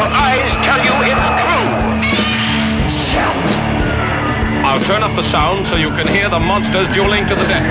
[0.00, 0.92] Your eyes tell you
[2.86, 3.20] it's true.
[4.64, 7.66] I'll turn up the sound so you can hear the monsters dueling to the death.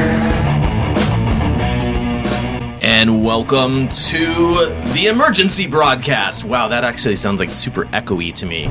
[2.84, 6.46] And welcome to the emergency broadcast.
[6.46, 8.70] Wow, that actually sounds like super echoey to me.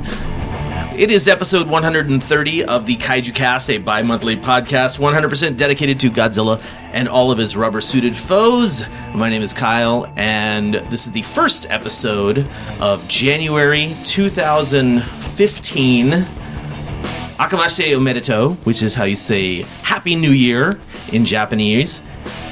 [0.98, 6.11] It is episode 130 of the Kaiju Cast, a bi monthly podcast 100% dedicated to
[6.11, 8.83] Godzilla and all of his rubber suited foes.
[9.15, 12.48] My name is Kyle, and this is the first episode
[12.80, 16.11] of January 2015.
[16.11, 20.80] Akamashite Omedeto, which is how you say Happy New Year
[21.12, 22.02] in Japanese.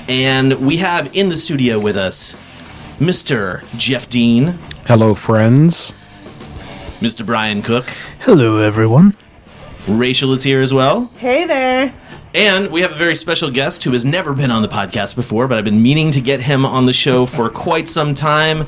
[0.08, 2.36] And we have in the studio with us
[3.00, 3.64] Mr.
[3.76, 5.92] Jeff Dean, Hello, friends.
[7.00, 7.24] Mr.
[7.24, 7.84] Brian Cook,
[8.20, 9.14] Hello, everyone.
[9.86, 11.10] Rachel is here as well.
[11.18, 11.94] Hey there.
[12.34, 15.46] And we have a very special guest who has never been on the podcast before,
[15.46, 18.66] but I've been meaning to get him on the show for quite some time.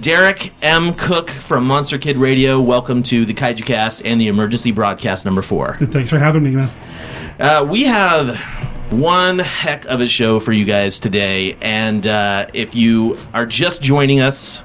[0.00, 0.92] Derek M.
[0.92, 2.60] Cook from Monster Kid Radio.
[2.60, 5.76] Welcome to the Kaiju Cast and the emergency broadcast number four.
[5.76, 6.70] Thanks for having me, man.
[7.40, 8.36] Uh, we have
[8.90, 11.56] one heck of a show for you guys today.
[11.62, 14.62] And uh, if you are just joining us,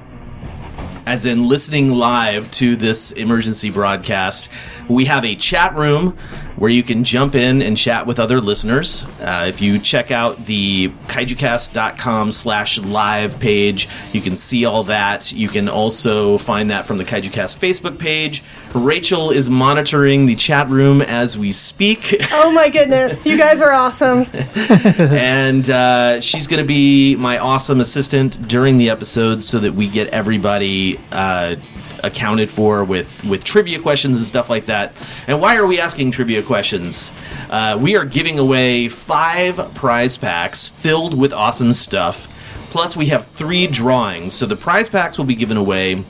[1.05, 4.49] as in listening live to this emergency broadcast,
[4.87, 6.17] we have a chat room
[6.55, 9.05] where you can jump in and chat with other listeners.
[9.19, 15.31] Uh, if you check out the kaijucast.com slash live page, you can see all that.
[15.33, 18.43] You can also find that from the KaijuCast Facebook page.
[18.73, 22.15] Rachel is monitoring the chat room as we speak.
[22.31, 24.25] Oh my goodness, you guys are awesome.
[24.99, 29.89] and uh, she's going to be my awesome assistant during the episode so that we
[29.89, 31.55] get everybody uh,
[32.03, 35.01] accounted for with with trivia questions and stuff like that.
[35.27, 37.11] And why are we asking trivia questions?
[37.49, 42.29] Uh, we are giving away five prize packs filled with awesome stuff.
[42.69, 44.33] Plus, we have three drawings.
[44.33, 46.03] So the prize packs will be given away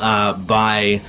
[0.00, 1.02] uh, by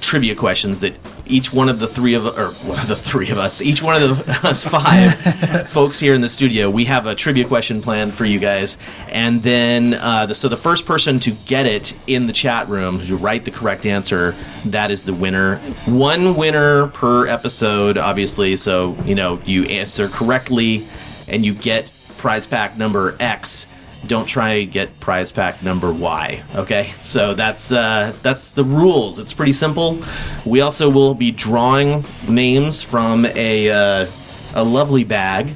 [0.00, 0.94] trivia questions that
[1.26, 4.00] each one of the three of or one of the three of us, each one
[4.00, 8.12] of the us five folks here in the studio, we have a trivia question planned
[8.12, 8.78] for you guys,
[9.08, 13.00] and then uh, the, so the first person to get it in the chat room
[13.00, 14.34] to write the correct answer,
[14.66, 15.56] that is the winner.
[15.86, 18.56] One winner per episode, obviously.
[18.56, 20.86] So you know if you answer correctly
[21.28, 23.66] and you get prize pack number X
[24.06, 26.42] don't try to get prize pack number Y.
[26.54, 29.18] Okay, so that's uh, that's the rules.
[29.18, 29.98] It's pretty simple.
[30.46, 34.06] We also will be drawing names from a uh,
[34.54, 35.54] a lovely bag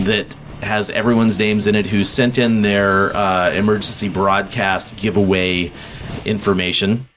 [0.00, 5.72] that has everyone's names in it who sent in their uh, emergency broadcast giveaway
[6.24, 7.08] information,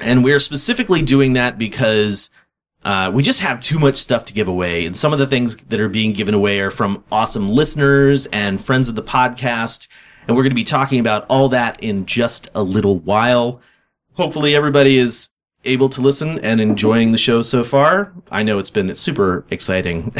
[0.00, 2.30] and we're specifically doing that because.
[2.82, 5.56] Uh, we just have too much stuff to give away, and some of the things
[5.56, 9.86] that are being given away are from awesome listeners and friends of the podcast.
[10.26, 13.60] And we're going to be talking about all that in just a little while.
[14.14, 15.30] Hopefully, everybody is
[15.64, 18.12] able to listen and enjoying the show so far.
[18.30, 20.04] I know it's been super exciting,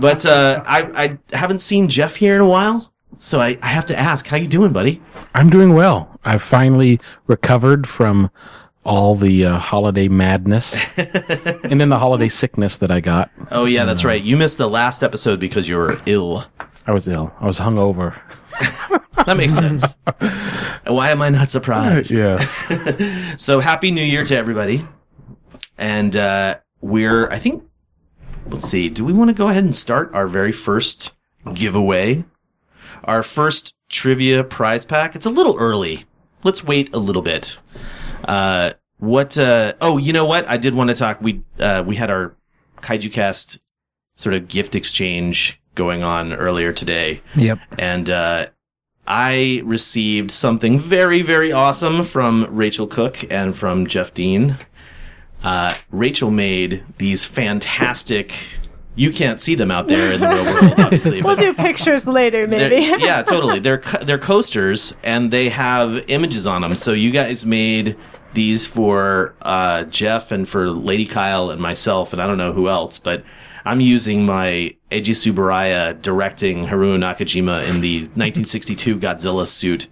[0.00, 3.86] but uh, I, I haven't seen Jeff here in a while, so I, I have
[3.86, 5.00] to ask, how you doing, buddy?
[5.34, 6.18] I'm doing well.
[6.24, 8.30] I've finally recovered from
[8.84, 10.98] all the uh, holiday madness
[11.64, 13.30] and then the holiday sickness that I got.
[13.50, 14.22] Oh yeah, that's right.
[14.22, 16.44] You missed the last episode because you were ill.
[16.86, 17.32] I was ill.
[17.40, 18.20] I was hungover.
[19.26, 19.96] That makes sense.
[20.86, 22.12] Why am I not surprised?
[22.12, 22.36] Yeah.
[23.36, 24.82] So happy New Year to everybody.
[25.78, 27.64] And uh, we're, I think,
[28.46, 31.16] let's see, do we want to go ahead and start our very first
[31.54, 32.24] giveaway?
[33.04, 35.16] Our first trivia prize pack?
[35.16, 36.04] It's a little early.
[36.42, 37.58] Let's wait a little bit.
[38.24, 40.48] Uh, what, uh, oh, you know what?
[40.48, 41.20] I did want to talk.
[41.20, 42.34] We, uh, we had our
[42.78, 43.60] Kaiju Cast
[44.14, 47.20] sort of gift exchange going on earlier today.
[47.36, 47.58] Yep.
[47.78, 48.46] And, uh,
[49.06, 54.56] I received something very, very awesome from Rachel Cook and from Jeff Dean.
[55.42, 58.32] Uh, Rachel made these fantastic.
[58.94, 61.20] You can't see them out there in the real world, obviously.
[61.20, 62.76] We'll do pictures later, maybe.
[63.04, 63.58] yeah, totally.
[63.60, 66.76] They're they're coasters and they have images on them.
[66.76, 67.96] So you guys made
[68.34, 72.68] these for uh, Jeff and for Lady Kyle and myself, and I don't know who
[72.68, 73.24] else, but
[73.64, 79.88] I'm using my Eiji Tsuburaya directing Haruo Nakajima in the 1962 Godzilla suit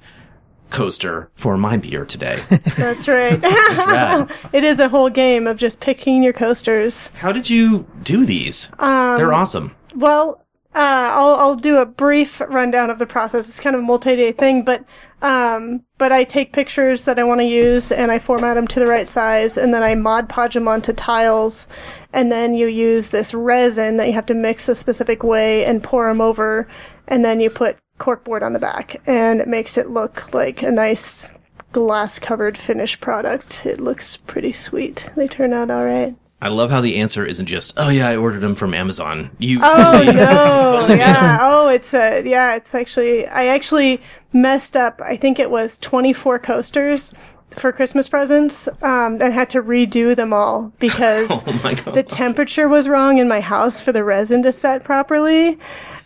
[0.70, 2.38] coaster for my beer today.
[2.76, 3.38] That's right.
[4.52, 7.14] it is a whole game of just picking your coasters.
[7.16, 8.70] How did you do these?
[8.78, 9.74] Um, They're awesome.
[9.94, 10.42] Well,
[10.74, 13.48] uh, I'll I'll do a brief rundown of the process.
[13.48, 14.84] It's kind of a multi-day thing, but
[15.22, 18.80] um, but I take pictures that I want to use and I format them to
[18.80, 21.68] the right size, and then I Mod Podge them onto tiles,
[22.12, 25.82] and then you use this resin that you have to mix a specific way and
[25.82, 26.68] pour them over,
[27.06, 30.70] and then you put corkboard on the back, and it makes it look like a
[30.70, 31.32] nice
[31.70, 33.64] glass-covered finished product.
[33.64, 35.08] It looks pretty sweet.
[35.16, 36.14] They turn out all right.
[36.42, 39.30] I love how the answer isn't just, oh yeah, I ordered them from Amazon.
[39.38, 40.92] You Oh no!
[40.94, 41.38] yeah.
[41.40, 42.56] Oh, it's a yeah.
[42.56, 44.02] It's actually I actually
[44.32, 45.00] messed up.
[45.04, 47.12] I think it was twenty four coasters
[47.50, 52.88] for Christmas presents, um, and had to redo them all because Oh the temperature was
[52.88, 55.58] wrong in my house for the resin to set properly,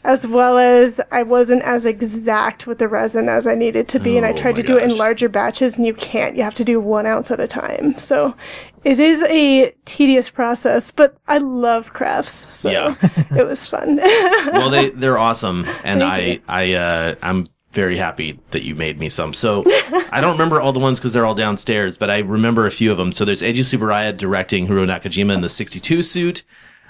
[0.03, 4.17] as well as I wasn't as exact with the resin as I needed to be,
[4.17, 6.35] and I Oh tried to do it in larger batches, and you can't.
[6.37, 7.97] You have to do one ounce at a time.
[7.97, 8.35] So
[8.83, 12.95] it is a tedious process, but I love crafts, so Yeah.
[13.37, 13.97] it was fun.
[14.53, 16.41] well, they they're awesome, and Thank I you.
[16.49, 17.45] I uh, I'm
[17.77, 19.33] very happy that you made me some.
[19.33, 19.63] So
[20.11, 22.91] I don't remember all the ones because they're all downstairs, but I remember a few
[22.91, 23.13] of them.
[23.13, 26.43] So there's Eiji Tsuburaya directing Haruo Nakajima in the '62 suit.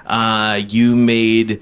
[0.07, 1.61] Uh, you made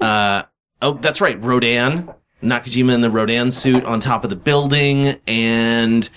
[0.00, 0.42] uh
[0.82, 2.12] oh that's right Rodan
[2.42, 6.08] Nakajima in the Rodan suit on top of the building, and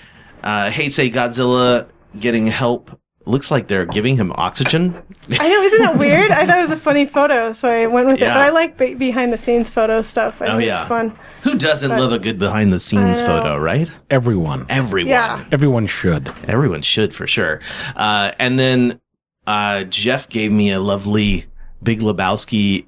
[0.44, 1.90] uh, Heisei Godzilla
[2.20, 3.00] getting help.
[3.26, 5.00] Looks like they're giving him oxygen.
[5.40, 6.32] I know, isn't that weird?
[6.32, 8.22] I thought it was a funny photo, so I went with it.
[8.22, 10.42] But I like be- behind the scenes photo stuff.
[10.42, 11.18] I Oh think yeah, it's fun.
[11.44, 13.92] Who doesn't love a good behind the scenes photo, right?
[14.10, 14.66] Everyone.
[14.70, 15.10] Everyone.
[15.10, 15.46] Yeah.
[15.52, 16.30] Everyone should.
[16.48, 17.62] Everyone should for sure.
[17.96, 19.00] Uh, and then,
[19.48, 21.46] uh, Jeff gave me a lovely
[21.84, 22.86] Big Lebowski.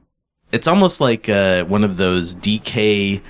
[0.52, 3.22] It's almost like, uh, one of those DK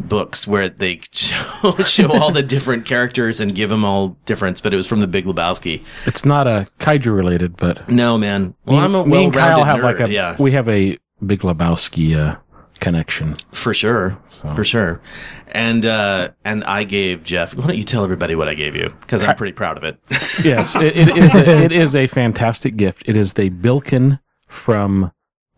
[0.00, 4.72] books where they show, show all the different characters and give them all difference, but
[4.72, 5.84] it was from the Big Lebowski.
[6.06, 8.54] It's not a kaiju related, but No, man.
[8.64, 10.00] Well, me, I'm a me and Kyle well-rounded have nerd.
[10.00, 10.96] like a yeah, we have a
[11.26, 12.36] Big Lebowski uh,
[12.80, 13.34] connection.
[13.52, 14.18] for sure.
[14.54, 15.00] For sure.
[15.48, 18.94] And, uh, and I gave Jeff, why don't you tell everybody what I gave you?
[19.06, 19.98] Cause I'm pretty proud of it.
[20.44, 21.34] yes, it, it is.
[21.34, 23.02] A, it is a fantastic gift.
[23.06, 24.18] It is the Billiken
[24.48, 25.12] from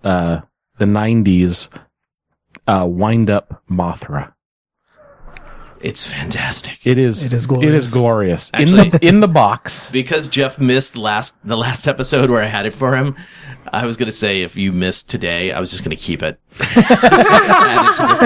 [0.04, 0.40] uh,
[0.78, 1.68] the '90s
[2.66, 4.32] uh, wind up Mothra.
[5.82, 6.86] It's fantastic.
[6.86, 7.32] It is.
[7.32, 7.84] is It Glorious.
[7.86, 8.50] is glorious.
[8.58, 9.90] in the in the box.
[9.92, 13.16] because Jeff missed last the last episode where I had it for him.
[13.72, 16.38] I was gonna say if you missed today, I was just gonna keep it.
[16.60, 18.16] Add it to the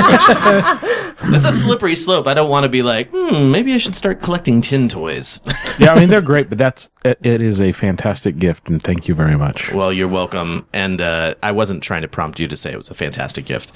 [1.13, 1.31] collection.
[1.33, 2.27] That's a slippery slope.
[2.27, 5.41] I don't want to be like, hmm, maybe I should start collecting tin toys.
[5.79, 9.09] yeah, I mean they're great, but that's it, it is a fantastic gift, and thank
[9.09, 9.73] you very much.
[9.73, 10.67] well, you're welcome.
[10.73, 13.73] And uh, I wasn't trying to prompt you to say it was a fantastic gift.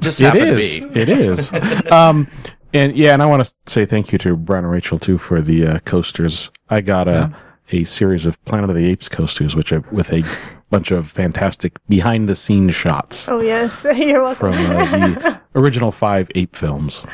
[0.00, 0.76] Just It happened is.
[0.78, 1.00] to be.
[1.00, 1.52] It is.
[1.90, 2.28] um,
[2.72, 5.40] and yeah, and I want to say thank you to Brian and Rachel too for
[5.40, 6.50] the uh, coasters.
[6.68, 7.32] I got a
[7.72, 10.22] a series of Planet of the Apes coasters, which I, with a
[10.70, 14.52] bunch of fantastic behind the scenes shots Oh yes, you're welcome.
[14.52, 14.84] from uh,
[15.14, 17.04] the original five ape films.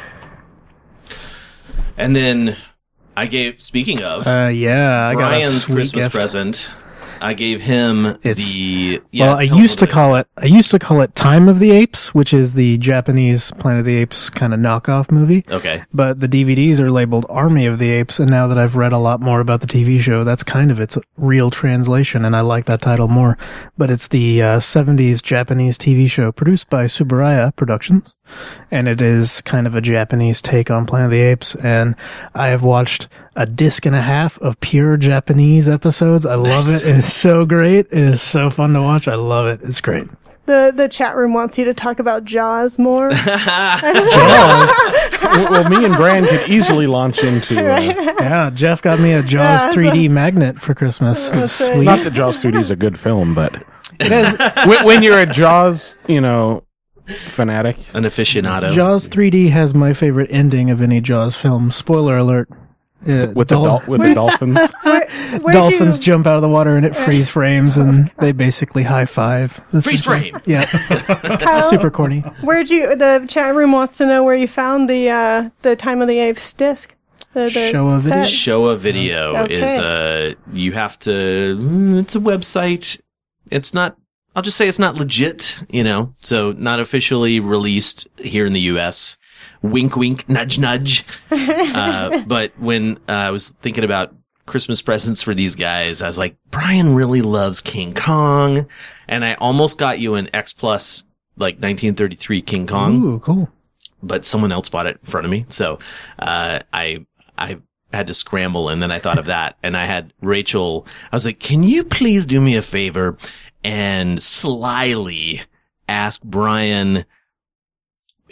[1.97, 2.57] And then
[3.17, 3.61] I gave.
[3.61, 6.15] Speaking of Uh, yeah, I got a Brian's sweet Christmas gift.
[6.15, 6.69] present,
[7.23, 9.01] I gave him It's- the.
[9.13, 9.95] Yeah, well, I used to what it is.
[9.95, 10.27] call it.
[10.37, 13.87] I used to call it Time of the Apes, which is the Japanese Planet of
[13.87, 15.45] the Apes kind of knockoff movie.
[15.51, 15.85] Okay.
[15.95, 18.99] But the DVDs are labeled Army of the Apes, and now that I've read a
[18.99, 22.65] lot more about the TV show, that's kind of its real translation, and I like
[22.67, 23.39] that title more.
[23.79, 28.17] But it's the uh, 70s Japanese TV show produced by Tsuburaya Productions,
[28.71, 31.95] and it is kind of a Japanese take on Planet of the Apes, and
[32.35, 36.27] I have watched a disc and a half of pure Japanese episodes.
[36.27, 36.83] I love it.
[36.87, 37.87] It is so great.
[37.87, 39.09] It is so fun to watch.
[39.09, 39.61] I love it.
[39.63, 40.07] It's great.
[40.45, 43.09] The the chat room wants you to talk about Jaws more.
[43.27, 43.79] well,
[45.51, 49.63] well, me and Brian could easily launch into uh, Yeah, Jeff got me a Jaws
[49.63, 51.29] Yeah, 3D magnet for Christmas.
[51.31, 51.75] It was That's right.
[51.77, 51.85] sweet.
[51.85, 53.63] not that Jaws 3D is a good film, but
[54.01, 54.37] It is.
[54.67, 56.65] when, when you're a Jaws, you know,
[57.07, 58.73] fanatic, An aficionado.
[58.73, 61.71] Jaws 3D has my favorite ending of any Jaws film.
[61.71, 62.49] Spoiler alert.
[63.03, 64.59] Uh, with the dol- dol- with the dolphins.
[64.83, 65.07] Where,
[65.41, 68.85] where'd dolphins you, jump out of the water and it freeze frames and they basically
[68.85, 69.61] high five.
[69.73, 70.39] This Freeze frame.
[70.45, 70.65] Yeah.
[70.67, 72.21] Kyle, Super corny.
[72.43, 72.95] Where'd you?
[72.95, 76.19] The chat room wants to know where you found the uh, the Time of the
[76.19, 76.95] Apes disc.
[77.35, 78.23] The, the Show a video?
[78.23, 78.29] set.
[78.31, 79.63] show a video Okay.
[79.63, 81.57] is uh you have to
[81.99, 83.01] it's a website
[83.51, 83.97] it's not
[84.37, 88.61] i'll just say it's not legit you know so not officially released here in the
[88.61, 89.17] us
[89.63, 94.15] wink wink nudge nudge uh, but when uh, i was thinking about
[94.47, 98.67] christmas presents for these guys i was like brian really loves king kong
[99.09, 101.05] and i almost got you an x plus
[101.37, 103.49] like 1933 king kong Ooh, cool.
[104.03, 105.47] but someone else bought it in front of me.
[105.49, 105.79] So,
[106.19, 107.07] uh, I,
[107.39, 107.59] I
[107.91, 111.25] had to scramble and then I thought of that and I had Rachel, I was
[111.25, 113.17] like, can you please do me a favor
[113.65, 115.41] and slyly
[115.89, 117.05] ask Brian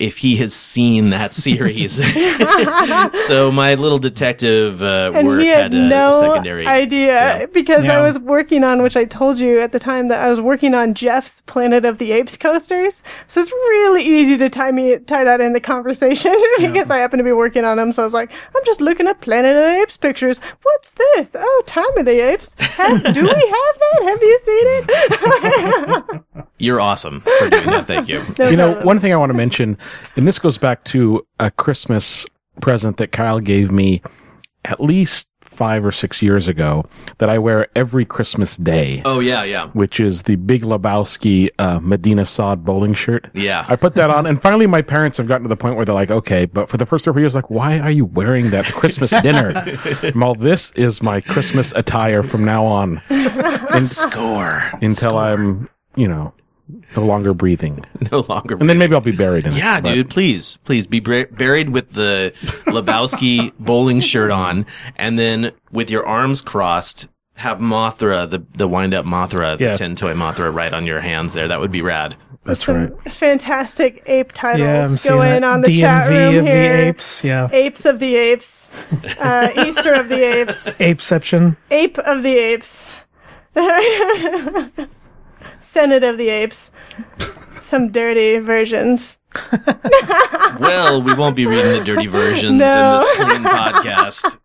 [0.00, 1.92] if he has seen that series.
[3.26, 6.66] so my little detective uh, and work he had, had a no secondary.
[6.66, 7.46] idea Yeah.
[7.46, 7.98] because Yeah.
[7.98, 10.74] I was working on, which I told you at the time that I was working
[10.74, 13.02] on Jeff's Planet of the Apes coasters.
[13.26, 17.24] So it's really easy to tie me tie that into conversation because I happen to
[17.24, 17.92] be working on them.
[17.92, 20.40] So I was like, I'm just looking at Planet of the Apes pictures.
[20.62, 21.36] What's this?
[21.38, 22.54] Oh, Time of the Apes.
[22.76, 24.02] Have, do we have that?
[24.04, 26.20] Have you seen it?
[26.58, 27.86] You're awesome for doing that.
[27.86, 28.22] Thank you.
[28.38, 29.78] you know, one thing I want to mention,
[30.16, 32.26] and this goes back to a Christmas
[32.60, 34.02] present that Kyle gave me
[34.66, 36.84] at least five or six years ago
[37.16, 41.80] that I wear every Christmas day, Oh yeah, yeah, which is the Big Lebowski uh,
[41.80, 43.30] Medina Sod bowling shirt.
[43.32, 43.64] yeah.
[43.68, 45.94] I put that on, and finally, my parents have gotten to the point where they're
[45.94, 49.10] like, "Okay," but for the first several years, like, "Why are you wearing that Christmas
[49.22, 49.64] dinner?"
[50.14, 56.34] well, this is my Christmas attire from now on, and Score until I'm, you know,
[56.96, 58.56] no longer breathing, no longer.
[58.56, 59.58] and then maybe I'll be buried in it.
[59.58, 62.32] Yeah, but- dude, please, please be bur- buried with the
[62.66, 68.92] Lebowski bowling shirt on, and then with your arms crossed, have Mothra, the the wind
[68.94, 69.78] up Mothra, Yes.
[69.78, 71.48] the ten toy Mothra, right on your hands there.
[71.48, 72.16] That would be rad.
[72.44, 73.12] That's Some right.
[73.12, 74.60] fantastic ape titles
[75.04, 76.76] Yeah, I'm going on the chat room of here.
[76.78, 77.22] the apes.
[77.22, 77.48] Yeah.
[77.52, 78.70] Apes of the apes,
[79.20, 81.56] uh, Easter of the apes, Apeception.
[81.70, 82.94] ape of the apes,
[85.60, 86.72] Senate of the apes.
[87.60, 89.20] Some dirty versions.
[90.58, 92.92] Well, we won't be reading the dirty versions No.
[92.92, 94.36] in this clean podcast.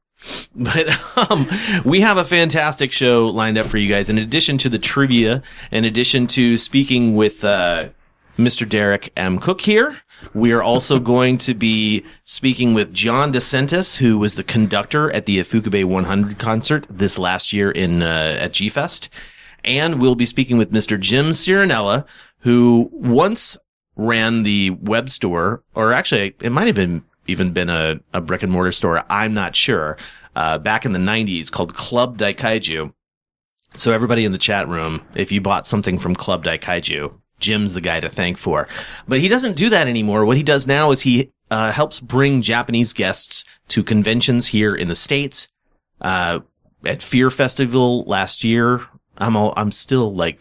[0.56, 1.48] But um,
[1.84, 4.10] we have a fantastic show lined up for you guys.
[4.10, 7.90] In addition to the trivia, in addition to speaking with uh,
[8.38, 8.68] Mr.
[8.68, 9.40] Derek M.
[9.40, 9.98] Cook here,
[10.34, 15.26] we are also going to be speaking with John DeSantis, who was the conductor at
[15.26, 19.10] the Ifukube 100 concert this last year in uh, at G Fest,
[19.66, 21.00] and we'll be speaking with Mr.
[21.00, 22.06] Jim Cirinella,
[22.40, 23.58] who once
[23.96, 28.44] ran the web store, or actually, it might have been even been a, a brick
[28.44, 29.04] and mortar store.
[29.10, 29.98] I'm not sure.
[30.36, 32.94] Uh, back in the 90s called Club Daikaiju.
[33.76, 37.82] So everybody in the chat room, if you bought something from Club Daikaiju, Jim's the
[37.82, 38.68] guy to thank for.
[39.08, 40.24] But he doesn't do that anymore.
[40.26, 44.88] What he does now is he uh, helps bring Japanese guests to conventions here in
[44.88, 45.48] the States.
[46.00, 46.40] Uh,
[46.86, 48.86] at Fear Festival last year,
[49.18, 50.40] I'm all, I'm still like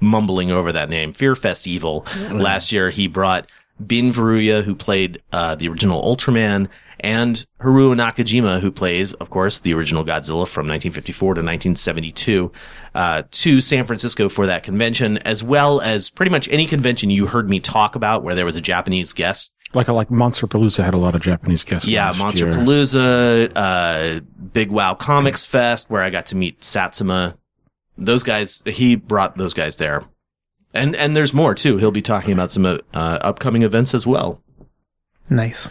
[0.00, 1.12] mumbling over that name.
[1.12, 3.50] Fear Festival last year, he brought
[3.84, 6.68] Bin Furuya, who played uh, the original Ultraman,
[7.00, 12.52] and Haruo Nakajima, who plays, of course, the original Godzilla from 1954 to 1972,
[12.94, 17.26] uh, to San Francisco for that convention, as well as pretty much any convention you
[17.26, 19.52] heard me talk about where there was a Japanese guest.
[19.74, 21.88] Like like Monster Palooza had a lot of Japanese guests.
[21.88, 22.52] Yeah, Monster.
[22.52, 24.20] Palooza, uh,
[24.52, 27.36] Big Wow Comics Fest, where I got to meet Satsuma.
[27.96, 30.04] Those guys, he brought those guys there.
[30.72, 31.76] And, and there's more too.
[31.76, 34.42] He'll be talking about some, uh, upcoming events as well.
[35.30, 35.68] Nice.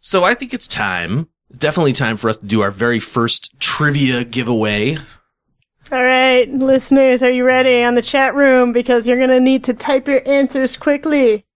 [0.00, 1.28] So I think it's time.
[1.48, 4.96] It's definitely time for us to do our very first trivia giveaway.
[5.92, 8.72] All right, listeners, are you ready on the chat room?
[8.72, 11.44] Because you're going to need to type your answers quickly.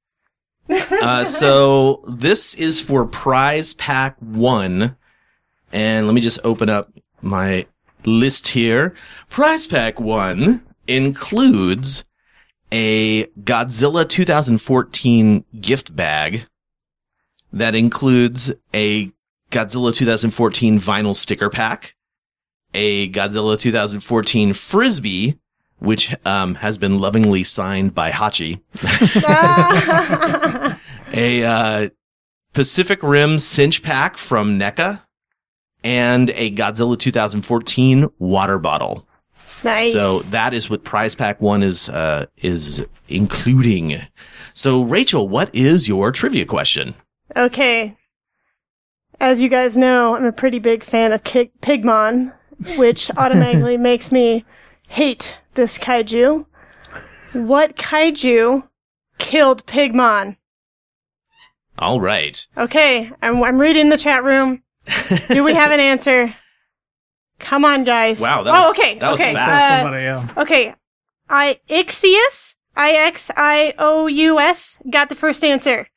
[0.70, 4.96] Uh, so this is for prize pack one.
[5.72, 7.66] And let me just open up my
[8.04, 8.94] list here.
[9.28, 12.04] Prize pack one includes
[12.72, 16.46] a Godzilla 2014 gift bag
[17.52, 19.10] that includes a
[19.50, 21.94] Godzilla 2014 vinyl sticker pack,
[22.74, 25.38] a Godzilla 2014 frisbee,
[25.78, 28.60] which um, has been lovingly signed by Hachi,
[31.12, 31.88] a uh,
[32.52, 35.02] Pacific Rim cinch pack from NECA,
[35.84, 39.06] and a Godzilla 2014 water bottle.
[39.64, 39.92] nice.
[39.92, 43.96] So that is what prize pack one is uh, is including.
[44.54, 46.94] So Rachel, what is your trivia question?
[47.36, 47.96] Okay.
[49.20, 52.32] As you guys know, I'm a pretty big fan of Pigmon,
[52.76, 54.44] which automatically makes me
[54.88, 56.46] hate this kaiju.
[57.32, 58.68] What kaiju
[59.18, 60.36] killed Pigmon?
[61.78, 62.44] All right.
[62.56, 64.62] Okay, I'm, I'm reading the chat room.
[65.28, 66.34] Do we have an answer?
[67.38, 68.20] Come on, guys.
[68.20, 69.32] Wow, that oh, was- okay, that was okay.
[69.32, 69.72] fast.
[69.72, 70.28] uh, Somebody, yeah.
[70.36, 70.74] okay,
[71.28, 75.88] I Ixious, I X I O U S, got the first answer.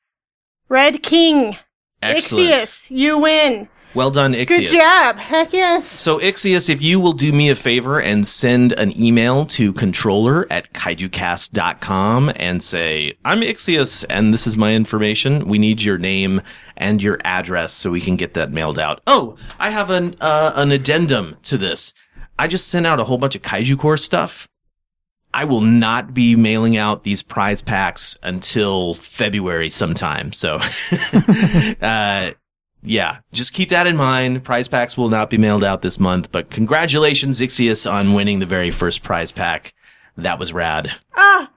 [0.70, 1.58] Red King.
[2.02, 2.50] Excellent.
[2.50, 3.70] Ixious, you win.
[3.94, 4.72] Well done, Ixious.
[4.72, 5.18] Good job.
[5.18, 5.86] Heck yes.
[5.86, 10.48] So Ixious, if you will do me a favor and send an email to controller
[10.50, 15.46] at kaijucast.com and say, I'm Ixious and this is my information.
[15.46, 16.42] We need your name
[16.82, 19.02] and your address so we can get that mailed out.
[19.08, 21.94] Oh, I have an uh, an addendum to this.
[22.38, 24.50] I just sent out a whole bunch of Kaiju Core stuff.
[25.34, 30.34] I will not be mailing out these prize packs until February sometime.
[30.34, 30.56] So,
[31.82, 32.32] uh,
[32.84, 34.44] yeah, just keep that in mind.
[34.44, 38.46] Prize packs will not be mailed out this month, but congratulations, Ixious, on winning the
[38.46, 39.74] very first prize pack.
[40.18, 40.92] That was rad.
[41.16, 41.51] Ah,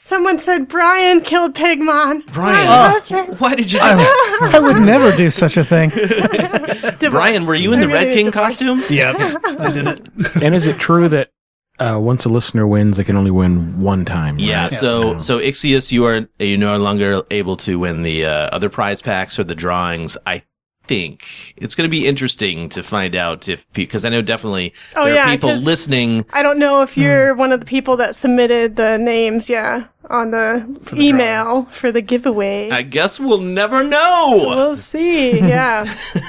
[0.00, 2.24] someone said Brian killed Pigmon.
[2.32, 3.38] Brian, My husband.
[3.38, 4.50] why did you do that?
[4.54, 5.90] I would never do such a thing.
[7.10, 8.58] Brian, were you in the really Red King divorced.
[8.60, 8.84] costume?
[8.90, 10.08] Yep, I did it.
[10.42, 11.30] And is it true that
[11.78, 14.38] uh, once a listener wins, they can only win one time?
[14.38, 14.72] Yeah, right?
[14.72, 19.00] so so Ixious, you are you no longer able to win the uh, other prize
[19.02, 20.16] packs or the drawings.
[20.26, 20.42] I
[20.90, 25.04] think it's going to be interesting to find out if because I know definitely Oh,
[25.04, 26.24] there are yeah, people 'cause- listening.
[26.32, 30.32] I don't know if you're one of the people that submitted the names, yeah, on
[30.32, 32.70] the, the email for the giveaway.
[32.70, 34.44] I guess we'll never know.
[34.48, 35.84] we'll see, yeah.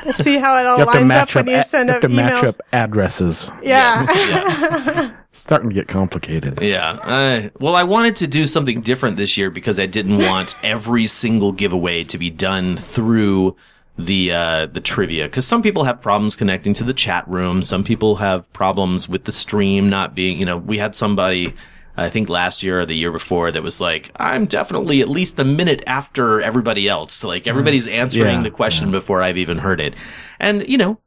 [0.06, 1.52] we'll see how it all You have to lines up match when up.
[1.54, 3.52] you a- send you out have to match up addresses.
[3.64, 3.96] Yeah.
[4.16, 5.12] yeah.
[5.34, 6.60] Starting to get complicated.
[6.62, 6.92] Yeah.
[6.92, 11.08] Uh, well, I wanted to do something different this year because I didn't want every
[11.08, 13.56] single giveaway to be done through
[13.98, 17.62] the uh, the trivia because some people have problems connecting to the chat room.
[17.62, 20.40] Some people have problems with the stream not being.
[20.40, 21.54] You know, we had somebody.
[21.98, 25.38] I think last year or the year before that was like, I'm definitely at least
[25.40, 27.22] a minute after everybody else.
[27.22, 29.94] Like everybody's answering Yeah, the question before I've even heard it.
[30.40, 31.02] And, you know,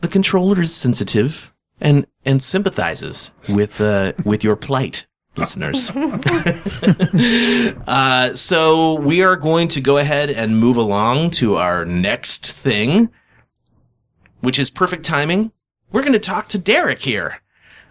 [0.00, 5.90] the controller is sensitive and and sympathizes with uh with your plight listeners
[7.86, 13.10] uh so we are going to go ahead and move along to our next thing
[14.40, 15.52] which is perfect timing
[15.92, 17.40] we're going to talk to derek here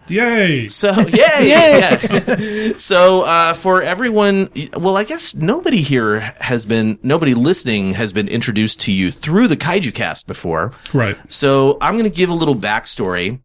[0.08, 0.68] Yay!
[0.68, 1.78] so yay, yay.
[1.80, 2.72] yeah.
[2.76, 8.28] so uh, for everyone, well, I guess nobody here has been, nobody listening has been
[8.28, 10.72] introduced to you through the Kaiju Cast before.
[10.92, 11.16] Right.
[11.30, 13.40] So I'm going to give a little backstory.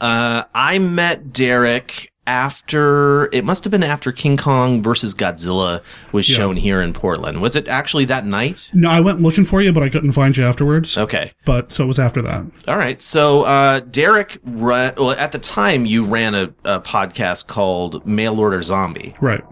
[0.00, 5.80] Uh, I met Derek after, it must have been after King Kong versus Godzilla
[6.12, 6.36] was Yeah.
[6.36, 7.40] shown here in Portland.
[7.40, 8.68] Was it actually that night?
[8.74, 10.96] No, I went looking for you, but I couldn't find you afterwards.
[10.98, 11.32] Okay.
[11.46, 12.44] But so it was after that.
[12.68, 13.00] All right.
[13.00, 18.62] So, uh, Derek, well, at the time you ran a, a podcast called Mail Order
[18.62, 19.42] Zombie Right.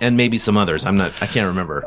[0.00, 0.86] and maybe some others.
[0.86, 1.84] I'm not, I can't remember.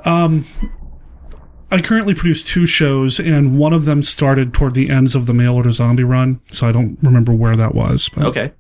[1.70, 5.34] I currently produce two shows, and one of them started toward the ends of the
[5.34, 8.10] mail order zombie run, so I don't remember where that was.
[8.16, 8.52] but- Okay.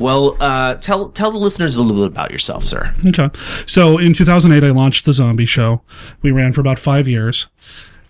[0.00, 2.94] Well, uh, tell, tell the listeners a little bit about yourself, sir.
[3.06, 3.28] Okay.
[3.66, 5.82] So in 2008, I launched the zombie show.
[6.22, 7.46] We ran for about five years.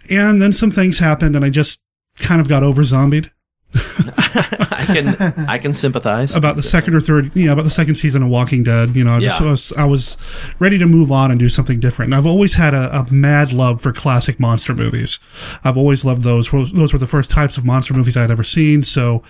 [0.09, 1.83] And then some things happened, and I just
[2.16, 3.31] kind of got over zombied.
[3.74, 5.09] I can,
[5.48, 6.35] I can sympathize.
[6.35, 8.96] about the second or third, yeah, about the second season of Walking Dead.
[8.96, 9.46] You know, I just Yeah.
[9.46, 10.16] was, I was
[10.59, 12.09] ready to move on and do something different.
[12.09, 15.18] And I've always had a, a mad love for classic monster movies.
[15.64, 16.50] I've always loved those.
[16.50, 18.83] Those were the first types of monster movies I had ever seen.
[18.83, 19.22] So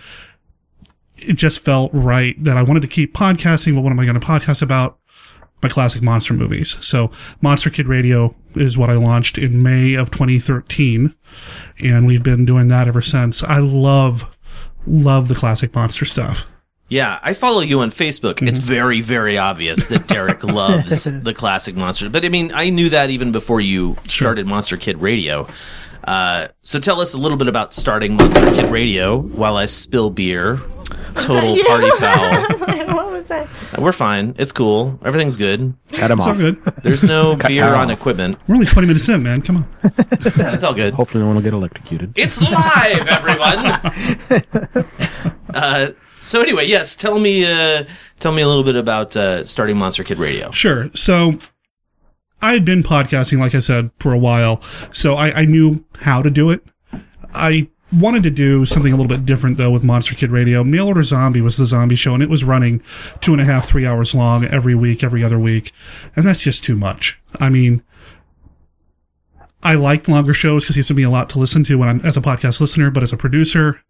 [1.25, 3.75] it just felt right that I wanted to keep podcasting.
[3.75, 4.99] Well, what am I going to podcast about?
[5.63, 6.77] My classic monster movies.
[6.85, 7.11] So
[7.43, 11.15] Monster Kid Radio is what I launched in May of 2013.
[11.81, 13.43] And we've been doing that ever since.
[13.43, 14.25] I love,
[14.87, 16.47] love the classic monster stuff.
[16.91, 18.47] Yeah, I follow you on Facebook.
[18.47, 22.11] It's very, very obvious that Derek loves the classic monster.
[22.11, 25.47] But I mean, I knew that even before you started Monster Kid Radio.
[26.03, 30.11] Uh, so tell us a little bit about starting Monster Kid Radio while I spill
[30.11, 30.59] beer.
[31.15, 32.43] Total party foul.
[32.95, 33.47] what was that?
[33.79, 34.35] We're fine.
[34.37, 34.99] It's cool.
[35.05, 35.75] Everything's good.
[35.93, 36.39] Cut him It's all off.
[36.39, 36.57] good.
[36.83, 37.99] There's no beer on off.
[37.99, 38.37] equipment.
[38.49, 39.43] We're only 20 minutes in, man.
[39.43, 39.69] Come on.
[39.85, 40.95] It's all good.
[40.95, 42.15] Hopefully, no one will get electrocuted.
[42.17, 43.59] It's live, everyone.
[45.55, 47.85] uh, so anyway, yes, tell me, uh,
[48.19, 50.51] tell me a little bit about uh, starting Monster Kid Radio.
[50.51, 50.89] Sure.
[50.91, 51.33] So
[52.43, 54.63] I had been podcasting, like I said, for a while.
[54.93, 56.65] So I, I knew how to do it.
[57.35, 60.63] I wanted to do something a little bit different though with Monster Kid Radio.
[60.63, 62.83] Mail Order Zombie was the zombie show and it was running
[63.21, 65.73] two and a half, three hours long every week, every other week.
[66.15, 67.21] And that's just too much.
[67.41, 67.83] I mean,
[69.63, 72.01] I like longer shows because it gives me a lot to listen to when I'm
[72.01, 73.81] as a podcast listener, but as a producer,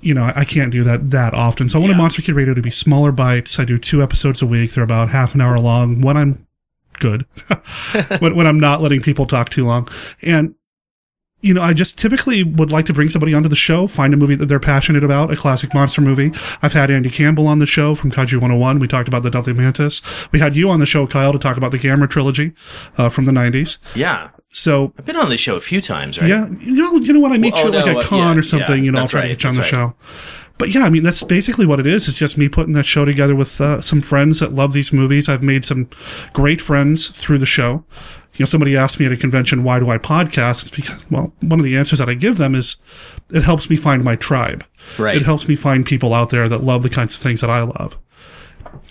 [0.00, 1.68] you know, I can't do that that often.
[1.68, 1.98] So I wanted Yeah.
[1.98, 3.58] Monster Kid Radio to be smaller bites.
[3.58, 4.72] I do two episodes a week.
[4.72, 6.46] They're about half an hour long when I'm
[6.98, 7.26] good,
[8.20, 9.88] when, when I'm not letting people talk too long.
[10.22, 10.54] And,
[11.42, 14.16] you know, I just typically would like to bring somebody onto the show, find a
[14.16, 16.32] movie that they're passionate about, a classic monster movie.
[16.62, 18.78] I've had Andy Campbell on the show from Kaiju 101.
[18.78, 20.02] We talked about the Deadly Mantis.
[20.32, 22.52] We had you on the show, Kyle, to talk about the Gamera trilogy,
[22.98, 23.78] uh, from the 90s.
[23.94, 26.28] Yeah, So I've been on the show a few times, right?
[26.28, 27.32] yeah, you know, you know what?
[27.32, 28.78] I meet Well, you oh, at like no, a uh, con yeah, or something.
[28.78, 29.94] yeah, you know, I'll try to get you on the that's show.
[30.58, 32.06] But yeah, I mean, that's basically what it is.
[32.06, 35.26] It's just me putting that show together with uh, some friends that love these movies.
[35.26, 35.88] I've made some
[36.34, 37.82] great friends through the show.
[38.40, 40.62] You know, somebody asked me at a convention, why do I podcast?
[40.62, 42.78] It's because, well, one of the answers that I give them is
[43.28, 44.64] it helps me find my tribe.
[44.98, 45.14] Right.
[45.14, 47.60] It helps me find people out there that love the kinds of things that I
[47.60, 47.98] love.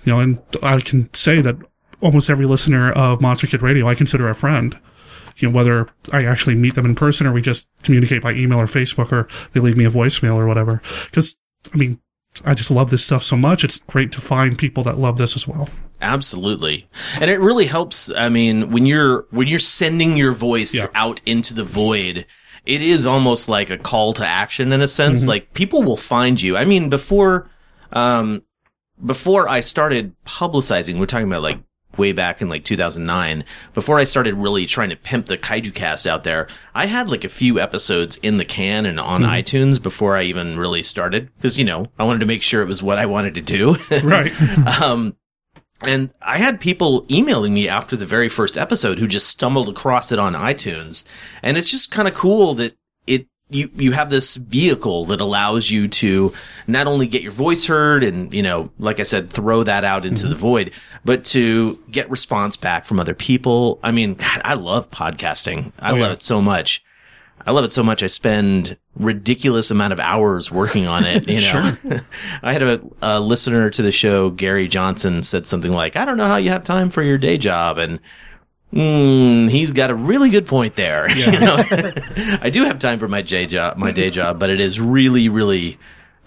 [0.06, 1.56] You know, and I can say that
[2.00, 4.80] almost every listener of Monster Kid Radio, I consider a friend.
[5.38, 8.60] You know, whether I actually meet them in person or we just communicate by email
[8.60, 10.80] or Facebook or they leave me a voicemail or whatever.
[11.12, 11.40] Cause,
[11.74, 12.00] I mean,
[12.46, 13.64] I just love this stuff so much.
[13.64, 15.70] It's great to find people that love this as well.
[16.02, 16.88] Absolutely.
[17.20, 18.14] And it really helps.
[18.16, 20.86] I mean, when you're, when you're sending your voice Yeah.
[20.96, 22.26] out into the void,
[22.66, 25.22] it is almost like a call to action in a sense.
[25.22, 25.30] Mm-hmm.
[25.30, 26.56] Like people will find you.
[26.58, 27.50] I mean, before,
[27.92, 28.42] um,
[29.04, 31.60] before I started publicizing, we're talking about like
[31.98, 36.06] way back in like 2009, before I started really trying to pimp the Kaiju cast
[36.08, 39.32] out there, I had like a few episodes in the can and on Mm-hmm.
[39.32, 41.30] iTunes before I even really started.
[41.42, 43.76] Cause, you know, I wanted to make sure it was what I wanted to do.
[44.04, 44.32] Right.
[44.82, 45.16] um,
[45.82, 50.12] and I had people emailing me after the very first episode who just stumbled across
[50.12, 51.04] it on iTunes.
[51.42, 52.76] And it's just kind of cool that
[53.08, 56.34] it, you, you have this vehicle that allows you to
[56.68, 60.06] not only get your voice heard and, you know, like I said, throw that out
[60.06, 60.30] into mm-hmm.
[60.32, 60.72] the void,
[61.06, 63.80] but to get response back from other people.
[63.82, 65.72] I mean, God, I love podcasting.
[65.80, 66.14] I oh, love yeah.
[66.14, 66.84] it so much.
[67.46, 68.04] I love it so much.
[68.04, 71.28] I spend ridiculous amount of hours working on it.
[71.28, 71.74] You know,
[72.44, 76.18] I had a, a listener to the show, Gary Johnson, said something like, "I don't
[76.18, 78.00] know how you have time for your day job," and
[78.74, 81.08] mm, he's got a really good point there.
[81.16, 81.64] You know?
[82.42, 85.30] I do have time for my day job, my day job, but it is really,
[85.30, 85.78] really.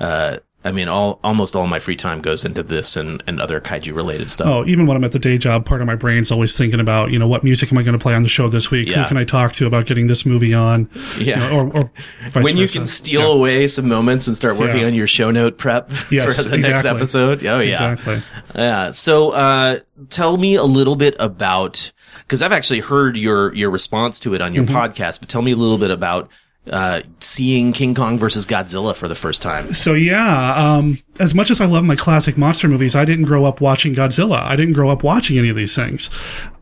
[0.00, 3.60] Uh, I mean, all almost all my free time goes into this and, and other
[3.60, 4.46] kaiju related stuff.
[4.46, 7.10] Oh, even when I'm at the day job, part of my brain's always thinking about,
[7.10, 8.88] you know, what music am I going to play on the show this week?
[8.88, 9.02] Yeah.
[9.02, 10.88] Who can I talk to about getting this movie on?
[11.18, 11.50] Yeah.
[11.50, 11.90] You know, or,
[12.36, 12.78] or when you versa.
[12.78, 13.34] can steal Yeah.
[13.34, 14.86] away some moments and start working Yeah.
[14.86, 17.44] on your show note prep Yes, for the next episode.
[17.44, 17.92] Oh yeah.
[17.94, 18.22] Exactly.
[18.54, 18.90] Yeah.
[18.92, 19.78] So, uh,
[20.10, 21.90] tell me a little bit about,
[22.28, 24.76] cause I've actually heard your, your response to it on your Mm-hmm.
[24.76, 26.30] podcast, but tell me a little bit about,
[26.70, 29.72] uh, seeing King Kong versus Godzilla for the first time.
[29.72, 33.44] So yeah, um, as much as I love my classic monster movies, I didn't grow
[33.44, 34.40] up watching Godzilla.
[34.42, 36.08] I didn't grow up watching any of these things.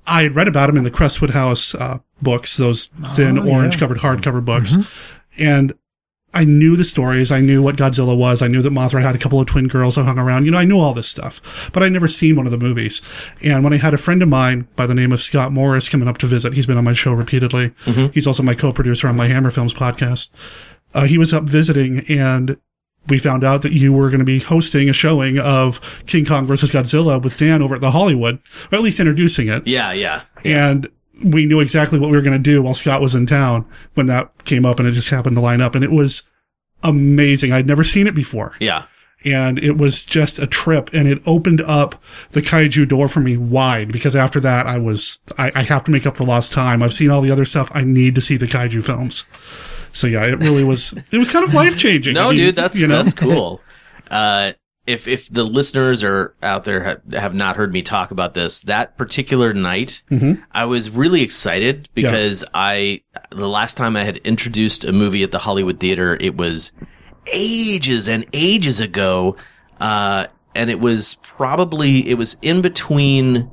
[0.07, 3.79] I had read about them in the Crestwood House uh, books, those thin Oh, orange
[3.79, 5.43] covered hardcover books, Mm-hmm.
[5.43, 5.75] and
[6.33, 7.33] I knew the stories.
[7.33, 8.40] I knew what Godzilla was.
[8.40, 10.45] I knew that Mothra had a couple of twin girls that hung around.
[10.45, 13.03] You know, I knew all this stuff, but I'd never seen one of the movies.
[13.43, 16.07] And when I had a friend of mine by the name of Scott Morris coming
[16.07, 17.73] up to visit, he's been on my show repeatedly.
[18.12, 20.31] He's also my co-producer on my Hammer Films podcast.
[20.95, 22.57] Uh, he was up visiting and
[23.09, 26.47] we found out that you were going to be hosting a showing of King Kong
[26.47, 28.38] versus Godzilla with Dan over at the Hollywood,
[28.71, 29.66] or at least introducing it.
[29.66, 29.93] Yeah.
[29.93, 30.23] Yeah.
[30.45, 30.88] And
[31.22, 34.06] we knew exactly what we were going to do while Scott was in town when
[34.06, 35.74] that came up and it just happened to line up.
[35.74, 36.22] And it was
[36.83, 37.52] amazing.
[37.52, 38.54] I'd never seen it before.
[38.61, 38.85] Yeah.
[39.22, 43.37] And it was just a trip and it opened up the kaiju door for me
[43.37, 46.83] wide because after that I was, I, I have to make up for lost time.
[46.83, 47.70] I've seen all the other stuff.
[47.74, 49.24] I need to see the kaiju films.
[49.92, 52.14] So yeah, it really was, it was kind of life changing.
[52.14, 53.02] No, dude, that's, you know?
[53.02, 53.61] that's cool.
[54.11, 54.52] Uh,
[54.87, 58.61] if, if the listeners are out there have, have not heard me talk about this,
[58.62, 60.43] that particular night, Mm-hmm.
[60.53, 65.31] I was really excited because I, the last time I had introduced a movie at
[65.31, 66.73] the Hollywood Theater, it was
[67.33, 69.37] ages and ages ago.
[69.79, 73.51] Uh, and it was probably, it was in between,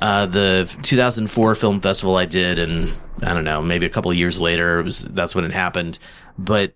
[0.00, 2.90] uh, the 2004 film festival I did and
[3.22, 5.98] I don't know, maybe a couple of years later, it was, that's when it happened.
[6.38, 6.72] But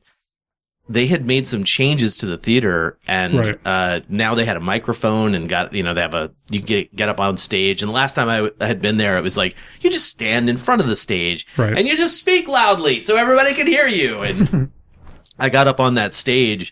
[0.89, 3.59] they had made some changes to the theater and, Right.
[3.65, 6.95] uh, now they had a microphone and got, you know, they have a, you get,
[6.95, 7.83] get up on stage.
[7.83, 10.09] And the last time I w- I had been there, it was like, you just
[10.11, 11.77] stand in front of the stage Right.
[11.77, 14.21] and you just speak loudly so everybody can hear you.
[14.23, 14.71] And
[15.39, 16.71] I got up on that stage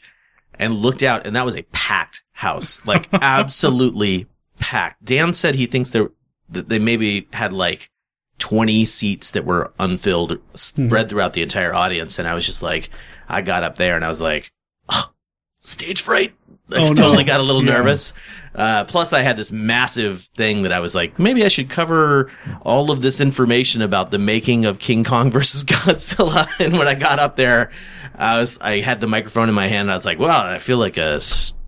[0.59, 4.27] and looked out and that was a packed house, like absolutely
[4.59, 5.05] packed.
[5.05, 6.11] Dan said he thinks there,
[6.51, 7.89] that they maybe had like
[8.41, 12.19] 20 seats that were unfilled spread throughout the entire audience.
[12.19, 12.91] And I was just like,
[13.29, 14.53] I got up there and I was like,
[14.89, 15.13] oh,
[15.61, 16.35] stage fright.
[16.73, 16.95] I Oh, no.
[16.95, 17.73] totally got a little Yeah.
[17.75, 18.13] nervous.
[18.55, 22.31] Uh, plus I had this massive thing that I was like, maybe I should cover
[22.63, 26.47] all of this information about the making of King Kong versus Godzilla.
[26.61, 27.71] And when I got up there,
[28.15, 29.83] I was, I had the microphone in my hand.
[29.83, 31.21] And I was like, well, I feel like a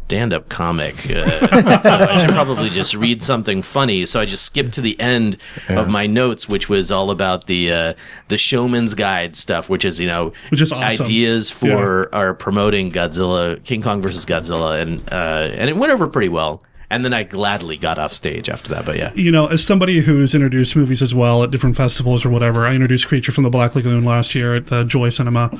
[0.07, 0.95] stand-up comic.
[1.11, 1.27] Uh,
[1.83, 4.07] so I should probably just read something funny.
[4.07, 5.38] So I just skipped to the end
[5.69, 7.95] of my notes, which was all about the, uh,
[8.29, 11.05] the showman's guide stuff, which is, you know, Which is awesome.
[11.05, 14.81] ideas for our promoting Godzilla, King Kong versus Godzilla.
[14.81, 16.62] And, uh, and it went over pretty well.
[16.90, 18.85] And then I gladly got off stage after that.
[18.85, 19.11] But yeah.
[19.14, 22.75] you know, as somebody who's introduced movies as well at different festivals or whatever, I
[22.75, 25.59] introduced Creature from the Black Lagoon last year at the Joy Cinema.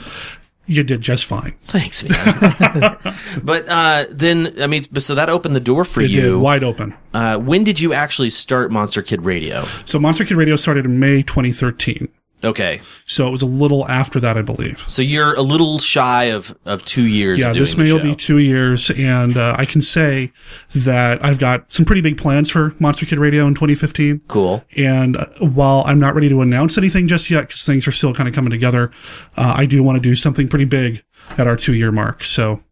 [0.67, 1.55] You did just fine.
[1.61, 2.99] Thanks, man.
[3.45, 6.39] but uh, then, I mean, so that opened the door for It did, you.
[6.39, 6.95] wide open.
[7.13, 9.65] Uh, when did you actually start Monster Kid Radio?
[9.85, 12.09] So Monster Kid Radio started in May 2013.
[12.45, 14.85] Okay, So it was a little after that, I believe.
[14.87, 17.39] so you're a little shy of of two years.
[17.39, 20.33] Yeah, this May be two years, and uh, I can say
[20.75, 24.21] that I've got some pretty big plans for Monster Kid Radio in 2015.
[24.29, 24.65] cool.
[24.77, 28.15] And uh, while I'm not ready to announce anything just yet, because things are still
[28.15, 28.91] kind of coming together,
[29.37, 31.03] uh, I do want to do something pretty big
[31.39, 32.25] at our two year mark.
[32.25, 32.63] So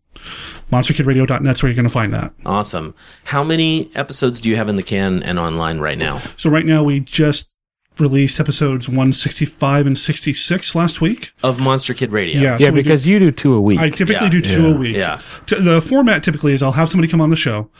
[0.70, 2.32] monsterkidradio.net's where you're going to find that.
[2.46, 2.94] Awesome.
[3.24, 6.18] How many episodes do you have in the can and online right now?
[6.36, 7.56] So right now we just
[8.02, 11.32] released episodes 165 and 66 last week.
[11.42, 12.40] Of Monster Kid Radio.
[12.40, 13.78] Yeah, Yeah, so we do- because you do two a week.
[13.78, 14.28] I typically Yeah.
[14.28, 14.68] do two Yeah.
[14.68, 14.96] a week.
[14.96, 15.18] Yeah.
[15.46, 17.70] The format typically is I'll have somebody come on the show.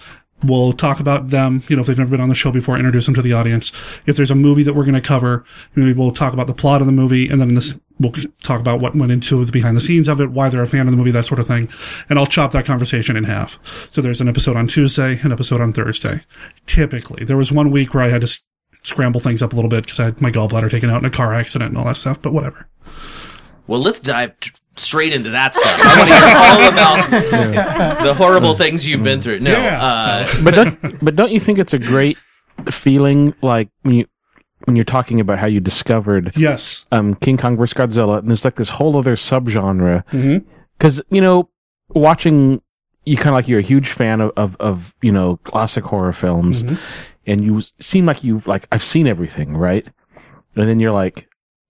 [0.45, 3.07] We'll talk about them, you know, if they've never been on the show before, introduce
[3.07, 3.71] them to the audience.
[4.07, 5.45] If there's a movie that we're going to cover,
[5.77, 8.81] maybe we'll talk about the plot of the movie, and then this, we'll talk about
[8.81, 10.97] what went into the behind the scenes of it, why they're a fan of the
[10.97, 11.69] movie, that sort of thing.
[12.09, 13.61] And I'll chop that conversation in half.
[13.93, 16.23] So there's an episode on Tuesday, an episode on Thursday.
[16.67, 17.25] Typically.
[17.25, 18.45] There was one week where I had to s-
[18.83, 21.11] scramble things up a little bit because I had my gallbladder taken out in a
[21.11, 22.67] car accident and all that stuff, but whatever.
[23.67, 25.79] Well, let's dive t- straight into that stuff.
[25.83, 27.59] I want to hear all
[27.93, 29.41] about the horrible things you've been through.
[29.41, 29.83] No, Yeah.
[29.83, 32.19] uh, but don't, but don't you think it's a great
[32.71, 34.07] feeling like when you
[34.65, 36.87] when you're talking about how you discovered Yes.
[36.93, 40.45] um, King Kong vs Godzilla, and there's like this whole other subgenre Mhm.
[40.79, 41.49] because you know
[41.89, 42.61] watching
[43.05, 46.13] you kind of like you're a huge fan of, of of you know classic horror
[46.13, 46.75] films, Mm-hmm.
[47.27, 49.87] And you seem like you've like I've seen everything right,
[50.57, 51.29] and then you're like.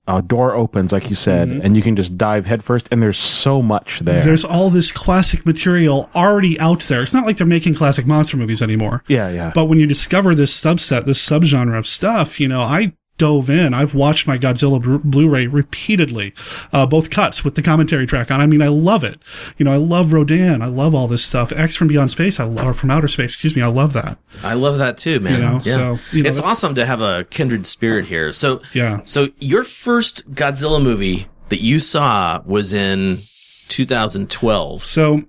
[0.09, 1.61] A door opens, like you said, mm-hmm.
[1.63, 4.25] and you can just dive headfirst, and there's so much there.
[4.25, 7.03] There's all this classic material already out there.
[7.03, 9.05] It's not like they're making classic monster movies anymore.
[9.07, 9.53] yeah, yeah.
[9.55, 13.75] But when you discover this subset, this subgenre of stuff, you know, I dove in.
[13.75, 16.35] I've watched my Godzilla Blu- Blu-ray repeatedly,
[16.73, 18.41] uh, both cuts with the commentary track on.
[18.41, 19.21] I mean, I love it.
[19.59, 20.63] You know, I love Rodan.
[20.63, 21.53] I love all this stuff.
[21.53, 23.63] X from Beyond Space, I love, or from Outer Space, excuse me.
[23.63, 24.19] I love that.
[24.43, 25.35] I love that too, man.
[25.35, 25.77] You know, yeah.
[25.77, 28.33] so, you know, it's awesome to have a kindred spirit here.
[28.33, 29.01] So, Yeah.
[29.05, 33.23] So your first Godzilla movie that you saw was in
[33.69, 34.85] 2012.
[34.85, 35.23] So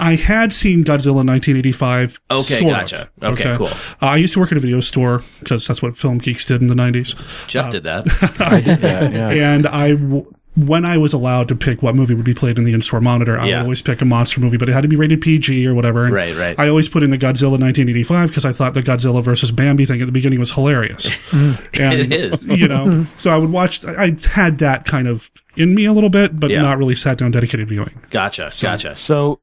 [0.00, 2.20] I had seen Godzilla 1985.
[2.30, 2.68] Okay, sort of.
[2.68, 3.10] gotcha.
[3.22, 3.66] Okay, cool.
[3.66, 6.60] Uh, I used to work at a video store because that's what film geeks did
[6.62, 7.46] in the 90s.
[7.46, 8.06] Jeff did that.
[8.80, 9.54] yeah, yeah.
[9.54, 10.24] and I, w-
[10.56, 13.38] when I was allowed to pick what movie would be played in the in-store monitor,
[13.38, 13.56] I Yeah.
[13.58, 16.06] would always pick a monster movie, but it had to be rated PG or whatever.
[16.06, 16.58] And Right, right.
[16.58, 20.00] I always put in the Godzilla 1985 because I thought the Godzilla versus Bambi thing
[20.02, 21.08] at the beginning was hilarious.
[21.32, 22.46] and, It is.
[22.46, 25.92] You know, so I would watch, I I had that kind of in me a
[25.92, 26.62] little bit, but Yeah.
[26.62, 27.90] not really sat down dedicated viewing.
[28.10, 28.50] Gotcha.
[28.60, 28.96] Gotcha.
[28.96, 29.40] So,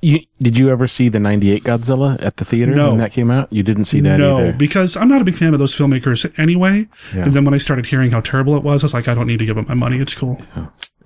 [0.00, 2.90] you did you ever see the '98 Godzilla at the theater No.
[2.90, 3.52] when that came out?
[3.52, 4.52] You didn't see that no, either.
[4.52, 6.86] because I'm not a big fan of those filmmakers anyway.
[7.14, 7.24] Yeah.
[7.24, 9.26] And then when I started hearing how terrible it was, I was like, I don't
[9.26, 9.98] need to give up my money.
[9.98, 10.40] It's cool.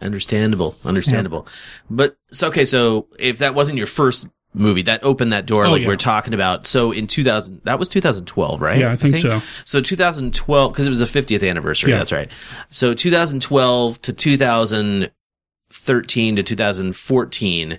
[0.00, 0.76] Understandable.
[0.84, 1.46] Understandable.
[1.88, 5.70] But so okay, so if that wasn't your first movie, that opened that door Oh,
[5.70, 5.88] like yeah.
[5.88, 6.66] we're talking about.
[6.66, 8.78] So in 2000, that was 2012, right?
[8.78, 9.40] Yeah, I think so.
[9.64, 11.90] So 2012, because it was the 50th anniversary.
[11.92, 11.96] Yeah.
[11.98, 12.28] That's right.
[12.68, 17.78] So 2012 to 2013 to 2014.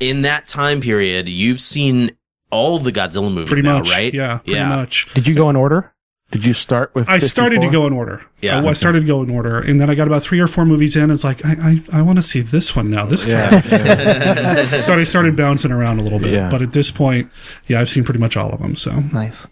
[0.00, 2.12] In that time period, you've seen
[2.50, 3.90] all the Godzilla movies Pretty now, much.
[3.90, 4.12] right?
[4.14, 4.68] Yeah, pretty yeah.
[4.68, 5.12] much.
[5.14, 5.92] Did you go in order?
[6.30, 7.08] Did you start with?
[7.08, 8.22] I started to go in order.
[8.42, 8.60] Yeah.
[8.60, 10.66] I, I started to go in order, and then I got about three or four
[10.66, 11.10] movies in.
[11.10, 13.06] It's like I I, I want to see this one now.
[13.06, 13.60] This Yeah, guy.
[14.82, 16.32] so I started bouncing around a little bit.
[16.34, 16.50] Yeah.
[16.50, 17.30] But at this point,
[17.66, 18.76] yeah, I've seen pretty much all of them.
[18.76, 19.48] So Nice.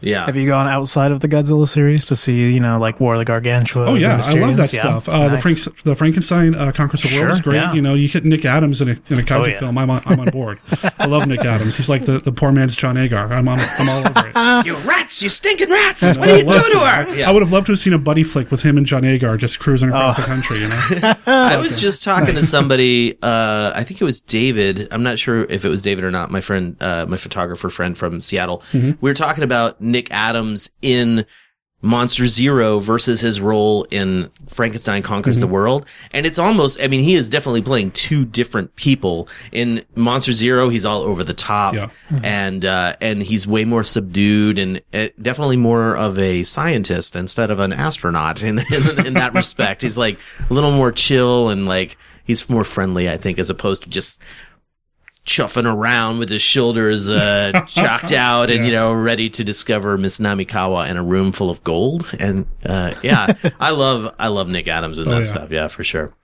[0.00, 0.26] Yeah.
[0.26, 3.18] Have you gone outside of the Godzilla series to see, you know, like War of
[3.18, 3.86] the Gargantua?
[3.86, 4.80] oh yeah, I love that Yeah.
[4.80, 5.08] stuff.
[5.08, 7.56] Uh, The Frank the Frankenstein uh, Conquest of the World is great.
[7.56, 7.72] yeah.
[7.72, 9.58] You know, you get Nick Adams in a in a kaiju Oh, yeah.
[9.58, 9.78] film.
[9.78, 10.60] I'm on, I'm on board.
[10.98, 11.76] I love Nick Adams.
[11.76, 13.32] He's like the, the poor man's John Agar.
[13.32, 14.66] I'm on, I'm all over it.
[14.66, 16.16] you rats, you stinking rats!
[16.18, 17.24] What are I you love doing to her?
[17.24, 19.04] I, I would have loved to have seen a buddy flick with him and John
[19.04, 20.22] Agar just cruising across Oh.
[20.22, 20.58] the country.
[20.60, 23.16] You know, I was just talking to somebody.
[23.22, 24.88] Uh, I think it was David.
[24.90, 26.30] I'm not sure if it was David or not.
[26.30, 28.62] My friend, uh, my photographer friend from Seattle.
[28.74, 31.24] We were talking about Nick Adams in
[31.82, 35.86] Monster Zero versus his role in Frankenstein Conquers the World.
[36.10, 39.28] And it's almost, I mean, he is definitely playing two different people.
[39.52, 41.90] In Monster Zero, he's all over the top Yeah.
[42.24, 47.50] and, uh, and he's way more subdued and uh, definitely more of a scientist instead
[47.50, 49.82] of an astronaut in, in, in that respect.
[49.82, 50.18] He's like
[50.48, 54.24] a little more chill and like, he's more friendly, I think, as opposed to just,
[55.26, 60.18] chuffing around with his shoulders uh, chalked out and you know ready to discover Miss
[60.20, 64.68] Namikawa in a room full of gold and uh, yeah I love I love Nick
[64.68, 65.24] Adams and that Oh, yeah.
[65.24, 66.14] stuff yeah for sure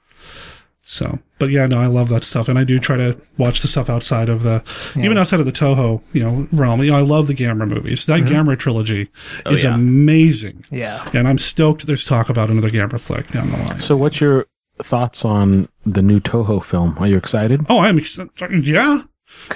[0.85, 3.69] So, but yeah, no, I love that stuff, and I do try to watch the
[3.69, 4.62] stuff outside of the,
[4.97, 6.83] even outside of the Toho, you know, realm.
[6.83, 8.05] You know, I love the Gamera movies.
[8.07, 9.09] That Gamera trilogy
[9.47, 9.75] Oh, is yeah.
[9.75, 11.09] amazing, Yeah.
[11.15, 11.87] and I'm stoked.
[11.87, 13.81] There's talk about another Gamera flick down the line.
[13.81, 14.47] So, what's your
[14.85, 16.97] thoughts on the new Toho film?
[16.99, 17.61] Are you excited?
[17.68, 18.31] Oh, I'm excited.
[18.66, 18.99] Yeah.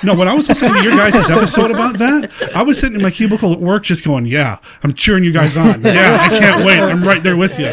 [0.03, 3.03] No, when I was listening to your guys' episode about that, I was sitting in
[3.03, 5.83] my cubicle at work just going, yeah, I'm cheering you guys on.
[5.83, 6.79] Yeah, I can't wait.
[6.79, 7.67] I'm right there with you.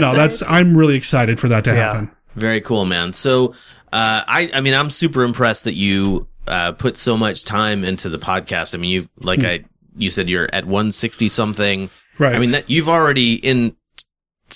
[0.00, 2.10] No, that's, I'm really excited for that to happen.
[2.36, 3.12] Very cool, man.
[3.12, 3.54] So,
[3.92, 8.08] uh, I, I mean, I'm super impressed that you, uh, put so much time into
[8.08, 8.74] the podcast.
[8.74, 9.64] I mean, you've, like I,
[9.96, 11.90] you said you're at 160 something.
[12.18, 12.34] Right.
[12.34, 13.76] I mean, that you've already in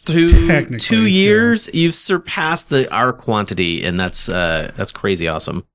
[0.02, 1.08] two, Technically, two yeah.
[1.08, 3.84] years, you've surpassed the, our quantity.
[3.84, 5.66] And that's, uh, that's crazy awesome.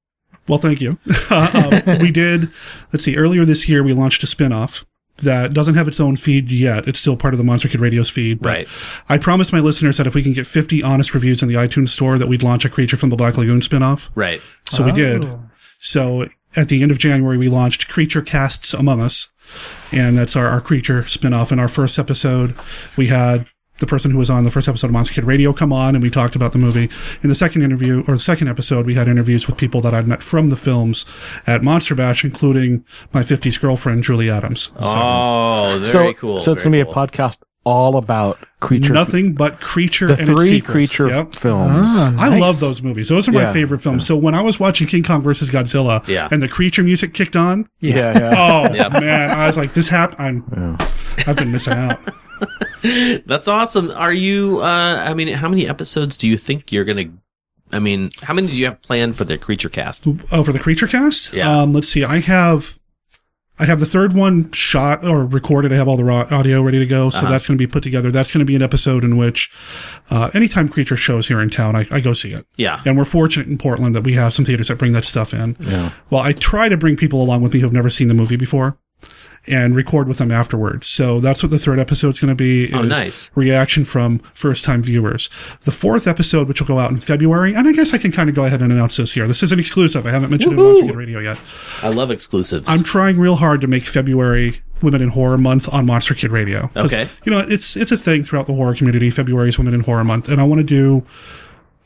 [0.47, 0.97] Well, thank you.
[1.29, 2.49] uh, um, we did,
[2.91, 4.83] let's see, earlier this year, we launched a spinoff
[5.17, 6.87] that doesn't have its own feed yet.
[6.87, 8.39] It's still part of the Monster Kid Radio's feed.
[8.39, 8.67] But Right.
[9.09, 11.89] I promised my listeners that if we can get 50 honest reviews in the iTunes
[11.89, 14.09] store, that we'd launch a Creature from the Black Lagoon spinoff.
[14.15, 14.41] Right.
[14.71, 15.29] So we did.
[15.79, 19.29] So at the end of January, we launched Creature Casts Among Us.
[19.91, 21.51] And that's our, our creature spinoff.
[21.51, 22.51] In our first episode,
[22.97, 23.45] we had
[23.79, 26.03] the person who was on the first episode of Monster Kid Radio come on and
[26.03, 26.89] we talked about the movie.
[27.23, 30.07] In the second interview, or the second episode, we had interviews with people that I'd
[30.07, 31.05] met from the films
[31.47, 34.71] at Monster Bash, including my 50s girlfriend, Julie Adams.
[34.73, 36.39] So Oh, so, very cool.
[36.39, 37.03] So it's going to be cool.
[37.03, 38.93] a podcast all about creature.
[38.93, 40.71] nothing but creature the and its three sequels.
[40.71, 41.33] creature Yep.
[41.35, 41.87] films.
[41.91, 43.09] Ah, I love those movies.
[43.09, 43.53] Those are my Yeah.
[43.53, 44.07] favorite films.
[44.07, 46.29] So when I was watching King Kong versus Godzilla Yeah.
[46.31, 48.33] and the creature music kicked on, Yeah, yeah.
[48.69, 48.91] oh Yep.
[48.93, 50.43] man, I was like, this happened.
[50.49, 50.77] I'm,
[51.27, 51.99] I've been missing out.
[52.81, 53.91] That's awesome.
[53.91, 57.13] Are you, uh, I mean, how many episodes do you think you're going to,
[57.75, 60.05] I mean, how many do you have planned for the creature cast?
[60.31, 61.33] Oh, for the creature cast?
[61.33, 61.61] Yeah.
[61.61, 62.03] Um, let's see.
[62.03, 62.79] I have,
[63.61, 65.73] I have the third one shot or recorded.
[65.73, 67.09] I have all the raw audio ready to go.
[67.09, 67.29] So Uh-huh.
[67.29, 68.09] that's going to be put together.
[68.09, 69.51] That's going to be an episode in which,
[70.09, 72.47] uh, anytime creature shows here in town, I, I go see it.
[72.55, 72.81] Yeah.
[72.85, 75.57] And we're fortunate in Portland that we have some theaters that bring that stuff in.
[75.59, 75.91] Yeah.
[76.09, 78.77] Well, I try to bring people along with me who've never seen the movie before
[79.49, 80.87] and record with them afterwards.
[80.87, 82.71] So that's what the third episode is going to be.
[82.73, 83.29] Oh, nice.
[83.35, 85.29] Reaction from first time viewers.
[85.61, 88.29] The fourth episode, which will go out in February, and I guess I can kind
[88.29, 89.27] of go ahead and announce this here.
[89.27, 90.05] This is an exclusive.
[90.05, 91.39] I haven't mentioned it on Monster Kid Radio yet.
[91.81, 92.69] I love exclusives.
[92.69, 96.69] I'm trying real hard to make February Women in Horror Month on Monster Kid Radio.
[96.75, 97.07] Okay.
[97.25, 99.09] You know, it's, it's a thing throughout the horror community.
[99.09, 100.29] February is Women in Horror Month.
[100.29, 101.05] And I want to do,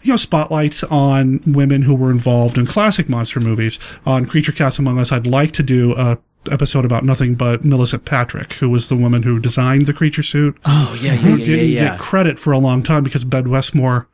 [0.01, 3.79] you know, spotlights on women who were involved in classic monster movies.
[4.05, 6.19] On Creature Cast Among Us, I'd like to do a
[6.51, 10.57] episode about nothing but Millicent Patrick, who was the woman who designed the creature suit
[10.65, 11.89] oh, yeah, yeah, who yeah, yeah, didn't yeah.
[11.89, 14.07] get credit for a long time because Bud Westmore,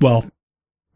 [0.00, 0.30] well,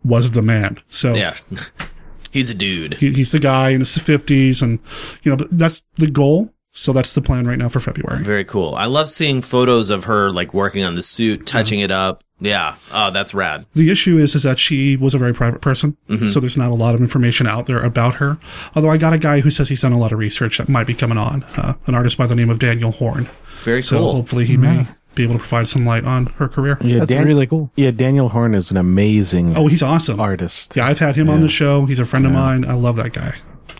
[0.04, 0.80] was the man.
[0.88, 1.36] So Yeah.
[2.30, 2.94] He's a dude.
[2.94, 4.78] he, he's the guy in the 50s and,
[5.22, 6.52] you know, but that's the goal.
[6.72, 8.22] So that's the plan right now for February.
[8.22, 8.74] Very cool.
[8.74, 11.86] I love seeing photos of her like working on the suit, touching mm-hmm.
[11.86, 12.22] it up.
[12.38, 12.76] Yeah.
[12.92, 13.64] Oh, that's rad.
[13.72, 15.96] The issue is, is that she was a very private person.
[16.08, 16.28] Mm-hmm.
[16.28, 18.38] So there's not a lot of information out there about her.
[18.74, 20.86] Although I got a guy who says he's done a lot of research that might
[20.86, 23.26] be coming on, uh, an artist by the name of Daniel Horn.
[23.62, 24.12] Very So cool.
[24.12, 26.76] hopefully he may be able to provide some light on her career.
[26.82, 27.72] Yeah, That's really cool.
[27.74, 30.20] Yeah, Daniel Horn is an amazing Oh, he's awesome.
[30.20, 30.76] artist.
[30.76, 31.86] Yeah, I've had him on the show.
[31.86, 32.66] He's a friend of mine.
[32.66, 33.32] I love that guy.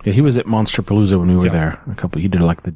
[0.05, 1.53] Yeah, he was at Monster Palooza when we were Yeah.
[1.53, 1.81] there.
[1.91, 2.23] A couple.
[2.23, 2.75] He did like the.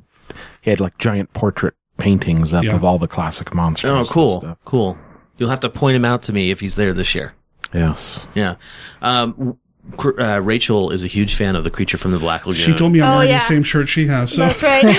[0.60, 2.74] He had like giant portrait paintings up Yeah.
[2.74, 3.90] of all the classic monsters.
[3.90, 4.58] Oh, cool.
[4.66, 4.98] Cool.
[5.40, 7.35] You'll have to point him out to me if he's there this year.
[7.74, 8.24] Yes.
[8.35, 8.57] Yeah.
[9.03, 9.59] Um,
[10.20, 12.62] uh, Rachel is a huge fan of the creature from the Black Lagoon.
[12.62, 13.38] She told me I'm Oh, wearing yeah.
[13.40, 14.33] the same shirt she has.
[14.35, 14.85] So That's right.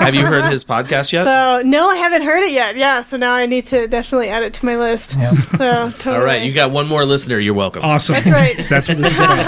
[0.00, 1.24] Have you heard his podcast yet?
[1.24, 2.76] so no, I haven't heard it yet.
[2.76, 5.14] Yeah, so now I need to definitely add it to my list.
[5.16, 5.30] Yeah.
[5.32, 6.16] So totally.
[6.16, 7.38] All right, you got one more listener.
[7.38, 7.82] You're welcome.
[7.84, 8.14] awesome.
[8.14, 8.56] That's right.
[8.68, 9.46] That's what this is about.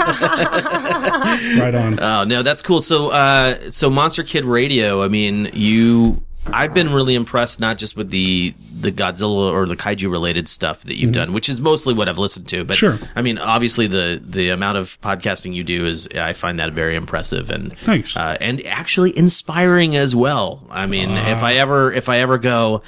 [1.59, 1.99] right on.
[1.99, 2.81] Oh no, that's cool.
[2.81, 5.03] So, uh, so Monster Kid Radio.
[5.03, 6.23] I mean, you.
[6.47, 10.81] I've been really impressed, not just with the the Godzilla or the kaiju related stuff
[10.83, 12.63] that you've done, which is mostly what I've listened to.
[12.63, 12.97] But Sure.
[13.15, 16.95] I mean, obviously the the amount of podcasting you do is I find that very
[16.95, 18.15] impressive and Thanks.
[18.15, 20.65] uh, and actually inspiring as well.
[20.69, 22.81] I mean, if I ever if I ever go.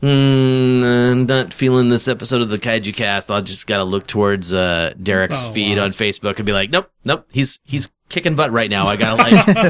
[0.00, 3.30] Hmm, I'm not feeling this episode of the Kaiju Cast.
[3.30, 5.84] I'll just gotta look towards uh, Derek's Oh, feed wow.
[5.84, 8.86] on Facebook and be like, nope, nope, he's he's kicking butt right now.
[8.86, 9.22] I gotta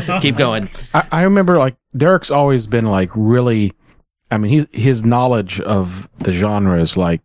[0.06, 0.68] like keep going.
[0.94, 3.72] I, I remember like Derek's always been like really.
[4.30, 7.20] I mean, he, his knowledge of the genre is like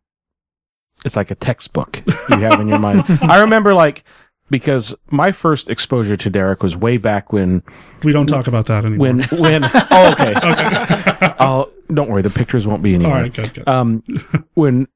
[1.06, 3.04] it's like a textbook you have in your mind.
[3.22, 4.04] I remember like
[4.50, 7.62] because my first exposure to Derek was way back when
[8.04, 9.08] We don't talk about that anymore.
[9.08, 10.34] when when oh okay.
[10.44, 10.95] okay
[11.40, 13.68] oh don't worry the pictures won't be All anymore good, good.
[13.68, 14.04] um
[14.56, 14.88] when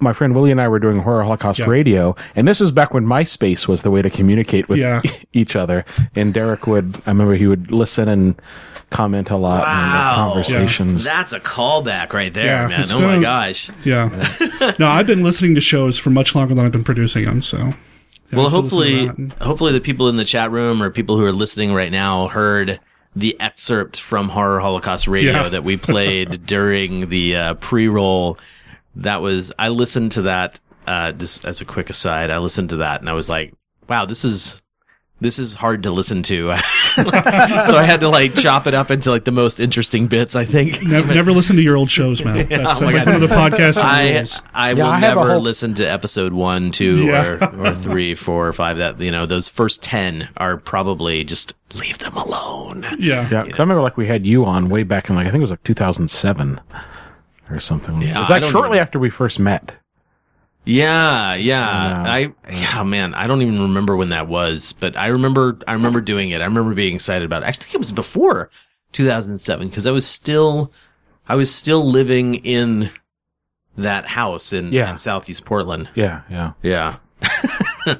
[0.00, 1.66] my friend Willie and I were doing Horror Holocaust Yeah.
[1.66, 5.00] Radio, and this was back when MySpace was the way to communicate with Yeah.
[5.32, 5.84] each other.
[6.16, 8.34] And Derek would, I remember he would listen and
[8.90, 10.10] comment a lot in Wow.
[10.10, 11.04] the conversations.
[11.04, 12.86] That's a callback right there, Yeah, man.
[12.90, 13.70] Oh my gonna- gosh.
[13.84, 14.08] yeah.
[14.80, 17.40] no, I've been listening to shows for much longer than I've been producing them.
[17.40, 17.74] So, yeah,
[18.32, 21.24] Well, I'm still listening hopefully, hopefully the people in the chat room or people who
[21.24, 22.80] are listening right now heard
[23.14, 25.48] the excerpt from Horror Holocaust Radio Yeah.
[25.50, 28.38] that we played during the uh, pre-roll
[28.96, 32.30] that was I listened to that uh just as a quick aside.
[32.30, 33.52] I listened to that and I was like,
[33.88, 34.61] wow, this is
[35.22, 36.54] this is hard to listen to.
[36.94, 40.44] so I had to like chop it up into like the most interesting bits, I
[40.44, 40.82] think.
[40.82, 42.36] Never, never listen to your old shows, man.
[42.36, 43.06] That's, Yeah, that's oh like God.
[43.06, 44.42] one of the podcast I rules.
[44.52, 47.24] I Yeah, will I never whole- listen to episode one, two, Yeah.
[47.26, 48.76] or or three, four, or five.
[48.78, 52.82] That you know, those first ten are probably just leave them alone.
[52.98, 53.28] Yeah.
[53.30, 55.38] Yeah, 'cause I remember like we had you on way back in like I think
[55.40, 56.60] it was like 2007
[57.50, 58.02] or something.
[58.02, 59.76] Yeah, it was like shortly even- after we first met.
[60.64, 62.02] Yeah, yeah.
[62.06, 66.00] I yeah, man, I don't even remember when that was, but I remember I remember
[66.00, 66.40] doing it.
[66.40, 67.48] I remember being excited about it.
[67.48, 68.48] I think it was before
[68.92, 70.72] 2007 because I was still
[71.28, 72.90] I was still living in
[73.76, 74.92] that house in, Yeah.
[74.92, 75.88] in Southeast Portland.
[75.94, 76.52] Yeah, yeah.
[76.62, 76.96] Yeah.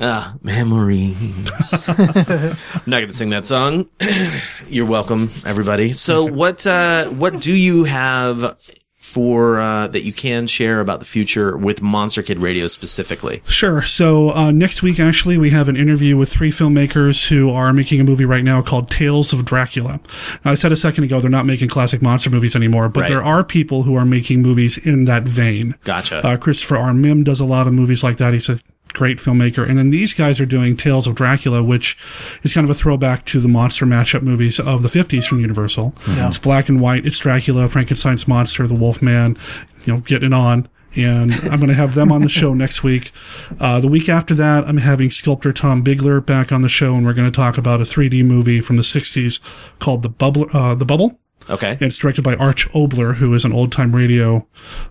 [0.00, 1.88] Ah, memories.
[1.88, 3.88] I'm not going to sing that song.
[4.68, 5.92] You're welcome, everybody.
[5.92, 8.58] So, what uh, what do you have
[9.02, 13.42] for uh, that you can share about the future with Monster Kid Radio specifically?
[13.48, 13.82] Sure.
[13.82, 18.00] So uh, next week, actually, we have an interview with three filmmakers who are making
[18.00, 19.98] a movie right now called Tales of Dracula.
[20.44, 23.08] Now, I said a second ago they're not making classic monster movies anymore, but Right.
[23.08, 25.74] there are people who are making movies in that vein.
[25.82, 26.24] Gotcha.
[26.24, 26.92] Uh, Christopher R.
[26.92, 28.32] Mihm does a lot of movies like that.
[28.34, 28.60] He's a
[28.92, 29.68] great filmmaker.
[29.68, 31.96] And then these guys are doing Tales of Dracula, which
[32.42, 35.94] is kind of a throwback to the monster mashup movies of the 50s from Universal.
[36.28, 37.06] It's black and white.
[37.06, 39.36] It's Dracula, Frankenstein's monster, the Wolfman,
[39.84, 40.68] you know, getting on.
[40.94, 43.12] And I'm going to have them on the show next week.
[43.58, 47.06] Uh, the week after that, I'm having sculptor Tom Bigler back on the show, and
[47.06, 49.40] we're going to talk about a 3D movie from the 60s
[49.78, 50.48] called The Bubble.
[50.52, 51.18] Uh, the Bubble.
[51.48, 51.70] okay.
[51.72, 54.46] And it's directed by Arch Oboler, who is an old time radio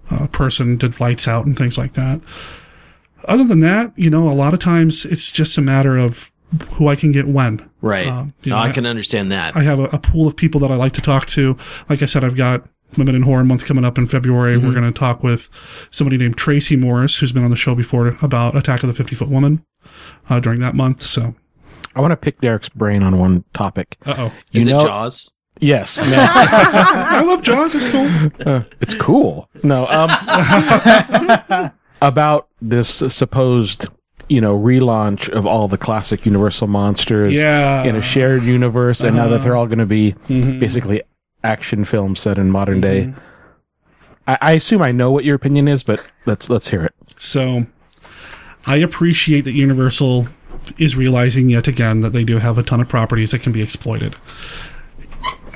[0.10, 2.20] uh, person, did Lights Out and things like that.
[3.26, 6.32] Other than that, you know, a lot of times it's just a matter of
[6.74, 7.68] who I can get when.
[7.82, 8.08] Right.
[8.08, 9.56] Um, you No, know, I I- can understand that.
[9.56, 11.56] I have a, a pool of people that I like to talk to.
[11.90, 12.68] Like I said, I've got
[12.98, 14.58] Women in Horror Month coming up in February.
[14.58, 14.68] Mm-hmm.
[14.68, 15.48] We're going to talk with
[15.92, 19.16] somebody named Tracy Morris, who's been on the show before about Attack of the 50
[19.16, 19.64] Foot Woman
[20.30, 21.02] uh, during that month.
[21.02, 21.34] So,
[21.96, 23.96] I want to pick Derek's brain on one topic.
[24.06, 24.34] uh oh.
[24.52, 25.32] Is you it know- Jaws?
[25.60, 26.02] Yes.
[26.06, 27.76] No, I love Jaws.
[27.76, 28.64] It's cool.
[28.82, 29.48] it's cool.
[29.64, 30.10] No, um,
[32.02, 33.88] about this supposed,
[34.28, 37.84] you know, relaunch of all the classic Universal monsters Yeah.
[37.84, 40.60] in a shared universe, and now that they're all going to be Mhm.
[40.60, 41.02] basically
[41.44, 43.06] action films set in modern day.
[43.06, 43.20] Mm-hmm.
[44.28, 46.94] I, I assume I know what your opinion is, but let's let's hear it.
[47.18, 47.66] So
[48.68, 50.28] I appreciate that Universal
[50.78, 53.62] is realizing yet again that they do have a ton of properties that can be
[53.64, 54.16] exploited.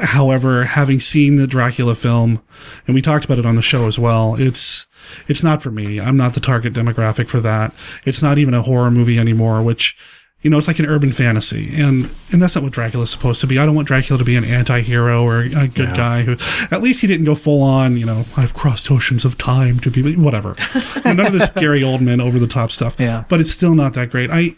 [0.01, 2.41] However, having seen the Dracula film,
[2.87, 4.87] and we talked about it on the show as well, it's
[5.28, 5.99] it's not for me.
[5.99, 7.74] I'm not the target demographic for that.
[8.06, 9.97] It's not even a horror movie anymore, which
[10.41, 13.47] you know, it's like an urban fantasy, and and that's not what Dracula's supposed to
[13.47, 13.58] be.
[13.58, 16.34] I don't want Dracula to be an anti-hero or a good guy who,
[16.70, 17.97] at least he didn't go full on.
[17.97, 20.56] You know, I've crossed oceans of time to be whatever.
[21.03, 22.95] None of this Gary Oldman over the top stuff.
[22.99, 23.24] Yeah.
[23.28, 24.30] but it's still not that great.
[24.30, 24.51] I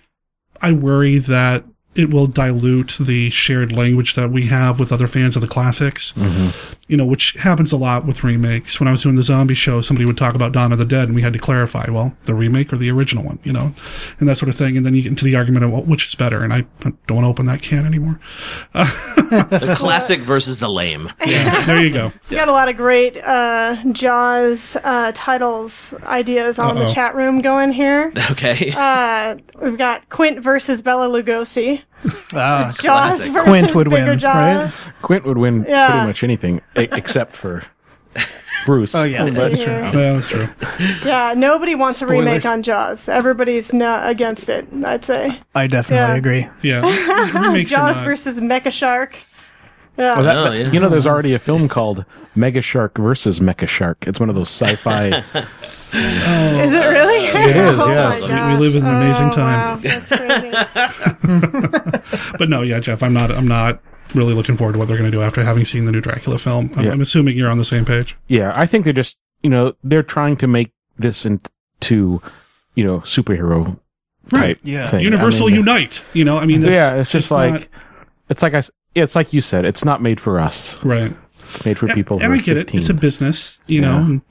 [0.62, 1.64] I worry that
[1.96, 6.14] it will dilute the shared language that we have with other fans of the classics.
[6.88, 8.80] You know, which happens a lot with remakes.
[8.80, 11.06] When I was doing the zombie show, somebody would talk about Dawn of the Dead,
[11.10, 13.74] and we had to clarify, well, the remake or the original one, you know,
[14.20, 14.78] and that sort of thing.
[14.78, 16.98] And then you get into the argument of well, which is better, and I don't
[17.10, 18.20] want to open that can anymore.
[18.74, 21.10] The classic versus the lame.
[21.26, 22.14] Yeah, there you go.
[22.30, 26.94] You got a lot of great uh, Jaws uh, titles ideas on the Uh-oh.
[26.94, 28.14] chat room going here.
[28.32, 28.72] Okay.
[28.76, 31.82] Uh, we've got Quint versus Bela Lugosi.
[32.34, 33.32] Ah, Jaws Classic.
[33.32, 34.86] versus Quint would Bigger win, Jaws.
[35.02, 35.90] Quint would win Yeah.
[35.92, 37.64] pretty much anything e- except for
[38.66, 38.94] Bruce.
[38.96, 39.74] Oh, yeah, that's true.
[39.74, 39.92] Yeah.
[39.94, 40.50] Yeah, that's true.
[41.06, 43.08] Yeah, nobody wants a remake on Jaws.
[43.08, 44.68] Everybody's not against it.
[44.86, 46.16] I'd say I definitely Yeah.
[46.16, 46.50] agree.
[46.62, 49.16] Yeah, Jaws versus Mecha Shark.
[49.98, 50.72] Yeah, Well, that, Oh, that- yeah.
[50.72, 54.06] You know, there's already a film called Mega Shark versus Mecha Shark.
[54.06, 55.24] It's one of those sci-fi.
[55.94, 57.26] is it really?
[57.28, 58.22] It is, Oh yes.
[58.30, 59.60] We- we live in an amazing Oh, time.
[59.60, 60.52] Wow, that's crazy.
[62.38, 63.32] But no, yeah, Jeff, I'm not.
[63.32, 63.82] I'm not
[64.16, 66.38] really looking forward to what they're going to do after having seen the new Dracula
[66.38, 66.72] film.
[66.76, 66.92] I'm, Yeah.
[66.92, 68.16] I'm assuming you're on the same page.
[68.28, 72.22] yeah, I think they're just, you know, they're trying to make this into,
[72.76, 73.78] you know, superhero
[74.34, 74.88] type Yeah.
[74.88, 75.02] thing.
[75.02, 76.04] Universal I mean, Unite.
[76.14, 77.68] You know, I mean, that's- Yeah, it's just like, not-
[78.30, 78.62] it's like I
[78.96, 80.82] it's like you said, it's not made for us.
[80.84, 81.14] right.
[81.40, 82.18] It's made for people.
[82.18, 82.78] and, who and I get 15.
[82.78, 82.80] it.
[82.82, 83.62] It's a business.
[83.68, 83.88] You Yeah.
[83.92, 84.22] know, and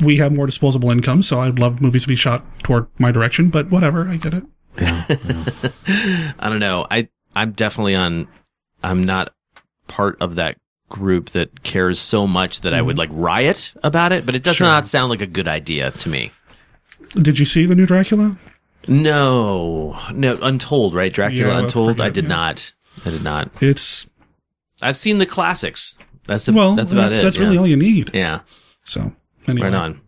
[0.00, 3.50] we have more disposable income, so I'd love movies to be shot toward my direction.
[3.50, 4.44] But whatever, I get it.
[6.38, 6.86] I don't know.
[6.90, 8.28] I I'm definitely on.
[8.82, 9.32] I'm not
[9.88, 13.12] part of that group that cares so much that I would mm-hmm.
[13.12, 14.26] like riot about it.
[14.26, 14.66] But it does Sure.
[14.66, 16.32] not sound like a good idea to me.
[17.14, 18.38] Did you see the new Dracula?
[18.88, 21.12] No, no, Untold, right?
[21.12, 22.00] Dracula Yeah, well, Untold.
[22.00, 22.28] I did yeah.
[22.28, 22.72] not.
[23.04, 23.50] I did not.
[23.60, 24.08] It's
[24.80, 25.96] I've seen the classics.
[26.26, 27.40] That's the, well, that's that's about that's, it.
[27.40, 27.60] really yeah.
[27.60, 28.10] all you need.
[28.12, 28.40] Yeah,
[28.84, 29.12] So
[29.48, 30.00] anyway, right on.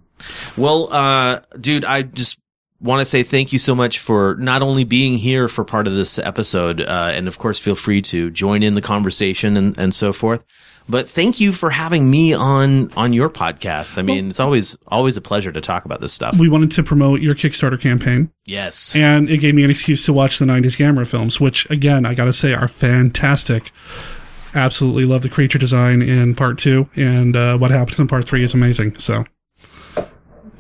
[0.57, 2.39] Well, uh, dude, I just
[2.81, 5.95] want to say thank you so much for not only being here for part of
[5.95, 9.95] this episode, uh, and of course, feel free to join in the conversation and, and
[9.95, 10.45] so forth.
[10.91, 13.99] But thank you for having me on on your podcast.
[13.99, 16.39] I mean, it's always always a pleasure to talk about this stuff.
[16.39, 18.97] We wanted to promote your Kickstarter campaign, Yes.
[18.97, 22.15] and it gave me an excuse to watch the 90s Gamera films, which, again, I
[22.15, 23.71] gotta say are fantastic.
[24.59, 28.43] Absolutely love the creature design in part two, and uh, what happens in part three
[28.43, 28.99] is amazing.
[28.99, 29.25] So,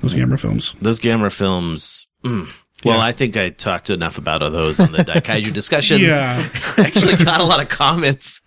[0.00, 0.72] those Gamera films.
[0.74, 2.06] Those Gamera films.
[2.24, 2.48] Mm.
[2.84, 3.04] Well, Yeah.
[3.04, 6.00] I think I talked enough about those in the Daikaiju discussion.
[6.00, 6.48] Yeah.
[6.76, 8.40] I actually got a lot of comments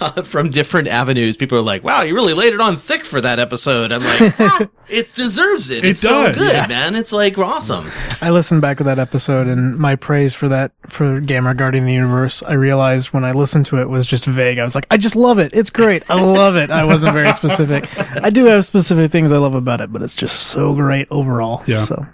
[0.00, 1.36] uh, from different avenues.
[1.36, 4.70] People are like, "Wow, you really laid it on thick for that episode." I'm like,
[4.88, 5.84] "It deserves it.
[5.84, 6.66] It it's so good, Yeah.
[6.66, 6.96] man.
[6.96, 7.90] It's like awesome."
[8.22, 11.92] I listened back to that episode and my praise for that, for Gamera Guarding the
[11.92, 14.58] Universe, I realized when I listened to it was just vague.
[14.58, 15.50] I was like, I just love it.
[15.52, 16.02] It's great.
[16.10, 16.70] I love it.
[16.70, 17.86] I wasn't very specific.
[18.22, 21.62] I do have specific things I love about it, but it's just so great overall.
[21.66, 21.82] Yeah.
[21.82, 22.06] So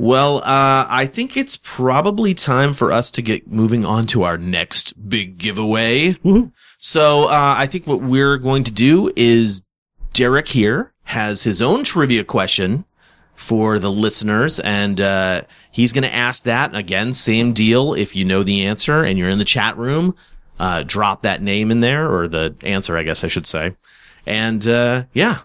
[0.00, 4.38] Well, uh, I think it's probably time for us to get moving on to our
[4.38, 6.12] next big giveaway.
[6.14, 6.52] Woohoo.
[6.78, 9.62] So, uh, I think what we're going to do is
[10.14, 12.86] Derek here has his own trivia question
[13.34, 17.92] for the listeners and, uh, he's going to ask that again, same deal.
[17.92, 20.16] If you know the answer and you're in the chat room,
[20.58, 23.76] uh, drop that name in there or the answer, I guess I should say.
[24.24, 25.40] And, uh, yeah,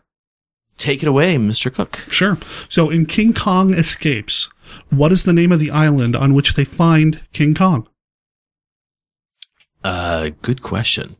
[0.77, 1.73] take it away, Mr.
[1.73, 1.95] Cook.
[2.11, 2.37] Sure.
[2.69, 4.49] So, in King Kong Escapes,
[4.89, 7.87] what is the name of the island on which they find King Kong?
[9.83, 11.15] Uh, good question.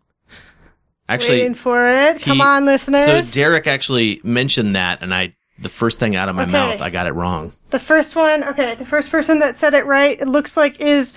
[1.08, 2.22] Actually, Waiting for it.
[2.22, 3.06] Come he- on, listeners.
[3.06, 6.52] So Derek actually mentioned that, and I the first thing out of my Okay.
[6.52, 7.54] mouth, I got it wrong.
[7.70, 11.14] the first one, okay, the first person that said it right, it looks like is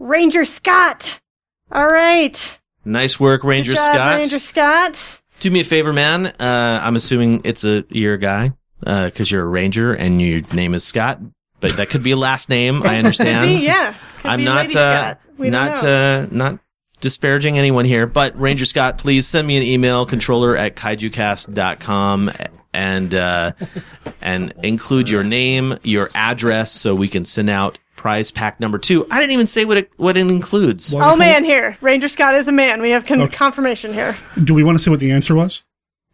[0.00, 1.20] Ranger Scott.
[1.70, 2.58] All right.
[2.84, 4.16] Nice work, Ranger Good job, Scott.
[4.16, 5.20] Ranger Scott.
[5.40, 6.26] Do me a favor, man.
[6.26, 10.74] Uh, I'm assuming it's a you're a guy because you're a ranger and your name
[10.74, 11.20] is Scott,
[11.60, 12.82] but that could be a last name.
[12.82, 13.58] I understand.
[13.58, 13.94] Be- yeah.
[14.18, 15.20] Could I'm not uh, Scott.
[15.38, 16.58] We don't not uh, not
[17.00, 22.30] disparaging anyone here, but Ranger Scott, please send me an email, controller at kaijucast.com
[22.72, 23.52] and uh,
[24.22, 29.06] and include your name, your address, so we can send out prize pack number two.
[29.10, 30.92] I didn't even say what it what it includes.
[30.94, 31.14] Wonderful.
[31.14, 32.80] Oh man, here Ranger Scott is a man.
[32.82, 33.34] We have con- Okay.
[33.36, 34.16] confirmation here.
[34.44, 35.62] Do we want to say what the answer was?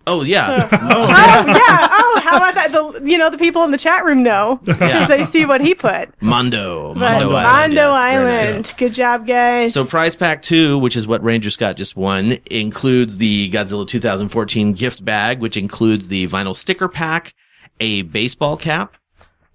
[0.04, 1.06] Oh yeah, Oh
[1.46, 1.88] yeah.
[1.90, 2.72] Oh, how about that?
[2.72, 5.06] The you know the people in the chat room know because Yeah.
[5.06, 6.08] they see what he put.
[6.20, 7.74] Mondo, But Mondo, Mondo Island.
[7.74, 8.48] yes, very nice.
[8.50, 8.74] Island.
[8.78, 9.72] Good job, guys.
[9.74, 14.72] So prize pack two, which is what Ranger Scott just won, includes the Godzilla 2014
[14.72, 17.32] gift bag, which includes the vinyl sticker pack,
[17.78, 18.96] a baseball cap,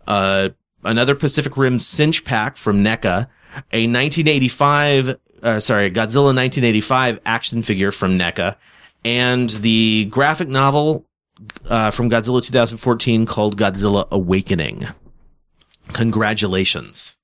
[0.07, 0.49] uh,
[0.87, 3.27] another Pacific Rim cinch pack from NECA,
[3.71, 8.55] a 1985, uh, sorry, Godzilla 1985 action figure from NECA,
[9.05, 11.05] and the graphic novel,
[11.69, 14.85] uh, from Godzilla 2014 called Godzilla Awakening.
[15.93, 17.15] Congratulations.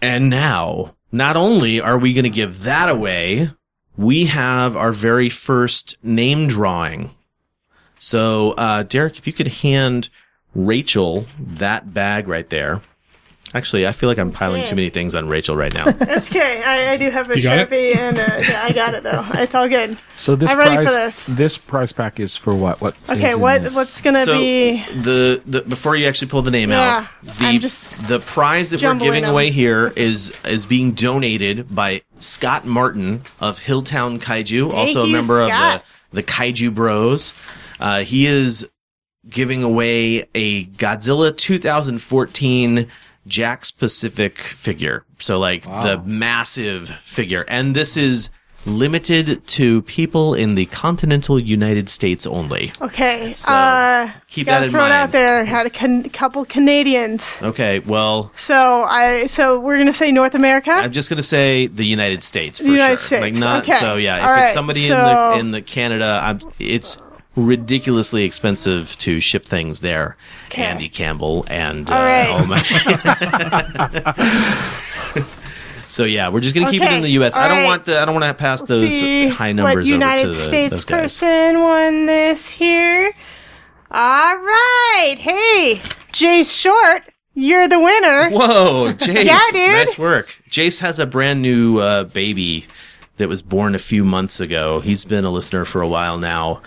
[0.00, 3.50] And now, not only are we going to give that away,
[3.96, 7.10] we have our very first name drawing.
[7.96, 10.10] So, uh, Derek, if you could hand
[10.54, 12.82] Rachel that bag right there.
[13.56, 15.84] Actually, I feel like I'm piling too many things on Rachel right now.
[15.92, 16.60] That's okay.
[16.64, 17.70] I, I do have a You got it?
[17.70, 19.24] sharpie and a, yeah, I got it though.
[19.34, 19.96] It's all good.
[20.16, 21.56] So this I'm ready for prize, this.
[21.56, 22.80] prize pack is for what?
[22.80, 23.00] What?
[23.08, 23.76] Okay, is in what this?
[23.76, 24.82] what's gonna so be?
[24.92, 28.70] the, the before you actually pull the name Yeah, out, the I'm just the prize
[28.70, 29.30] that we're jumbling giving them.
[29.30, 35.12] away here is is being donated by Scott Martin of Hilltown Kaiju, also a you,
[35.12, 35.76] member Scott.
[35.76, 37.34] of the the Kaiju Bros.
[37.78, 38.68] Uh, he is
[39.28, 42.86] giving away a Godzilla 2014
[43.28, 45.04] Jakks Pacific figure.
[45.18, 47.44] So like the massive figure.
[47.48, 48.30] And this is
[48.66, 52.72] limited to people in the continental United States only.
[52.80, 53.32] Okay.
[53.34, 55.44] So, uh, keep that in throw it out there.
[55.44, 57.40] Had a con- couple Canadians.
[57.42, 60.70] Okay, well, So I so we're gonna say North America.
[60.70, 63.06] I'm just gonna say the United States for United sure.
[63.06, 63.74] States, Like not okay.
[63.76, 64.16] so yeah.
[64.18, 66.96] If All it's right, somebody in so- the in the Canada, I'm, it's
[67.36, 70.16] ridiculously expensive to ship things there.
[70.46, 70.62] Okay.
[70.62, 72.48] Andy Campbell and All uh, right.
[72.48, 72.58] my.
[75.88, 77.36] so yeah, we're just gonna keep it in the U.S.
[77.36, 77.66] I don't right.
[77.66, 80.34] want the, I don't want to pass We'll those high numbers over United to the,
[80.34, 81.18] States those guys.
[81.18, 83.12] person won this here.
[83.90, 85.16] All right.
[85.18, 85.80] Hey,
[86.12, 87.02] Jace Short,
[87.34, 88.30] you're the winner.
[88.30, 89.24] Whoa, Jace!
[89.24, 89.72] Yeah, dude.
[89.72, 90.40] Nice work.
[90.50, 92.66] Jace has a brand new uh, baby
[93.16, 94.80] that was born a few months ago.
[94.80, 96.62] He's been a listener for a while now.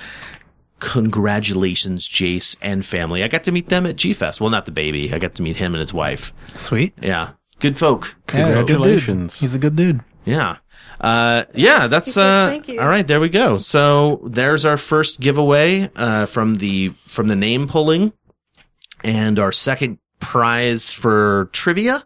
[0.80, 3.24] Congratulations, Jace and family.
[3.24, 4.40] I got to meet them at G Fest.
[4.42, 5.14] Well, not the baby.
[5.14, 6.34] I got to meet him and his wife.
[6.54, 6.94] sweet.
[7.02, 8.16] Yeah, good folk.
[8.28, 8.54] Good Yeah, folk.
[8.54, 8.68] good dude.
[8.76, 9.40] Congratulations.
[9.40, 10.02] He's a good dude.
[10.26, 10.58] Yeah.
[11.00, 13.58] Uh, yeah, that's, uh, all right, there we go.
[13.58, 18.14] So there's our first giveaway, uh, from the, from the name pulling.
[19.04, 22.04] and our second prize for trivia.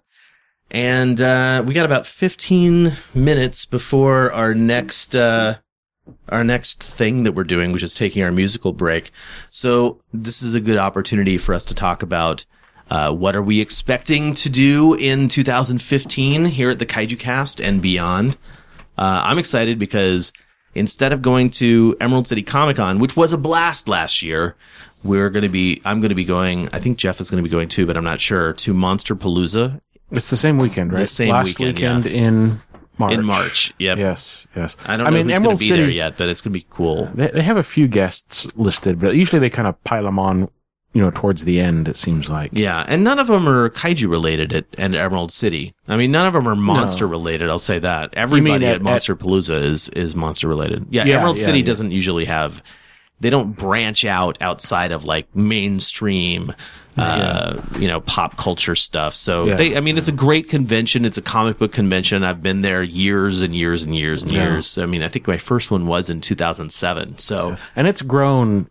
[0.70, 5.56] And uh, we got about 15 minutes before our next uh,
[6.30, 9.12] our next thing that we're doing, which is taking our musical break.
[9.50, 12.46] So this is a good opportunity for us to talk about
[12.90, 17.82] uh, what are we expecting to do in 2015 here at the Kaiju Cast and
[17.82, 18.38] beyond.
[18.98, 20.34] Uh, I'm excited because
[20.74, 24.56] instead of going to Emerald City Comic Con, which was a blast last year,
[25.04, 27.48] we're going to be, I'm going to be going, I think Jeff is going to
[27.48, 29.82] be going too, but I'm not sure, to Monster Palooza
[30.12, 31.00] It's the same weekend, right?
[31.00, 32.12] The same Last weekend, weekend yeah.
[32.12, 32.62] in
[32.98, 33.14] March.
[33.14, 33.74] in March.
[33.80, 33.98] Yep.
[33.98, 34.78] Yes, yes.
[34.86, 36.60] I don't know mean, who's going to be City, there yet, but it's going to
[36.60, 37.06] be cool.
[37.14, 40.50] They, they have a few guests listed, but usually they kind of pile them on,
[40.94, 41.88] you know, towards the end.
[41.88, 42.52] It seems like.
[42.54, 45.74] Yeah, and none of them are kaiju related at, at Emerald City.
[45.88, 47.50] I mean, none of them are monster related.
[47.50, 48.14] I'll say that.
[48.14, 50.86] Everybody at- at, Monster Palooza is is monster related.
[50.90, 51.66] Yeah, Yeah, Emerald yeah, City yeah.
[51.66, 52.62] doesn't usually have.
[53.22, 56.52] They don't branch out outside of like mainstream,
[56.98, 59.14] uh, you know, pop culture stuff.
[59.14, 59.56] So Yeah.
[59.56, 61.06] they, I mean, it's a great convention.
[61.06, 62.24] It's a comic book convention.
[62.24, 64.44] I've been there years and years and years and Yeah.
[64.52, 64.78] years.
[64.78, 67.18] I mean, I think my first one was in 2007.
[67.18, 68.70] So and it's grown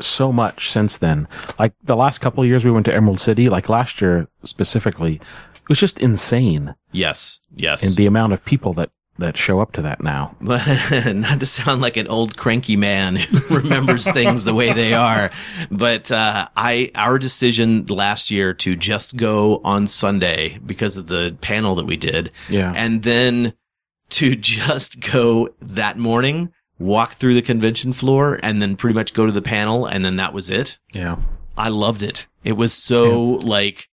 [0.00, 1.28] so much since then.
[1.58, 5.14] Like the last couple of years we went to Emerald City, like last year specifically,
[5.16, 6.74] it was just insane.
[6.90, 7.86] yes, yes.
[7.86, 8.90] And the amount of people that,
[9.20, 10.34] that show up to that now.
[10.40, 15.30] Not to sound like an old cranky man who remembers things the way they are,
[15.70, 21.36] but uh, I our decision last year to just go on Sunday because of the
[21.40, 22.72] panel that we did, Yeah.
[22.76, 23.54] and then
[24.10, 29.24] to just go that morning, walk through the convention floor, and then pretty much go
[29.26, 30.78] to the panel, and then that was it.
[30.92, 31.16] Yeah.
[31.56, 32.26] I loved it.
[32.42, 33.88] It was so like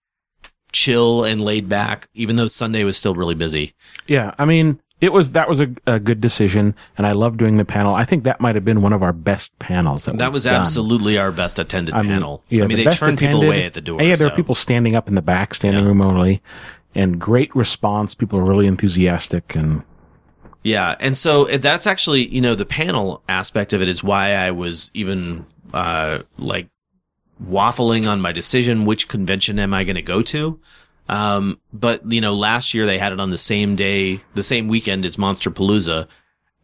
[0.73, 3.73] chill and laid back, even though Sunday was still really busy.
[4.07, 4.33] Yeah.
[4.37, 6.73] I mean, it was, that was a, a good decision.
[6.97, 7.93] And I love doing the panel.
[7.95, 10.05] I think that might have been one of our best panels.
[10.05, 10.59] That, That was done.
[10.61, 12.43] absolutely our best attended I mean, panel.
[12.49, 14.01] yeah, I mean, the they turned people away at the door.
[14.01, 14.29] Yeah, there so.
[14.29, 15.87] were people standing up in the back, standing Yeah.
[15.87, 16.41] room only,
[16.95, 18.15] and great response.
[18.15, 19.83] People are really enthusiastic, and
[20.63, 24.33] Yeah, and so uh, that's actually, you know, the panel aspect of it is why
[24.33, 26.69] I was even uh like
[27.43, 30.59] waffling on my decision which convention am I going to go to.
[31.09, 34.67] Um but you know, last year they had it on the same day, the same
[34.67, 36.07] weekend as Monster Palooza,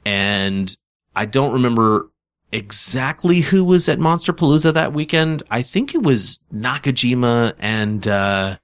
[0.05, 0.75] and
[1.15, 2.09] I don't remember
[2.51, 5.43] exactly who was at Monster Palooza that weekend.
[5.49, 8.57] I think it was Nakajima and uh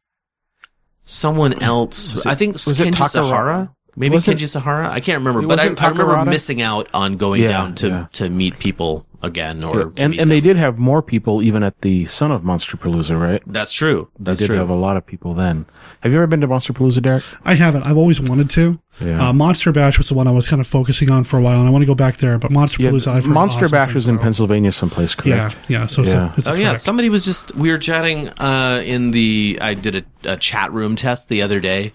[1.05, 2.15] someone else.
[2.17, 3.73] It- I think was it Kenji Sahara.
[3.95, 4.89] Maybe Wasn't- Kenji Sahara.
[4.89, 8.05] I can't remember, but I, I remember missing out on going Yeah, down to yeah.
[8.13, 11.81] to meet people again, or to and and they did have more people even at
[11.81, 13.41] the Son of Monster Palooza, right?
[13.45, 14.09] That's true.
[14.19, 14.57] That's they did true.
[14.59, 15.65] have a lot of people then.
[16.01, 17.23] Have you ever been to Monster Palooza, Derek?
[17.43, 17.83] I haven't.
[17.83, 18.79] I've always wanted to.
[19.01, 19.29] Yeah.
[19.29, 21.59] Uh, Monster Bash was the one I was kind of focusing on for a while,
[21.59, 22.37] and I want to go back there.
[22.37, 24.19] But Monster Yeah, Palooza, I've heard Monster awesome Bash things was in.
[24.19, 25.69] Pennsylvania someplace, Yeah, correct?
[25.69, 25.85] yeah.
[25.85, 26.33] So it's Yeah.
[26.33, 29.73] a, it's a Oh yeah, somebody was just we were chatting uh in the I
[29.73, 31.93] did a, a chat room test the other day,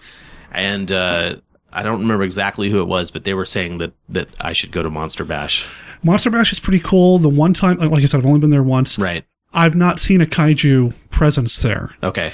[0.51, 1.35] and uh
[1.75, 4.71] I don't remember exactly who it was, but they were saying that that I should
[4.71, 5.67] go to Monster Bash.
[6.03, 7.19] Monster Bash is pretty cool.
[7.19, 8.97] The one time, like I said, I've only been there once.
[8.97, 9.25] Right.
[9.53, 11.93] I've not seen a kaiju presence there.
[12.01, 12.31] Okay.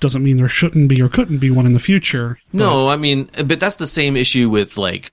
[0.00, 2.38] Doesn't mean there shouldn't be or couldn't be one in the future.
[2.52, 5.12] No, I mean, but that's the same issue with like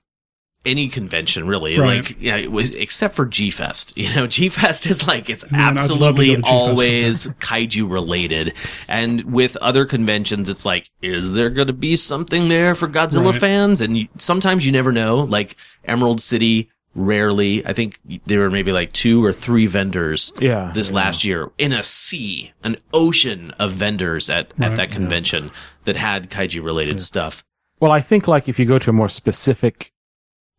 [0.68, 1.78] any convention, really.
[1.78, 2.04] Right.
[2.04, 3.94] Like, yeah, it was except for G Fest.
[3.96, 6.52] You know, G Fest is like it's Man, I'd love to absolutely go to G-Fest
[6.52, 8.54] always kaiju related,
[8.86, 13.32] and with other conventions, it's like, is there going to be something there for Godzilla
[13.32, 13.40] Right.
[13.40, 13.80] fans?
[13.80, 15.16] And you, sometimes you never know.
[15.18, 16.70] Like Emerald City.
[16.94, 17.96] Rarely, I think
[18.26, 20.96] there were maybe like two or three vendors Yeah, this yeah.
[20.96, 25.50] last year in a sea, an ocean of vendors at, at that convention
[25.84, 27.44] that had kaiju related stuff.
[27.78, 29.92] Well, I think like if you go to a more specific,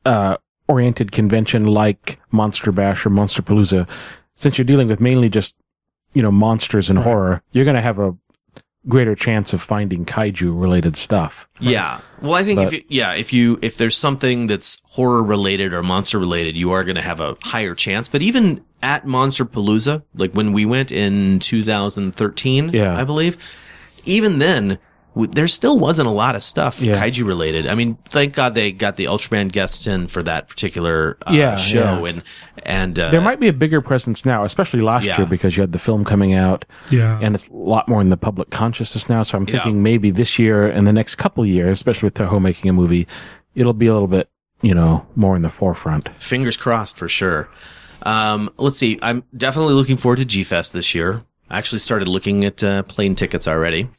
[0.05, 0.37] uh,
[0.67, 3.87] oriented convention like Monster Bash or Monster Palooza,
[4.35, 5.55] since you're dealing with mainly just,
[6.13, 8.15] you know, monsters and horror, you're going to have a
[8.87, 11.47] greater chance of finding kaiju related stuff.
[11.59, 11.99] Yeah.
[12.21, 15.83] Well, I think if you, yeah, if you if there's something that's horror related or
[15.83, 18.07] monster related, you are going to have a higher chance.
[18.07, 22.97] But even at Monster Palooza, like when we went in 2013, Yeah.
[22.99, 23.37] I believe,
[24.05, 24.79] even then.
[25.19, 26.93] W- There still wasn't a lot of stuff Yeah.
[26.93, 27.67] kaiju related.
[27.67, 31.55] I mean, thank God they got the Ultraman guests in for that particular uh, Yeah,
[31.55, 32.09] show, yeah.
[32.11, 32.23] and
[32.63, 35.17] and uh, There might be a bigger presence now, especially last Yeah.
[35.17, 37.19] year because you had the film coming out Yeah.
[37.21, 39.23] and it's a lot more in the public consciousness now.
[39.23, 39.53] So I'm Yeah.
[39.53, 42.73] thinking maybe this year and the next couple of years, especially with Toho making a
[42.73, 43.07] movie,
[43.55, 44.29] it'll be a little bit,
[44.61, 46.09] you know, more in the forefront.
[46.19, 47.47] fingers crossed for sure.
[48.03, 48.97] Um, let's see.
[49.01, 51.23] I'm definitely looking forward to G Fest this year.
[51.49, 53.89] I actually started looking at uh, plane tickets already.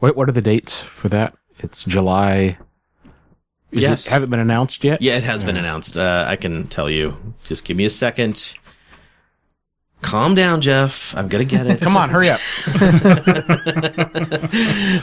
[0.00, 1.34] Wait, what are the dates for that?
[1.58, 2.58] It's July.
[3.72, 4.06] Is Yes.
[4.06, 5.02] It, haven't been announced yet?
[5.02, 5.96] Yeah, it has been announced.
[5.96, 7.16] Uh, I can tell you.
[7.44, 8.54] Just give me a second.
[10.00, 11.16] Calm down, Jeff.
[11.16, 11.80] I'm gonna get it.
[11.82, 12.40] Come on, hurry up.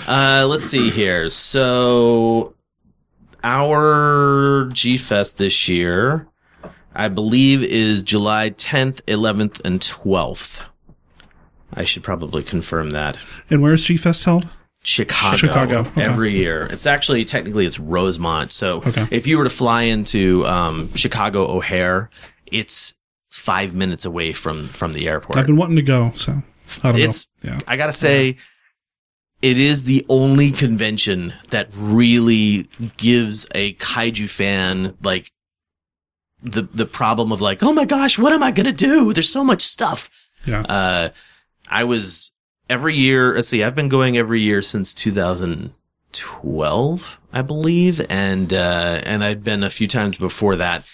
[0.07, 1.29] Uh, let's see here.
[1.29, 2.53] So,
[3.43, 6.27] our G Fest this year,
[6.93, 10.63] I believe, is July 10th, 11th, and 12th.
[11.73, 13.17] I should probably confirm that.
[13.49, 14.49] And where's G Fest held?
[14.85, 16.03] Chicago, Chicago, okay.
[16.03, 16.67] every year.
[16.69, 18.51] It's actually technically it's Rosemont.
[18.53, 19.07] So Okay.
[19.11, 22.09] if you were to fly into um, Chicago O'Hare,
[22.45, 22.93] it's
[23.27, 25.37] five minutes away from from the airport.
[25.37, 26.41] I've been wanting to go, so
[26.83, 27.53] I don't It's know.
[27.53, 27.59] Yeah.
[27.67, 28.37] I gotta say,
[29.41, 32.67] it is the only convention that really
[32.97, 35.31] gives a kaiju fan like
[36.43, 39.13] the the problem of like, oh my gosh, what am I gonna do?
[39.13, 40.09] There's so much stuff.
[40.45, 40.61] Yeah.
[40.61, 41.09] Uh,
[41.67, 42.31] I was
[42.69, 43.35] every year.
[43.35, 49.43] Let's see, I've been going every year since 2012, I believe, and uh, and I'd
[49.43, 50.89] been a few times before that,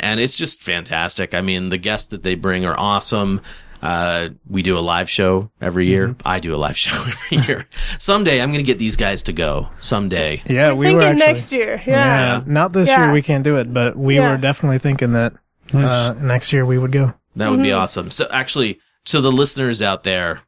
[0.00, 1.34] and it's just fantastic.
[1.34, 3.40] I mean, the guests that they bring are awesome.
[3.82, 6.08] Uh, we do a live show every year.
[6.08, 6.26] Mm-hmm.
[6.26, 7.68] I do a live show every year.
[7.98, 9.68] Someday I'm going to get these guys to go.
[9.80, 10.42] Someday.
[10.46, 11.26] Yeah, we Thinking were actually.
[11.26, 11.82] next year.
[11.86, 12.42] Yeah.
[12.46, 13.04] Not this Yeah.
[13.06, 13.12] year.
[13.12, 14.32] We can't do it, but we Yeah.
[14.32, 15.34] were definitely thinking that
[15.74, 17.12] uh, next year we would go.
[17.36, 18.10] That would be awesome.
[18.10, 20.40] So actually, to the listeners out there,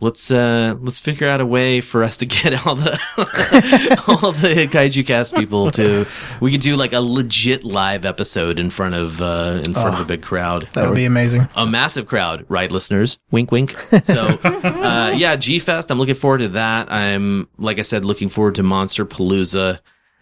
[0.00, 2.92] let's uh let's figure out a way for us to get all the
[4.08, 6.06] all the kaiju cast people to
[6.40, 10.00] we could do like a legit live episode in front of uh in front of
[10.00, 10.68] a big crowd.
[10.74, 11.48] That would be amazing.
[11.54, 13.18] a massive crowd, right, listeners?
[13.30, 13.74] Wink, wink.
[14.04, 15.90] So, uh, yeah, G Fest.
[15.90, 16.92] I'm looking forward to that.
[16.92, 19.78] I'm, like I said, looking forward to Monster Palooza.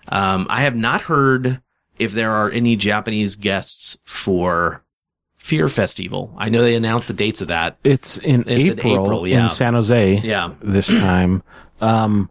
[0.08, 1.60] Um, I have not heard
[1.98, 4.84] if there are any Japanese guests for
[5.42, 6.32] Fear Festival.
[6.38, 7.76] I know they announced the dates of that.
[7.82, 9.42] It's in It's in April, April, yeah.
[9.42, 10.18] in San Jose.
[10.18, 10.54] Yeah.
[10.62, 11.42] This time,
[11.80, 12.30] um,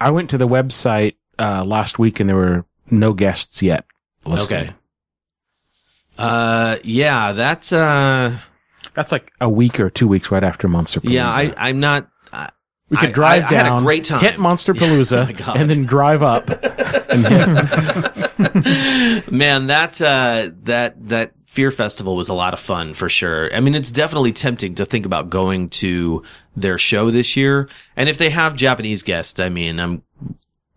[0.00, 3.84] I went to the website uh, last week and there were no guests yet.
[4.24, 4.56] listed.
[4.68, 4.72] Okay.
[6.18, 8.38] Uh, yeah, that's, uh,
[8.94, 12.08] That's like a week or two weeks right after Monster yeah, I, I'm not,
[12.88, 14.20] we could I- drive I- I had a down, great time.
[14.20, 16.46] hit Monster Oh my Palooza, and then drive up.
[19.30, 23.52] Man, that uh, that that Fear Festival was a lot of fun for sure.
[23.54, 26.22] I mean, it's definitely tempting to think about going to
[26.56, 27.68] their show this year.
[27.96, 30.02] And if they have Japanese guests, I mean, I'm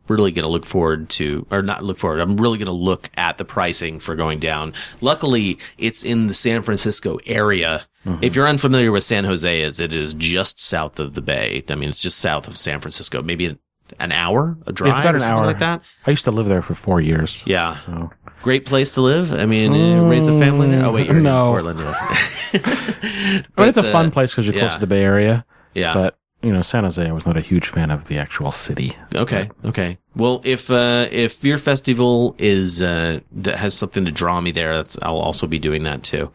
[0.07, 2.19] really going to look forward to, or not look forward.
[2.21, 4.73] I'm really going to look at the pricing for going down.
[5.01, 7.85] Luckily, it's in the San Francisco area.
[8.05, 8.23] Mm-hmm.
[8.23, 11.63] If you're unfamiliar with San Jose, is it is just south of the Bay.
[11.69, 13.21] I mean, it's just south of San Francisco.
[13.21, 13.57] Maybe
[13.99, 15.81] an, hour, a drive, it's about or an something hour like that.
[16.07, 17.43] I used to live there for four years.
[17.45, 17.73] Yeah.
[17.73, 19.33] So Great place to live.
[19.33, 20.85] I mean, uh, raise a family there.
[20.85, 21.57] Oh wait, you're No.
[21.57, 21.79] in Portland.
[23.55, 24.61] but it's a uh, fun place because you're yeah.
[24.61, 25.45] close to the Bay Area.
[25.73, 25.93] Yeah.
[25.93, 28.95] But you know, San Jose, I was not a huge fan of the actual city.
[29.13, 29.51] okay.
[29.65, 29.97] Okay.
[30.15, 34.97] Well, if uh, if Fear Festival is uh, has something to draw me there, that's
[35.03, 36.31] I'll also be doing that too.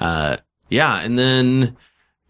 [0.00, 0.38] Uh,
[0.68, 1.76] yeah, and then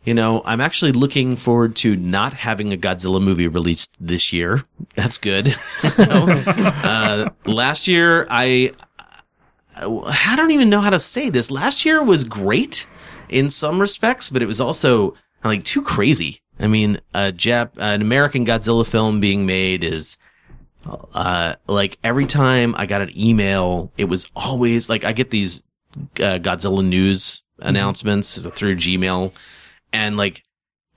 [0.05, 4.65] you know I'm actually looking forward to not having a Godzilla movie released this year.
[4.95, 5.55] That's good.
[6.87, 8.73] Uh, last year I
[9.77, 11.51] I don't even know how to say this.
[11.51, 12.87] Last year was great
[13.29, 15.15] in some respects, but it was also
[15.45, 16.41] like too crazy.
[16.59, 20.17] I mean, a Jap, an American Godzilla film being made is,
[21.13, 25.63] uh, like every time I got an email, it was always like I get these
[25.97, 29.33] uh, Godzilla news announcements through Gmail
[29.93, 30.43] and like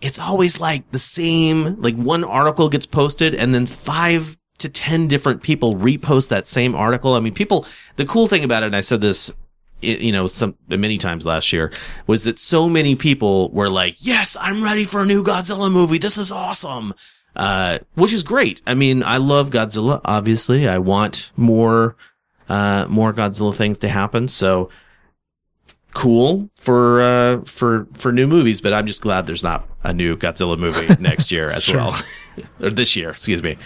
[0.02, 5.08] it's always like the same, like one article gets posted and then five to 10
[5.08, 7.16] different people repost that same article.
[7.16, 9.32] I mean, people, the cool thing about it, and I said this,
[9.82, 11.72] you know, some, many times last year
[12.06, 15.98] was that so many people were like, yes, I'm ready for a new Godzilla movie.
[15.98, 16.94] This is awesome.
[17.36, 18.62] Uh, which is great.
[18.68, 20.68] I mean, I love Godzilla, obviously.
[20.68, 21.96] I want more,
[22.50, 24.28] uh, more Godzilla things to happen.
[24.28, 24.70] So,
[25.94, 30.16] cool for uh for for new movies but i'm just glad there's not a new
[30.16, 31.96] godzilla movie next year as well.
[32.62, 33.58] Or this year excuse me.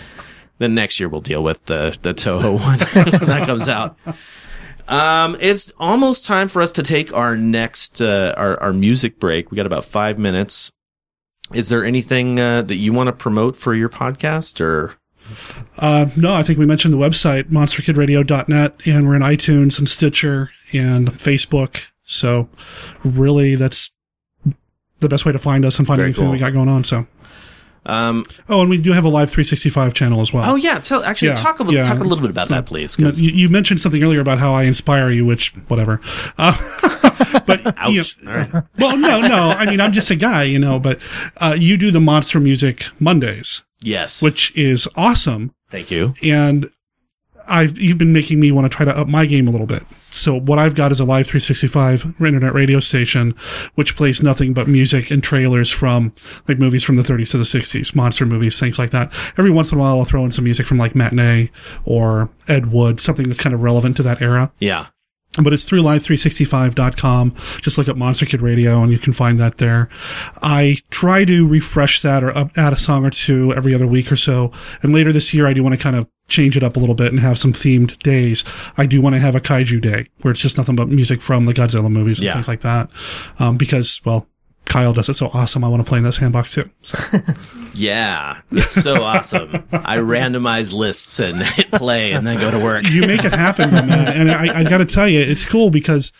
[0.57, 2.79] Then next year we'll deal with the the toho one
[3.19, 3.97] when that comes out.
[4.87, 9.51] Um it's almost time for us to take our next uh our, our music break.
[9.51, 10.71] We got about five minutes.
[11.53, 14.95] Is there anything uh, that you want to promote for your podcast or?
[15.77, 20.49] Uh, no, I think we mentioned the website, monsterkidradio.net, and we're in iTunes and Stitcher
[20.73, 21.83] and Facebook.
[22.13, 22.47] So
[23.03, 23.91] really, that's
[24.99, 26.31] the best way to find us and find Very anything cool.
[26.31, 26.83] we got going on.
[26.83, 27.05] So,
[27.85, 30.43] um oh, and we do have a live 365 channel as well.
[30.45, 31.83] oh yeah tell actually Yeah, talk a little yeah.
[31.83, 34.63] talk a little bit about that please You, you, mentioned something earlier about how I
[34.63, 35.99] inspire you, which whatever.
[36.37, 36.55] Uh,
[37.45, 37.59] but
[37.89, 39.49] you know- right well, no, no.
[39.49, 40.79] I mean, I'm just a guy, you know.
[40.79, 41.01] But
[41.41, 45.51] uh, you do the monster music Mondays, yes which is awesome.
[45.69, 46.67] thank you And
[47.47, 49.83] I've you've been making me want to try to up my game a little bit.
[50.11, 53.35] So what I've got is a live 365 internet radio station,
[53.75, 56.13] which plays nothing but music and trailers from
[56.47, 59.11] like movies from the 30s to the 60s, monster movies, things like that.
[59.37, 61.49] Every once in a while, I'll throw in some music from like Matinee
[61.83, 64.87] or Ed Wood, something that's kind of relevant to that era Yeah.
[65.41, 67.33] But it's through live365.com.
[67.61, 69.89] Just look up Monster Kid Radio and you can find that there.
[70.41, 74.11] I try to refresh that or up, add a song or two every other week
[74.11, 74.51] or so.
[74.81, 76.95] And later this year, I do want to kind of change it up a little
[76.95, 78.43] bit and have some themed days.
[78.77, 81.45] I do want to have a kaiju day where it's just nothing but music from
[81.45, 82.33] the Godzilla movies and Yeah.
[82.33, 82.89] things like that.
[83.39, 84.27] Um, because, well,
[84.65, 85.63] Kyle does it so awesome.
[85.63, 86.69] I want to play in that sandbox too.
[86.81, 86.97] So
[87.73, 88.41] Yeah.
[88.51, 89.67] It's so awesome.
[89.71, 92.89] I randomize lists and hit play and then go to work.
[92.89, 94.07] you make it happen, man.
[94.07, 96.11] And I, I got to tell you, it's cool because,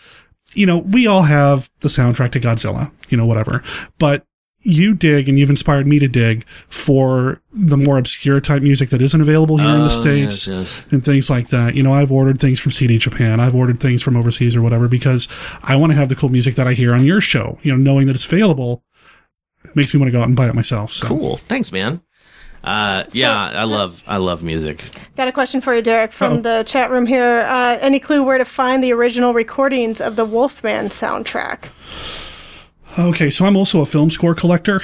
[0.54, 3.62] you know, we all have the soundtrack to Godzilla, you know, whatever.
[3.98, 4.24] But
[4.64, 9.00] you dig and you've inspired me to dig for the more obscure type music that
[9.02, 10.86] isn't available here in the Oh, States yes, yes.
[10.90, 11.74] and things like that.
[11.74, 13.40] You know, I've ordered things from CD Japan.
[13.40, 15.28] I've ordered things from overseas or whatever because
[15.62, 17.58] I want to have the cool music that I hear on your show.
[17.62, 18.82] You know, knowing that it's available
[19.74, 20.92] makes me want to go out and buy it myself.
[20.92, 21.06] So.
[21.08, 21.36] Cool.
[21.36, 22.00] Thanks, man.
[22.62, 24.82] Uh, yeah, I love I love music.
[25.18, 26.40] Got a question for you, Derek, from Oh.
[26.40, 27.44] the chat room here.
[27.46, 31.64] Uh, any clue where to find the original recordings of the Wolfman soundtrack?
[32.98, 34.80] Okay, so I'm also a film score collector.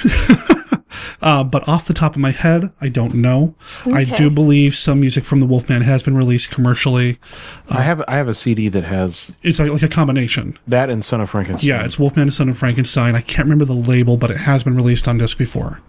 [1.21, 3.55] uh, but off the top of my head, I don't know.
[3.85, 7.19] I do believe some music from the Wolfman has been released commercially.
[7.69, 10.57] I have I have a CD that has It's like, like a combination.
[10.67, 11.67] that and Son of Frankenstein.
[11.67, 13.15] Yeah, it's Wolfman and Son of Frankenstein.
[13.15, 15.79] I can't remember the label, but it has been released on disc before.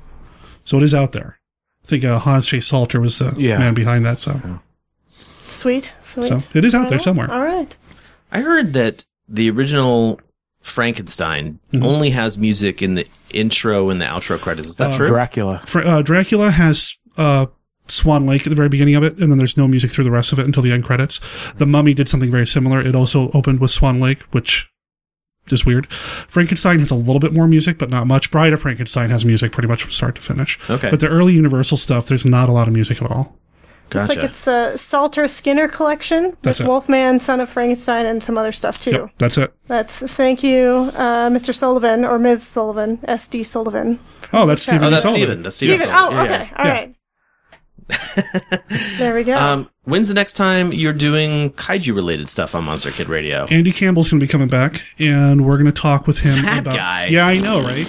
[0.65, 1.39] So it is out there.
[1.85, 2.61] I think uh, Hans J.
[2.61, 3.59] Salter was the Yeah.
[3.59, 4.21] man behind that.
[4.21, 4.41] So,
[5.49, 6.29] Sweet, sweet.
[6.29, 7.29] so it is out there somewhere.
[7.31, 7.75] All right.
[8.31, 10.21] I heard that the original
[10.63, 11.85] Frankenstein Mm-hmm.
[11.85, 14.69] only has music in the intro and the outro credits.
[14.69, 15.09] Is that Uh, true?
[15.09, 15.63] Dracula.
[15.67, 17.47] Fra- uh, Dracula has uh,
[17.89, 20.11] Swan Lake at the very beginning of it, and then there's no music through the
[20.11, 21.21] rest of it until the end credits.
[21.55, 22.81] The Mummy did something very similar.
[22.81, 24.69] It also opened with Swan Lake, which
[25.51, 25.91] is weird.
[25.93, 28.31] Frankenstein has a little bit more music, but not much.
[28.31, 30.59] Bride of Frankenstein has music pretty much from start to finish.
[30.71, 30.89] Okay.
[30.91, 33.37] But the early Universal stuff, there's not a lot of music at all.
[33.95, 36.67] Looks like it's the Salter Skinner collection That's it.
[36.67, 38.91] Wolfman, Son of Frankenstein, and some other stuff too.
[38.93, 39.53] Yep, that's it.
[39.67, 41.55] That's thank you, uh, Mr.
[41.55, 42.43] Sullivan or Ms.
[42.47, 43.45] Sullivan, S.D.
[43.45, 43.99] Sullivan.
[44.33, 45.23] Oh, that's Stephen oh, that's Sullivan.
[45.27, 45.43] Steven.
[45.43, 45.79] That's Steven.
[45.81, 45.95] Steven.
[45.99, 46.33] Oh, okay.
[46.33, 46.49] yeah.
[46.57, 46.73] All Yeah.
[46.73, 46.95] right.
[48.99, 49.37] there we go.
[49.37, 53.47] Um, when's the next time you're doing kaiju related stuff on Monster Kid Radio?
[53.51, 56.61] Andy Campbell's going to be coming back, and we're going to talk with him That
[56.61, 56.75] about.
[56.77, 57.07] guy.
[57.07, 57.89] Yeah, I know, right?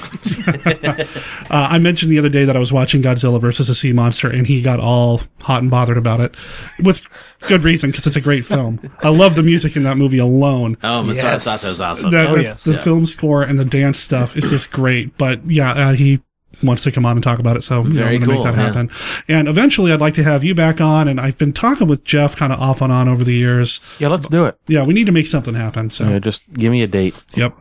[1.51, 4.29] uh, I mentioned the other day that I was watching Godzilla versus a Sea Monster,
[4.29, 6.35] and he got all hot and bothered about it,
[6.83, 7.03] with
[7.41, 8.79] good reason because it's a great film.
[9.01, 10.77] I love the music in that movie alone.
[10.83, 11.43] Oh, Masaru Yes.
[11.43, 12.11] Sato's awesome.
[12.11, 12.63] That, Oh, that's, yes.
[12.63, 12.81] the Yeah.
[12.81, 15.17] film score and the dance stuff is just great.
[15.17, 16.21] But yeah, uh, he
[16.61, 18.43] wants to come on and talk about it, so you know, I'm gonna cool, make
[18.43, 18.65] that yeah.
[18.65, 18.91] happen.
[19.27, 21.07] And eventually, I'd like to have you back on.
[21.07, 23.79] And I've been talking with Jeff kind of off and on over the years.
[23.99, 24.57] Yeah, let's do it.
[24.67, 25.89] Yeah, we need to make something happen.
[25.89, 27.15] So, Yeah, just give me a date.
[27.33, 27.55] yep,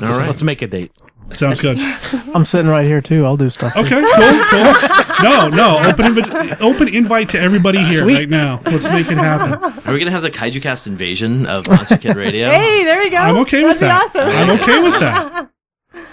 [0.00, 0.26] All right.
[0.26, 0.92] Let's make a date.
[1.34, 1.78] sounds good.
[2.34, 3.24] I'm sitting right here too.
[3.24, 3.76] I'll do stuff.
[3.76, 4.74] Okay, cool, cool.
[5.22, 8.14] No, no, open invi- open invite to everybody here Sweet.
[8.14, 8.60] right now.
[8.66, 9.62] Let's make it happen.
[9.86, 12.50] Are we gonna have the Kaiju Cast invasion of Monster Kid Radio?
[12.50, 13.18] hey, there we go.
[13.18, 14.12] I'm okay with That'd that.
[14.12, 14.50] Be awesome.
[14.50, 15.50] I'm okay with that.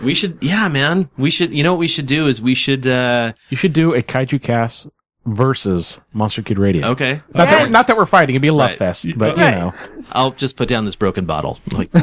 [0.01, 1.09] We should, yeah, man.
[1.17, 1.53] We should.
[1.53, 2.87] You know what we should do is we should.
[2.87, 4.87] uh You should do a kaiju cast
[5.25, 6.87] versus Monster Kid Radio.
[6.89, 7.69] Okay, Not, that, Yes.
[7.69, 8.35] not that we're fighting.
[8.35, 8.77] It'd be a love Right.
[8.79, 9.53] fest, but Right.
[9.53, 9.73] you know.
[10.13, 11.59] I'll just put down this broken bottle.
[11.73, 11.89] Like,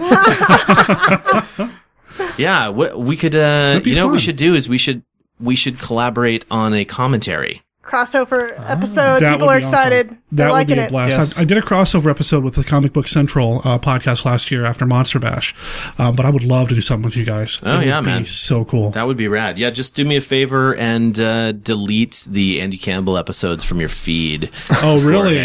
[2.39, 3.35] yeah, we, we could.
[3.35, 4.25] uh be You know what we fun.
[4.27, 5.03] should do is we should
[5.41, 7.63] we should collaborate on a commentary.
[7.87, 9.21] Crossover episode.
[9.21, 9.79] That People are be awesome.
[9.79, 10.19] excited.
[10.33, 11.17] They're That would be a blast.
[11.17, 11.39] Yes.
[11.39, 14.65] I, I did a crossover episode with the Comic Book Central uh, podcast last year
[14.65, 15.55] after Monster Bash,
[15.99, 17.61] uh, but I would love to do something with you guys.
[17.63, 18.25] Oh, It would yeah, be man.
[18.27, 18.91] so cool.
[18.91, 19.57] That would be rad.
[19.59, 23.89] Yeah, just do me a favor and uh, delete the Andy Campbell episodes from your
[23.89, 24.51] feed.
[24.83, 25.37] oh, really?
[25.37, 25.45] yeah,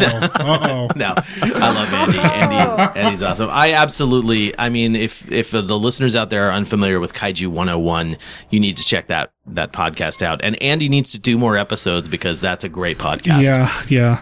[0.00, 0.28] yeah.
[0.34, 0.42] Uh oh.
[0.52, 0.88] Uh oh.
[0.96, 2.18] no, I love Andy.
[2.18, 3.48] Andy's, Andy's awesome.
[3.50, 4.58] I absolutely.
[4.58, 8.16] I mean, if if the listeners out there are unfamiliar with Kaiju 101,
[8.50, 10.40] you need to check that that podcast out.
[10.42, 13.42] And Andy needs to do more episodes because that's a great podcast.
[13.42, 14.20] Yeah, yeah.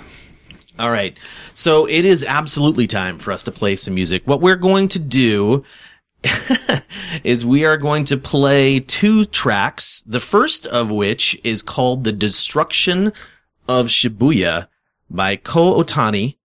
[0.78, 1.18] All right.
[1.52, 4.22] So it is absolutely time for us to play some music.
[4.24, 5.64] What we're going to do
[7.24, 10.02] is we are going to play two tracks.
[10.04, 13.12] The first of which is called The Destruction
[13.68, 14.68] of Shibuya
[15.10, 16.36] by Kow Otani.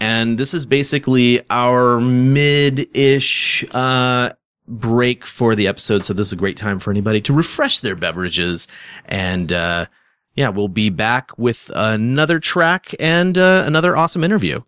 [0.00, 4.30] And this is basically our mid-ish, uh,
[4.68, 6.04] break for the episode.
[6.04, 8.68] So this is a great time for anybody to refresh their beverages
[9.06, 9.86] and, uh,
[10.34, 14.60] yeah, we'll be back with another track and uh, another awesome interview.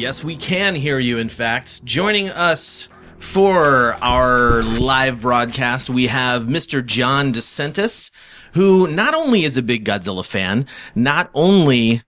[0.00, 1.18] Yes, we can hear you.
[1.18, 2.88] In fact, joining us
[3.18, 6.82] for our live broadcast, we have Mr.
[6.82, 8.10] John DeSantis,
[8.54, 12.00] who not only is a big Godzilla fan, not only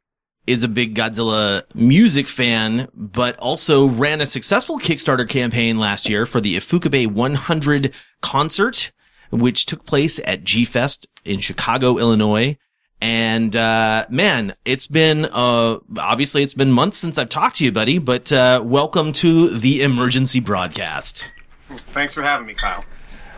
[0.46, 6.24] is a big Godzilla music fan, but also ran a successful Kickstarter campaign last year
[6.24, 8.90] for the Ifukube 100 concert,
[9.30, 12.56] which took place at G Fest in Chicago, Illinois.
[13.02, 17.72] And, uh, man, it's been, uh, obviously it's been months since I've talked to you,
[17.72, 21.32] buddy, but, uh, welcome to the emergency broadcast.
[21.66, 22.84] Thanks for having me, Kyle.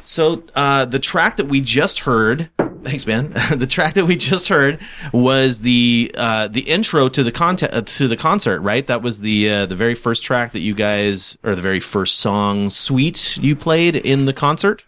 [0.03, 2.51] So, uh, the track that we just heard,
[2.83, 3.33] thanks, man.
[3.57, 4.83] the track that we just heard
[5.15, 8.87] was the, uh, the intro to the content, uh, to the concert, right?
[8.87, 12.19] That was the, uh, the very first track that you guys, or the very first
[12.19, 14.85] song suite you played in the concert?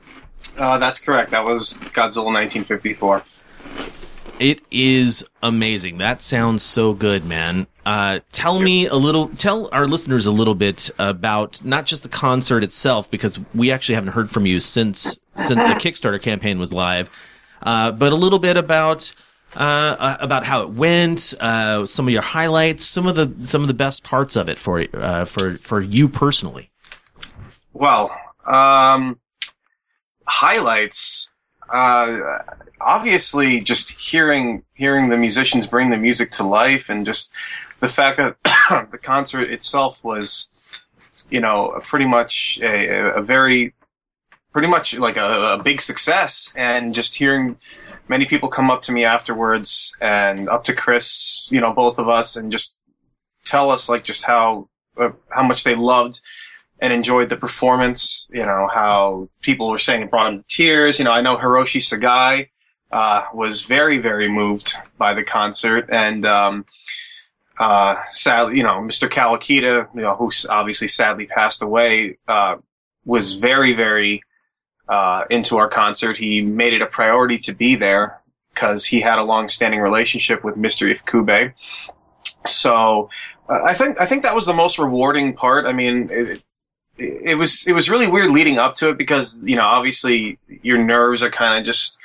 [0.58, 1.30] Uh, that's correct.
[1.30, 3.22] That was Godzilla 1954.
[4.38, 5.96] It is amazing.
[5.96, 7.66] That sounds so good, man.
[7.86, 12.10] Uh, tell me a little, tell our listeners a little bit about not just the
[12.10, 16.70] concert itself, because we actually haven't heard from you since, since the Kickstarter campaign was
[16.70, 17.08] live,
[17.62, 19.10] uh, but a little bit about,
[19.54, 23.62] uh, uh, about how it went, uh, some of your highlights, some of the, some
[23.62, 26.70] of the best parts of it for, uh, for, for you personally.
[27.72, 28.14] Well,
[28.44, 29.18] um,
[30.26, 31.32] highlights,
[31.72, 32.38] uh,
[32.80, 37.32] obviously just hearing hearing the musicians bring the music to life and just
[37.80, 38.36] the fact that
[38.90, 40.50] the concert itself was
[41.30, 43.74] you know pretty much a, a very
[44.56, 46.50] pretty much like a, a, big success.
[46.56, 47.58] And just hearing
[48.08, 52.08] many people come up to me afterwards and up to chris you know both of
[52.08, 52.76] us and just
[53.44, 56.22] tell us like just how uh, how much they loved
[56.80, 58.28] and enjoyed the performance.
[58.32, 60.98] You know how people were saying it brought them to tears.
[60.98, 62.48] You know I know Hiroshi Sagai
[62.90, 65.88] uh, was very, very moved by the concert.
[65.90, 66.64] And, um,
[67.58, 69.08] uh, sadly, you know, Mr.
[69.08, 72.56] Kawakita, you know, who obviously sadly passed away, uh,
[73.04, 74.22] was very, very,
[74.88, 76.18] uh, into our concert.
[76.18, 78.20] He made it a priority to be there
[78.52, 80.90] because he had a long-standing relationship with Mr.
[80.92, 81.52] Ifukube.
[82.46, 83.10] So,
[83.48, 85.66] uh, I think, I think that was the most rewarding part.
[85.66, 86.42] I mean, it,
[86.98, 90.82] it was, it was really weird leading up to it because, you know, obviously your
[90.82, 91.98] nerves are kind of just,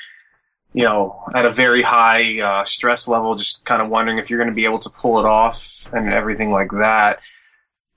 [0.74, 4.40] you know, at a very high uh, stress level, just kind of wondering if you're
[4.40, 7.20] going to be able to pull it off and everything like that.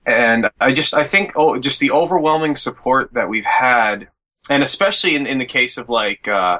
[0.05, 4.09] And I just, I think, oh, just the overwhelming support that we've had,
[4.49, 6.59] and especially in, in the case of like, uh,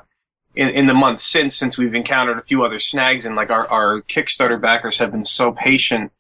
[0.56, 3.68] in, in the months since, since we've encountered a few other snags and like our,
[3.68, 6.12] our Kickstarter backers have been so patient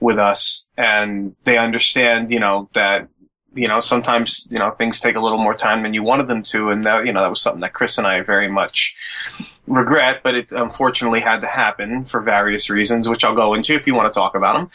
[0.00, 3.08] with us and they understand, you know, that
[3.54, 6.42] you know, sometimes, you know, things take a little more time than you wanted them
[6.44, 6.70] to.
[6.70, 8.94] And that, you know, that was something that Chris and I very much
[9.66, 13.86] regret, but it unfortunately had to happen for various reasons, which I'll go into if
[13.86, 14.70] you want to talk about them.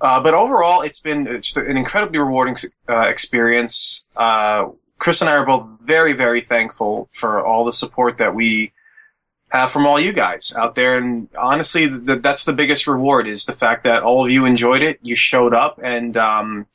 [0.00, 2.56] Uh, but overall, it's been just an incredibly rewarding
[2.88, 4.04] uh, experience.
[4.16, 4.68] Uh,
[4.98, 8.72] Chris and I are both very, very thankful for all the support that we
[9.48, 10.98] have from all you guys out there.
[10.98, 14.98] And honestly, that's the biggest reward is the fact that all of you enjoyed it.
[15.02, 16.66] You showed up and, um,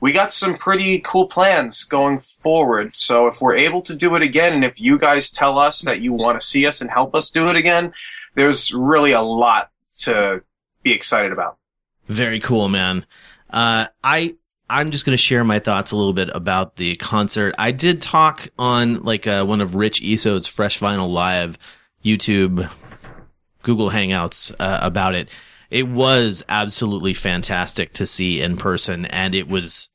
[0.00, 2.96] we got some pretty cool plans going forward.
[2.96, 6.00] So if we're able to do it again, and if you guys tell us that
[6.00, 7.92] you want to see us and help us do it again,
[8.34, 10.42] there's really a lot to
[10.82, 11.58] be excited about.
[12.06, 13.04] Very cool, man.
[13.50, 14.36] Uh, I,
[14.70, 17.54] I'm just going to share my thoughts a little bit about the concert.
[17.58, 21.58] I did talk on like uh, one of Rich Iso's Fresh Vinyl Live
[22.04, 22.70] YouTube,
[23.62, 25.34] Google Hangouts uh, about it
[25.70, 29.90] it was absolutely fantastic to see in person and it was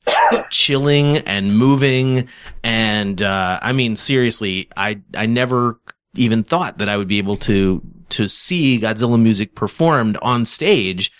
[0.50, 2.28] chilling and moving
[2.62, 5.80] and uh, I mean seriously I I never
[6.14, 11.10] even thought that I would be able to to see Godzilla music performed on stage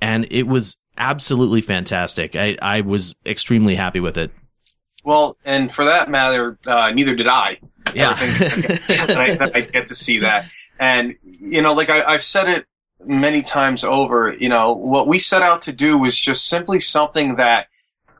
[0.00, 2.36] and it was absolutely fantastic.
[2.36, 4.30] I I was extremely happy with it.
[5.02, 7.58] Well, and for that matter, uh, neither did I.
[7.94, 10.48] Yeah, that I, that I get to see that,
[10.78, 12.66] and you know, like I, I've said it
[13.04, 17.36] many times over, you know, what we set out to do was just simply something
[17.36, 17.66] that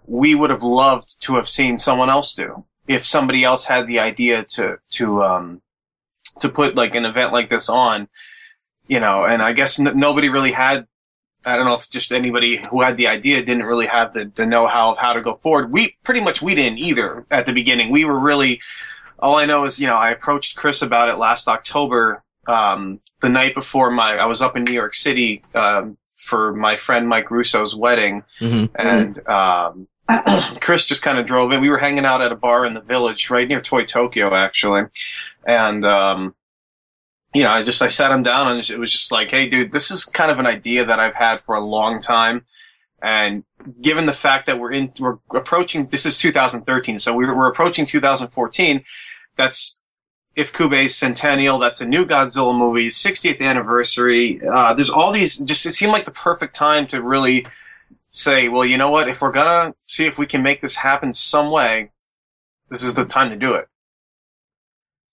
[0.06, 2.64] we would have loved to have seen someone else do.
[2.88, 5.62] If somebody else had the idea to, to, um,
[6.40, 8.08] to put like an event like this on,
[8.88, 10.86] you know, and I guess n- nobody really had,
[11.44, 14.46] I don't know if just anybody who had the idea didn't really have the, the
[14.46, 15.70] know-how of how to go forward.
[15.70, 17.90] We pretty much, we didn't either at the beginning.
[17.90, 18.60] We were really,
[19.18, 23.28] all I know is, you know, I approached Chris about it last October, um, the
[23.28, 27.30] night before my, I was up in New York City, um, for my friend Mike
[27.30, 28.24] Russo's wedding.
[28.40, 28.74] Mm-hmm.
[28.76, 29.88] And, um,
[30.60, 31.60] Chris just kind of drove in.
[31.60, 34.82] We were hanging out at a bar in the village right near Toy Tokyo, actually.
[35.46, 36.34] And, um,
[37.32, 39.72] you know, I just, I sat him down and it was just like, Hey, dude,
[39.72, 42.44] this is kind of an idea that I've had for a long time.
[43.02, 43.44] And
[43.80, 47.86] given the fact that we're in, we're approaching, this is 2013, so we're, we're approaching
[47.86, 48.84] 2014.
[49.36, 49.79] That's
[50.36, 54.40] Ifukube's centennial, that's a new Godzilla movie, 60th anniversary.
[54.46, 57.46] Uh, there's all these, just, it seemed like the perfect time to really
[58.10, 59.08] say, well, you know what?
[59.08, 61.90] If we're gonna see if we can make this happen some way,
[62.68, 63.68] this is the time to do it.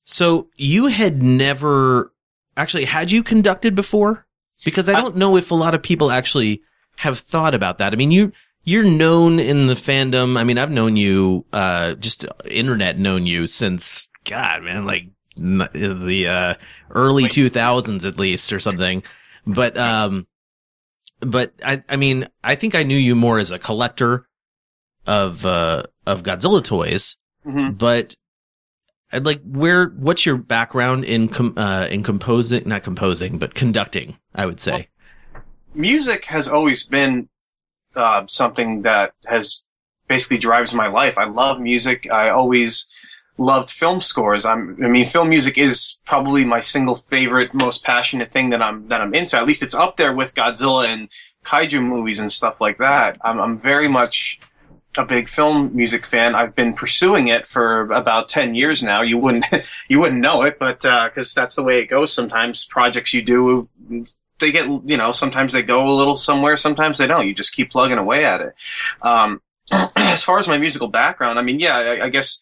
[0.03, 2.13] So you had never
[2.55, 4.25] actually had you conducted before?
[4.65, 6.63] Because I don't know if a lot of people actually
[6.97, 7.93] have thought about that.
[7.93, 8.31] I mean, you
[8.63, 10.37] you're known in the fandom.
[10.37, 16.27] I mean, I've known you uh just internet known you since God, man, like the
[16.27, 16.53] uh
[16.91, 19.03] early 2000s at least or something.
[19.45, 20.27] But um
[21.19, 24.27] but I I mean, I think I knew you more as a collector
[25.05, 27.77] of uh of Godzilla toys, Mhm.
[27.77, 28.15] but
[29.11, 34.17] I'd like where what's your background in com- uh in composing not composing but conducting
[34.35, 34.89] I would say
[35.73, 37.29] music has always been
[37.95, 39.61] uh, something that has
[40.07, 41.17] basically drives my life.
[41.17, 42.11] I love music.
[42.11, 42.87] I always
[43.37, 44.45] loved film scores.
[44.45, 48.87] I'm, I mean, film music is probably my single favorite, most passionate thing that I'm
[48.87, 49.37] that I'm into.
[49.37, 51.09] At least it's up there with Godzilla and
[51.43, 53.17] kaiju movies and stuff like that.
[53.23, 54.39] I'm, I'm very much
[54.97, 56.35] a big film music fan.
[56.35, 59.01] I've been pursuing it for about 10 years now.
[59.01, 59.45] You wouldn't,
[59.87, 62.65] you wouldn't know it, but, uh, cause that's the way it goes sometimes.
[62.65, 63.69] Projects you do,
[64.39, 67.27] they get, you know, sometimes they go a little somewhere, sometimes they don't.
[67.27, 68.53] You just keep plugging away at it.
[69.01, 69.41] Um,
[69.95, 72.39] as far as my musical background, I mean, yeah, I, I guess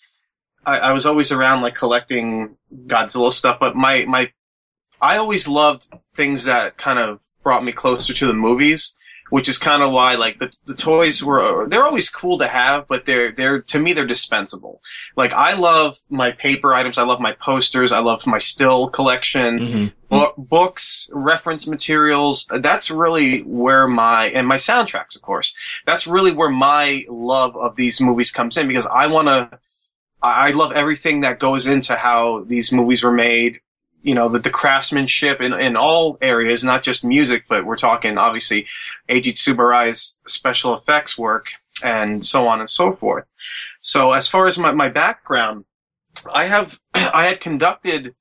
[0.66, 4.32] I, I was always around like collecting Godzilla stuff, but my, my,
[5.02, 8.96] I always loved things that kind of brought me closer to the movies
[9.30, 12.88] which is kind of why like the the toys were they're always cool to have,
[12.88, 14.82] but they're they're to me they're dispensable.
[15.16, 19.60] Like I love my paper items, I love my posters, I love my still collection,
[19.60, 19.86] mm-hmm.
[20.10, 22.48] bo- books, reference materials.
[22.52, 25.56] That's really where my and my soundtracks, of course.
[25.86, 29.60] That's really where my love of these movies comes in because I want to.
[30.26, 33.60] I I love everything that goes into how these movies were made,
[34.02, 38.18] you know, the, the craftsmanship in, in all areas, not just music, but we're talking
[38.18, 38.68] obviously
[39.10, 41.48] Eiji Tsuburaya's special effects work
[41.84, 43.26] and so on and so forth.
[43.82, 45.66] So as far as my, my background,
[46.32, 48.16] I have, I had conducted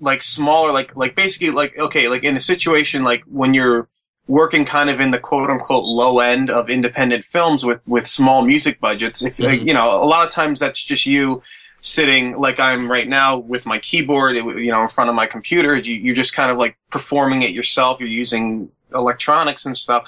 [0.00, 3.88] like smaller, like, like basically like, okay, like in a situation like when you're
[4.30, 8.42] working kind of in the quote unquote low end of independent films with, with small
[8.42, 9.66] music budgets, if, Mhm.
[9.66, 11.42] you know, a lot of times that's just you
[11.80, 15.76] sitting like I'm right now with my keyboard, you know, in front of my computer.
[15.78, 17.98] You, you're just kind of like performing it yourself.
[17.98, 20.02] You're using electronics and stuff.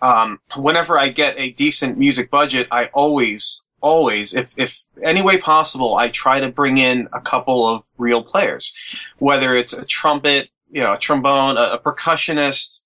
[0.00, 5.38] Um, whenever I get a decent music budget, I always, always, if, if any way
[5.38, 8.72] possible, I try to bring in a couple of real players,
[9.18, 12.82] whether it's a trumpet, you know, a trombone, a, a percussionist,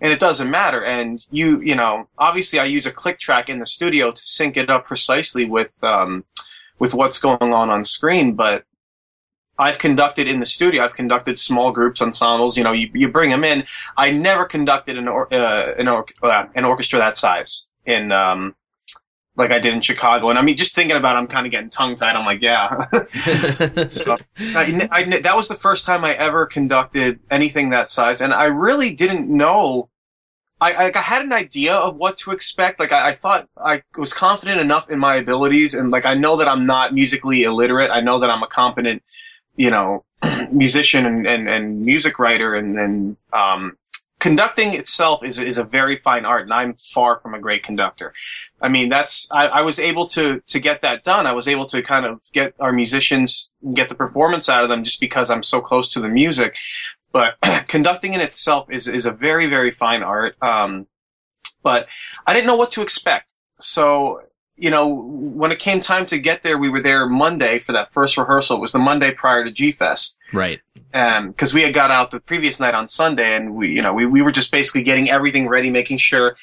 [0.00, 0.84] and it doesn't matter.
[0.84, 4.56] And you, you know, obviously I use a click track in the studio to sync
[4.56, 6.24] it up precisely with, um,
[6.78, 8.64] with what's going on on screen, but
[9.58, 10.84] I've conducted in the studio.
[10.84, 12.56] I've conducted small groups, ensembles.
[12.56, 13.64] You know, you, you bring them in.
[13.96, 18.54] I never conducted an or, uh, an, or, uh, an orchestra that size in um,
[19.38, 20.28] like I did in Chicago.
[20.30, 22.16] And I mean, just thinking about, it, I'm kind of getting tongue tied.
[22.16, 22.86] I'm like, yeah.
[23.88, 28.34] so I, I- that was the first time I ever conducted anything that size, and
[28.34, 29.88] I really didn't know.
[30.60, 32.80] I, I, I had an idea of what to expect.
[32.80, 36.36] Like I, I thought I was confident enough in my abilities, and like I know
[36.38, 37.92] that I'm not musically illiterate.
[37.92, 39.04] I know that I'm a competent,
[39.56, 40.04] you know,
[40.50, 43.76] musician and, and, and music writer, and, and um,
[44.18, 48.12] conducting itself is is a very fine art, and I'm far from a great conductor.
[48.60, 51.26] I mean, that's I, I was able to to get that done.
[51.26, 54.84] I was able to kind of get our musicians get the performance out of them
[54.84, 56.56] just because I'm so close to the music.
[57.12, 57.36] But
[57.68, 60.36] conducting in itself is is a very very fine art.
[60.42, 60.86] Um,
[61.62, 61.88] but
[62.26, 63.34] I didn't know what to expect.
[63.60, 64.20] So
[64.58, 67.92] you know, when it came time to get there, we were there Monday for that
[67.92, 68.56] first rehearsal.
[68.56, 70.60] It was the Monday prior to G Fest right
[70.92, 74.04] because we had got out the previous night on Sunday, and we, you know, we,
[74.06, 76.36] we were just basically getting everything ready, making sure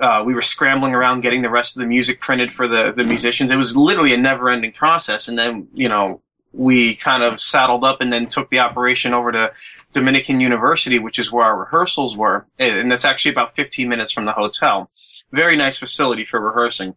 [0.00, 3.04] uh, we were scrambling around getting the rest of the music printed for the the
[3.04, 3.50] musicians.
[3.50, 6.22] It was literally a never ending process, and then you know
[6.52, 9.52] we kind of saddled up and then took the operation over to
[9.92, 14.24] Dominican University, which is where our rehearsals were, and that's actually about 15 minutes from
[14.24, 14.90] the hotel.
[15.30, 16.96] Very nice facility for rehearsing,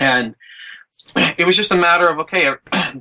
[0.00, 0.34] and
[1.38, 2.56] it was just a matter of okay uh,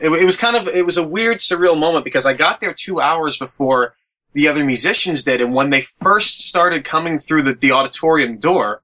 [0.00, 2.74] it, it was kind of it was a weird surreal moment because i got there
[2.74, 3.94] two hours before
[4.34, 5.40] the other musicians did.
[5.40, 8.82] And when they first started coming through the, the auditorium door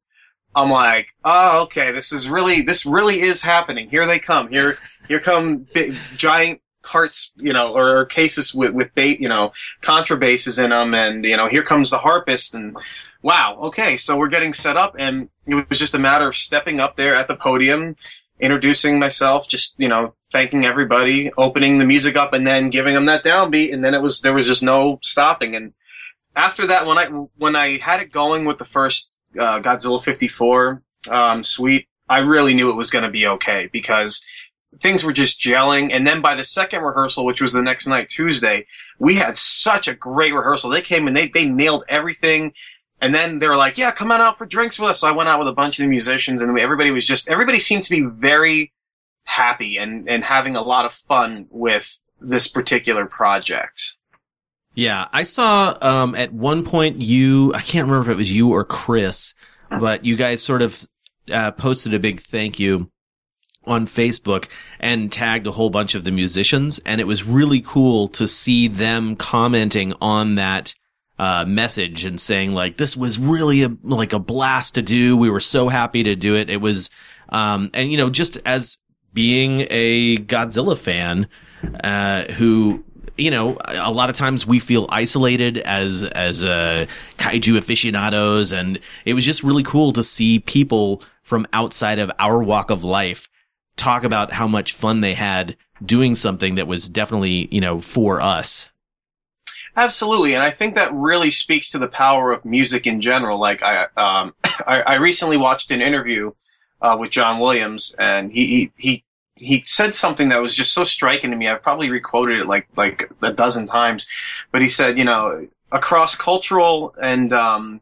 [0.56, 3.88] i'm like oh okay this is really this really is happening.
[3.88, 4.48] Here they come.
[4.48, 9.28] Here here come big, giant parts, you know, or, or cases with with ba- you
[9.28, 9.52] know
[9.82, 12.76] contrabasses in them, and you know here comes the harpist, and
[13.22, 16.80] wow, okay, so we're getting set up, and it was just a matter of stepping
[16.80, 17.96] up there at the podium,
[18.40, 23.04] introducing myself, just you know thanking everybody, opening the music up, and then giving them
[23.04, 25.74] that downbeat, and then it was there was just no stopping, and
[26.34, 27.06] after that, when I
[27.36, 32.54] when I had it going with the first uh, Godzilla 54 um, suite, I really
[32.54, 34.24] knew it was going to be okay because
[34.80, 35.92] things were just gelling.
[35.92, 38.66] And then by the second rehearsal, which was the next night, Tuesday,
[38.98, 40.70] we had such a great rehearsal.
[40.70, 42.52] They came and they, they nailed everything.
[43.00, 45.00] And then they were like, yeah, come on out for drinks with us.
[45.00, 47.58] So I went out with a bunch of the musicians and everybody was just, everybody
[47.58, 48.72] seemed to be very
[49.24, 53.96] happy and, and having a lot of fun with this particular project.
[54.74, 58.50] Yeah, I saw um, at one point you, I can't remember if it was you
[58.50, 59.34] or Chris,
[59.70, 60.80] but you guys sort of
[61.32, 62.90] uh, posted a big thank you
[63.68, 64.48] on Facebook
[64.80, 66.80] and tagged a whole bunch of the musicians.
[66.86, 70.74] And it was really cool to see them commenting on that
[71.18, 75.16] uh, message and saying like, this was really a, like a blast to do.
[75.16, 76.48] We were so happy to do it.
[76.48, 76.90] It was,
[77.28, 78.78] um, and you know, just as
[79.12, 81.28] being a Godzilla fan,
[81.82, 82.84] uh, who,
[83.16, 86.86] you know, a lot of times we feel isolated as as uh,
[87.16, 92.40] kaiju aficionados, and it was just really cool to see people from outside of our
[92.40, 93.28] walk of life
[93.78, 98.20] talk about how much fun they had doing something that was definitely, you know, for
[98.20, 98.70] us.
[99.76, 103.38] Absolutely, and I think that really speaks to the power of music in general.
[103.38, 104.34] Like I, um,
[104.66, 106.32] I, I recently watched an interview
[106.82, 109.04] uh, with John Williams, and he, he he
[109.36, 111.48] he said something that was just so striking to me.
[111.48, 114.08] I've probably requoted it like like a dozen times,
[114.50, 117.80] but he said, you know, across cultural and um,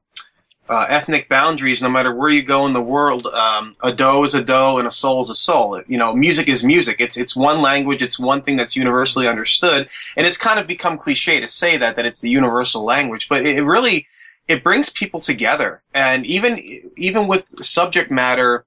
[0.69, 4.35] uh, ethnic boundaries, no matter where you go in the world, um, a dough is
[4.35, 5.81] a dough and a soul is a soul.
[5.87, 6.97] You know, music is music.
[6.99, 8.03] It's it's one language.
[8.03, 11.97] It's one thing that's universally understood, and it's kind of become cliche to say that
[11.97, 14.07] that it's the universal language, but it, it really
[14.49, 16.59] it brings people together, and even
[16.97, 18.65] even with subject matter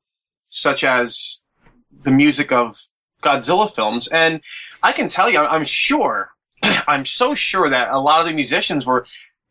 [0.50, 1.42] such as
[2.04, 2.82] the music of
[3.22, 4.42] Godzilla films, and
[4.82, 6.32] I can tell you, I'm sure,
[6.64, 9.06] I'm so sure that a lot of the musicians were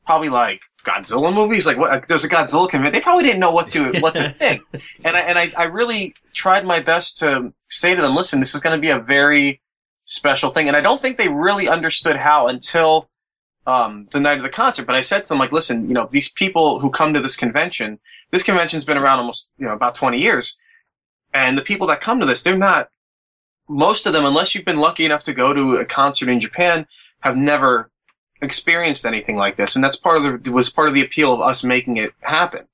[0.07, 1.67] probably like Godzilla movies.
[1.67, 2.07] Like, what?
[2.09, 2.93] There's a Godzilla convention.
[2.93, 4.63] They probably didn't know what to what to think.
[5.05, 8.55] And I and I, I really tried my best to say to them, listen, this
[8.55, 9.61] is going to be a very
[10.05, 10.69] special thing.
[10.69, 13.09] And I don't think they really understood how until
[13.67, 14.87] um, the night of the concert.
[14.87, 17.37] But I said to them, like, listen, you know, these people who come to this
[17.37, 18.01] convention,
[18.31, 20.57] this convention's been around almost, you know, about 20 years.
[21.35, 22.89] And the people that come to this, they're not,
[23.69, 26.87] most of them, unless you've been lucky enough to go to a concert in Japan,
[27.21, 27.91] have never
[28.41, 29.75] experienced anything like this.
[29.75, 32.67] And that's part of the, was part of the appeal of us making it happen.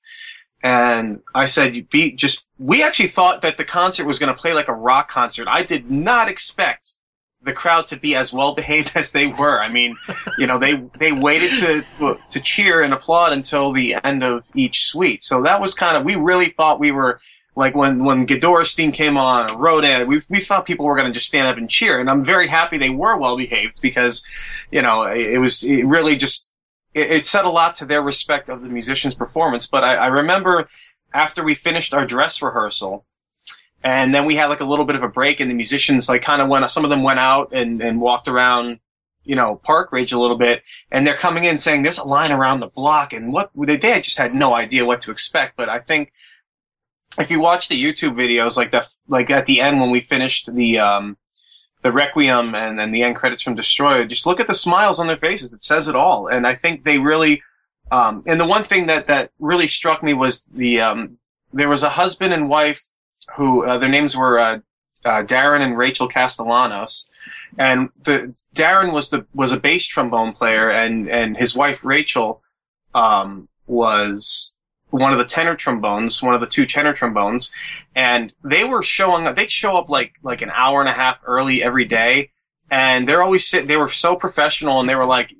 [0.62, 4.54] And I said, be just, we actually thought that the concert was going to play
[4.54, 5.46] like a rock concert.
[5.48, 6.94] I did not expect
[7.42, 9.60] the crowd to be as well behaved as they were.
[9.60, 9.96] I mean,
[10.38, 14.86] you know, they, they waited to, to cheer and applaud until the end of each
[14.86, 15.22] suite.
[15.22, 17.20] So that was kind of, we really thought we were
[17.56, 21.12] like when when Ghidorah's theme came on, Rodan, we we thought people were going to
[21.12, 24.24] just stand up and cheer, and I'm very happy they were well behaved because,
[24.70, 26.50] you know, it, it was it really just
[26.94, 29.66] it, it, said a lot to their respect of the musician's performance.
[29.66, 30.68] But I, I remember
[31.12, 33.04] after we finished our dress rehearsal,
[33.82, 36.22] and then we had like a little bit of a break, and the musicians like
[36.22, 36.68] kind of went.
[36.70, 38.80] Some of them went out and and walked around
[39.24, 42.30] you know, Park Ridge a little bit, and they're coming in saying there's a line
[42.30, 45.56] around the block, and what they, they just had no idea what to expect.
[45.56, 46.12] But I think
[47.18, 50.54] if you watch the YouTube videos, like the like at the end when we finished
[50.54, 51.16] the um,
[51.82, 55.06] the Requiem and then the end credits from Destroyer, just look at the smiles on
[55.06, 55.52] their faces.
[55.52, 56.26] It says it all.
[56.26, 57.42] And I think they really.
[57.92, 61.18] Um, and the one thing that that really struck me was the um,
[61.52, 62.82] there was a husband and wife
[63.36, 64.60] who uh, their names were uh,
[65.04, 67.06] uh, Darren and Rachel Castellanos,
[67.58, 72.42] and the Darren was the was a bass trombone player, and and his wife Rachel
[72.94, 74.53] um, was
[75.00, 77.52] one of the tenor trombones, one of the two tenor trombones,
[77.96, 79.34] and they were showing up.
[79.34, 82.30] They'd show up like like an hour and a half early every day,
[82.70, 83.66] and they're always sit.
[83.66, 85.30] They were so professional, and they were like,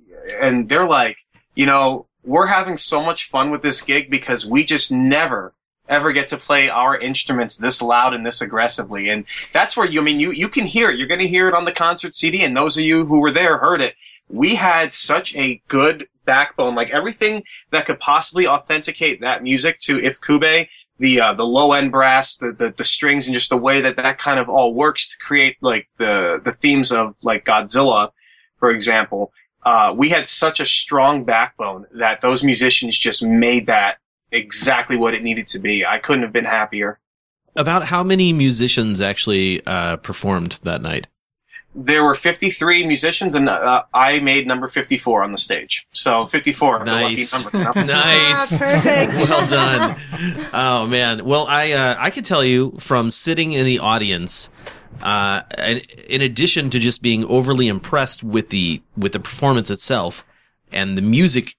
[0.41, 1.19] and they're like,
[1.55, 5.55] you know, we're having so much fun with this gig because we just never
[5.87, 9.11] ever get to play our instruments this loud and this aggressively.
[9.11, 10.99] And that's where you, I mean, you, you can hear it.
[10.99, 12.43] You're going to hear it on the concert CD.
[12.43, 13.95] And those of you who were there heard it.
[14.31, 19.99] We had such a good backbone, like everything that could possibly authenticate that music to
[19.99, 20.69] Ifukube,
[20.99, 23.97] the uh, the low end brass, the, the the strings, and just the way that
[23.97, 28.11] that kind of all works to create like the the themes of like Godzilla,
[28.57, 29.33] for example.
[29.65, 33.97] Uh, we had such a strong backbone that those musicians just made that
[34.31, 35.87] exactly what it needed to be.
[35.87, 37.01] I couldn't have been happier.
[37.57, 41.07] About how many musicians actually uh, performed that night?
[41.75, 45.87] There were 53 musicians, and uh, I made number 54 on the stage.
[45.93, 47.45] So 54, Nice.
[47.45, 47.85] the lucky number.
[47.93, 48.53] nice.
[48.55, 49.13] Ah, perfect.
[49.31, 50.51] well done.
[50.53, 51.25] Oh man.
[51.25, 54.51] Well, I uh, I could tell you from sitting in the audience,
[55.03, 55.79] uh, in,
[56.09, 60.25] in addition to just being overly impressed with the with the performance itself
[60.71, 61.57] and the music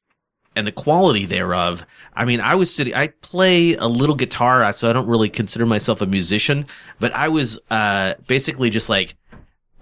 [0.55, 1.85] and the quality thereof.
[2.15, 2.95] I mean, I was sitting.
[2.95, 6.67] I play a little guitar, so I don't really consider myself a musician.
[6.99, 9.15] But I was uh, basically just like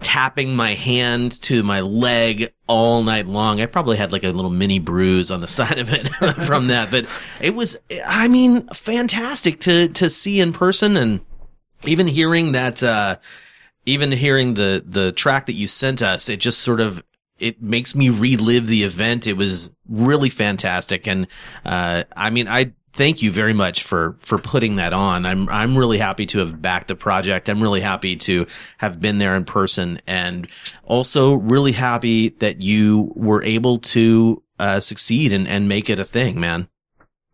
[0.03, 3.61] tapping my hand to my leg all night long.
[3.61, 6.07] I probably had like a little mini bruise on the side of it
[6.45, 7.07] from that, but
[7.41, 11.21] it was, I mean, fantastic to, to see in person and
[11.85, 13.17] even hearing that, uh,
[13.85, 17.03] even hearing the, the track that you sent us, it just sort of,
[17.39, 19.27] it makes me relive the event.
[19.27, 21.07] It was really fantastic.
[21.07, 21.27] And,
[21.65, 25.25] uh, I mean, I, thank you very much for for putting that on.
[25.25, 27.49] I'm I'm really happy to have backed the project.
[27.49, 28.47] I'm really happy to
[28.77, 30.47] have been there in person, and
[30.83, 36.05] also really happy that you were able to uh, succeed and and make it a
[36.05, 36.69] thing, man.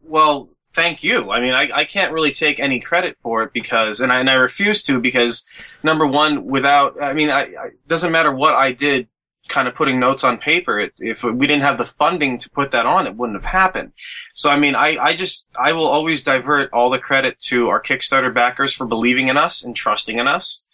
[0.02, 1.30] Well, thank you.
[1.32, 4.30] I mean, I, I can't really take any credit for it because, and I, and
[4.30, 5.46] I refuse to because,
[5.84, 9.08] number one, without, I mean, I, I doesn't matter what I did,
[9.50, 10.80] kind of putting notes on paper.
[10.80, 13.92] It, if we didn't have the funding to put that on, it wouldn't have happened.
[14.34, 17.82] So, I mean, I, I just, I will always divert all the credit to our
[17.82, 20.66] Kickstarter backers for believing in us and trusting in us.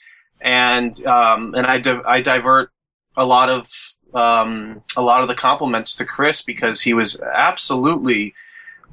[0.41, 2.71] And, um, and I, di- I divert
[3.17, 3.71] a lot of,
[4.13, 8.33] um, a lot of the compliments to Chris because he was absolutely,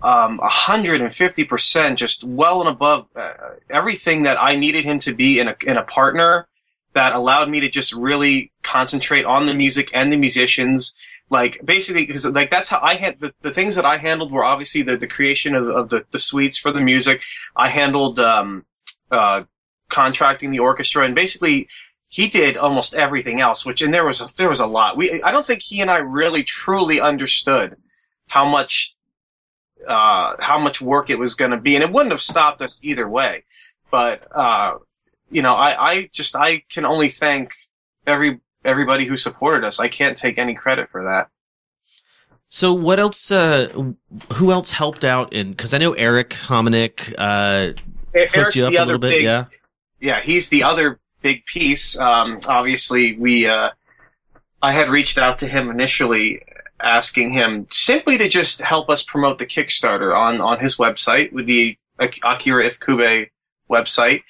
[0.02, 3.32] um, 150% just well and above uh,
[3.70, 6.48] everything that I needed him to be in a, in a partner
[6.94, 10.94] that allowed me to just really concentrate on the music and the musicians.
[11.30, 14.44] Like basically, because like that's how I had the, the things that I handled were
[14.44, 17.22] obviously the, the creation of, of the, the suites for the music.
[17.56, 18.66] I handled, um,
[19.10, 19.44] uh,
[19.88, 21.68] contracting the orchestra and basically
[22.08, 24.98] he did almost everything else, which, and there was, a, there was a lot.
[24.98, 27.76] We, I don't think he and I really truly understood
[28.28, 28.94] how much,
[29.88, 31.74] uh, how much work it was going to be.
[31.74, 33.44] And it wouldn't have stopped us either way.
[33.90, 34.74] But, uh,
[35.32, 37.54] you know, I, I just, I can only thank
[38.06, 39.80] every, everybody who supported us.
[39.80, 41.28] I can't take any credit for that.
[42.48, 43.92] So what else, uh,
[44.34, 47.72] who else helped out in, cause I know Eric Homenick, uh,
[48.14, 49.46] hooked Eric's you up the a other little bit, big, yeah?
[50.00, 51.98] yeah, he's the other big piece.
[51.98, 53.70] Um, obviously, we, uh,
[54.60, 56.42] I had reached out to him initially
[56.82, 61.46] asking him simply to just help us promote the Kickstarter on, on his website with
[61.46, 63.30] the Ak- Akira Ifukube
[63.70, 64.22] website.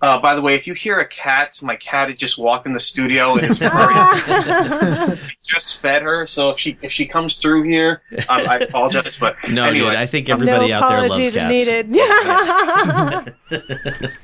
[0.00, 2.72] Uh, by the way, if you hear a cat, my cat had just walked in
[2.72, 5.18] the studio and is purring.
[5.44, 9.18] just fed her, so if she if she comes through here, um, I apologize.
[9.18, 11.50] But No, anyway, dude, I think everybody no out there loves apologies cats.
[11.50, 11.96] needed.
[11.96, 13.24] Yeah.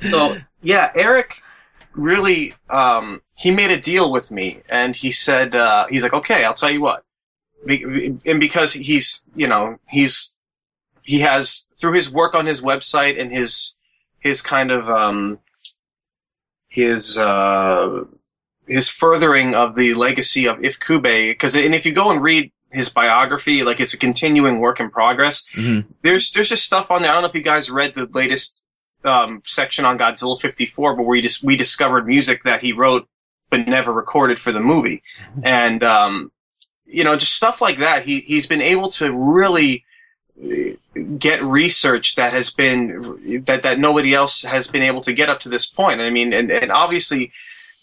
[0.01, 1.42] so yeah, Eric
[1.94, 6.44] really um, he made a deal with me, and he said uh, he's like, okay,
[6.44, 7.02] I'll tell you what,
[7.66, 10.36] Be- and because he's you know he's
[11.02, 13.74] he has through his work on his website and his
[14.20, 15.40] his kind of um,
[16.74, 18.02] his uh,
[18.66, 22.88] his furthering of the legacy of Ifukube, because and if you go and read his
[22.88, 25.44] biography, like it's a continuing work in progress.
[25.55, 25.84] Mhm.
[26.02, 27.12] There's there's just stuff on there.
[27.12, 28.60] I don't know if you guys read the latest
[29.05, 33.06] um, section on Godzilla 54, but we just we discovered music that he wrote
[33.51, 35.01] but never recorded for the movie,
[35.44, 36.32] and um,
[36.86, 38.05] you know just stuff like that.
[38.05, 39.84] He he's been able to really
[41.19, 45.40] get research that has been that that nobody else has been able to get up
[45.40, 46.01] to this point.
[46.01, 47.32] I mean, and and obviously.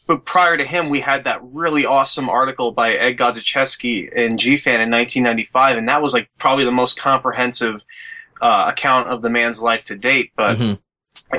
[0.08, 4.82] But prior to him, we had that really awesome article by Ed Godziszewski in GFan
[4.82, 7.86] in 1995, and that was like probably the most comprehensive
[8.42, 10.32] uh, account of the man's life to date.
[10.36, 10.80] But Mhm.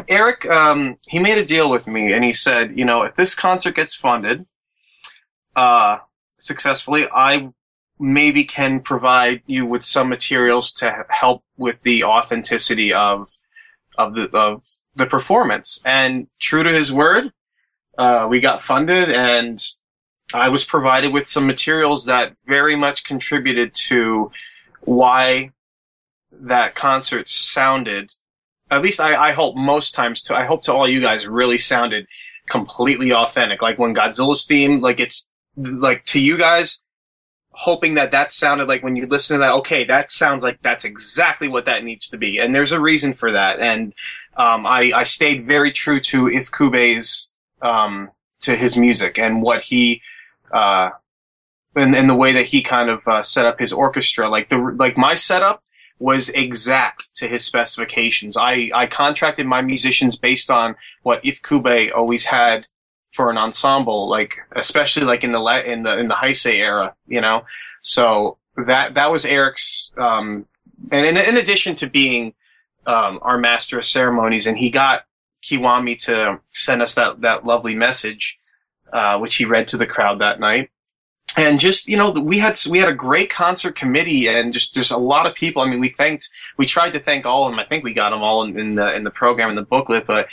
[0.08, 3.34] Eric, um, he made a deal with me, and he said, you know, if this
[3.34, 4.46] concert gets funded
[5.56, 5.98] uh,
[6.38, 7.50] successfully, I
[8.02, 13.28] maybe can provide you with some materials to help with the authenticity of
[13.96, 14.64] of the of
[14.94, 15.80] the performance.
[15.84, 17.32] And true to his word,
[17.96, 19.62] uh, we got funded, and
[20.34, 24.30] I was provided with some materials that very much contributed to
[24.80, 25.52] why
[26.32, 28.12] that concert sounded
[28.72, 31.58] at least I, I hope most times to I hope to all you guys really
[31.58, 32.06] sounded
[32.48, 33.60] completely authentic.
[33.60, 36.82] Like when Godzilla's theme, like it's like to you guys,
[37.52, 40.84] hoping that that sounded like when you listen to that, okay, that sounds like that's
[40.84, 42.38] exactly what that needs to be.
[42.38, 43.60] And there's a reason for that.
[43.60, 43.94] And
[44.36, 48.10] um, I, I stayed very true to Ifukube's um,
[48.40, 50.02] to his music and what he
[50.52, 50.90] uh,
[51.74, 54.28] and, and the way that he kind of uh, set up his orchestra.
[54.28, 55.62] Like the like my setup
[55.98, 58.36] was exact to his specifications.
[58.36, 62.66] I, I contracted my musicians based on what Ifkube always had
[63.12, 66.94] for an ensemble, like especially like in the le- in the in the Heisei era,
[67.06, 67.44] you know.
[67.80, 70.46] So that that was Eric's, um,
[70.90, 72.34] and in, in addition to being
[72.86, 75.04] um, our master of ceremonies, and he got
[75.42, 78.38] Kiwami to send us that that lovely message,
[78.92, 80.70] uh, which he read to the crowd that night
[81.36, 84.90] and just you know we had we had a great concert committee and just there's
[84.90, 85.62] a lot of people.
[85.62, 88.10] I mean we thanked we tried to thank all of them i think we got
[88.10, 90.28] them all in, in the in the program in the booklet but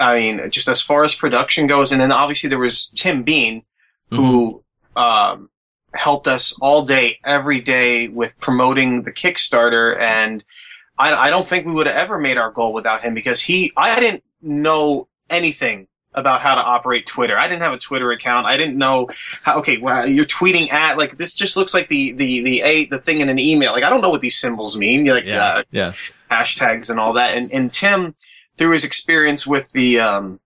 [0.00, 3.62] i mean just as far as production goes and then obviously there was tim bean
[4.10, 4.62] who
[4.96, 5.50] um,
[5.94, 9.98] helped us all day every day with promoting the kickstarter.
[9.98, 10.44] And
[10.98, 13.72] I, I don't think we would have ever made our goal without him because he
[13.76, 15.88] i didn't know anything
[16.18, 17.38] about how to operate Twitter.
[17.38, 18.46] I didn't have a Twitter account.
[18.46, 19.08] I didn't know
[19.42, 19.58] how.
[19.58, 21.32] Okay, well, you're tweeting at like this.
[21.34, 23.72] Just looks like the the the a the thing in an email.
[23.72, 25.06] Like I don't know what these symbols mean.
[25.06, 25.92] You're like Yeah, uh, yeah.
[26.30, 27.36] hashtags and all that.
[27.36, 28.14] And and Tim,
[28.56, 30.40] through his experience with the um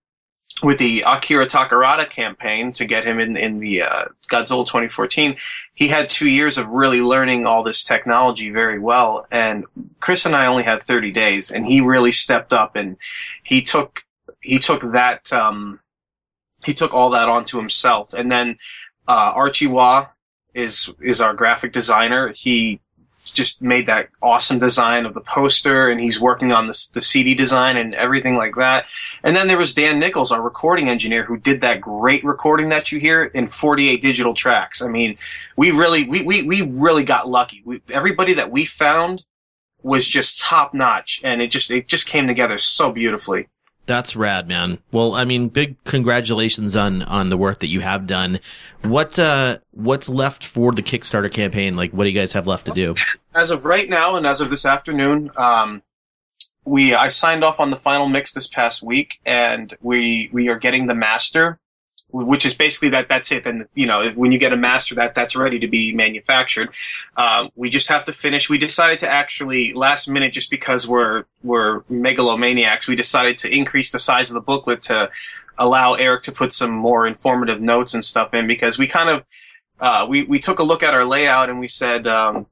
[0.63, 5.37] with the Akira Takarada campaign to get him in in the uh, Godzilla 2014,
[5.75, 9.27] he had two years of really learning all this technology very well.
[9.31, 9.65] And
[10.01, 12.97] Chris and I only had 30 days, and he really stepped up and
[13.43, 14.05] he took
[14.43, 15.81] he took that um,
[16.65, 18.13] he took all that onto himself.
[18.13, 18.59] And then
[19.09, 20.09] uh, Archie Wah
[20.55, 22.33] is is our graphic designer.
[22.33, 22.81] He
[23.25, 27.35] just made that awesome design of the poster, and he's working on the the CD
[27.35, 28.87] design and everything like that.
[29.23, 32.93] And then there was Dan Nichols, our recording engineer, who did that great recording that
[32.93, 34.83] you hear in 48 digital tracks.
[34.83, 35.17] I mean,
[35.57, 37.63] we really we we, we really got lucky.
[37.65, 39.25] We, everybody that we found
[39.83, 43.49] was just top notch, and it just it just came together so beautifully.
[43.87, 44.79] That's rad, man.
[44.93, 48.39] Well, I mean, big congratulations on on the work that you have done.
[48.83, 51.75] What uh what's left for the Kickstarter campaign?
[51.75, 52.95] Like what do you guys have left to do?
[53.35, 55.83] as of right now and as of this afternoon, um,
[56.65, 60.59] we I signed off on the final mix this past week, and we we are
[60.59, 61.59] getting the master,
[62.13, 63.47] which is basically that that's it.
[63.47, 66.75] And you know, when you get a master, that that's ready to be manufactured.
[67.17, 68.49] Um, we just have to finish.
[68.49, 73.91] We decided to actually last minute, just because we're we're megalomaniacs, we decided to increase
[73.91, 75.11] the size of the booklet to
[75.59, 79.25] allow Eric to put some more informative notes and stuff in because we kind of
[79.81, 82.07] uh, we we took a look at our layout and we said.
[82.07, 82.47] Um,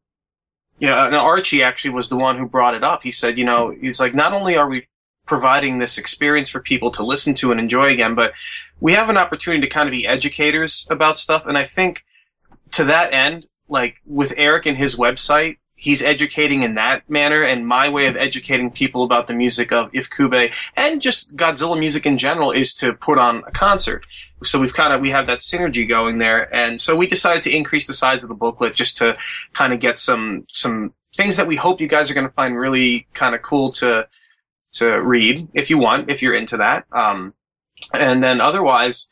[0.79, 3.03] you know, and Archie actually was the one who brought it up.
[3.03, 4.87] He said, you know, he's like, not only are we
[5.31, 8.35] providing this experience for people to listen to and enjoy again, but
[8.81, 11.47] we have an opportunity to kind of be educators about stuff.
[11.47, 12.05] And I think
[12.73, 17.45] to that end, like with Eric and his website, he's educating in that manner.
[17.45, 22.07] And my way of educating people about the music of Ifukube and just Godzilla music
[22.07, 24.05] in general is to put on a concert.
[24.43, 26.53] So we've kind of, we have that synergy going there.
[26.53, 29.17] And so we decided to increase the size of the booklet just to
[29.53, 32.59] kind of get some, some things that we hope you guys are going to find
[32.59, 34.09] really kind of cool to,
[34.73, 36.85] to read if you want, if you're into that.
[36.93, 37.35] Um,
[37.95, 39.09] and then otherwise,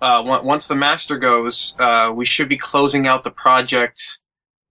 [0.00, 4.18] uh, on- once the master goes, uh, we should be closing out the project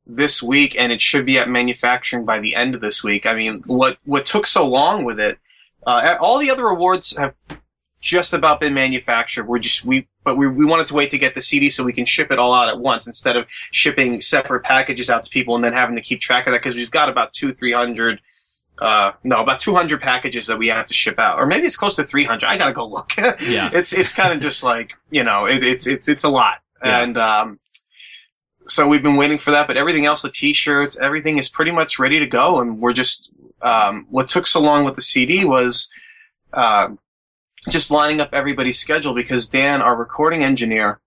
[0.05, 3.25] this week, and it should be at manufacturing by the end of this week.
[3.25, 5.37] I mean, what what took so long with it?
[5.85, 7.35] Uh, all the other awards have
[8.01, 9.47] just about been manufactured.
[9.47, 11.93] We're just we, but we we wanted to wait to get the CD so we
[11.93, 15.55] can ship it all out at once instead of shipping separate packages out to people
[15.55, 18.19] and then having to keep track of that because we've got about two three hundred.
[18.79, 21.93] Uh, no, about 200 packages that we have to ship out, or maybe it's close
[21.95, 22.47] to 300.
[22.47, 23.11] I gotta go look.
[23.41, 23.69] Yeah.
[23.73, 27.01] it's it's kind of just like you know, it, it's it's it's a lot, Yeah.
[27.03, 27.59] and um,
[28.67, 29.67] so we've been waiting for that.
[29.67, 33.29] But everything else, the T-shirts, everything is pretty much ready to go, and we're just
[33.61, 35.91] um, what took so long with the CD was
[36.53, 36.87] uh,
[37.69, 40.99] just lining up everybody's schedule because Dan, our recording engineer,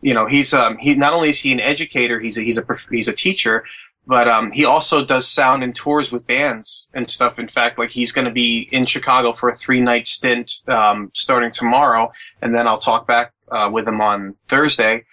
[0.00, 2.64] you know, he's um, he not only is he an educator, he's a, he's a
[2.90, 3.64] he's a teacher,
[4.08, 7.38] but um, he also does sound and tours with bands and stuff.
[7.38, 11.10] In fact, like he's going to be in Chicago for a three night stint um,
[11.14, 12.10] starting tomorrow,
[12.40, 15.04] and then I'll talk back uh, with him on Thursday.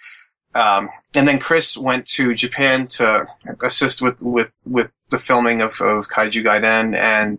[0.54, 3.26] Um, and then Chris went to Japan to
[3.62, 7.38] assist with with with the filming of, of Kaiju Gaiden, and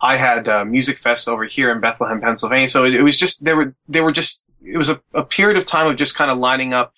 [0.00, 2.68] I had Musikfest over here in Bethlehem, Pennsylvania.
[2.68, 5.58] So it, it was just there were there were just it was a, a period
[5.58, 6.94] of time of just kind of lining up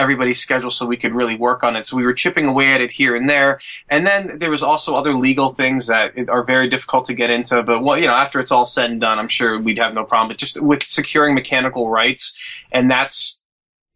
[0.00, 1.86] everybody's schedule so we could really work on it.
[1.86, 3.60] So we were chipping away at it here and there.
[3.88, 7.62] And then there was also other legal things that are very difficult to get into.
[7.62, 10.04] But well, you know, after it's all said and done, I'm sure we'd have no
[10.04, 10.28] problem.
[10.28, 12.38] But just with securing mechanical rights,
[12.72, 13.40] and that's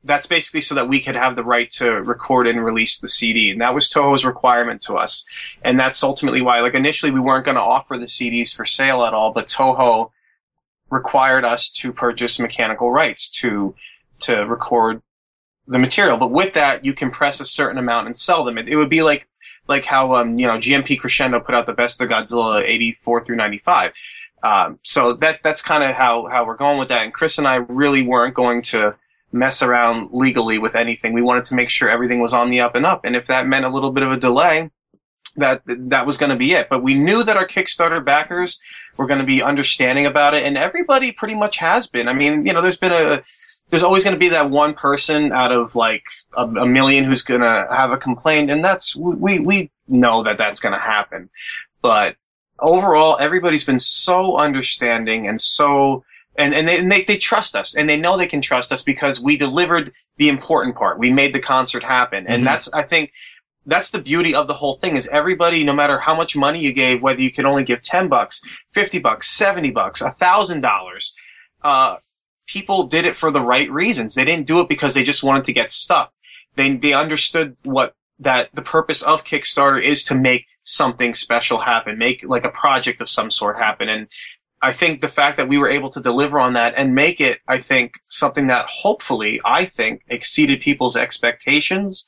[0.04, 3.50] that's basically so that we could have the right to record and release the CD.
[3.50, 5.24] And that was Toho's requirement to us.
[5.62, 9.02] And that's ultimately why, like initially we weren't going to offer the CDs for sale
[9.04, 10.10] at all, but Toho
[10.90, 13.74] required us to purchase mechanical rights to,
[14.20, 15.00] to record
[15.66, 16.16] the material.
[16.16, 18.58] But with that, you can press a certain amount and sell them.
[18.58, 19.28] It, it would be like,
[19.66, 23.36] like how, um, you know, GMP Crescendo put out the best of Godzilla 84 through
[23.36, 23.92] 95.
[24.42, 27.02] Um, so that that's kind of how how we're going with that.
[27.02, 28.94] And Chris and I really weren't going to
[29.32, 31.14] mess around legally with anything.
[31.14, 33.04] We wanted to make sure everything was on the up and up.
[33.04, 34.70] And if that meant a little bit of a delay,
[35.36, 36.68] that that was going to be it.
[36.68, 38.60] But we knew that our Kickstarter backers
[38.96, 42.06] were going to be understanding about it, and everybody pretty much has been.
[42.06, 43.22] I mean, you know, there's been a
[43.74, 46.04] there's always going to be that one person out of like
[46.36, 50.38] a, a million who's going to have a complaint, and that's we we know that
[50.38, 51.28] that's going to happen.
[51.82, 52.14] But
[52.60, 56.04] overall, everybody's been so understanding and so
[56.36, 58.84] and and they, and they they trust us and they know they can trust us
[58.84, 60.96] because we delivered the important part.
[61.00, 62.44] We made the concert happen, and Mhm.
[62.44, 63.12] that's I think
[63.66, 66.72] that's the beauty of the whole thing is everybody, no matter how much money you
[66.72, 68.40] gave, whether you could only give 10 bucks,
[68.72, 71.12] 50 bucks, 70 bucks, a thousand dollars,
[71.64, 71.96] uh,
[72.46, 74.14] people did it for the right reasons.
[74.14, 76.12] They didn't do it because they just wanted to get stuff.
[76.56, 81.98] They, they understood what that the purpose of Kickstarter is to make something special happen,
[81.98, 83.88] make like a project of some sort happen.
[83.88, 84.08] And
[84.62, 87.40] I think the fact that we were able to deliver on that and make it,
[87.46, 92.06] I think, something that hopefully, I think, exceeded people's expectations,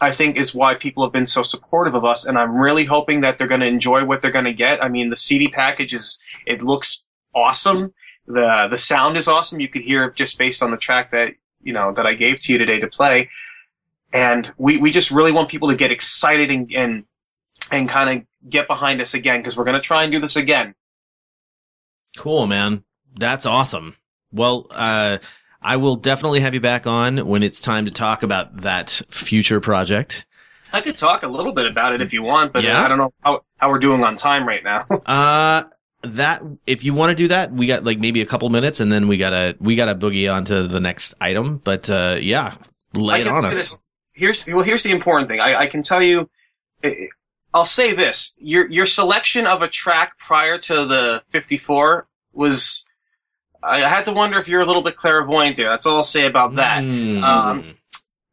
[0.00, 2.24] I think is why people have been so supportive of us.
[2.24, 4.82] And I'm really hoping that they're going to enjoy what they're going to get.
[4.82, 7.92] I mean, the CD package is, it looks awesome.
[8.32, 9.60] The, the sound is awesome.
[9.60, 12.52] You could hear just based on the track that, you know, that I gave to
[12.52, 13.28] you today to play.
[14.12, 17.04] And we, we just really want people to get excited and, and,
[17.70, 20.36] and kind of get behind us again because we're going to try and do this
[20.36, 20.74] again.
[22.16, 22.84] Cool, man.
[23.18, 23.96] That's awesome.
[24.32, 25.18] Well, uh,
[25.62, 29.60] I will definitely have you back on when it's time to talk about that future
[29.60, 30.24] project.
[30.72, 32.82] I could talk a little bit about it if you want, but Yeah?
[32.82, 34.86] I don't know how, how we're doing on time right now.
[35.06, 35.64] Uh,
[36.02, 38.90] that if you want to do that, we got like maybe a couple minutes, and
[38.90, 41.58] then we gotta we gotta boogie on to the next item.
[41.58, 42.54] But uh, yeah,
[42.94, 43.52] lay it on us.
[43.52, 43.86] this.
[44.12, 45.40] Here's well, here's the important thing.
[45.40, 46.28] I, I can tell you.
[47.52, 52.84] I'll say this: your your selection of a track prior to the 54 was.
[53.62, 55.68] I had to wonder if you're a little bit clairvoyant there.
[55.68, 56.82] That's all I'll say about that.
[56.82, 57.22] Hmm.
[57.22, 57.74] Um,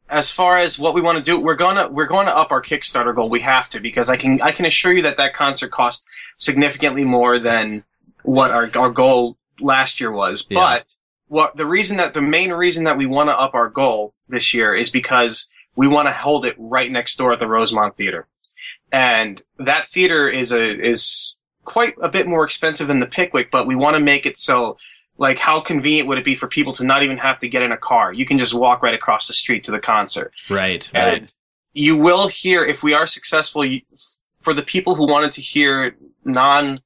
[0.10, 2.62] as far as what we want to do, we're gonna we're going to up our
[2.62, 3.30] Kickstarter goal.
[3.30, 6.06] We have to because I can I can assure you that that concert cost
[6.38, 7.84] significantly more than
[8.24, 10.46] what our our goal last year was.
[10.50, 10.60] Yeah.
[10.60, 10.96] But
[11.28, 14.54] what the reason that the main reason that we want to up our goal this
[14.54, 18.28] year is because we want to hold it right next door at the Rosemont Theater,
[18.92, 23.68] and that theater is a is quite a bit more expensive than the Pickwick, but
[23.68, 24.78] we want to make it so
[25.18, 27.72] like how convenient would it be for people to not even have to get in
[27.72, 28.14] a car?
[28.14, 30.32] You can just walk right across the street to the concert.
[30.50, 31.34] right, And right.
[31.74, 33.82] you will hear if we are successful you,
[34.40, 36.82] for the people who wanted to hear non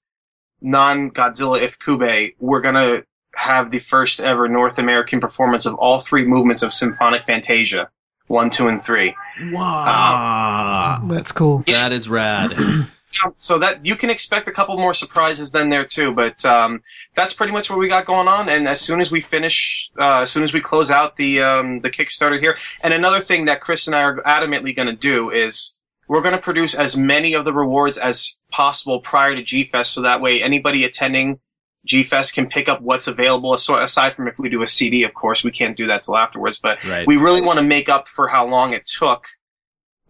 [0.62, 3.03] non Godzilla Ifukube, we're gonna
[3.36, 7.90] have the first ever North American performance of all three movements of Symphonic Fantasia,
[8.28, 9.16] one, two, and three.
[9.52, 11.60] Wow, um, That's cool.
[11.68, 12.52] that is rad.
[13.38, 16.81] So that you can expect a couple more surprises then there too, but um,
[17.15, 18.49] that's pretty much what we got going on.
[18.49, 21.81] And as soon as we finish, uh, as soon as we close out the um,
[21.81, 25.30] the Kickstarter here, and another thing that Chris and I are adamantly going to do
[25.30, 25.77] is
[26.07, 29.93] we're going to produce as many of the rewards as possible prior to G Fest,
[29.93, 31.39] so that way anybody attending
[31.85, 33.53] G Fest can pick up what's available.
[33.53, 36.60] Aside from if we do a CD, of course, we can't do that till afterwards.
[36.61, 37.07] But Right.
[37.07, 39.26] we really want to make up for how long it took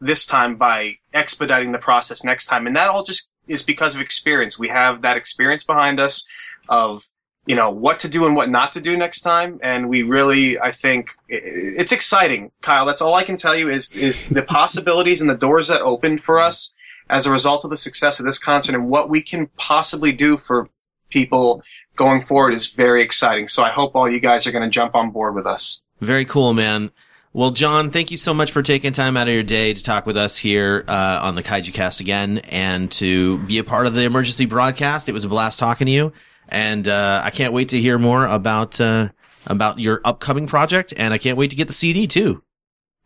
[0.01, 2.67] this time by expediting the process next time.
[2.67, 4.59] And that all just is because of experience.
[4.59, 6.27] We have that experience behind us
[6.67, 7.05] of,
[7.45, 9.59] you know, what to do and what not to do next time.
[9.61, 12.85] And we really, I think it's exciting, Kyle.
[12.85, 16.21] That's all I can tell you is, is the possibilities and the doors that opened
[16.21, 16.73] for us
[17.09, 20.37] as a result of the success of this concert and what we can possibly do
[20.37, 20.67] for
[21.09, 21.61] people
[21.95, 23.47] going forward is very exciting.
[23.47, 25.83] So I hope all you guys are going to jump on board with us.
[25.99, 26.91] Very cool, man.
[27.33, 30.05] Well, John, thank you so much for taking time out of your day to talk
[30.05, 33.95] with us here uh, on the Kaiju Cast again and to be a part of
[33.95, 35.07] the emergency broadcast.
[35.07, 36.11] It was a blast talking to you,
[36.49, 39.09] and uh, I can't wait to hear more about uh,
[39.47, 42.43] about your upcoming project, and I can't wait to get the CD too.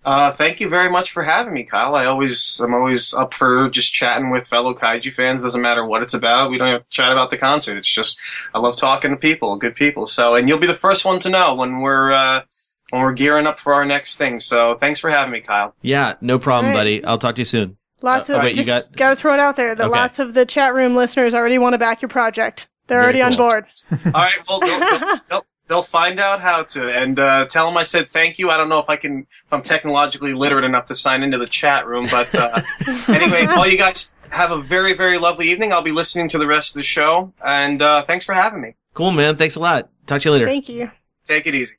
[0.04, 1.94] Uh, thank you very much for having me, Kyle.
[1.94, 5.44] I always, I'm always up for just chatting with fellow kaiju fans.
[5.44, 6.50] Doesn't matter what it's about.
[6.50, 7.78] We don't have to chat about the concert.
[7.78, 8.20] It's just,
[8.56, 10.08] I love talking to people, good people.
[10.08, 12.44] So, and you'll be the first one to know when we're,
[12.92, 14.40] when we're gearing up for our next thing.
[14.40, 15.74] So thanks for having me, Kyle.
[15.82, 16.80] Yeah, no problem, All right.
[17.02, 17.04] buddy.
[17.06, 17.78] I'll talk to you soon.
[18.02, 19.74] Lots Uh, of wait, you just got- gotta throw it out there.
[19.74, 19.92] The Okay.
[19.92, 22.68] lots of the chat room listeners already want to back your project.
[22.88, 23.66] They're Very already on board.
[24.06, 24.34] All right.
[24.48, 25.00] Well, they'll, they'll,
[25.30, 28.52] they'll, they'll find out how to and, uh, tell them I said thank you.
[28.52, 31.48] I don't know if I can, if I'm technologically literate enough to sign into the
[31.48, 32.62] chat room, but, uh,
[33.08, 35.74] anyway, all you guys have a very, very lovely evening.
[35.74, 38.76] I'll be listening to the rest of the show and, uh, thanks for having me.
[38.94, 39.36] Cool, man.
[39.38, 39.90] Thanks a lot.
[40.06, 40.92] Talk to you later, Thank you.
[41.28, 41.76] Take it easy.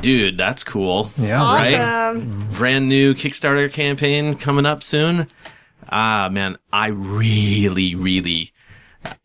[0.00, 0.38] Dude.
[0.38, 1.10] That's cool.
[1.18, 1.42] Yeah.
[1.42, 2.14] Right?
[2.52, 5.26] Brand new Kickstarter campaign coming up soon.
[5.88, 8.52] Ah, man, I really, really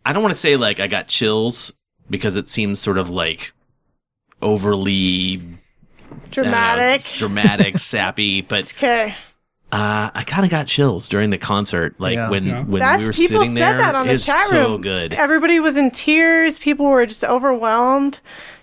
[0.06, 1.74] I don't want to say like I got chills
[2.10, 3.52] because it seems sort of like
[4.42, 6.96] overly I don't know, Dramatic.
[6.96, 9.16] it's dramatic, sappy, but Okay.
[9.72, 12.30] uh, I kind of got chills during the concert, like Yeah.
[12.30, 12.64] when Yeah.
[12.64, 13.78] when That's we were people sitting said there.
[13.78, 15.14] that on the it's chat so good.
[15.14, 16.60] Everybody was in tears.
[16.60, 18.20] People were just overwhelmed.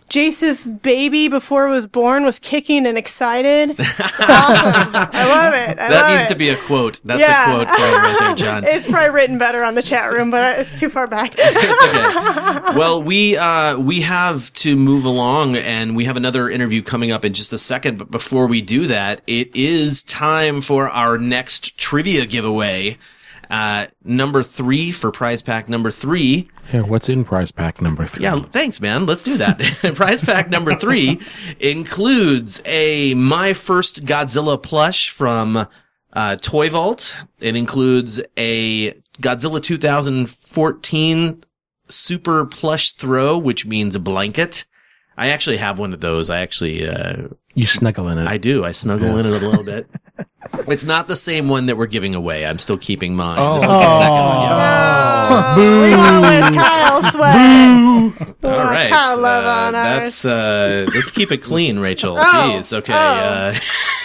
[0.08, 3.70] Jace's baby before it was born was kicking and excited.
[3.78, 3.84] awesome.
[4.28, 5.78] I love it.
[5.78, 6.28] I that love needs it.
[6.28, 7.00] to be a quote.
[7.04, 7.52] That's Yeah.
[7.52, 8.64] a quote for you right there, John.
[8.64, 11.34] it's probably written better on the chat room, but it's too far back.
[11.38, 12.74] It's okay.
[12.78, 17.24] Well, we uh, we have to move along, and we have another interview coming up
[17.24, 17.98] in just a second.
[17.98, 22.98] But before we do that, it is time for our next trivia giveaway.
[23.50, 26.46] Uh, number three for prize pack number three.
[26.72, 28.24] Yeah, what's in prize pack number three?
[28.24, 29.06] Yeah, thanks, man.
[29.06, 29.58] Let's do that.
[29.94, 31.18] prize pack number three
[31.58, 35.66] includes a My First Godzilla plush from
[36.12, 37.16] uh, Toy Vault.
[37.40, 41.44] It includes a Godzilla 2014
[41.88, 44.66] Super Plush Throw, which means a blanket.
[45.16, 46.30] I actually have one of those.
[46.30, 48.28] I actually, uh, You snuggle in it.
[48.28, 48.64] I do.
[48.64, 49.88] I snuggle in it a little bit.
[50.52, 52.46] It's not the same one that we're giving away.
[52.46, 53.38] I'm still keeping mine.
[53.40, 53.54] Oh.
[53.54, 54.42] This one's the second one.
[54.42, 55.18] Yeah.
[55.30, 58.44] Oh, we went with Kyle Sweat.
[58.44, 58.90] All right.
[58.90, 62.16] Kyle love uh, on that's uh let's keep it clean, Rachel.
[62.18, 62.72] Oh, Jeez.
[62.72, 62.92] Okay.
[62.92, 62.96] oh.
[62.96, 63.54] Uh,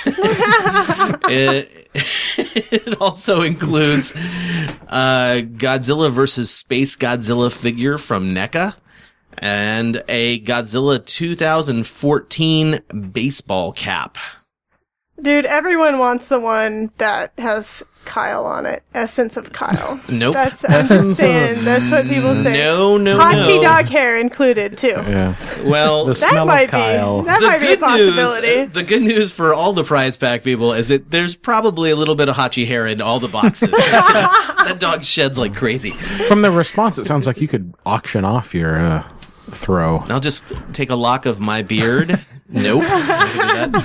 [1.29, 4.11] it, it also includes
[4.87, 8.75] uh Godzilla versus Space Godzilla figure from NECA
[9.37, 12.79] and a Godzilla 2014
[13.11, 14.17] baseball cap.
[15.21, 18.83] Dude, everyone wants the one that has Kyle on it.
[18.93, 19.97] Essence of Kyle.
[20.09, 20.33] Nope.
[20.33, 21.63] That's I'm just saying.
[21.63, 22.53] That's what people say.
[22.53, 23.61] No, no, Hachi no.
[23.61, 24.87] dog hair included too.
[24.89, 25.35] yeah.
[25.63, 27.21] Well, The That smell might of Kyle.
[27.21, 27.27] be.
[27.27, 28.55] That the might be a good possibility.
[28.65, 31.95] news, the good news for all the prize pack people is that there's probably a
[31.95, 33.69] little bit of Hachi hair in all the boxes.
[33.71, 35.91] that dog sheds like crazy.
[35.91, 39.03] From the response, it sounds like you could auction off your uh,
[39.51, 39.99] throw.
[40.09, 42.19] I'll just take a lock of my beard.
[42.49, 42.83] nope.
[42.87, 43.83] I'm not gonna do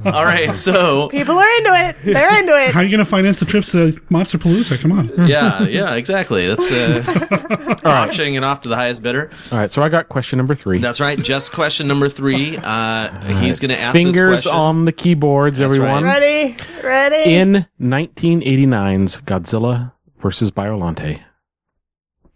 [0.00, 0.06] that.
[0.14, 1.96] all right, so People are into it.
[2.04, 2.72] They're into it.
[2.72, 4.80] How are you going to finance the trips to Monster Palooza?
[4.80, 5.12] Come on.
[5.28, 6.46] yeah, yeah, exactly.
[6.48, 9.30] That's uh, auctioning it off to the highest bidder.
[9.52, 10.78] All right, so I got question number three.
[10.78, 11.18] That's right.
[11.18, 12.56] Just question number three.
[12.56, 14.52] Uh, he's going to ask this Fingers question.
[14.52, 15.88] on the keyboards, That's right.
[15.90, 16.04] everyone.
[16.04, 16.56] Ready?
[16.82, 17.34] Ready?
[17.34, 21.22] In 1989's Godzilla versus Biolante,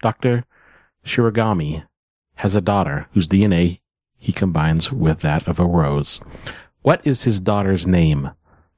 [0.02, 0.44] Dr.
[1.04, 1.84] Shiragami
[2.36, 3.80] has a daughter whose DNA
[4.16, 6.20] he combines with that of a rose.
[6.82, 8.30] What is his daughter's name?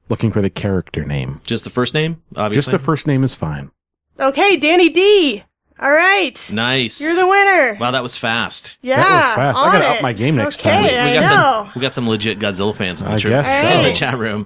[0.09, 1.41] Looking for the character name.
[1.45, 2.71] Just the first name, obviously.
[2.71, 3.71] Just the first name is fine.
[4.19, 5.43] Okay, Danny D.
[5.79, 6.49] All right.
[6.51, 7.01] Nice.
[7.01, 7.77] You're the winner.
[7.79, 8.77] Wow, that was fast.
[8.81, 8.95] Yeah.
[8.97, 9.57] That was fast.
[9.59, 9.97] I on gotta it.
[9.97, 10.83] up my game next okay, time.
[10.83, 11.63] We, we I got know.
[11.65, 11.71] some.
[11.75, 14.45] We got some legit Godzilla fans in the, I chat- guess in the chat room.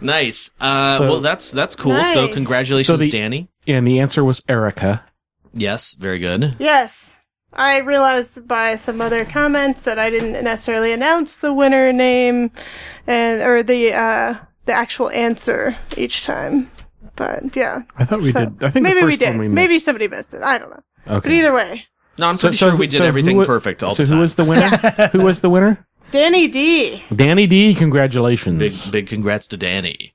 [0.00, 0.52] nice.
[0.60, 2.02] Uh, So- well, that's that's cool.
[2.04, 3.48] So congratulations, So the- Danny.
[3.66, 5.04] And the answer was Erica.
[5.52, 6.56] Yes, very good.
[6.58, 7.18] Yes.
[7.52, 12.50] I realized by some other comments that I didn't necessarily announce the winner name
[13.06, 14.34] and or the uh
[14.66, 16.70] the actual answer each time.
[17.16, 17.82] But yeah.
[17.98, 18.64] I thought we So, did.
[18.64, 19.28] I think maybe the we did.
[19.30, 20.42] one we maybe somebody missed it.
[20.42, 20.82] I don't know.
[21.06, 21.20] Okay.
[21.28, 21.84] But either way,
[22.18, 24.16] No, I'm pretty sure we did so everything who perfect all so the time.
[24.16, 25.08] who was the winner?
[25.12, 25.86] who was the winner?
[26.12, 27.02] Danny D.
[27.14, 27.74] Danny D.
[27.74, 28.58] Congratulations.
[28.58, 30.14] Big big congrats to Danny.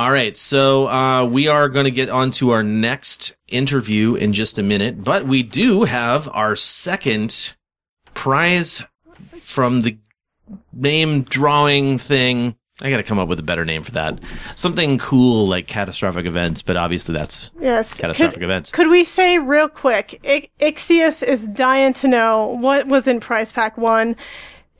[0.00, 4.32] All right, so uh, we are going to get on to our next interview in
[4.32, 7.54] just a minute, but we do have our second
[8.14, 8.82] prize
[9.42, 9.98] from the
[10.72, 12.56] name drawing thing.
[12.80, 14.18] I got to come up with a better name for that.
[14.56, 17.92] Something cool like catastrophic events, but obviously that's Yes.
[17.92, 18.70] catastrophic could, events.
[18.70, 20.18] Could we say real quick?
[20.26, 24.16] I- Ixious is dying to know what was in Prize Pack One.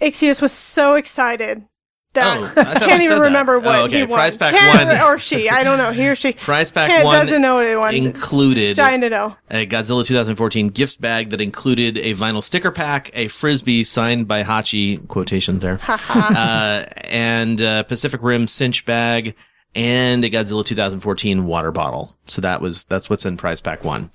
[0.01, 1.67] Ixious was so excited
[2.15, 3.25] that Oh, I can't said even that.
[3.25, 3.99] remember Oh, what okay.
[3.99, 4.19] he won.
[4.19, 4.99] Prize Pack Can't- One.
[5.01, 5.49] or she.
[5.49, 5.93] I don't know.
[5.93, 6.33] He or she.
[6.35, 7.95] Prize pack Can't- one doesn't know what he won.
[7.95, 9.37] included Dying to know.
[9.51, 14.43] a Godzilla 2014 gift bag that included a vinyl sticker pack, a frisbee signed by
[14.43, 19.35] Hachi quotation there, uh, and a Pacific Rim cinch bag,
[19.75, 22.17] and a Godzilla 2014 water bottle.
[22.27, 24.11] So that was that's what's in prize pack one.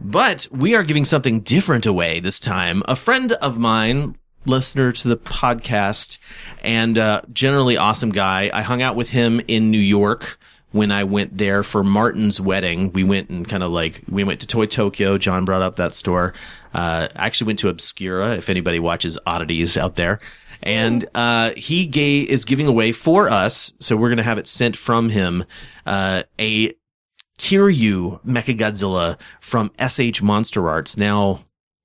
[0.00, 2.82] But we are giving something different away this time.
[2.86, 4.16] A friend of mine,
[4.46, 6.18] listener to the podcast,
[6.62, 8.50] and uh, generally awesome guy.
[8.52, 10.38] I hung out with him in New York
[10.72, 12.92] when I went there for Martin's wedding.
[12.92, 15.18] We went and kind of like we went to Toy Tokyo.
[15.18, 16.34] John brought up that store.
[16.74, 18.36] Uh, I actually went to Obscura.
[18.36, 20.18] If anybody watches oddities out there.
[20.64, 24.76] And uh, he gay is giving away for us, so we're gonna have it sent
[24.76, 25.44] from him.
[25.84, 26.74] Uh, a
[27.38, 30.96] Kiryu Mechagodzilla from SH Monster Arts.
[30.96, 31.40] Now,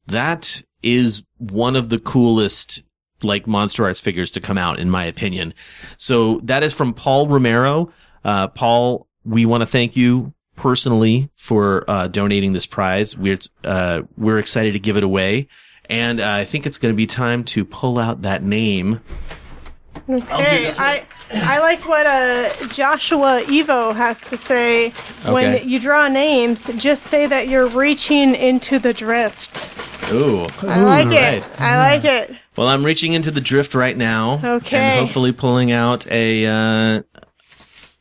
[0.05, 2.83] that is one of the coolest
[3.23, 5.53] like Monster Arts figures to come out, in my opinion.
[5.97, 7.91] So that is from Paul Romero.
[8.23, 13.17] Uh, Paul, we want to thank you personally for uh, donating this prize.
[13.17, 15.47] We're uh, we're excited to give it away,
[15.89, 19.01] and uh, I think it's going to be time to pull out that name.
[20.09, 24.87] Okay, I I like what uh, Joshua Evo has to say.
[24.87, 25.31] Okay.
[25.33, 30.11] When you draw names, just say that you're reaching into the drift.
[30.13, 31.33] Ooh, I like Right.
[31.33, 31.43] it.
[31.59, 32.33] I like it.
[32.55, 34.39] Well, I'm reaching into the drift right now.
[34.43, 34.77] Okay.
[34.77, 37.01] And hopefully pulling out a uh,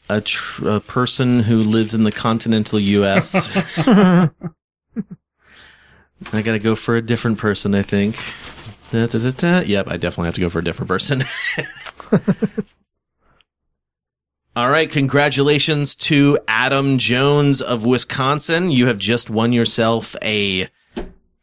[0.09, 3.35] a, tr- a person who lives in the continental U.S.
[3.89, 4.31] I
[6.43, 8.15] got to go for a different person, I think.
[8.93, 9.61] Da, da, da, da.
[9.61, 11.23] Yep, I definitely have to go for a different person.
[14.57, 18.71] All right, congratulations to Adam Jones of Wisconsin.
[18.71, 20.69] You have just won yourself a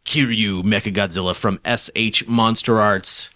[0.05, 3.29] Kiryu Mechagodzilla from SH Monster Arts.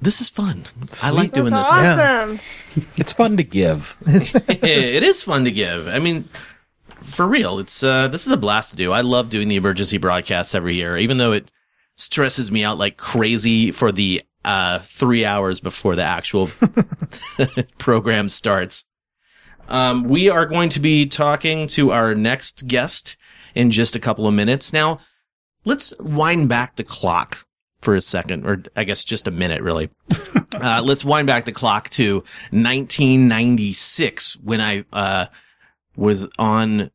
[0.00, 0.64] This is fun.
[1.02, 1.78] I like doing That's this.
[1.78, 2.40] awesome.
[2.96, 3.96] It's fun to give.
[4.06, 5.86] it is fun to give.
[5.86, 6.28] I mean,
[7.02, 8.90] for real, it's uh, this is a blast to do.
[8.90, 11.48] I love doing the emergency broadcasts every year, even though it
[11.96, 16.50] stresses me out like crazy for the uh, three hours before the actual
[17.78, 18.84] program starts.
[19.68, 23.16] Um, we are going to be talking to our next guest
[23.54, 24.72] in just a couple of minutes.
[24.72, 24.98] Now,
[25.64, 27.46] let's wind back the clock
[27.80, 29.90] for a second, or I guess just a minute, really.
[30.60, 32.16] uh, let's wind back the clock to
[32.50, 35.26] 1996 when I uh,
[35.96, 36.90] was on.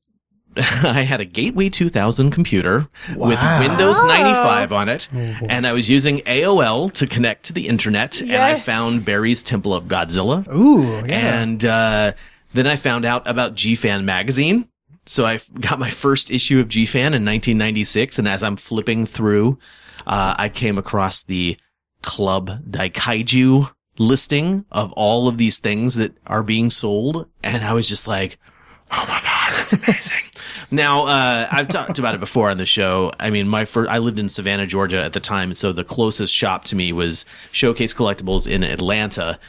[0.58, 6.18] I had a Gateway 2000 computer with Windows 95 on it, and I was using
[6.20, 10.48] AOL to connect to the internet, and I found Barry's Temple of Godzilla.
[10.54, 11.42] Ooh, yeah.
[11.42, 12.14] And uh,
[12.52, 14.68] then I found out about GFan magazine.
[15.06, 18.20] So I got my first issue of GFan in 1996.
[18.20, 19.58] And as I'm flipping through,
[20.06, 21.58] uh, I came across the
[22.02, 27.28] Club Daikaiju listing of all of these things that are being sold.
[27.44, 28.38] And I was just like,
[28.91, 30.30] Oh my God, that's amazing.
[30.72, 33.11] now, uh, I've talked about it before on the show.
[33.20, 35.53] I mean, my first, I lived in Savannah, Georgia at the time.
[35.53, 39.40] So the closest shop to me was Showcase Collectibles in Atlanta.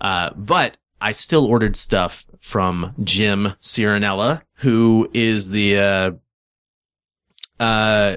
[0.00, 6.10] Uh, but I still ordered stuff from Jim Cirinella, who is the, uh,
[7.60, 8.16] uh,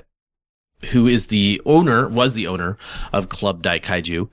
[0.92, 2.78] who is the owner, was the owner
[3.12, 4.30] of Club Daikaiju.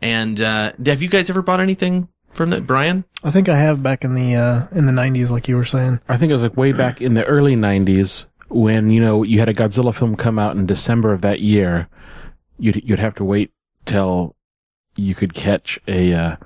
[0.00, 3.04] And, uh, have you guys ever bought anything from that, Brian?
[3.22, 6.00] I think I have back in the uh, in the '90s, like you were saying.
[6.08, 9.38] I think it was like way back in the early 90s when, you know, you
[9.38, 11.88] had a Godzilla film come out in December of that year.
[12.58, 13.50] You'd, you'd have to wait
[13.86, 14.36] till
[14.96, 16.36] you could catch a, uh,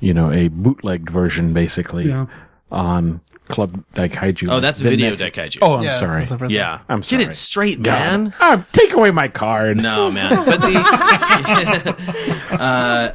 [0.00, 2.26] you know, a bootlegged version basically Yeah.
[2.70, 4.48] on Club Daikaiju.
[4.50, 5.58] Oh, that's Then video next- Daikaiju.
[5.60, 6.22] Oh, I'm Yeah, sorry.
[6.22, 6.50] a thing.
[6.50, 6.78] yeah.
[6.88, 7.22] I'm sorry.
[7.24, 8.32] Get it straight, man.
[8.40, 9.76] Ah, take away my card.
[9.76, 10.44] No, man.
[10.46, 10.74] But the,
[12.58, 13.12] uh,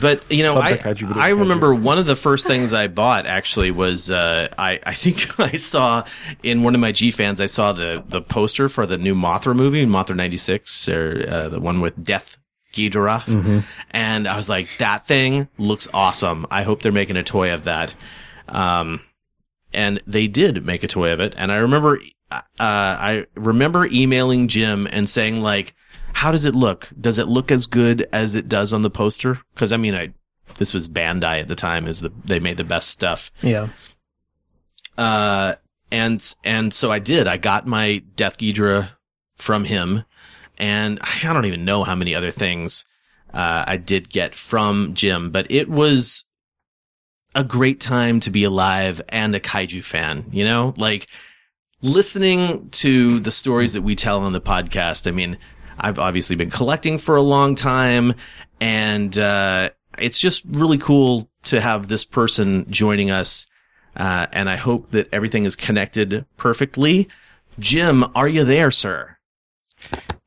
[0.00, 0.80] but you know, I,
[1.14, 5.38] I remember one of the first things I bought actually was, uh, I, I think
[5.40, 6.04] I saw
[6.42, 9.54] in one of my G fans, I saw the, the poster for the new Mothra
[9.54, 12.38] movie, Mothra 96, or, uh, the one with Death
[12.72, 13.22] Ghidorah.
[13.22, 13.58] Mm-hmm.
[13.90, 16.46] And I was like, that thing looks awesome.
[16.50, 17.94] I hope they're making a toy of that.
[18.48, 19.02] Um,
[19.72, 21.34] and they did make a toy of it.
[21.36, 22.00] And I remember,
[22.30, 25.74] uh, I remember emailing Jim and saying like,
[26.14, 26.90] how does it look?
[27.00, 29.40] Does it look as good as it does on the poster?
[29.54, 30.12] Cause I mean, I,
[30.56, 33.30] this was Bandai at the time is the, they made the best stuff.
[33.42, 33.68] Yeah.
[34.96, 35.54] Uh,
[35.92, 37.28] and, and so I did.
[37.28, 38.90] I got my Death Ghidorah
[39.36, 40.04] from him
[40.58, 42.84] and I don't even know how many other things,
[43.32, 46.24] uh, I did get from Jim, but it was
[47.34, 51.06] a great time to be alive and a kaiju fan, you know, like
[51.80, 55.06] listening to the stories that we tell on the podcast.
[55.06, 55.38] I mean,
[55.78, 58.14] I've obviously been collecting for a long time
[58.60, 63.46] and, uh, it's just really cool to have this person joining us.
[63.96, 67.08] Uh, and I hope that everything is connected perfectly.
[67.58, 69.16] Jim, are you there, sir?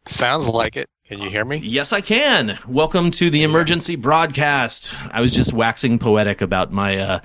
[0.05, 0.87] Sounds like it.
[1.07, 1.57] Can you hear me?
[1.57, 2.57] Yes, I can.
[2.67, 4.95] Welcome to the emergency broadcast.
[5.11, 7.19] I was just waxing poetic about my, uh,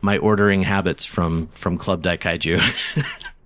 [0.00, 3.34] my ordering habits from, from Club Daikaiju.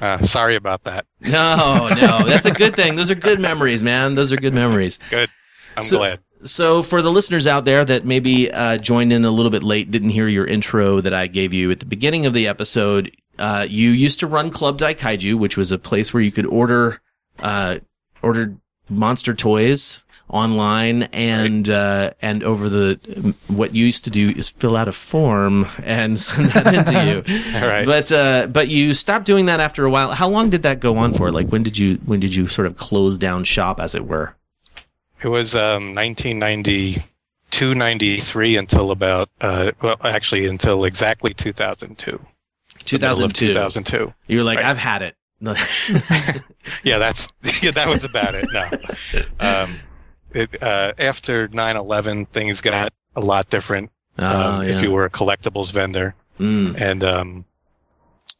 [0.00, 1.06] Uh, sorry about that.
[1.20, 2.94] no, no, that's a good thing.
[2.96, 4.14] Those are good memories, man.
[4.14, 4.98] Those are good memories.
[5.10, 5.28] Good.
[5.76, 6.20] I'm So- glad.
[6.44, 9.90] So, for the listeners out there that maybe uh, joined in a little bit late,
[9.90, 13.10] didn't hear your intro that I gave you at the beginning of the episode,
[13.40, 17.00] uh, you used to run Club Daikaiju, which was a place where you could order
[17.40, 17.78] uh,
[18.22, 18.54] order
[18.88, 24.76] monster toys online and uh, and over the what you used to do is fill
[24.76, 27.16] out a form and send that into you.
[27.60, 27.86] All right.
[27.86, 30.12] But uh, but you stopped doing that after a while.
[30.12, 31.30] How long did that go on for?
[31.32, 34.34] Like when did you when did you sort of close down shop, as it were?
[35.22, 42.20] It was um, 1992, 93 until about, uh, well, actually until exactly 2002.
[42.84, 43.96] the middle of 2002.
[43.98, 44.14] 2002.
[44.28, 44.66] You were like, Right.
[44.66, 45.16] I've had it.
[46.84, 47.28] yeah, that's
[47.62, 48.46] yeah, that was about it.
[48.52, 48.68] No,
[49.38, 49.74] um,
[50.32, 53.90] it, uh, after 9/11, things got a lot different.
[54.18, 54.24] Oh,
[54.58, 54.74] um, yeah.
[54.74, 56.80] If you were a collectibles vendor, Mm.
[56.80, 57.44] and um,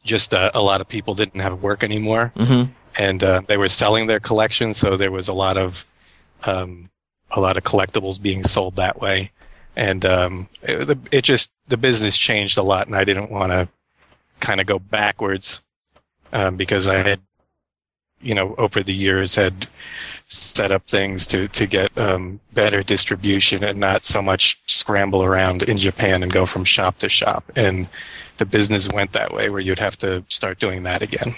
[0.05, 2.69] just uh, a lot of people didn't have work anymore, Mhm.
[2.97, 5.85] and uh, they were selling their collections, so there was a lot of
[6.45, 6.89] um,
[7.31, 9.31] a lot of collectibles being sold that way,
[9.75, 13.67] and um, it, it just the business changed a lot, and I didn't want to
[14.39, 15.61] kind of go backwards
[16.31, 17.19] um, because I had,
[18.21, 19.67] you know, over the years had
[20.29, 25.63] set up things to to get um, better distribution and not so much scramble around
[25.63, 27.43] in Japan and go from shop to shop.
[27.55, 27.87] And
[28.37, 31.35] the business went that way, where you'd have to start doing that again.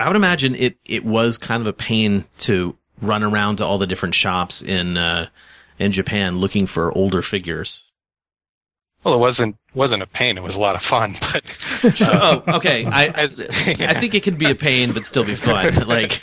[0.00, 3.78] I would imagine it, it was kind of a pain to run around to all
[3.78, 5.28] the different shops in, uh,
[5.78, 7.84] in Japan looking for older figures.
[9.08, 11.16] Well, it wasn't wasn't a pain; it was a lot of fun.
[11.32, 12.84] But oh, okay.
[12.84, 15.74] I, As- I think it can be a pain, but still be fun.
[15.88, 16.20] Like,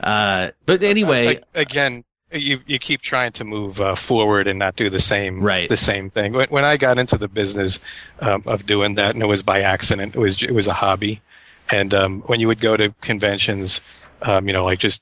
[0.00, 4.76] uh, but anyway, A- again, you you keep trying to move uh, forward and not
[4.76, 5.66] do the same Right.
[5.66, 6.34] the same thing.
[6.34, 7.78] When, when I got into the business
[8.20, 11.22] um, of doing that, and it was by accident, it was it was a hobby.
[11.70, 13.80] And um, when you would go to conventions,
[14.20, 15.00] um, you know, like just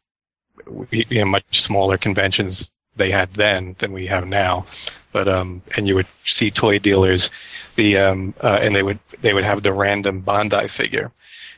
[0.93, 4.67] you know, much smaller conventions they had then than we have now,
[5.13, 7.31] but um, and you would see toy dealers,
[7.77, 11.13] the um, uh, and they would they would have the random Bandai figure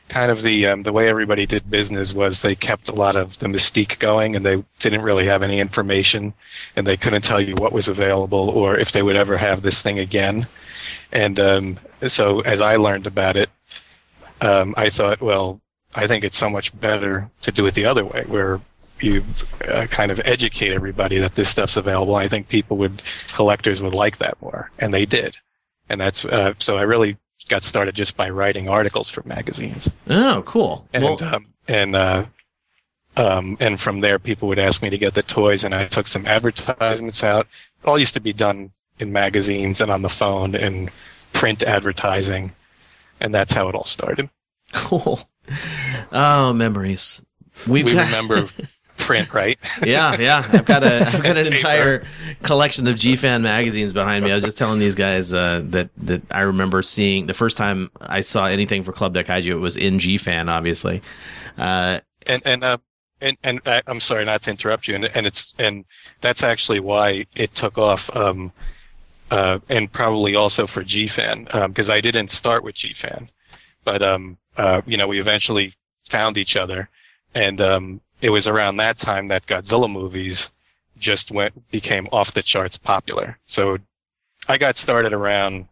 [0.09, 3.37] kind of the um, the way everybody did business was they kept a lot of
[3.39, 6.33] the mystique going, and they didn't really have any information,
[6.75, 9.81] and they couldn't tell you what was available or if they would ever have this
[9.81, 10.47] thing again.
[11.11, 13.49] And um, so, as I learned about it,
[14.41, 15.61] um, I thought, well,
[15.93, 18.59] I think it's so much better to do it the other way, where
[18.99, 19.23] you
[19.67, 22.15] uh, kind of educate everybody that this stuff's available.
[22.15, 23.01] I think people would,
[23.35, 25.37] collectors would like that more, and they did.
[25.89, 26.75] And that's uh, so.
[26.75, 27.17] I really
[27.49, 30.87] got started just by writing articles for magazines, oh, cool.
[30.93, 32.25] and Well, um, and uh,
[33.15, 36.07] um, and from there, people would ask me to get the toys, and I took
[36.07, 37.47] some advertisements out.
[37.81, 40.91] It all used to be done in magazines and on the phone and
[41.33, 42.51] print advertising,
[43.19, 44.29] and that's how it all started.
[44.73, 45.19] cool.
[46.11, 47.25] Oh, memories.
[47.67, 48.47] We've we got, remember
[48.97, 49.57] print, right?
[49.83, 50.47] yeah, yeah.
[50.51, 52.05] I've got a I've got an entire
[52.43, 54.31] collection of G-Fan magazines behind me.
[54.31, 57.89] I was just telling these guys uh, that that I remember seeing the first time
[57.99, 59.47] I saw anything for Club Daikaiju.
[59.47, 61.01] It was in G-Fan, obviously.
[61.57, 62.77] Uh, and and uh,
[63.21, 65.85] and and I, I'm sorry not to interrupt you, and and it's and
[66.21, 68.51] that's actually why it took off, um,
[69.31, 73.29] uh, and probably also for GFan, because I didn't start with GFan,
[73.83, 75.73] but um, uh, you know, we eventually
[76.09, 76.89] found each other,
[77.33, 80.49] and um, it was around that time that Godzilla movies
[80.97, 83.37] just went became off the charts popular.
[83.45, 83.77] So
[84.47, 85.67] I got started around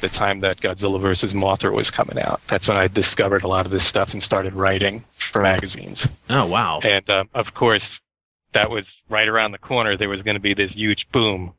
[0.00, 1.34] the time that Godzilla vs.
[1.34, 2.40] Mothra was coming out.
[2.50, 6.06] That's when I discovered a lot of this stuff and started writing for magazines.
[6.30, 6.80] oh wow.
[6.80, 7.84] And um, of course,
[8.54, 9.96] that was right around the corner.
[9.96, 11.52] There was going to be this huge boom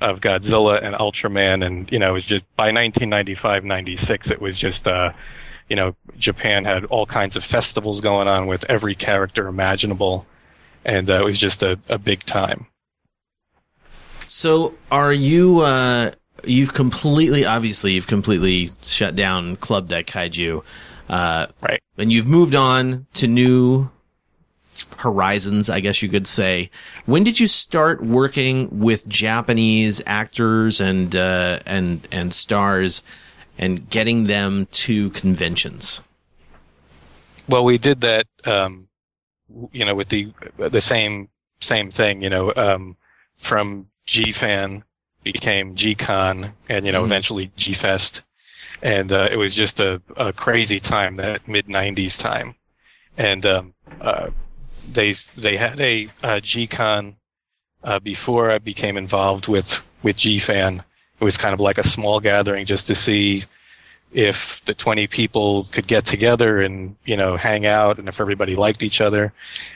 [0.00, 4.58] of Godzilla and Ultraman, and you know, it was just by 1995, 96, it was
[4.58, 5.10] just, uh,
[5.70, 10.26] you know, Japan had all kinds of festivals going on with every character imaginable,
[10.84, 12.66] and uh, it was just a, a big time.
[14.26, 16.12] So are you uh
[16.44, 20.62] you've completely obviously you've completely shut down Club Daikaiju.
[21.08, 21.80] Uh Right.
[21.98, 23.90] and you've moved on to new
[24.98, 26.70] horizons, I guess you could say.
[27.06, 33.02] When did you start working with Japanese actors and uh and and stars
[33.60, 36.00] and getting them to conventions?
[37.46, 38.88] Well, we did that, um,
[39.70, 41.28] you know, with the the same
[41.60, 42.96] same thing, you know, um,
[43.38, 44.82] from GFan
[45.22, 47.06] became GCon, and you know, Mhm.
[47.06, 48.22] eventually GFest,
[48.82, 52.54] and uh, it was just a, a crazy time, that mid '90s time,
[53.18, 54.30] and um, uh,
[54.90, 57.16] they they had a uh, GCon
[57.84, 59.70] uh, before I became involved with
[60.02, 60.84] with GFan.
[61.20, 63.44] It was kind of like a small gathering just to see
[64.12, 64.34] if
[64.66, 68.82] the 20 people could get together and you know hang out and if everybody liked
[68.82, 69.32] each other.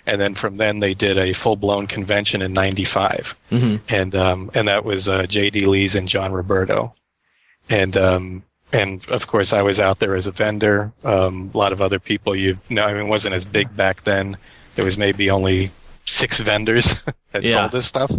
[0.07, 3.81] And then from then they did a full blown convention in 95 Mhm.
[3.89, 6.95] and um and that was uh JD Lees and John Roberto.
[7.69, 8.43] And um
[8.73, 10.93] and of course I was out there as a vendor.
[11.05, 14.03] Um a lot of other people you know I mean it wasn't as big back
[14.05, 14.37] then.
[14.75, 15.71] There was maybe only
[16.05, 16.95] six vendors
[17.33, 17.57] that Yeah.
[17.61, 18.11] sold this stuff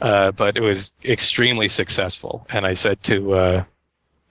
[0.00, 3.64] uh but it was extremely successful and I said to uh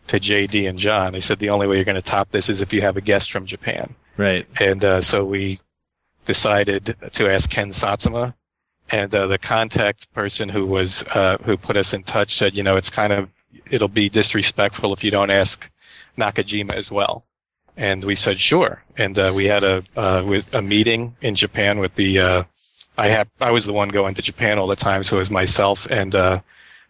[0.08, 1.14] to JD and John.
[1.14, 3.02] They said the only way you're going to top this is if you have a
[3.02, 3.96] guest from Japan.
[4.18, 4.48] Right.
[4.60, 5.60] And uh, so we
[6.26, 8.36] decided to ask Ken Satsuma,
[8.90, 12.64] and uh, the contact person who was uh, who put us in touch said, you
[12.64, 13.30] know, it's kind of
[13.70, 15.70] it'll be disrespectful if you don't ask
[16.18, 17.24] Nakajima as well.
[17.78, 18.84] And we said sure.
[18.98, 22.20] And uh, we had a uh, with a meeting in Japan with the.
[22.20, 22.44] Uh,
[23.00, 25.32] I had I was the one going to Japan all the time, so it was
[25.32, 26.42] myself and uh,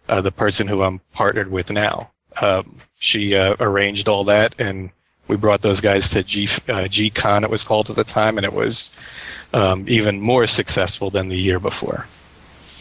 [0.07, 2.09] uh, the person who I'm partnered with now.
[2.41, 4.89] Um, she uh, arranged all that, and
[5.27, 8.45] we brought those guys to G uh, G-Con, it was called at the time, and
[8.45, 8.89] it was
[9.53, 12.05] um, even more successful than the year before.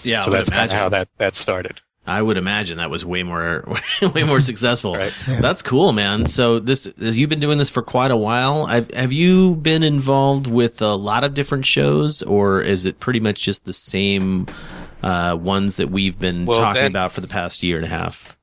[0.03, 0.79] Yeah, so that's kind of imagine.
[0.79, 1.81] how that that started.
[2.09, 3.65] I would imagine that was way more
[4.15, 4.97] way more successful.
[5.27, 6.27] That's cool, man.
[6.27, 8.67] So this is you've been doing this for quite a while.
[8.67, 13.21] I've, have you been involved with a lot of different shows, or is it pretty
[13.21, 14.47] much just the same
[15.03, 17.89] uh, ones that we've been Well, talking then- about for the past year and a
[17.91, 18.37] half?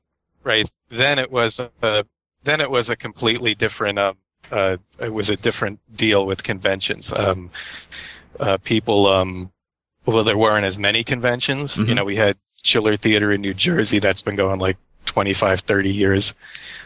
[0.44, 0.70] Right.
[0.90, 2.04] Then it was a
[2.44, 4.16] then it was a completely different um
[4.52, 7.12] uh it was a different deal with conventions.
[7.14, 7.50] Um
[8.38, 9.50] uh people um
[10.06, 11.76] well there weren't as many conventions.
[11.76, 11.94] You Mhm.
[11.96, 12.36] know, we had
[12.66, 14.76] Chiller Theater in New Jersey that's been going like
[15.06, 16.34] 25 30 years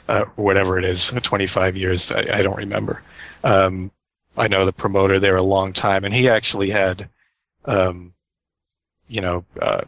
[0.09, 3.03] uh whatever it is, 25 years, I, I don't remember.
[3.43, 3.91] Um
[4.37, 7.09] I know the promoter there a long time and he actually had
[7.65, 8.13] um
[9.09, 9.83] you know uh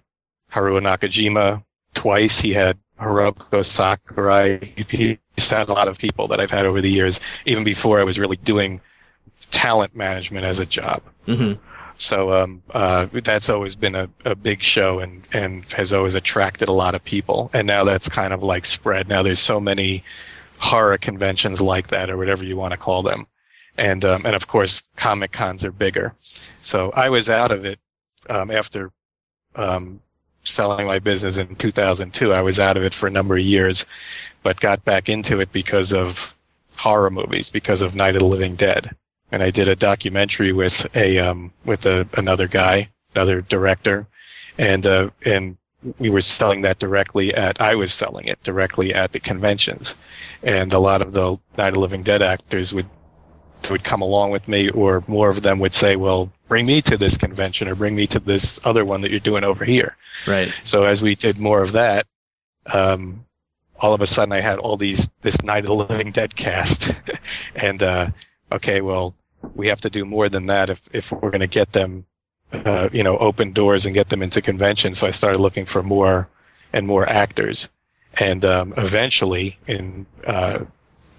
[0.52, 1.62] Haruo Nakajima
[1.94, 2.40] twice.
[2.40, 4.59] He had Hiroko Sakurai.
[4.77, 7.98] He- He's had a lot of people that I've had over the years, even before
[7.98, 8.81] I was really doing
[9.51, 11.02] talent management as a job.
[11.27, 11.52] hmm
[11.98, 16.69] So um, uh, that's always been a, a big show and, and has always attracted
[16.69, 17.51] a lot of people.
[17.52, 19.09] And now that's kind of like spread.
[19.09, 20.05] Now there's so many
[20.59, 23.27] horror conventions like that, or whatever you want to call them.
[23.77, 26.14] And um, and of course, comic cons are bigger.
[26.60, 27.78] So I was out of it
[28.28, 28.93] um, after
[29.56, 30.01] um,
[30.44, 32.32] selling my business in 2002.
[32.32, 33.85] I was out of it for a number of years,
[34.43, 36.14] but got back into it because of
[36.77, 38.94] horror movies, because of Night of the Living Dead.
[39.33, 44.07] And I did a documentary with a um, with a, another guy, another director,
[44.59, 45.57] and uh, and
[45.99, 49.95] we were selling that directly at I was selling it directly at the conventions,
[50.43, 52.89] and a lot of the Night of the Living Dead actors would
[53.71, 56.97] would come along with me, or more of them would say, "Well, bring me to
[56.97, 59.97] this convention, or bring me to this other one that you're doing over here."
[60.27, 60.49] Right.
[60.65, 62.07] So as we did more of that,
[62.67, 63.25] um,
[63.79, 66.93] all of a sudden I had all these this Night of the Living Dead cast,
[67.57, 68.07] and uh,
[68.53, 69.15] okay, well,
[69.55, 72.06] we have to do more than that if if we're going to get them,
[72.52, 74.98] uh, you know, open doors and get them into conventions.
[74.98, 76.28] So I started looking for more
[76.73, 77.69] and more actors,
[78.14, 80.60] and um, eventually, in uh,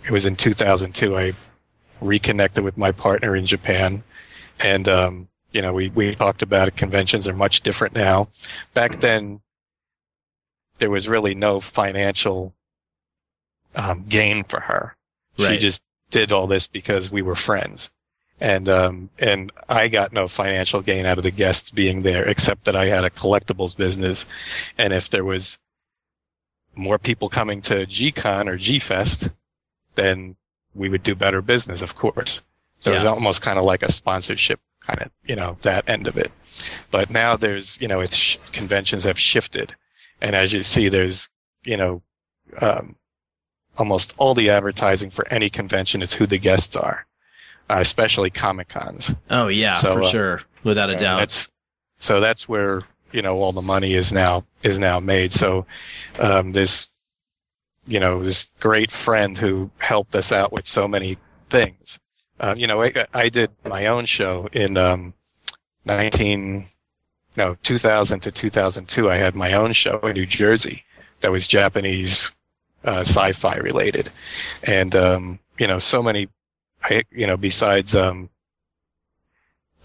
[0.05, 1.33] it was in 2002, I
[2.01, 4.03] reconnected with my partner in Japan,
[4.59, 6.77] and um, you know, we we talked about it.
[6.77, 8.29] Conventions are much different now.
[8.73, 9.41] Back then,
[10.79, 12.53] there was really no financial
[13.75, 14.95] um, gain for her.
[15.37, 15.81] She just
[16.11, 17.89] did all this because we were friends,
[18.39, 22.65] and um, and I got no financial gain out of the guests being there, except
[22.65, 24.25] that I had a collectibles business,
[24.77, 25.57] and if there was
[26.75, 29.29] more people coming to G-Con or G-Fest,
[29.95, 30.35] then
[30.73, 32.41] we would do better business, of course.
[32.79, 36.07] So it was almost kind of like a sponsorship kind of, you know, that end
[36.07, 36.31] of it.
[36.91, 39.75] But now there's, you know, it's sh- conventions have shifted,
[40.21, 41.29] and as you see, there's,
[41.63, 42.01] you know,
[42.59, 42.95] um,
[43.77, 47.05] almost all the advertising for any convention is who the guests are,
[47.69, 49.11] especially comic cons.
[49.29, 51.19] Oh yeah, So, for uh, sure, without a doubt.
[51.19, 51.49] That's
[51.97, 52.81] so that's where
[53.11, 55.31] you know all the money is now is now made.
[55.31, 55.65] So
[56.19, 56.89] um, this
[57.85, 61.17] you know this great friend who helped us out with so many
[61.49, 61.99] things.
[62.39, 65.13] Um, you know, I, I did my own show in um,
[65.85, 66.67] 19
[67.35, 69.09] no 2000 to 2002.
[69.09, 70.83] I had my own show in New Jersey
[71.21, 72.31] that was Japanese
[72.83, 74.11] uh, sci-fi related,
[74.63, 76.27] and um, you know so many.
[76.83, 78.29] I, you know, besides um,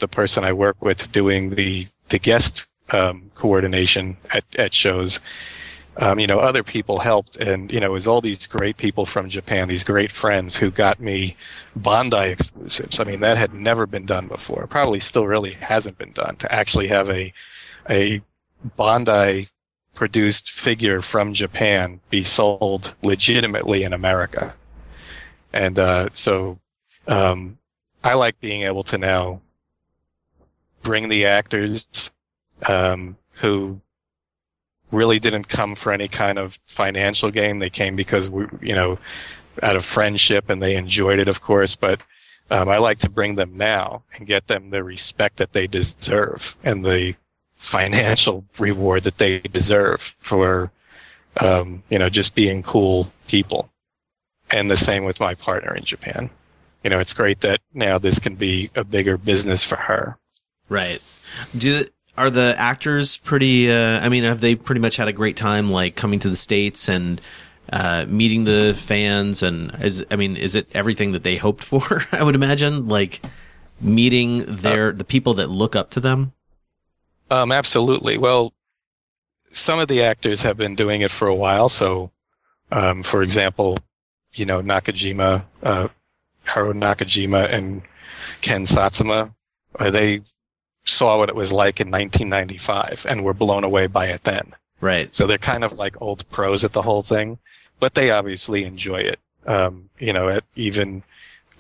[0.01, 5.21] the person I work with doing the the guest um, coordination at, at shows.
[6.01, 9.05] Um, you know, other people helped, and you know, it was all these great people
[9.05, 11.37] from Japan, these great friends who got me
[11.77, 13.01] Bandai exclusives.
[13.01, 14.67] I mean, that had never been done before.
[14.69, 17.33] Probably still really hasn't been done to actually have a
[17.91, 18.23] a
[18.79, 19.49] Bandai
[19.97, 24.55] produced figure from Japan be sold legitimately in America.
[25.53, 26.61] And uh, so
[27.09, 27.59] um,
[28.05, 29.41] I like being able to now
[30.85, 31.89] bring the actors
[32.67, 33.81] um, who
[34.93, 37.59] really didn't come for any kind of financial gain.
[37.59, 38.99] They came because we, you know,
[39.63, 41.77] out of friendship, and they enjoyed it, of course.
[41.79, 42.01] But
[42.51, 46.41] um, I like to bring them now and get them the respect that they deserve
[46.63, 47.15] and the
[47.71, 50.71] financial reward that they deserve for,
[51.39, 53.69] um, you know, just being cool people.
[54.51, 56.31] And the same with my partner in Japan.
[56.83, 60.17] You know, it's great that now this can be a bigger business for her.
[60.69, 61.03] Right.
[61.57, 61.85] Do
[62.17, 63.71] are the actors pretty?
[63.71, 66.37] Uh, I mean, have they pretty much had a great time, like coming to the
[66.37, 67.21] states and
[67.73, 72.03] uh, meeting the fans and is I mean, is it everything that they hoped for?
[72.13, 73.21] I would imagine, like
[73.81, 76.33] meeting their the people that look up to them.
[77.31, 78.19] Um, absolutely.
[78.19, 78.53] Well,
[79.53, 81.69] some of the actors have been doing it for a while.
[81.69, 82.11] So,
[82.73, 83.79] um, for example,
[84.33, 85.89] you know Nakajima, uh,
[86.49, 87.83] Haruo Nakajima, and
[88.41, 89.35] Ken Satsuma,
[89.79, 90.23] uh, they
[90.85, 94.55] saw what it was like in 1995 and were blown away by it then.
[94.81, 95.15] Right.
[95.15, 97.39] So they're kind of like old pros at the whole thing,
[97.81, 99.19] but they obviously enjoy it.
[99.47, 101.03] Um, you know, at even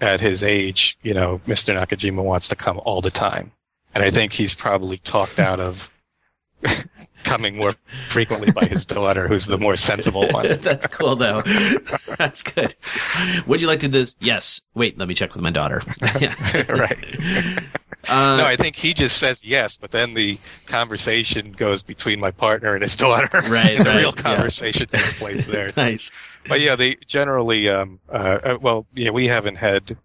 [0.01, 1.77] at his age, you know, Mr.
[1.77, 3.53] Nakajima wants to come all the time.
[3.95, 5.75] And I think he's probably talked out of
[7.25, 7.73] coming more
[8.09, 10.47] frequently by his daughter, who's the more sensible one.
[10.61, 11.43] That's cool though.
[12.19, 12.75] That's good.
[13.47, 14.17] Would you like to do this?
[14.21, 14.63] Yes.
[14.75, 15.83] Wait, let me check with my daughter.
[16.69, 17.59] right.
[18.09, 22.31] Uh, no, I think he just says yes, but then the conversation goes between my
[22.31, 23.29] partner and his daughter.
[23.49, 24.23] Right, the right, real yeah.
[24.23, 25.69] conversation takes place there.
[25.71, 26.11] So- nice.
[26.49, 29.99] But yeah, they generally, um, uh, uh, well, yeah, we haven't had.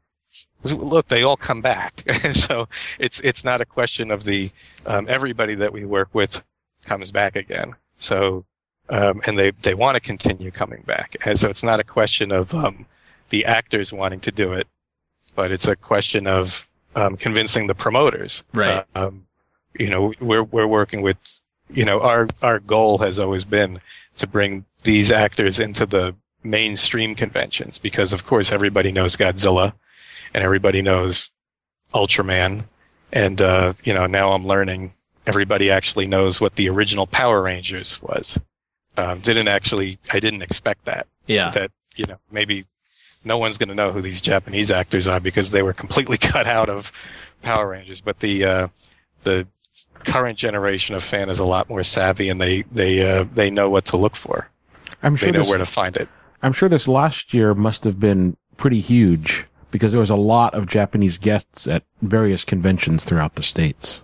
[0.63, 2.67] Look, they all come back, so
[2.99, 4.51] it's it's not a question of the
[4.85, 6.35] um, everybody that we work with
[6.85, 7.73] comes back again.
[7.97, 8.45] So,
[8.89, 12.31] um, and they they want to continue coming back, and so it's not a question
[12.31, 12.85] of um,
[13.29, 14.67] the actors wanting to do it,
[15.35, 16.47] but it's a question of
[16.95, 18.43] um, convincing the promoters.
[18.53, 18.85] Right.
[18.95, 19.27] Uh, um,
[19.77, 21.17] you know, we're we're working with,
[21.69, 23.81] you know, our our goal has always been
[24.17, 29.73] to bring these actors into the mainstream conventions because, of course, everybody knows Godzilla,
[30.33, 31.29] and everybody knows
[31.93, 32.63] Ultraman,
[33.11, 34.93] and uh, you know now I'm learning
[35.25, 38.39] everybody actually knows what the original Power Rangers was.
[38.97, 41.07] Um, didn't actually, I didn't expect that.
[41.27, 41.51] Yeah.
[41.51, 42.65] That you know maybe
[43.23, 46.47] no one's going to know who these Japanese actors are because they were completely cut
[46.47, 46.91] out of
[47.41, 48.01] Power Rangers.
[48.01, 48.67] But the uh,
[49.23, 49.47] the
[50.03, 53.69] current generation of fan is a lot more savvy and they they uh, they know
[53.69, 54.49] what to look for.
[55.01, 56.09] I'm sure they know this- where to find it.
[56.41, 60.53] I'm sure this last year must have been pretty huge because there was a lot
[60.53, 64.03] of Japanese guests at various conventions throughout the states.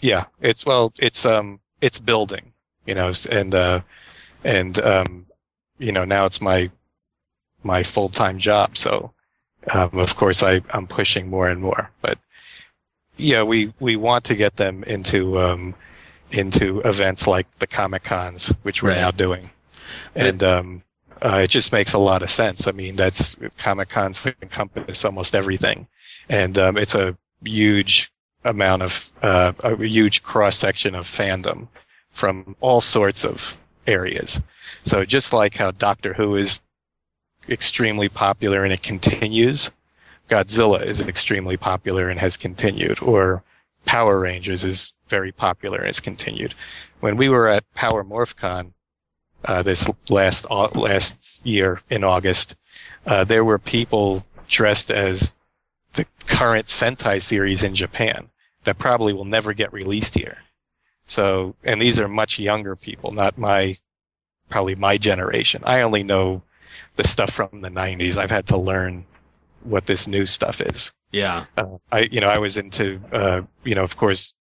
[0.00, 2.52] Yeah, it's well, it's um, it's building,
[2.84, 3.80] you know, and uh,
[4.44, 5.24] and um,
[5.78, 6.70] you know, now it's my
[7.62, 9.10] my full time job, so
[9.72, 12.18] um, of course I I'm pushing more and more, but
[13.16, 15.74] yeah, we we want to get them into um
[16.30, 18.98] into events like the Comic Cons, which we're Right.
[18.98, 19.48] now doing,
[20.14, 20.82] and um.
[21.24, 22.68] Uh, it just makes a lot of sense.
[22.68, 25.88] I mean, that's Comic Cons encompass almost everything,
[26.28, 28.12] and um, it's a huge
[28.44, 31.66] amount of uh, a huge cross section of fandom
[32.10, 34.42] from all sorts of areas.
[34.82, 36.60] So just like how Doctor Who is
[37.48, 39.70] extremely popular and it continues,
[40.28, 43.42] Godzilla is extremely popular and has continued, or
[43.86, 46.52] Power Rangers is very popular and has continued.
[47.00, 48.73] When we were at Power Morphicon
[49.44, 52.56] uh, this last au- last year in August,
[53.06, 55.34] uh, there were people dressed as
[55.94, 58.30] the current Sentai series in Japan
[58.64, 60.38] that probably will never get released here.
[61.06, 63.78] So, and these are much younger people, not my,
[64.48, 65.62] probably my generation.
[65.64, 66.42] I only know
[66.96, 68.16] the stuff from the 90s.
[68.16, 69.04] I've had to learn
[69.62, 70.92] what this new stuff is.
[71.12, 71.44] Yeah.
[71.56, 74.34] Uh, I, you know, I was into, uh, you know, of course,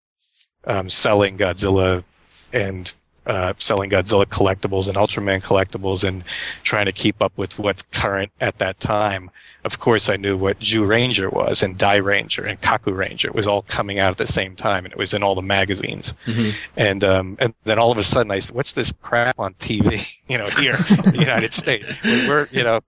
[0.65, 2.05] um, selling Godzilla
[2.53, 2.95] and
[3.27, 6.24] uh, selling Godzilla collectibles and Ultraman collectibles and
[6.62, 9.31] trying to keep up with what's current at that time.
[9.65, 13.27] Of course, I knew what Zyuranger was and Dairanger and Kakuranger.
[13.27, 15.43] It was all coming out at the same time, and it was in all the
[15.43, 16.15] magazines.
[16.27, 16.55] Mhm.
[16.77, 20.19] And um, and then all of a sudden, I said, "What's this crap on TV?
[20.32, 22.81] You know, here in the United States, we're you know."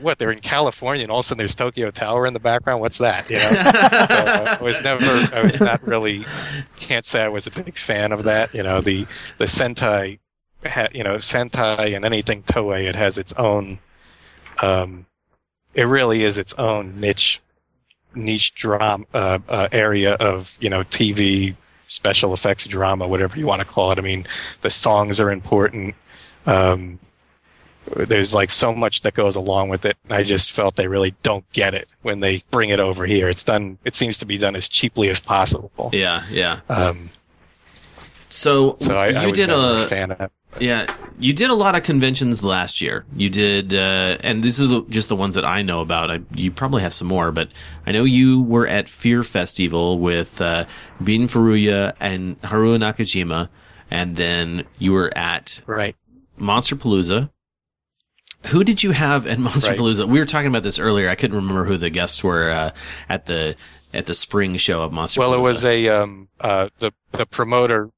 [0.00, 2.80] What they're in California, and all of a sudden there's Tokyo Tower in the background.
[2.80, 3.28] What's that?
[3.28, 3.48] You know,
[4.08, 6.24] so I was never, I was not really,
[6.76, 8.54] can't say I was a big fan of that.
[8.54, 9.06] You know, the
[9.38, 10.18] the Sentai,
[10.92, 13.78] you know, Sentai and anything Toei, it has its own,
[14.62, 15.06] um,
[15.74, 17.42] it really is its own niche,
[18.14, 21.56] niche drama uh, uh, area of you know TV
[21.86, 23.98] special effects drama, whatever you want to call it.
[23.98, 24.26] I mean,
[24.62, 25.94] the songs are important.
[26.46, 26.98] Um,
[27.86, 29.96] there's like so much that goes along with it.
[30.10, 33.28] I just felt they really don't get it when they bring it over here.
[33.28, 33.78] It's done.
[33.84, 35.90] It seems to be done as cheaply as possible.
[35.92, 36.60] Yeah, yeah.
[36.68, 37.10] Um,
[38.28, 40.32] So, so I, you I was did a, a fan of it.
[40.60, 40.86] Yeah,
[41.18, 43.04] you did a lot of conventions last year.
[43.16, 46.10] You did, uh, and these are the, just the ones that I know about.
[46.10, 47.48] I, you probably have some more, but
[47.86, 50.64] I know you were at Fear Festival with uh,
[51.02, 53.48] Bin Furuya and Haruo Nakajima,
[53.90, 55.96] and then you were at right
[56.38, 57.30] Monster Palooza.
[58.48, 59.78] Who did you have at Monster Right.
[59.78, 60.06] Palooza?
[60.06, 61.08] We were talking about this earlier.
[61.08, 62.70] I couldn't remember who the guests were uh,
[63.08, 63.56] at the
[63.92, 65.20] at the spring show of Monster.
[65.20, 67.90] Well, it was a um uh the the promoter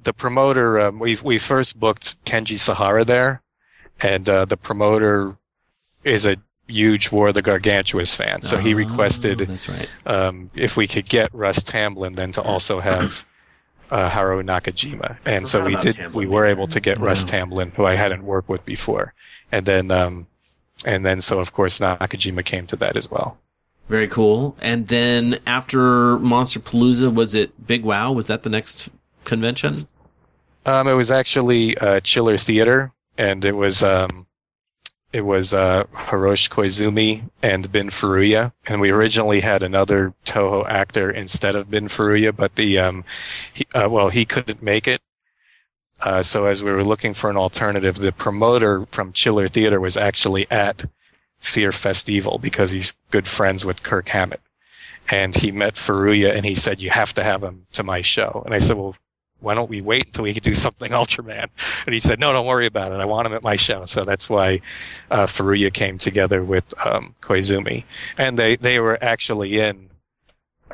[0.00, 3.42] the promoter, um, we we first booked Kenji Sahara there,
[4.00, 5.36] and uh, the promoter
[6.04, 6.36] is a
[6.68, 9.92] huge War of the Gargantuas fan, so he Oh, requested That's right.
[10.06, 13.26] um, if we could get Russ Tamblyn, then to also have
[13.90, 15.16] uh, Haruo Nakajima.
[15.24, 15.96] And so we did.
[15.96, 17.30] Tamblyn We were able to get Russ Wow.
[17.30, 19.14] Tamblyn, who I hadn't worked with before,
[19.52, 20.26] and then um,
[20.84, 23.38] and then so of course Nakajima came to that as well.
[23.88, 24.54] Very cool.
[24.60, 28.12] And then after Monster Palooza, was it Big Wow?
[28.12, 28.90] Was that the next
[29.24, 29.86] convention?
[30.66, 34.26] Um, it was actually uh, Chiller Theater, and it was um,
[35.12, 41.10] it was uh, Hiroshi Koizumi and Bin Furuya, and we originally had another Toho actor
[41.10, 43.04] instead of Bin Furuya, but the um,
[43.52, 45.00] he, uh, well, he couldn't make it.
[46.00, 49.96] Uh, so as we were looking for an alternative, the promoter from Chiller Theater was
[49.96, 50.84] actually at
[51.38, 54.40] Fear Festival because he's good friends with Kirk Hammett.
[55.10, 58.42] And he met Furuya and he said, you have to have him to my show.
[58.44, 58.94] And I said, well,
[59.40, 61.48] why don't we wait until we can do something Ultraman?
[61.86, 62.96] And he said, no, don't worry about it.
[62.96, 63.84] I want him at my show.
[63.84, 64.60] So that's why,
[65.10, 67.84] uh, Furuya came together with, um, Koizumi.
[68.16, 69.90] And they, they were actually in,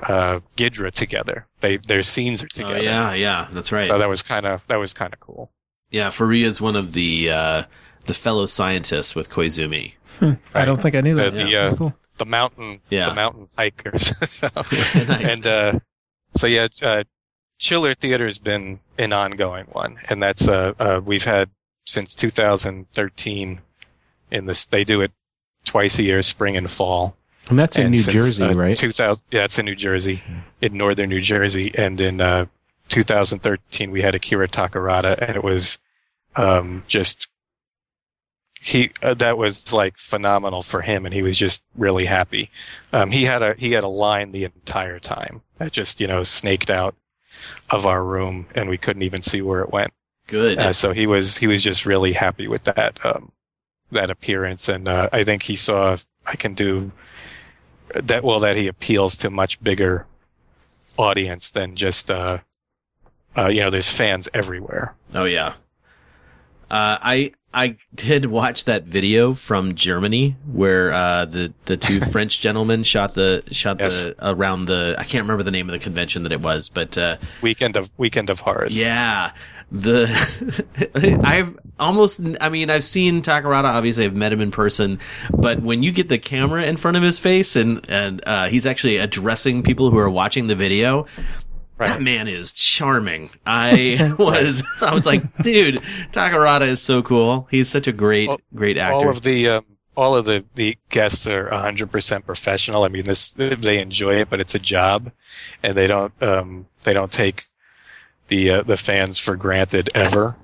[0.03, 1.47] uh, Ghidorah together.
[1.61, 2.77] They, their scenes are together.
[2.79, 3.85] Oh, yeah, yeah, that's right.
[3.85, 5.51] So that was kind of, that was kind of cool.
[5.91, 7.63] yeah, Furuya is one of the uh,
[8.07, 9.95] the fellow scientists with Koizumi.
[10.55, 11.33] I don't think I knew that.
[11.35, 11.95] the, yeah, uh, that's cool.
[12.19, 13.09] the mountain, Yeah.
[13.11, 14.13] the mountain hikers.
[14.31, 14.49] so,
[15.07, 15.37] Nice.
[15.37, 15.79] And uh,
[16.37, 17.05] so yeah, uh,
[17.65, 21.49] Chiller Theater has been an ongoing one, and that's uh, uh, we've had
[21.87, 23.61] since 2013.
[24.31, 25.13] In this, they do it
[25.65, 27.17] twice a year, spring and fall.
[27.49, 28.77] And that's in And New since, Jersey, uh, right?
[28.77, 30.23] 2000, yeah, it's in New Jersey,
[30.61, 32.47] in northern New Jersey, and in uh,
[32.91, 35.79] 2013 we had Akira Takarada, and it was
[36.37, 37.29] um, just
[38.61, 42.51] he uh, that was like phenomenal for him, and he was just really happy.
[42.93, 46.23] Um, he had a he had a line the entire time that just you know
[46.25, 46.95] snaked out
[47.71, 49.93] of our room, and we couldn't even see where it went.
[50.27, 50.59] Good.
[50.59, 53.33] Uh, so he was he was just really happy with that um,
[53.91, 55.97] that appearance, and uh, I think he saw
[56.27, 56.93] I can do
[57.95, 60.07] that well that he appeals to a much bigger
[60.97, 62.39] audience than just uh,
[63.37, 64.95] uh, you know there's fans everywhere.
[65.15, 65.55] Oh yeah.
[66.71, 72.41] Uh, I I did watch that video from Germany where uh, the the two French
[72.41, 74.05] gentlemen shot the shot Yes.
[74.05, 76.99] the around the I can't remember the name of the convention that it was, but
[76.99, 78.79] uh, Weekend of Weekend of Horrors.
[78.79, 79.33] yeah,
[79.71, 84.99] the I've almost I mean I've seen Takarada obviously I've met him in person,
[85.31, 88.67] but when you get the camera in front of his face and and uh, he's
[88.67, 91.07] actually addressing people who are watching the video.
[91.79, 93.31] That man is charming.
[93.45, 95.77] I was, I was like, dude,
[96.13, 97.49] Takarada is so cool.
[97.51, 98.95] He's such a great, great actor.
[98.95, 99.65] All of the um,
[99.97, 102.83] all of the, the guests are 100% professional.
[102.85, 105.13] I mean, this they enjoy it, but it's a job,
[105.63, 107.47] and they don't um, they don't take
[108.29, 110.37] the uh, the fans for granted ever.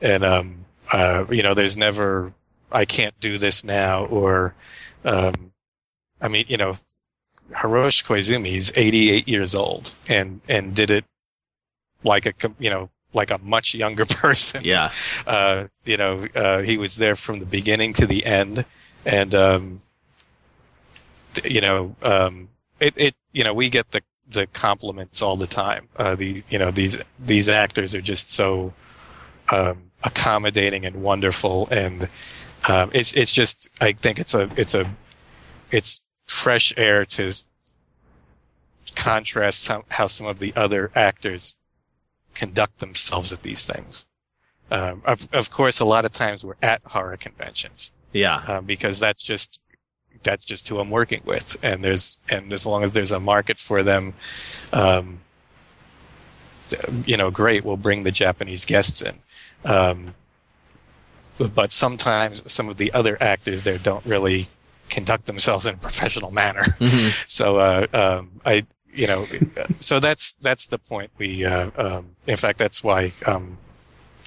[0.00, 2.32] And um, uh, you know, there's never
[2.70, 4.54] I can't do this now, or
[5.04, 5.52] um,
[6.20, 6.74] I mean, you know,
[7.54, 11.04] Hiroshi Koizumi is 88 years old and and did it
[12.04, 14.62] like a you know like a much younger person.
[14.64, 14.90] Yeah.
[15.26, 18.64] Uh, you know, uh, he was there from the beginning to the end,
[19.04, 19.82] and um,
[21.44, 22.48] you know, um,
[22.80, 25.88] it it you know we get the the compliments all the time.
[25.96, 28.72] Uh, the you know these these actors are just so
[29.50, 32.08] um, accommodating and wonderful, and
[32.68, 34.90] um, it's it's just I think it's a it's a
[35.70, 36.00] it's
[36.32, 37.32] fresh air to
[38.96, 41.54] contrast how some of the other actors
[42.34, 44.06] conduct themselves at these things.
[44.70, 48.36] Um, of of course, a lot of times we're at horror conventions yeah.
[48.48, 49.60] um, because that's just
[50.22, 53.58] that's just who I'm working with, and there's and as long as there's a market
[53.58, 54.14] for them,
[54.72, 55.20] um,
[57.04, 57.64] you know, great.
[57.64, 59.16] We'll bring the Japanese guests in.
[59.64, 60.14] Um,
[61.38, 64.46] but sometimes some of the other actors there don't really
[64.92, 66.62] conduct themselves in a professional manner.
[66.80, 67.26] Mhm.
[67.28, 69.26] So uh, um, I, you know,
[69.80, 71.10] so that's that's the point.
[71.18, 73.56] We, uh, um, in fact, that's why um,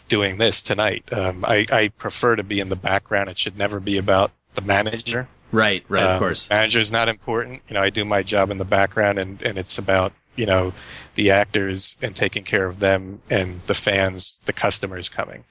[0.07, 1.03] doing this tonight.
[1.13, 3.29] Um, I, I prefer to be in the background.
[3.29, 5.27] It should never be about the manager.
[5.51, 6.49] Right, right, of Um, course.
[6.49, 7.61] Manager is not important.
[7.69, 10.73] You know, I do my job in the background, and and it's about you know
[11.13, 15.43] the actors and taking care of them and the fans, the customers coming.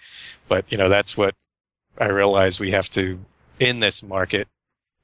[0.49, 1.35] But you know, that's what
[1.99, 3.20] I realize we have to
[3.61, 4.49] in this market.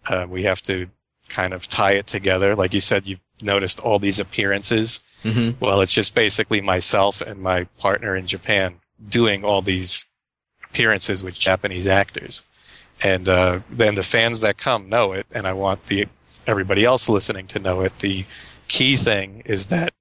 [0.07, 0.89] Uh, we have to
[1.29, 2.57] kind of tie it together.
[2.57, 5.01] Like you said, you've noticed all these appearances.
[5.23, 10.07] hmm Well, it's just basically myself and my partner in Japan doing all these
[10.65, 12.45] appearances with Japanese actors.
[13.03, 16.07] And uh, then the fans that come know it, and I want the
[16.47, 17.99] everybody else listening to know it.
[18.01, 18.25] The
[18.69, 19.93] key thing is that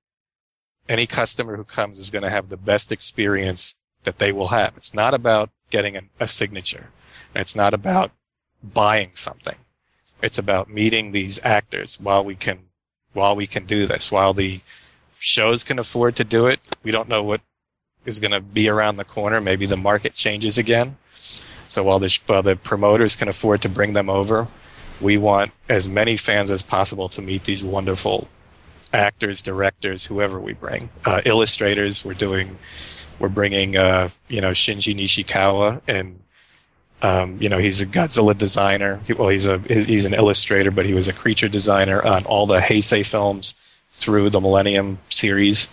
[0.87, 4.73] any customer who comes is going to have the best experience that they will have.
[4.75, 6.89] It's not about getting a, a signature.
[7.35, 8.11] It's not about
[8.63, 9.55] buying something.
[10.21, 12.59] It's about meeting these actors while we can,
[13.13, 14.61] while we can do this, while the
[15.17, 16.59] shows can afford to do it.
[16.83, 17.41] We don't know what
[18.05, 19.39] is going to be around the corner.
[19.41, 20.97] Maybe the market changes again.
[21.67, 24.47] So while the, while the promoters can afford to bring them over,
[24.99, 28.27] we want as many fans as possible to meet these wonderful
[28.91, 32.03] actors, directors, whoever we bring, uh, illustrators.
[32.03, 32.57] We're doing,
[33.19, 36.19] we're bringing, uh, you know, Shinji Nishikawa, and
[37.01, 38.99] um, you know, he's a Godzilla designer.
[39.07, 42.45] He, well, he's a he's an illustrator, but he was a creature designer on all
[42.45, 43.55] the Heisei films
[43.93, 45.69] through the Millennium series.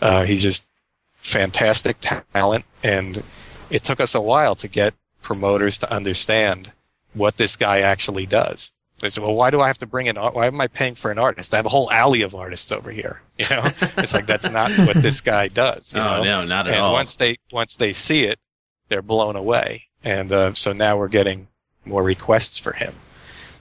[0.00, 0.66] Uh, he's just
[1.14, 3.22] fantastic talent, and
[3.70, 6.72] it took us a while to get promoters to understand
[7.14, 8.72] what this guy actually does.
[9.00, 11.10] They said, well, why do I have to bring in, why am I paying for
[11.10, 11.54] an artist?
[11.54, 13.20] I have a whole alley of artists over here.
[13.38, 13.62] You know,
[13.96, 15.94] it's like, that's not what this guy does.
[15.94, 16.22] You Oh, know?
[16.24, 16.92] no, not at and all.
[16.92, 18.38] once they, once they see it,
[18.90, 19.84] they're blown away.
[20.04, 21.48] And, uh, so now we're getting
[21.84, 22.94] more requests for him.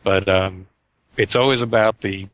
[0.04, 0.68] But, um,
[1.18, 2.28] it's always about the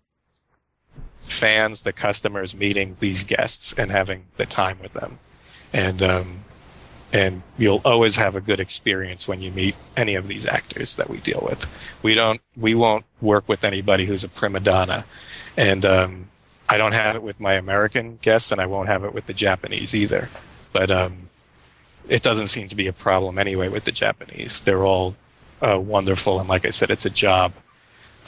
[1.18, 5.18] fans, the customers meeting these guests and having the time with them.
[5.74, 6.40] And, um,
[7.12, 11.10] and you'll always have a good experience when you meet any of these actors that
[11.10, 11.66] we deal with.
[12.04, 15.06] We don't, we won't work with anybody who's a prima donna,
[15.56, 16.28] and um,
[16.68, 19.34] I don't have it with my American guests, and I won't have it with the
[19.34, 20.28] Japanese either.
[20.74, 21.25] But um,
[22.10, 24.62] it doesn't seem to be a problem anyway with the Japanese.
[24.62, 25.16] They're all
[25.62, 27.54] uh, wonderful, and like I said, it's a job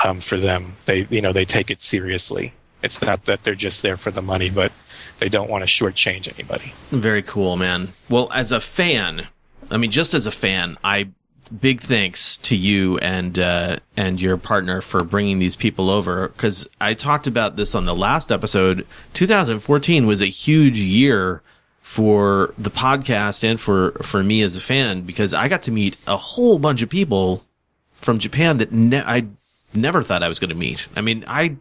[0.03, 0.75] um, for them.
[0.85, 2.53] They, you know, they take it seriously.
[2.83, 4.71] It's not that they're just there for the money, but
[5.19, 6.73] they don't want to shortchange anybody.
[6.91, 7.89] Very cool, man.
[8.09, 9.27] Well, as a fan,
[9.71, 11.09] I mean, just as a fan, I
[11.61, 16.67] big thanks to you and uh, and your partner for bringing these people over because
[16.79, 18.85] I talked about this on the last episode.
[19.13, 21.41] 2014 was a huge year
[21.87, 25.95] for the podcast and for for me as a fan because I got to meet
[26.05, 27.45] a whole bunch of people
[27.93, 29.27] from Japan that ne- I
[29.73, 30.89] never thought I was going to meet.
[30.97, 31.55] I mean, I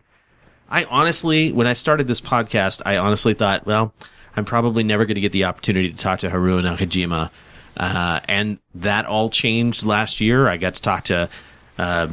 [0.68, 3.94] I honestly, when I started this podcast, I honestly thought, well,
[4.34, 7.30] I'm probably never going to get the opportunity to talk to Haruo Nakajima.
[7.76, 10.48] Uh, and that all changed last year.
[10.48, 11.28] I got to talk to,
[11.78, 12.08] uh,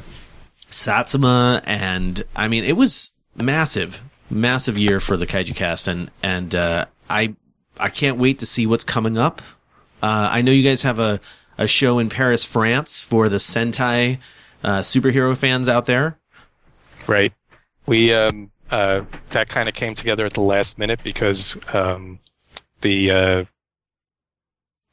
[0.70, 3.12] Satsuma and I mean, it was
[3.42, 5.88] massive, massive year for the Kaiju cast.
[5.88, 7.36] And, and, uh, I,
[7.84, 9.42] I can't wait to see what's coming up.
[10.02, 11.20] Uh, I know you guys have a,
[11.58, 14.20] a show in Paris, France for the Sentai,
[14.64, 16.18] uh, superhero fans out there.
[17.08, 17.34] Right.
[17.86, 19.02] We um, uh,
[19.32, 22.20] that kind of came together at the last minute because um,
[22.80, 23.46] the uh,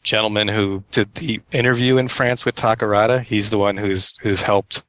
[0.02, 4.82] gentleman who did the interview in France with Takarada, he's the one who's who's helped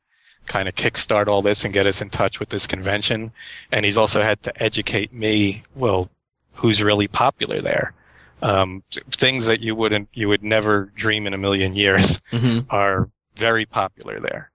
[0.47, 3.31] kind of kickstart all this and get us in touch with this convention,
[3.71, 5.61] and he's also had to educate me.
[5.75, 6.09] Well,
[6.53, 7.93] who's really popular there?
[8.41, 12.21] Um, things that you wouldn't you would never dream in a million years
[12.69, 14.51] are very popular there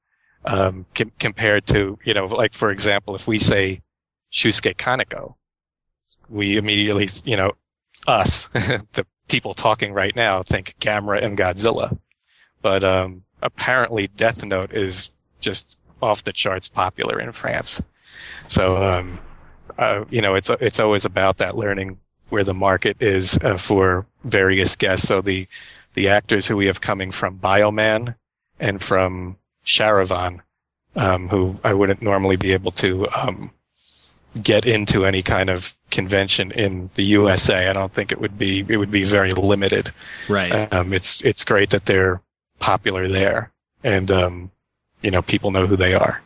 [0.47, 3.82] um, com- compared to, you know, like for example, if we say
[4.32, 5.35] Shusuke Kaneko,
[6.28, 7.52] we immediately, you know,
[8.06, 8.48] us,
[8.93, 11.98] the people talking right now, think Gamera and Godzilla.
[12.62, 17.82] But um, apparently, Death Note is just off the charts popular in France.
[18.48, 19.18] So, um,
[19.78, 21.98] uh, you know, it's it's always about that learning
[22.31, 25.07] where the market is uh, for various guests.
[25.07, 25.47] So the
[25.94, 28.15] the actors who we have coming from Bioman
[28.61, 30.40] and from Sharivan,
[30.94, 33.51] um, who I wouldn't normally be able to um,
[34.43, 37.69] get into any kind of convention in the USA.
[37.69, 39.93] I don't think it would be it would be very limited.
[40.28, 40.73] Right.
[40.73, 42.20] Um, it's it's great that they're
[42.59, 43.53] popular there,
[43.85, 44.51] and um,
[45.03, 46.23] you know people know who they are.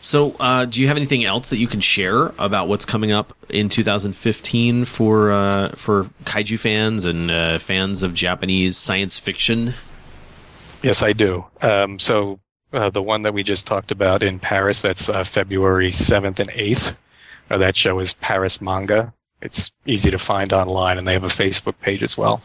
[0.00, 3.32] So, uh, do you have anything else that you can share about what's coming up
[3.48, 9.74] in 2015 for uh, for kaiju fans and uh, fans of Japanese science fiction?
[10.82, 11.44] Yes, I do.
[11.62, 12.38] Um, so
[12.72, 16.50] uh, the one that we just talked about in Paris, that's uh, February 7th and
[16.50, 16.94] 8th.
[17.50, 19.12] Uh, that show is Paris Manga.
[19.42, 22.40] It's easy to find online, and they have a Facebook page as well.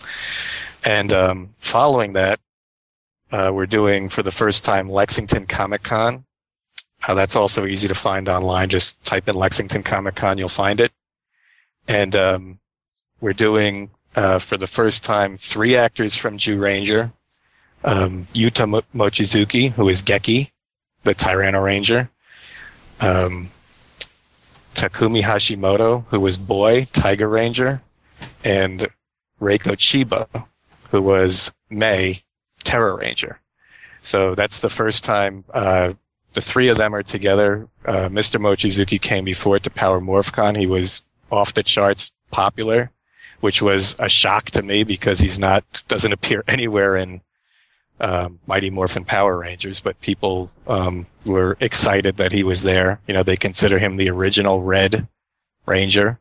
[0.83, 2.39] And um, following that,
[3.31, 6.25] we're doing for the first time Lexington Comic Con.
[7.07, 8.69] Uh, that's also easy to find online.
[8.69, 10.91] Just type in Lexington Comic Con, you'll find it.
[11.87, 12.59] And um,
[13.19, 17.11] we're doing uh, for the first time three actors from Zyuranger
[17.83, 20.51] um, Yuta Mo- Mochizuki, who is Geki,
[21.03, 22.09] the Tyranno Ranger,
[23.01, 23.49] um,
[24.73, 27.81] Takumi Hashimoto, who was Boy, Tiger Ranger,
[28.43, 28.87] and
[29.41, 30.27] Reiko Chiba,
[30.91, 32.23] who was May,
[32.63, 33.39] Ptera Ranger.
[34.01, 35.93] So that's the first time uh,
[36.33, 37.67] the three of them are together.
[37.85, 38.39] Uh, Mr.
[38.39, 40.57] Mochizuki came before to Power Morphicon.
[40.57, 42.91] He was off the charts popular,
[43.39, 47.21] which was a shock to me because he's not doesn't appear anywhere in
[47.99, 52.99] um, Mighty Morphin Power Rangers, but people um, were excited that he was there.
[53.07, 55.07] You know, they consider him the original Red
[55.65, 56.19] Ranger,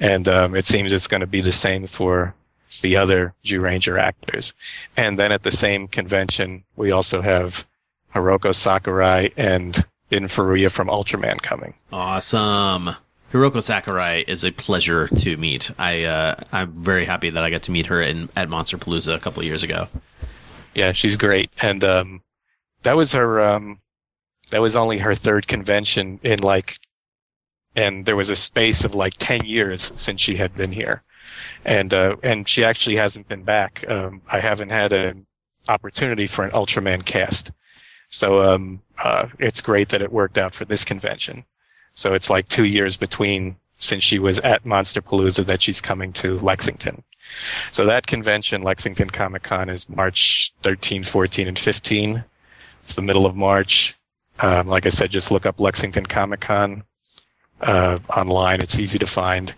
[0.00, 2.34] and um, it seems it's going to be the same for
[2.82, 4.54] the other Zyuranger actors.
[4.96, 7.66] And then at the same convention, we also have
[8.14, 11.74] Hiroko Sakurai and Bin Furuya from Ultraman coming.
[11.92, 12.90] Awesome.
[13.32, 15.70] Hiroko Sakurai is a pleasure to meet.
[15.78, 19.14] I uh, I'm very happy that I got to meet her in at Monster Palooza
[19.14, 19.86] a couple of years ago.
[20.74, 22.22] Yeah, she's great, and um,
[22.84, 23.42] that was her.
[23.42, 23.80] Um,
[24.50, 26.78] that was only her third convention in like,
[27.76, 31.02] and there was a space of like ten years since she had been here,
[31.66, 33.84] and uh, and she actually hasn't been back.
[33.88, 35.26] Um, I haven't had an
[35.68, 37.52] opportunity for an Ultraman cast,
[38.10, 41.44] so um, uh, it's great that it worked out for this convention.
[41.94, 46.12] So it's like two years between since she was at Monster Palooza that she's coming
[46.14, 47.02] to Lexington.
[47.70, 52.24] So that convention, Lexington Comic Con, is March 13, 14, and 15.
[52.82, 53.94] It's the middle of March.
[54.40, 56.82] Um, like I said, just look up Lexington Comic Con
[57.60, 58.60] uh, online.
[58.60, 59.54] It's easy to find.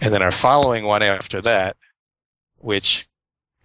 [0.00, 1.76] And then our following one after that,
[2.58, 3.06] which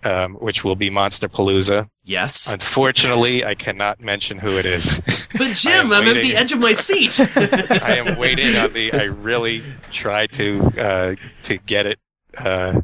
[0.03, 1.89] um, which will be Monster Palooza.
[2.03, 2.49] Yes.
[2.49, 5.01] Unfortunately, I cannot mention who it is.
[5.37, 7.19] But Jim, I'm at the edge of my seat.
[7.81, 8.93] I am waiting on the.
[8.93, 11.99] I really tried to uh, to get it
[12.37, 12.81] uh,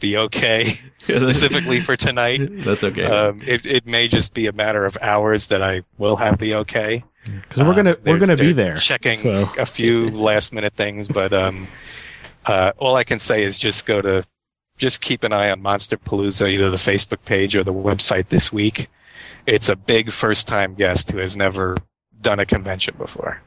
[0.00, 0.64] the okay
[0.98, 2.40] specifically for tonight.
[2.64, 3.04] That's okay.
[3.04, 6.56] Um, it it may just be a matter of hours that I will have the
[6.56, 7.04] okay.
[7.24, 8.76] Because we're gonna we're gonna be there.
[8.76, 9.48] Checking so.
[9.58, 11.66] a few last minute things, but um,
[12.46, 14.24] uh, all I can say is just go to,
[14.76, 18.52] just keep an eye on Monster Palooza, either the Facebook page or the website this
[18.52, 18.88] week.
[19.46, 21.76] It's a big first time guest who has never
[22.20, 23.40] done a convention before.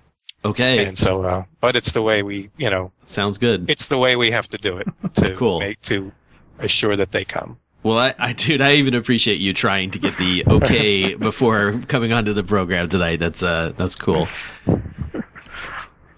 [0.45, 0.85] Okay.
[0.85, 3.69] And so, uh, but it's the way we, you know, Sounds good.
[3.69, 5.59] it's the way we have to do it to Cool.
[5.59, 6.11] make, to
[6.59, 7.57] assure that they come.
[7.83, 12.11] Well, I, I, dude, I even appreciate you trying to get the okay before coming
[12.11, 13.17] onto the program tonight.
[13.17, 14.27] That's uh, that's cool.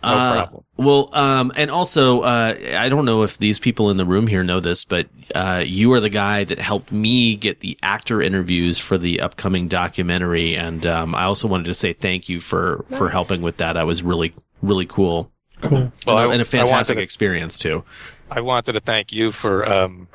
[0.02, 0.64] No Uh, problem.
[0.78, 4.44] Well, um, and also, uh, I don't know if these people in the room here
[4.44, 8.80] know this, but uh, you are the guy that helped me get the actor interviews
[8.80, 13.10] for the upcoming documentary, and um, I also wanted to say thank you for for
[13.10, 13.74] helping with that.
[13.74, 15.32] That was really really cool.
[15.62, 15.92] Cool.
[16.08, 17.84] Well, and, a- I- and a I fantastic to- experience too.
[18.32, 20.08] I wanted to thank you for um,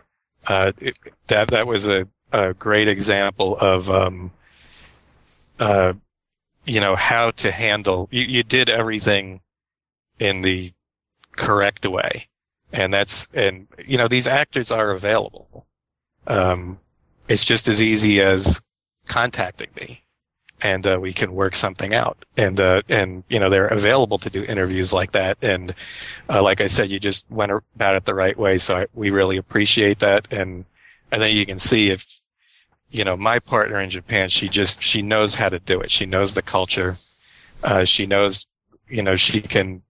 [0.46, 0.96] uh, it,
[1.26, 1.48] that.
[1.48, 4.30] That was a, a great example of um,
[5.60, 5.92] uh,
[6.64, 8.08] you know how to handle.
[8.10, 9.40] You, you did everything
[10.18, 10.72] in the
[11.32, 12.28] correct way,
[12.72, 15.66] and that's and you know these actors are available.
[16.26, 16.78] Um,
[17.28, 18.60] it's just as easy as
[19.06, 20.04] contacting me
[20.64, 22.24] and uh, we can work something out.
[22.36, 25.38] And uh, and you know they're available to do interviews like that.
[25.42, 25.74] And
[26.28, 28.58] uh, like I said, you just went about it the right way.
[28.58, 30.32] So I, we really appreciate that.
[30.32, 30.64] And
[31.12, 32.20] and then you can see if
[32.90, 35.90] you know my partner in Japan, she just she knows how to do it.
[35.90, 36.98] She knows the culture.
[37.62, 38.46] Uh, she knows
[38.88, 39.82] you know she can.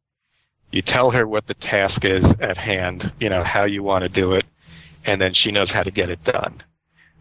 [0.75, 3.13] You tell her what the task is at hand.
[3.21, 4.45] You know how you want to do it,
[5.07, 6.65] and then she knows how to get it done.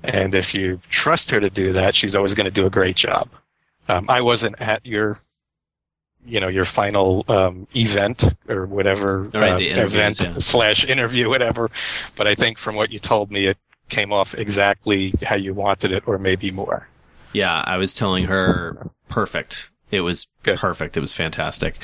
[0.01, 2.95] And if you trust her to do that, she's always going to do a great
[2.95, 3.29] job.
[3.87, 5.19] Um, I wasn't at your,
[6.25, 10.33] you know, your final um, event or whatever right, uh, event yeah.
[10.39, 11.69] slash interview, whatever.
[12.17, 13.57] But I think from what you told me, it
[13.87, 16.87] came off exactly how you wanted it, or maybe more.
[17.33, 19.69] Yeah, I was telling her perfect.
[19.91, 20.57] It was Good.
[20.57, 20.97] perfect.
[20.97, 21.77] It was fantastic.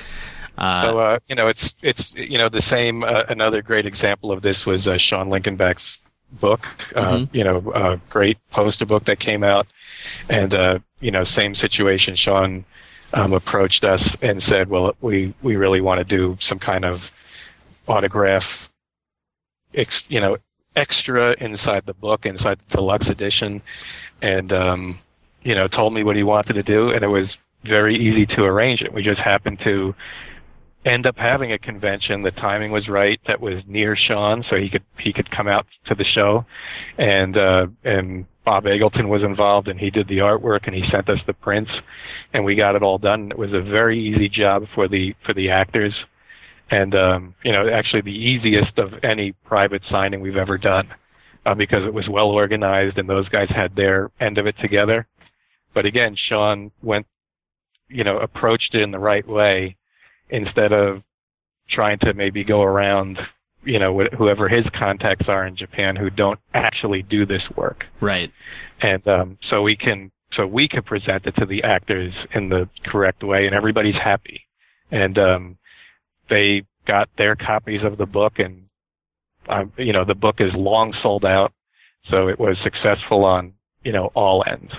[0.59, 3.03] Uh, so uh, you know, it's it's you know the same.
[3.03, 5.99] Uh, another great example of this was uh, Sean Linkenback's
[6.41, 6.61] book.
[6.95, 7.29] Uh, Mhm.
[7.33, 9.67] You know, a great poster book that came out,
[10.29, 12.15] and uh, you know, same situation.
[12.15, 12.65] Sean
[13.13, 16.99] um, approached us and said, "Well, we we really want to do some kind of
[17.87, 18.69] autograph,
[19.73, 20.37] ex, you know,
[20.75, 23.61] extra inside the book, inside the deluxe edition,"
[24.21, 24.99] and um,
[25.43, 28.43] you know, told me what he wanted to do, and it was very easy to
[28.43, 28.93] arrange it.
[28.93, 29.93] We just happened to
[30.85, 32.21] end up having a convention.
[32.21, 33.19] The timing was right.
[33.27, 36.45] That was near Sean, so he could he could come out to the show,
[36.97, 41.09] and uh, and Bob Eggleton was involved, and he did the artwork, and he sent
[41.09, 41.71] us the prints,
[42.33, 43.31] and we got it all done.
[43.31, 45.93] It was a very easy job for the for the actors,
[46.71, 50.89] and um, you know actually the easiest of any private signing we've ever done,
[51.45, 55.07] uh, because it was well organized, and those guys had their end of it together.
[55.73, 57.05] But again, Sean went,
[57.89, 59.77] you know, approached it in the right way
[60.29, 61.03] instead of
[61.69, 63.19] trying to maybe go around,
[63.63, 67.85] you know, wh- whoever his contacts are in Japan who don't actually do this work.
[67.99, 68.31] right.
[68.81, 72.69] And um, so we can so we can present it to the actors in the
[72.87, 74.41] correct way, and everybody's happy.
[74.91, 75.57] And um,
[76.29, 78.65] they got their copies of the book, and
[79.49, 81.51] um, you know the book is long sold out,
[82.09, 83.53] so it was successful on
[83.83, 84.71] you know all ends,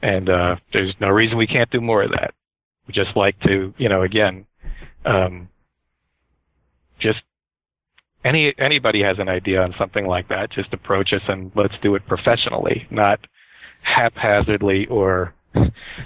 [0.00, 2.32] and uh, there's no reason we can't do more of that.
[2.86, 4.46] We just like to you know again,
[5.04, 5.48] um,
[6.98, 7.22] just
[8.24, 11.94] any anybody has an idea on something like that, just approach us and let's do
[11.94, 13.20] it professionally, not
[13.82, 15.34] haphazardly or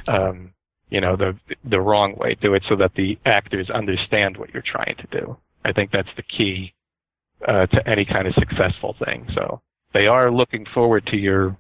[0.09, 0.53] um,
[0.89, 2.37] you know the the wrong way.
[2.41, 5.37] Do it so that the actors understand what you're trying to do.
[5.65, 6.73] I think that's the key
[7.47, 9.27] uh, to any kind of successful thing.
[9.35, 9.61] So
[9.93, 11.57] they are looking forward to your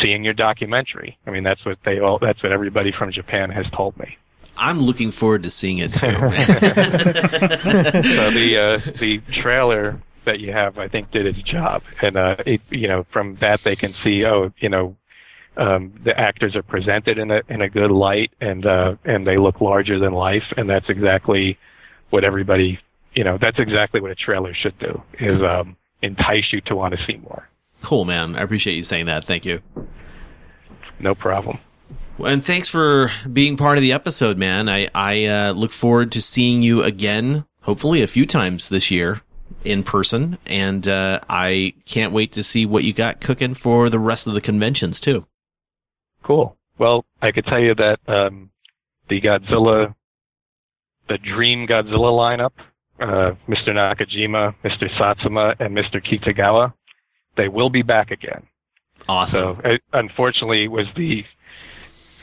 [0.00, 1.18] seeing your documentary.
[1.26, 2.18] I mean, that's what they all.
[2.20, 4.16] That's what everybody from Japan has told me.
[4.56, 6.10] I'm looking forward to seeing it too.
[6.18, 6.20] so
[8.30, 12.60] the uh, the trailer that you have, I think, did its job, and uh, it,
[12.70, 14.96] you know, from that they can see, oh, you know,
[15.56, 19.36] um, the actors are presented in a in a good light, and uh, and they
[19.36, 21.58] look larger than life, and that's exactly
[22.10, 22.78] what everybody,
[23.14, 26.94] you know, that's exactly what a trailer should do, is um, entice you to want
[26.94, 27.48] to see more.
[27.82, 28.36] Cool, man.
[28.36, 29.24] I appreciate you saying that.
[29.24, 29.60] Thank you.
[31.00, 31.58] No problem.
[32.24, 34.68] And thanks for being part of the episode, man.
[34.68, 39.22] I, I uh, look forward to seeing you again, hopefully a few times this year
[39.64, 40.38] in person.
[40.46, 44.34] And uh, I can't wait to see what you got cooking for the rest of
[44.34, 45.26] the conventions, too.
[46.22, 46.56] Cool.
[46.78, 48.50] Well, I could tell you that um,
[49.08, 49.94] the Godzilla,
[51.08, 52.52] the Dream Godzilla lineup,
[53.00, 53.70] uh, Mr.
[53.70, 54.88] Nakajima, Mr.
[54.96, 56.00] Satsuma, and Mr.
[56.00, 56.72] Kitagawa,
[57.36, 58.46] they will be back again.
[59.08, 59.56] Awesome.
[59.56, 61.24] So, it, unfortunately, was the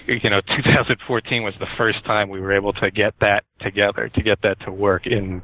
[0.10, 4.22] you know 2014 was the first time we were able to get that together, to
[4.22, 5.42] get that to work in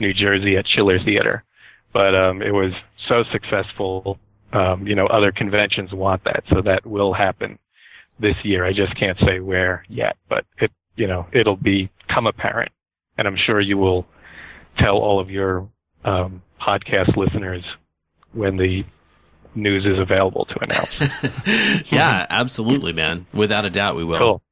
[0.00, 1.44] New Jersey at Chiller Theater.
[1.92, 2.72] But um, it was
[3.08, 4.18] so successful.
[4.52, 7.58] Um, you know, other conventions want that, so that will happen
[8.18, 8.64] this year.
[8.64, 12.72] I just can't say where yet, but it, you know, it'll become apparent,
[13.18, 14.06] and I'm sure you will
[14.78, 15.68] tell all of your
[16.04, 17.62] um, podcast listeners
[18.32, 18.84] when the
[19.54, 21.84] news is available to announce.
[21.92, 23.26] yeah, absolutely, man.
[23.32, 24.18] Without a doubt, we will.
[24.18, 24.42] Cool.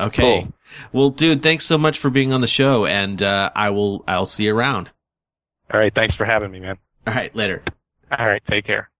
[0.00, 0.42] Okay.
[0.42, 0.52] Cool.
[0.92, 4.04] Well, dude, thanks so much for being on the show, and uh, I will.
[4.08, 4.90] I'll see you around.
[5.72, 5.94] All right.
[5.94, 6.76] Thanks for having me, man.
[7.06, 7.34] All right.
[7.34, 7.62] Later.
[8.16, 8.42] All right.
[8.48, 8.90] Take care.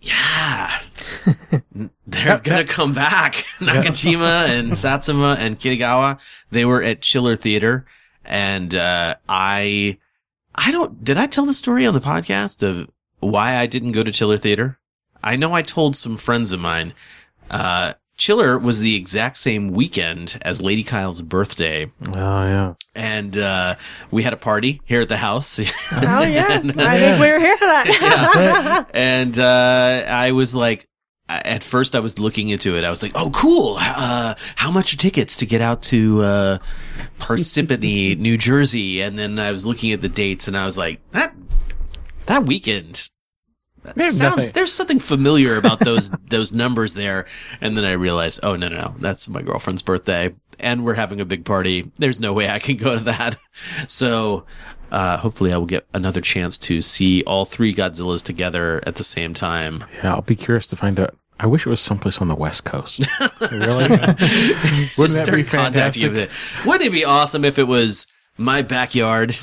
[0.00, 0.80] Yeah.
[2.06, 3.32] They're gonna come back.
[3.58, 6.20] Nakajima and Satsuma and Kitagawa.
[6.50, 7.86] They were at Chiller Theater,
[8.24, 9.98] and uh, I,
[10.54, 11.02] I don't.
[11.02, 12.88] Did I tell the story on the podcast of
[13.20, 14.78] why I didn't go to Chiller Theater?
[15.22, 16.94] I know I told some friends of mine.
[17.50, 21.90] Uh, Chiller was the exact same weekend as Lady Kyle's birthday.
[22.04, 22.12] Oh
[22.42, 22.74] yeah.
[22.94, 23.76] And uh,
[24.10, 25.58] we had a party here at the house.
[25.92, 27.86] Oh yeah, I think we were here for that.
[28.34, 30.88] Yeah, and uh, I was like,
[31.28, 32.84] at first I was looking into it.
[32.84, 33.76] I was like, oh, cool.
[33.78, 36.58] Uh, how much are tickets to get out to uh,
[37.18, 39.00] Parsippany, New Jersey?
[39.02, 41.34] And then I was looking at the dates, and I was like, that
[42.28, 43.10] that weekend.
[43.94, 47.26] There's sounds, nothing- there's something familiar about those those numbers there,
[47.60, 51.20] and then I realized, oh no, no, no, that's my girlfriend's birthday, and we're having
[51.20, 51.90] a big party.
[51.98, 53.36] There's no way I can go to that.
[53.88, 54.44] So,
[54.92, 59.04] uh, hopefully, I will get another chance to see all three Godzillas together at the
[59.04, 59.82] same time.
[59.96, 61.16] Yeah, I'll be curious to find out.
[61.40, 63.00] I wish it was someplace on the West Coast.
[63.50, 63.88] really?
[63.88, 66.66] Just Wouldn't that be start contacting you fantastic?
[66.66, 68.06] Wouldn't it be awesome if it was
[68.38, 69.36] my backyard?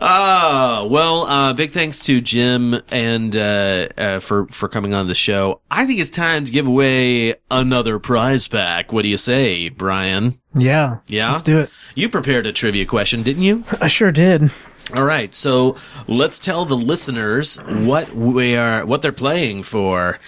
[0.00, 5.14] oh well, uh, big thanks to Jim and uh, uh, for for coming on the
[5.14, 5.60] show.
[5.70, 8.92] I think it's time to give away another prize pack.
[8.92, 10.40] What do you say, Brian?
[10.54, 10.98] Yeah.
[11.06, 11.70] Yeah, Let's do it.
[11.94, 13.64] You prepared a trivia question, didn't you?
[13.80, 14.50] I sure did.
[14.94, 15.74] All right, so
[16.06, 20.20] let's tell the listeners what we are, what they're playing for.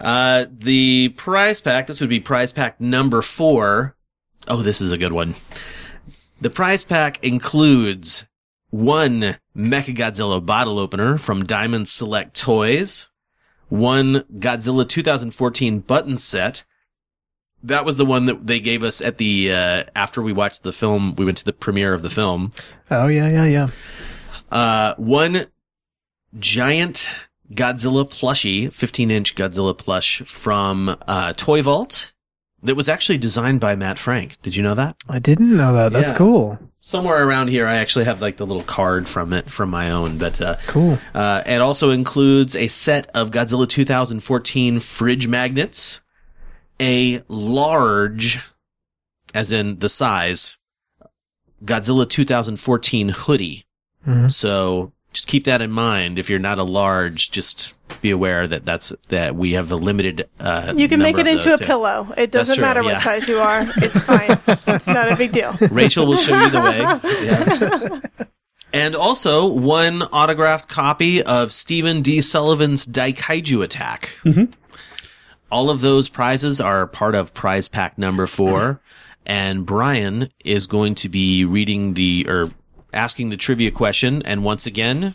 [0.00, 1.88] Uh, the prize pack.
[1.88, 3.95] This would be prize pack number four.
[4.48, 5.34] Oh, this is a good one.
[6.40, 8.26] The prize pack includes
[8.70, 13.08] one Mechagodzilla bottle opener from Diamond Select Toys,
[13.68, 16.64] one Godzilla 2014 button set.
[17.62, 20.72] That was the one that they gave us at the uh, after we watched the
[20.72, 21.14] film.
[21.16, 22.50] We went to the premiere of the film.
[22.90, 23.68] Oh yeah, yeah, yeah.
[24.52, 25.46] Uh, one
[26.38, 27.08] giant
[27.52, 32.12] Godzilla plushie, 15 inch Godzilla plush from, uh, Toy Vault
[32.66, 34.40] that was actually designed by Matt Frank.
[34.42, 34.96] Did you know that?
[35.08, 35.92] I didn't know that.
[35.92, 36.18] That's Yeah.
[36.18, 36.58] cool.
[36.80, 40.18] Somewhere around here, I actually have like the little card from it from my own,
[40.18, 41.00] but, uh, Cool.
[41.14, 46.00] uh, it also includes a set of Godzilla 2014 fridge magnets,
[46.80, 48.38] a large,
[49.34, 50.56] as in the size,
[51.64, 53.64] Godzilla 2014 hoodie.
[54.06, 54.30] Mhm.
[54.30, 56.18] So just keep that in mind.
[56.18, 60.28] If you're not a large, just be aware that that's that we have a limited.
[60.38, 61.64] Uh, You can make it into a too.
[61.64, 62.12] pillow.
[62.16, 62.92] It doesn't true, matter yeah.
[62.94, 63.66] what size you are.
[63.76, 64.38] It's fine.
[64.74, 65.56] it's not a big deal.
[65.70, 68.00] Rachel will show you the way.
[68.72, 72.20] And also one autographed copy of Stephen D.
[72.20, 74.14] Sullivan's Daikaiju Attack.
[74.22, 74.52] Mhm.
[75.50, 78.82] All of those prizes are part of prize pack number four.
[79.24, 82.48] And Brian is going to be reading the, or
[82.92, 84.20] asking the trivia question.
[84.26, 85.14] And once again,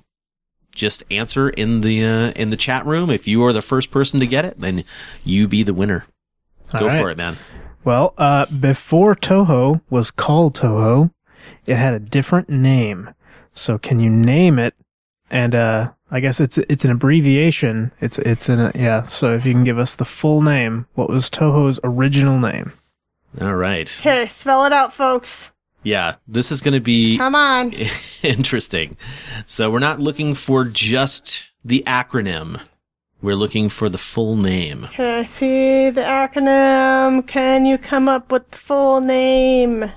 [0.73, 3.09] just answer in the, uh, in the chat room.
[3.09, 4.83] If you are the first person to get it, then
[5.23, 6.05] you be the winner.
[6.71, 6.99] Go All right.
[6.99, 7.37] for it, man.
[7.83, 11.11] Well, uh, before Toho was called Toho,
[11.65, 13.13] it had a different name.
[13.53, 14.75] So can you name it?
[15.29, 17.91] And, uh, I guess it's, it's an abbreviation.
[18.01, 19.01] It's, it's in a, yeah.
[19.03, 22.73] So if you can give us the full name, what was Toho's original name?
[23.39, 23.89] All right.
[24.01, 25.53] Okay, spell it out, folks.
[25.83, 27.73] Yeah, this is going to be Come on.
[28.23, 28.97] interesting.
[29.45, 32.61] So we're not looking for just the acronym.
[33.21, 34.85] We're looking for the full name.
[34.85, 37.27] Okay, see the acronym.
[37.27, 39.91] Can you come up with the full name?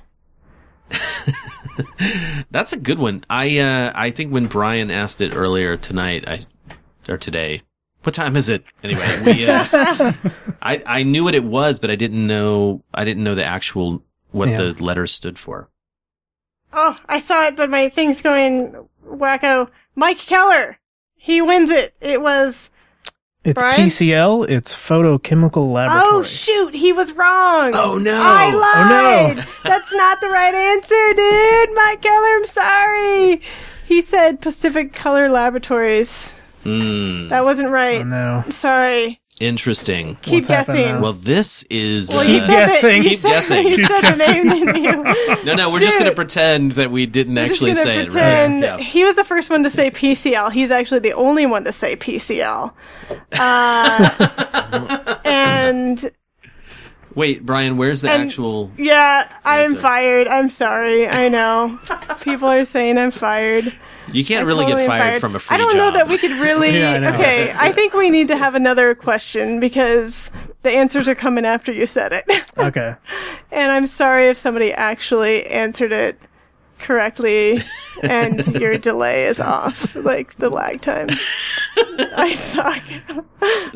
[2.51, 3.25] That's a good one.
[3.29, 6.41] I uh I think when Brian asked it earlier tonight, I
[7.09, 7.63] or today.
[8.03, 8.63] What time is it?
[8.83, 9.67] Anyway, we uh,
[10.63, 14.03] I I knew what it was, but I didn't know I didn't know the actual
[14.31, 14.57] what Yeah.
[14.57, 15.69] the letters stood for.
[16.77, 18.75] Oh, I saw it, but my thing's going
[19.07, 19.69] wacko.
[19.95, 20.79] Mike Keller.
[21.17, 21.95] He wins it.
[22.01, 22.71] It was.
[23.45, 23.81] It's Brian?
[23.89, 24.49] PCL.
[24.49, 26.11] It's Photochemical Laboratory.
[26.15, 27.73] Oh shoot, he was wrong.
[27.75, 28.19] Oh, no.
[28.21, 29.47] I Oh, lied.
[29.65, 31.75] That's not the right answer, dude.
[31.75, 33.43] Mike Keller, I'm sorry.
[33.87, 36.33] He said Pacific Color Laboratories.
[36.63, 37.29] Hmm.
[37.29, 38.01] That wasn't right.
[38.01, 38.45] Oh, no.
[38.49, 39.21] Sorry.
[39.41, 40.17] Interesting.
[40.23, 41.01] Keep What's guessing.
[41.01, 43.03] Well, this is Well, uh, you said guessing.
[43.03, 43.65] Keep guessing.
[43.67, 44.47] Keep guessing.
[44.47, 45.05] name.
[45.45, 48.07] No, no, we're just going to pretend that we didn't We're actually just say gonna
[48.07, 48.79] it pretend right.
[48.79, 48.79] Yeah.
[48.79, 50.53] he was the first one to say PCL.
[50.53, 52.73] He's actually the only one to say PCL.
[53.39, 56.11] Uh, and
[57.15, 59.81] Wait, Brian, where's the And- actual yeah, I'm Answer.
[59.81, 60.29] fired.
[60.29, 61.07] I'm sorry.
[61.07, 61.79] I know.
[62.23, 63.73] People are saying I'm fired.
[64.13, 65.61] You can't I really totally get am fired, from a free job.
[65.61, 65.95] I don't job.
[65.95, 66.71] know that we could really.
[66.75, 70.31] Yeah, I okay, I think we need to have another question because
[70.63, 72.25] the answers are coming after you said it.
[72.57, 72.95] Okay.
[73.51, 76.19] and I'm sorry if somebody actually answered it
[76.79, 77.61] correctly
[78.03, 81.09] and your delay is off, like the lag time.
[82.17, 82.81] I suck.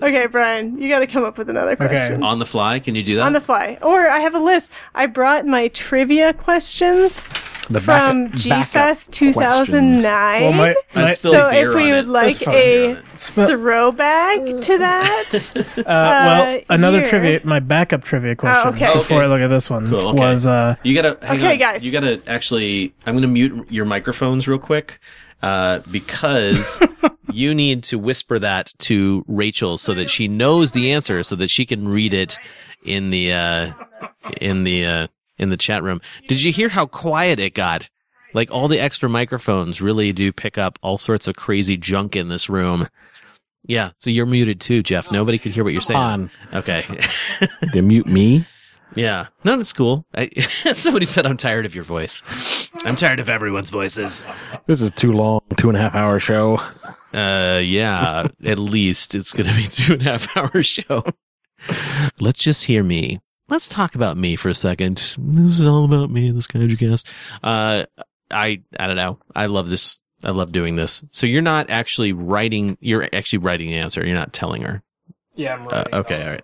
[0.00, 2.22] okay, Brian, you got to come up with another question.
[2.22, 3.22] On the fly, can you do that?
[3.22, 3.78] On the fly.
[3.82, 4.70] Or I have a list.
[4.94, 7.26] I brought my trivia questions
[7.70, 10.42] The from backup- G Fest 2009.
[10.42, 12.08] Well, my, my so beer if we on would it.
[12.08, 17.08] like a uh, throwback to that, well, another here.
[17.10, 18.92] trivia, my backup trivia question okay.
[18.94, 19.26] before Okay.
[19.26, 20.18] I look at this one Cool, okay.
[20.18, 21.58] was, uh, You gotta hang Okay, on.
[21.58, 21.84] guys.
[21.84, 22.94] You gotta actually.
[23.06, 24.98] I'm gonna mute your microphones real quick,
[25.42, 26.82] uh, because
[27.32, 31.50] you need to whisper that to Rachel so that she knows the answer, so that
[31.50, 32.38] she can read it
[32.84, 33.72] in the uh,
[34.40, 35.06] in the uh,
[35.38, 36.00] in the chat room.
[36.26, 37.88] Did you hear how quiet it got?
[38.34, 42.28] Like all the extra microphones really do pick up all sorts of crazy junk in
[42.28, 42.88] this room.
[43.66, 45.10] Yeah, so you're muted too, Jeff.
[45.10, 45.98] Nobody could hear what you're saying.
[45.98, 46.30] On.
[46.54, 46.84] Okay.
[47.72, 48.46] They mute me.
[48.94, 49.26] Yeah.
[49.44, 50.06] No, that's cool.
[50.14, 50.28] I,
[50.72, 52.22] somebody said I'm tired of your voice.
[52.84, 54.24] I'm tired of everyone's voices.
[54.66, 56.58] This is too long, two and a half hour show.
[57.12, 61.04] Uh, yeah, at least it's going to be two and a half hour show.
[62.20, 63.20] Let's just hear me.
[63.48, 64.96] Let's talk about me for a second.
[65.18, 67.08] This is all about me, this kaiju cast.
[67.42, 67.84] Uh,
[68.30, 69.18] I, I don't know.
[69.34, 70.00] I love this.
[70.22, 71.02] I love doing this.
[71.12, 74.04] So you're not actually writing, you're actually writing the answer.
[74.04, 74.82] You're not telling her.
[75.34, 76.22] yeah, I'm Uh, okay.
[76.24, 76.42] All right.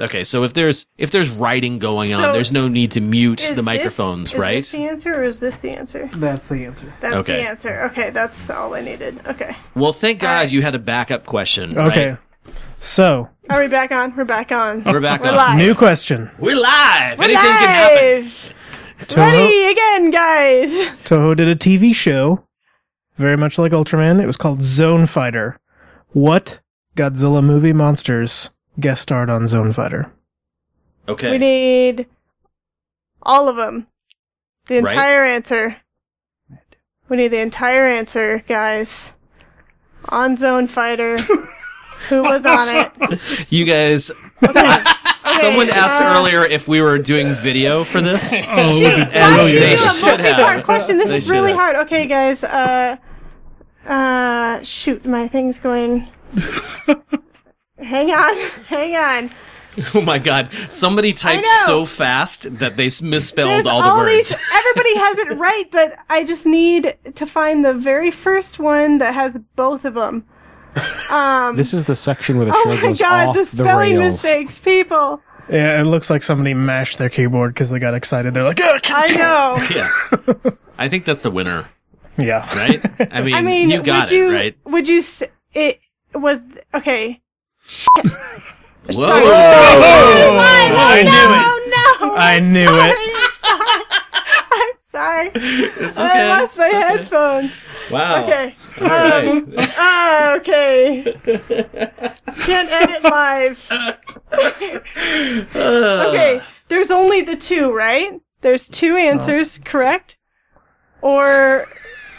[0.00, 0.24] Okay.
[0.24, 3.50] So if there's, if there's writing going on, So, there's no need to mute Is
[3.50, 4.56] the this- microphones, is right?
[4.56, 6.10] this the answer or is this the answer?
[6.14, 6.92] That's the answer.
[7.00, 7.36] That's Okay.
[7.42, 7.82] the answer.
[7.92, 9.20] Okay, that's all I needed.
[9.26, 9.54] Okay.
[9.76, 10.52] Well, thank God right.
[10.52, 11.78] you had a backup question.
[11.78, 12.08] Okay.
[12.10, 12.18] right?
[12.86, 14.14] So, Are we back on?
[14.16, 14.82] We're back on.
[14.82, 15.36] We're back We're on.
[15.36, 15.56] live.
[15.56, 16.28] new question.
[16.40, 17.16] We're live.
[17.16, 18.32] We're Anything can happen.
[19.06, 20.70] Toho, Ready again, guys.
[21.04, 22.44] Toho did a TV show,
[23.16, 24.20] very much like Ultraman.
[24.20, 25.60] It was called Zone Fighter.
[26.08, 26.58] What
[26.96, 30.10] Godzilla movie monsters guest starred on Zone Fighter?
[31.08, 31.30] Okay.
[31.30, 32.06] We need
[33.22, 33.86] all of them.
[34.66, 34.92] The Right.
[34.94, 35.76] entire answer.
[37.08, 39.12] We need the entire answer, guys.
[40.08, 41.16] On Zone Fighter.
[42.08, 43.46] Who was on it?
[43.52, 44.10] you guys.
[45.40, 48.32] Someone asked uh, earlier if we were doing video for this.
[48.32, 50.64] Oh, look at And Why they should you do a should multi-part have.
[50.64, 50.98] question?
[50.98, 51.58] This They is really have.
[51.60, 51.76] hard.
[51.76, 52.42] Okay, guys.
[52.44, 52.96] Uh,
[53.86, 56.08] uh, shoot, my thing's going.
[57.78, 59.30] hang on, hang on.
[59.94, 60.50] Oh my God!
[60.68, 64.28] Somebody typed so fast that they misspelled There's all the words.
[64.28, 64.36] these.
[64.54, 69.14] Everybody has it right, but I just need to find the very first one that
[69.14, 70.26] has both of them.
[71.10, 73.64] Um, This is the section where the oh show my goes god, off the the,
[73.64, 74.12] spelling rails.
[74.12, 75.20] mistakes, people.
[75.50, 78.32] Yeah, it looks like somebody mashed their keyboard because they got excited.
[78.32, 79.58] They're like, "Ugh." I know.
[80.44, 80.50] Yeah.
[80.78, 81.66] I think that's the winner,
[82.16, 82.48] yeah.
[82.56, 82.80] right?
[83.12, 84.56] I mean, I mean, you got would it, you, right?
[84.64, 84.98] Would you?
[84.98, 85.80] s- It
[86.14, 86.42] was
[86.74, 87.20] okay.
[87.98, 88.92] Whoa.
[88.92, 89.22] Sorry.
[89.24, 90.72] Oh, Sorry.
[90.74, 94.11] I knew no, No, I I'm knew sorry, it.
[94.94, 95.30] I'm sorry.
[95.34, 95.86] I'm sorry.
[95.86, 96.82] It's I lost my It's okay.
[96.82, 97.60] headphones.
[97.90, 98.22] Wow.
[98.22, 98.54] Okay.
[98.80, 99.28] All right.
[99.28, 101.02] Um, ah, okay.
[102.44, 103.68] Can't edit live.
[105.54, 106.42] okay.
[106.68, 108.20] There's only the two, right?
[108.42, 110.18] There's two answers, correct?
[111.00, 111.66] Or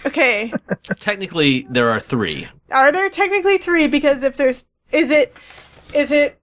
[0.06, 0.54] okay.
[1.00, 2.48] Technically, there are three.
[2.72, 3.88] Are there technically three?
[3.88, 5.36] Because if there's, is it,
[5.94, 6.40] is it?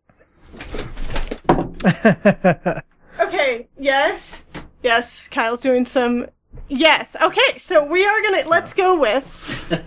[3.21, 3.69] okay.
[3.79, 4.45] Yes.
[4.83, 5.29] Yes.
[5.29, 6.27] Kyle's doing some.
[6.69, 7.17] Yes.
[7.21, 7.59] Okay.
[7.59, 8.49] So we are gonna.
[8.49, 9.25] Let's go with.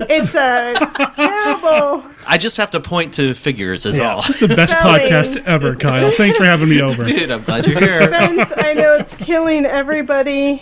[0.10, 0.74] It's a
[1.16, 2.06] terrible.
[2.28, 4.20] I just have to point to figures, is all.
[4.20, 5.02] It's the best Spelling.
[5.02, 6.12] podcast ever, Kyle.
[6.12, 7.04] Thanks for having me over.
[7.06, 8.02] Dude, I'm glad you're here.
[8.02, 8.54] Suspense.
[8.58, 10.62] I know it's killing everybody.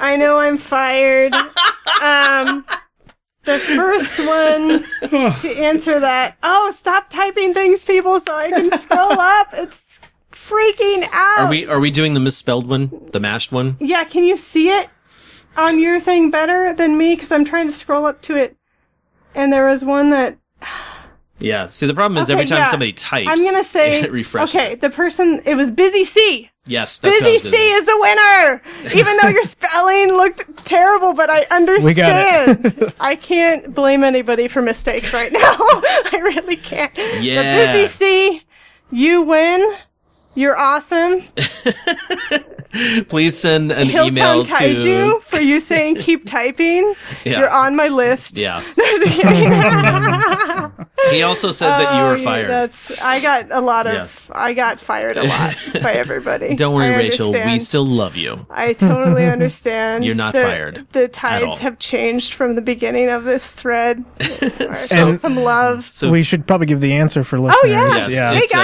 [0.00, 1.32] I know I'm fired.
[2.02, 2.64] Um,
[3.44, 4.84] the first one
[5.40, 6.36] to answer that.
[6.42, 9.48] Oh, stop typing things, people, so I can scroll up.
[9.52, 10.00] It's
[10.48, 11.38] freaking out.
[11.38, 13.76] Are we are we doing the misspelled one, the mashed one?
[13.80, 14.88] Yeah, can you see it
[15.56, 17.14] on your thing better than me?
[17.14, 18.56] Because I'm trying to scroll up to it,
[19.34, 20.38] and there was one that
[21.38, 21.66] Yeah.
[21.66, 22.66] See, the problem is Okay, every time yeah.
[22.66, 24.00] somebody types, I'm gonna say.
[24.00, 24.54] it refreshes.
[24.54, 25.42] Okay, the person.
[25.44, 26.50] It was Busy C.
[26.68, 27.72] Yes, that's Busy C doing.
[27.74, 28.62] is the winner,
[28.98, 31.12] even though your spelling looked terrible.
[31.12, 31.46] But I
[31.80, 32.92] We got understand.
[33.00, 35.40] I can't blame anybody for mistakes right now.
[35.40, 36.90] I really can't.
[37.22, 37.66] Yeah.
[37.66, 38.42] But Busy C,
[38.90, 39.76] you win.
[40.36, 41.22] You're awesome.
[43.08, 45.20] Please send an Hilltown email Kaiju to.
[45.24, 46.94] for you saying keep typing.
[47.24, 47.40] Yeah.
[47.40, 48.36] You're on my list.
[48.38, 48.62] Yeah.
[51.10, 52.50] He also said that you Oh, were yeah, fired.
[52.50, 54.34] That's I got a lot of Yeah.
[54.36, 56.56] I got fired a lot by everybody.
[56.56, 57.32] Don't worry, I Rachel.
[57.32, 58.46] We still love you.
[58.50, 60.04] I totally understand.
[60.04, 64.04] You're not that fired The tides have changed from the beginning of this thread.
[64.90, 65.86] And- some love.
[65.92, 67.60] So we should probably give the answer for listeners.
[67.62, 67.88] Oh yeah.
[67.88, 68.32] Yes, yeah.
[68.32, 68.58] Hey it's, uh,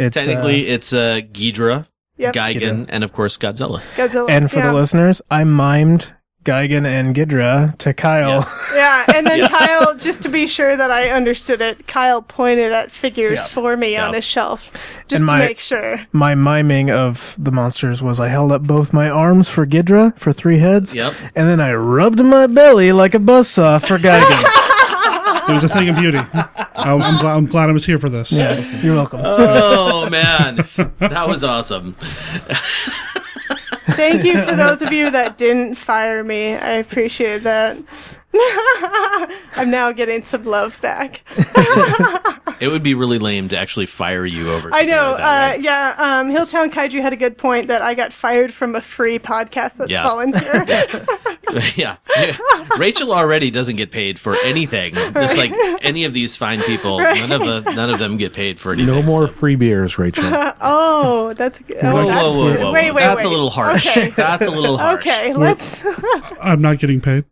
[0.00, 0.06] guys.
[0.08, 1.86] It's, uh, technically it's uh, Ghidorah,
[2.18, 2.34] Yep.
[2.34, 3.80] Gigan, and of course Godzilla.
[3.96, 4.28] Godzilla.
[4.28, 4.66] and for yeah.
[4.68, 6.12] the listeners, I mimed
[6.44, 8.28] Gigan and Ghidorah to Kyle.
[8.28, 8.72] Yes.
[8.76, 12.92] Yeah, and then Kyle, just to be sure that I understood it, Kyle pointed at
[12.92, 13.46] figures Yeah.
[13.48, 14.16] for me on Yeah.
[14.16, 14.72] his shelf,
[15.08, 16.06] just And to make sure.
[16.12, 20.32] My miming of the monsters was I held up both my arms for Ghidorah for
[20.32, 21.12] three heads, Yep.
[21.36, 24.66] and then I rubbed my belly like a buzzsaw for Gigan.
[25.50, 26.18] It was a thing of beauty.
[26.18, 28.32] I'm, I'm, glad, I'm glad I was here for this.
[28.32, 29.20] yeah, you're welcome.
[29.22, 30.56] Oh man,
[30.98, 31.94] that was awesome.
[33.90, 36.54] Thank you for those of you that didn't fire me.
[36.54, 37.76] I appreciate that.
[39.56, 41.20] I'm now getting some love back.
[42.60, 44.70] It would be really lame to actually fire you over.
[44.72, 45.12] I know.
[45.12, 45.62] like that, uh, right?
[45.62, 49.18] yeah, um, Hilltown Kaiju had a good point that I got fired from a free
[49.18, 50.02] podcast that's Yeah.
[50.04, 50.64] volunteer.
[51.76, 51.96] yeah.
[52.16, 52.36] Yeah.
[52.76, 54.94] Rachel already doesn't get paid for anything.
[54.94, 55.52] Just like
[55.82, 57.40] any of these fine people, none of
[57.74, 58.94] none of them get paid for anything.
[58.94, 60.30] No more so- free beers, Rachel.
[60.60, 61.78] oh, that's good.
[61.82, 62.72] Whoa, Oh, whoa, that's, whoa, whoa, whoa.
[62.72, 63.26] Wait, wait, That's wait.
[63.26, 63.86] a little harsh.
[63.86, 64.10] Okay.
[64.10, 65.00] That's a little harsh.
[65.06, 65.84] Okay, let's.
[66.42, 67.24] I'm not getting paid.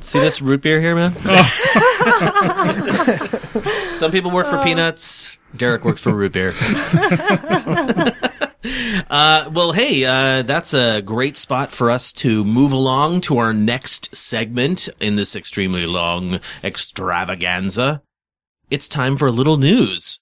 [0.00, 1.12] See this root beer here, man?
[3.94, 5.36] Some people work for peanuts.
[5.56, 6.54] Derek works for root beer.
[9.10, 13.52] uh, well, hey, uh, that's a great spot for us to move along to our
[13.52, 18.02] next segment in this extremely long extravaganza.
[18.70, 20.20] It's time for a little news.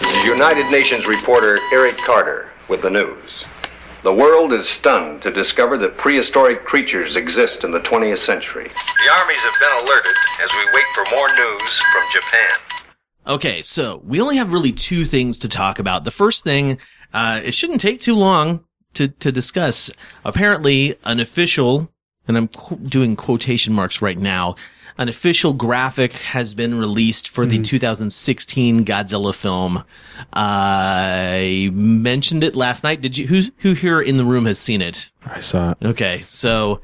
[0.00, 3.44] This is United Nations reporter Eric Carter with the news.
[4.04, 8.68] The world is stunned to discover that prehistoric creatures exist in the 20th century.
[8.68, 12.58] The armies have been alerted as we wait for more news from Japan.
[13.26, 16.04] Okay, so we only have really two things to talk about.
[16.04, 16.78] The first thing,
[17.14, 19.90] uh, it shouldn't take too long to, to discuss.
[20.22, 21.90] Apparently, an official,
[22.28, 24.56] and I'm qu- doing quotation marks right now,
[24.96, 29.84] an official graphic has been released for the 2016 Godzilla film.
[30.32, 33.00] I mentioned it last night.
[33.00, 35.10] Did you, who, who here in the room has seen it?
[35.24, 35.78] I saw it.
[35.84, 36.80] Okay, so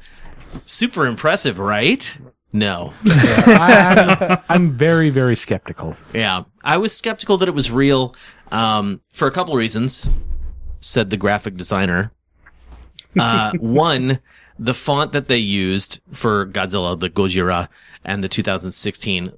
[0.65, 2.17] super impressive, right?
[2.53, 2.93] No.
[3.05, 5.95] I, I'm, I'm very, very skeptical.
[6.13, 8.13] Yeah, I was skeptical that it was real
[8.51, 10.09] um, for a couple reasons.
[10.81, 12.11] Said the graphic designer.
[13.17, 14.19] Uh, one,
[14.59, 17.67] the font that they used for Godzilla, the Gojira,
[18.03, 19.31] and the 2016,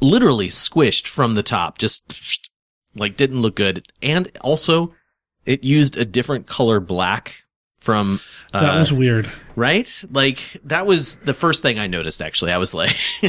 [0.00, 2.50] literally squished from the top, just
[2.94, 3.86] like didn't look good.
[4.02, 4.94] And also,
[5.44, 7.44] it used a different color black
[7.78, 8.20] from.
[8.52, 9.30] Uh, That was weird.
[9.56, 10.04] right?
[10.10, 12.22] Like that was the first thing I noticed.
[12.22, 12.94] Actually, I was like,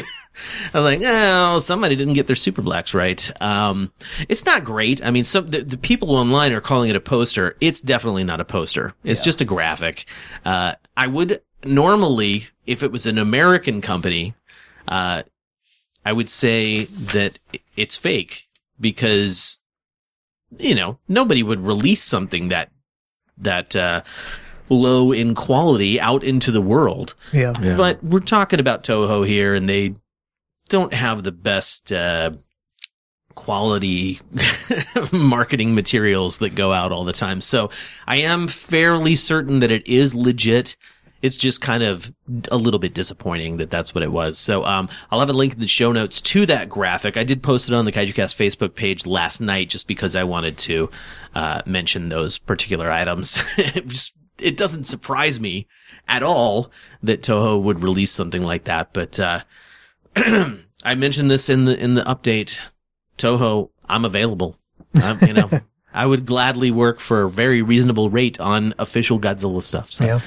[0.73, 3.41] I was like, oh, somebody didn't get their super blacks right.
[3.41, 3.91] Um,
[4.29, 5.03] it's not great.
[5.03, 7.55] I mean, some the, the people online are calling it a poster.
[7.61, 8.93] It's definitely not a poster.
[9.03, 10.05] It's just a graphic.
[10.43, 14.33] Uh, I would normally, if it was an American company,
[14.87, 15.23] uh,
[16.05, 17.39] I would say that
[17.75, 18.47] it's fake
[18.79, 19.59] because,
[20.57, 22.71] you know, nobody would release something that,
[23.37, 24.01] that, uh,
[24.69, 27.15] low in quality out into the world.
[27.33, 27.53] Yeah.
[27.61, 27.75] Yeah.
[27.75, 29.95] But we're talking about Toho here and they
[30.69, 32.31] don't have the best, uh,
[33.35, 34.19] quality
[35.11, 37.41] marketing materials that go out all the time.
[37.41, 37.69] So
[38.07, 40.75] I am fairly certain that it is legit.
[41.21, 42.13] It's just kind of
[42.51, 44.37] a little bit disappointing that that's what it was.
[44.37, 47.17] So, um, I'll have a link in the show notes to that graphic.
[47.17, 50.57] I did post it on the KaijuCast Facebook page last night just because I wanted
[50.59, 50.89] to,
[51.33, 53.43] uh, mention those particular items.
[53.57, 55.67] it just, it doesn't surprise me
[56.07, 56.69] at all
[57.01, 59.41] that Toho would release something like that, but, uh,
[60.15, 62.61] I mentioned this in the, in the update.
[63.17, 64.57] Toho, I'm available.
[64.95, 65.49] I'm, you know,
[65.93, 69.89] I would gladly work for a very reasonable rate on official Godzilla stuff.
[69.89, 70.05] So.
[70.05, 70.19] Yeah.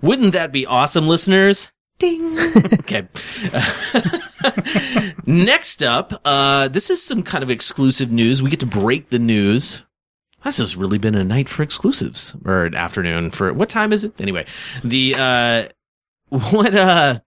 [0.00, 1.70] Wouldn't that be awesome, listeners?
[1.98, 2.36] Ding.
[2.80, 3.06] okay.
[5.26, 8.42] Next up, uh, this is some kind of exclusive news.
[8.42, 9.84] We get to break the news.
[10.44, 14.02] This has really been a night for exclusives or an afternoon for what time is
[14.02, 14.20] it?
[14.20, 14.46] Anyway,
[14.82, 15.68] the, uh,
[16.50, 17.20] what, uh,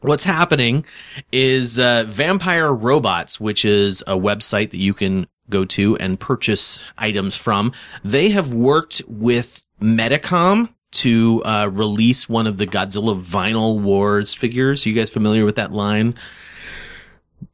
[0.00, 0.84] what's happening
[1.32, 6.84] is, uh, Vampire Robots, which is a website that you can go to and purchase
[6.96, 7.72] items from.
[8.04, 14.86] They have worked with Medicom to, uh, release one of the Godzilla Vinyl Wars figures.
[14.86, 16.14] you guys familiar with that line?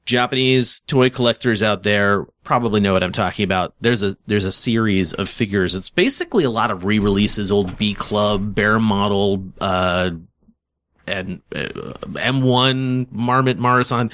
[0.06, 3.74] Japanese toy collectors out there probably know what I'm talking about.
[3.80, 5.74] There's a there's a series of figures.
[5.74, 10.10] It's basically a lot of re-releases, old B Club, Bear Model, uh,
[11.06, 11.66] and uh,
[12.12, 14.12] M1, Marmit, Marusan.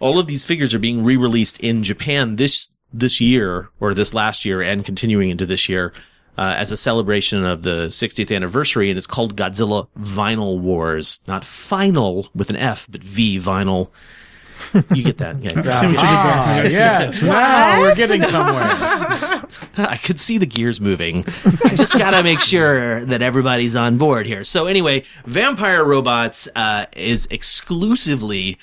[0.00, 4.44] All of these figures are being re-released in Japan this this year or this last
[4.44, 5.92] year and continuing into this year.
[6.38, 11.22] Uh, as a celebration of the 60th anniversary, and it's called Godzilla Vinyl Wars.
[11.26, 13.88] Not final with an F, but V Vinyl.
[14.94, 15.42] You get that?
[15.42, 15.52] Yeah.
[15.98, 17.22] Ah, yes.
[17.22, 18.64] Now we're getting somewhere.
[19.76, 21.24] I could see the gears moving.
[21.64, 24.44] I just gotta make sure that everybody's on board here.
[24.44, 28.58] So anyway, Vampire Robots uh, is exclusively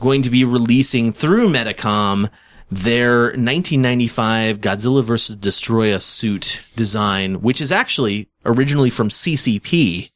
[0.00, 2.28] going to be releasing through Medicom
[2.70, 5.36] their 1995 Godzilla vs.
[5.36, 10.10] Destoroyah suit design, which is actually originally from CCP,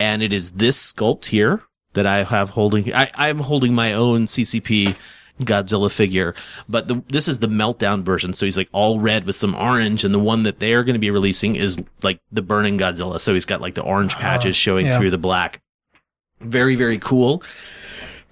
[0.00, 1.62] and it is this sculpt here
[1.94, 2.92] that I have holding.
[2.94, 4.96] I, I'm holding my own CCP
[5.40, 6.34] Godzilla figure,
[6.68, 8.32] but the, this is the meltdown version.
[8.32, 10.94] So he's like all red with some orange, and the one that they are going
[10.94, 13.18] to be releasing is like the burning Godzilla.
[13.18, 14.98] So he's got like the orange patches showing yeah.
[14.98, 15.60] through the black.
[16.40, 17.42] Very, very cool.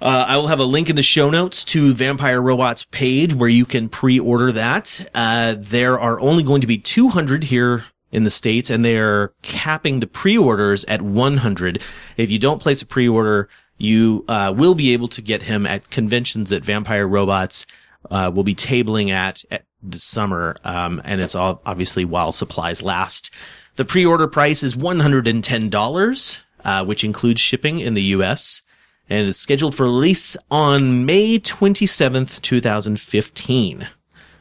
[0.01, 3.51] Uh, I will have a link in the show notes to Vampire Robots page where
[3.51, 5.07] you can pre-order that.
[5.15, 10.01] Uh, there are only going to be 200 here in the States and they're capping
[10.01, 11.83] the pre-orders at 100.
[12.17, 13.49] If you don't place a pre-order,
[13.79, 17.67] you, uh, will be able to get him at conventions that Vampire Robots,
[18.11, 20.57] uh, will be tabling at, at this summer.
[20.65, 23.31] Um, and it's all obviously while supplies last.
[23.77, 28.63] The pre-order price is $110, uh, which includes shipping in the U.S
[29.11, 33.89] and is scheduled for release on May 27th, 2015.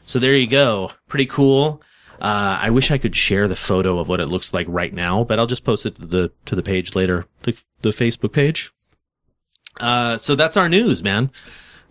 [0.06, 0.92] So there you go.
[1.08, 1.82] Pretty cool.
[2.20, 5.24] Uh, I wish I could share the photo of what it looks like right now,
[5.24, 8.70] but I'll just post it to the, to the page later, the, the Facebook page.
[9.80, 11.30] Uh, so that's our news, man.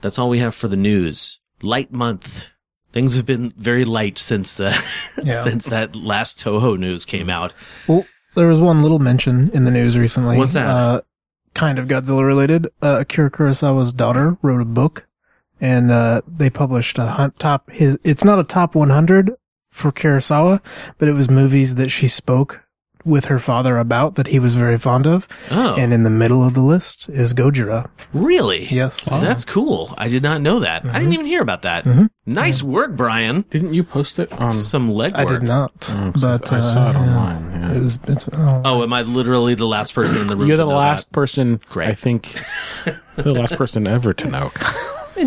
[0.01, 1.39] That's all we have for the news.
[1.61, 2.49] Light month.
[2.91, 4.73] Things have been very light since, uh,
[5.23, 5.31] Yeah.
[5.33, 7.53] since that last Toho news came out.
[7.87, 10.37] Well, there was one little mention in the news recently.
[10.37, 10.67] What's that?
[10.69, 11.01] Uh,
[11.53, 12.67] kind of Godzilla related.
[12.81, 15.07] Uh, Akira Kurosawa's daughter wrote a book,
[15.59, 17.69] and uh, they published a top.
[17.71, 19.35] His it's not a top 100
[19.69, 20.61] for Kurosawa,
[20.97, 22.61] but it was movies that she spoke
[23.05, 25.25] with her father about that he was very fond of.
[25.51, 25.73] Oh.
[25.77, 27.89] And in the middle of the list is Gojira.
[28.11, 28.65] Really?
[28.65, 29.05] Yes.
[29.09, 29.95] That's cool.
[29.97, 30.85] I did not know that.
[30.85, 31.85] I didn't even hear about that.
[32.25, 33.45] Nice work, Brian.
[33.49, 34.51] Didn't you post it on?
[34.51, 35.15] Some legwork.
[35.15, 37.07] I did not, Mm, but I saw it uh, yeah.
[37.07, 37.51] online.
[37.61, 37.71] Yeah.
[37.77, 40.47] It was, it's, oh, Oh, am I literally the last person in the room?
[40.49, 41.87] You're to the know last person, Great.
[41.87, 42.23] I think,
[43.15, 44.51] the last person ever to know.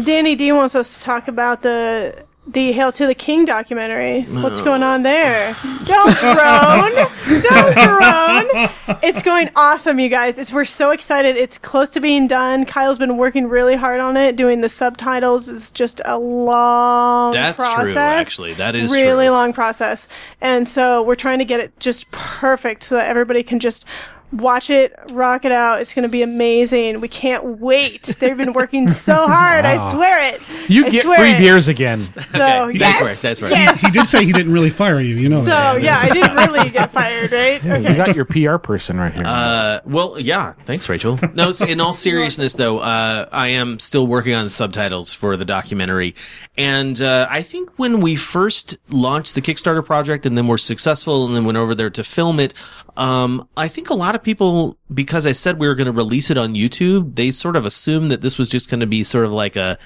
[0.04, 4.22] Danny D wants us to talk about the the Hail to the King documentary.
[4.22, 5.56] What's going on there?
[5.84, 6.92] Don't groan.
[7.40, 8.98] Don't groan.
[9.02, 10.38] It's going awesome, you guys.
[10.38, 11.36] It's, we're so excited.
[11.36, 12.64] It's close to being done.
[12.66, 14.34] Kyle's been working really hard on it.
[14.34, 17.84] Doing the subtitles is just a long That's process.
[17.84, 18.54] true, actually.
[18.54, 19.34] That is really true.
[19.34, 20.08] long process.
[20.40, 23.84] And so we're trying to get it just perfect so that everybody can just
[24.32, 25.80] watch it, rock it out.
[25.80, 27.00] It's going to be amazing.
[27.00, 28.02] We can't wait.
[28.18, 29.64] They've been working so hard.
[29.64, 30.42] I swear it.
[30.68, 31.38] You I get swear free it.
[31.38, 31.98] beers again.
[31.98, 33.50] So, Okay, that's yes, right, that's right.
[33.52, 33.80] Yes.
[33.80, 35.14] He did say he didn't really fire you.
[35.16, 35.82] You know So that.
[35.82, 37.62] yeah, I didn't really get fired, right?
[37.62, 39.22] Yeah, you got your PR person right here.
[39.24, 40.52] Uh, well, yeah.
[40.64, 41.18] Thanks, Rachel.
[41.34, 45.44] No, in all seriousness, though, uh, I am still working on the subtitles for the
[45.44, 46.14] documentary,
[46.56, 51.26] and uh, I think when we first launched the Kickstarter project, and then were successful,
[51.26, 52.54] and then went over there to film it,
[52.96, 56.30] um, I think a lot of people, because I said we were going to release
[56.30, 59.24] it on YouTube, they sort of assumed that this was just going to be sort
[59.24, 59.78] of like a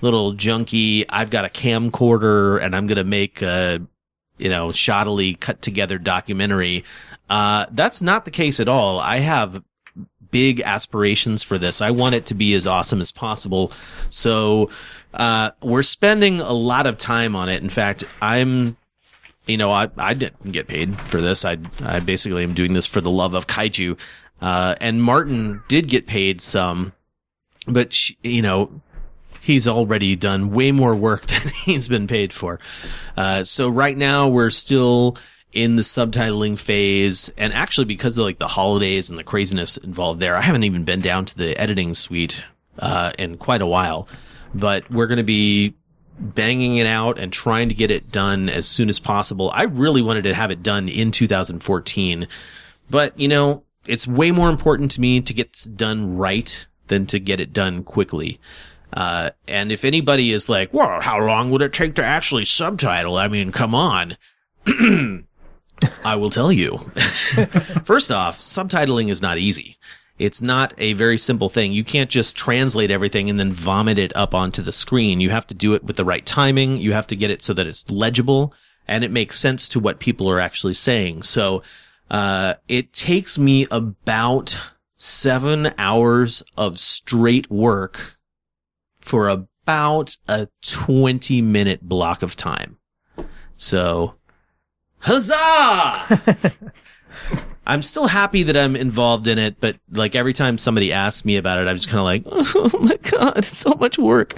[0.00, 1.04] little junky.
[1.08, 3.80] I've got a camcorder, and I'm going to make a
[4.38, 6.84] you know, shoddily cut together documentary.
[7.30, 8.98] Uh, that's not the case at all.
[8.98, 9.62] I have
[10.30, 11.80] big aspirations for this.
[11.80, 13.72] I want it to be as awesome as possible.
[14.10, 14.70] So,
[15.14, 17.62] uh, we're spending a lot of time on it.
[17.62, 18.76] In fact, I'm,
[19.46, 21.44] you know, I, I didn't get paid for this.
[21.44, 23.98] I, I basically am doing this for the love of kaiju.
[24.40, 26.92] Uh, and Martin did get paid some,
[27.66, 28.82] but sh you know,
[29.40, 32.58] he's already done way more work than he's been paid for.
[33.16, 35.16] Uh, so right now we're still
[35.52, 37.32] in the subtitling phase.
[37.36, 40.84] And actually because of like the holidays and the craziness involved there, I haven't even
[40.84, 42.44] been down to the editing suite,
[42.78, 44.08] uh, in quite a while,
[44.54, 45.74] but we're going to be
[46.18, 49.50] banging it out and trying to get it done as soon as possible.
[49.54, 52.26] I really wanted to have it done in 2014,
[52.90, 57.06] but you know, it's way more important to me to get this done right than
[57.06, 58.40] to get it done quickly.
[58.92, 63.16] Uh, and if anybody is like, well, how long would it take to actually subtitle?
[63.16, 64.16] I mean, come on.
[66.04, 66.78] I will tell you.
[67.84, 69.78] First off, subtitling is not easy.
[70.18, 71.72] It's not a very simple thing.
[71.72, 75.20] You can't just translate everything and then vomit it up onto the screen.
[75.20, 76.76] You have to do it with the right timing.
[76.76, 78.54] You have to get it so that it's legible
[78.86, 81.22] and it makes sense to what people are actually saying.
[81.22, 81.62] So,
[82.10, 84.58] uh, it takes me about
[84.96, 88.16] seven hours of straight work
[89.00, 92.78] for about a 20 minute block of time.
[93.56, 94.16] So,
[94.98, 96.22] huzzah!
[97.66, 101.36] I'm still happy that I'm involved in it, but like every time somebody asks me
[101.36, 104.34] about it, I'm just kind of like, oh my God, it's so much work.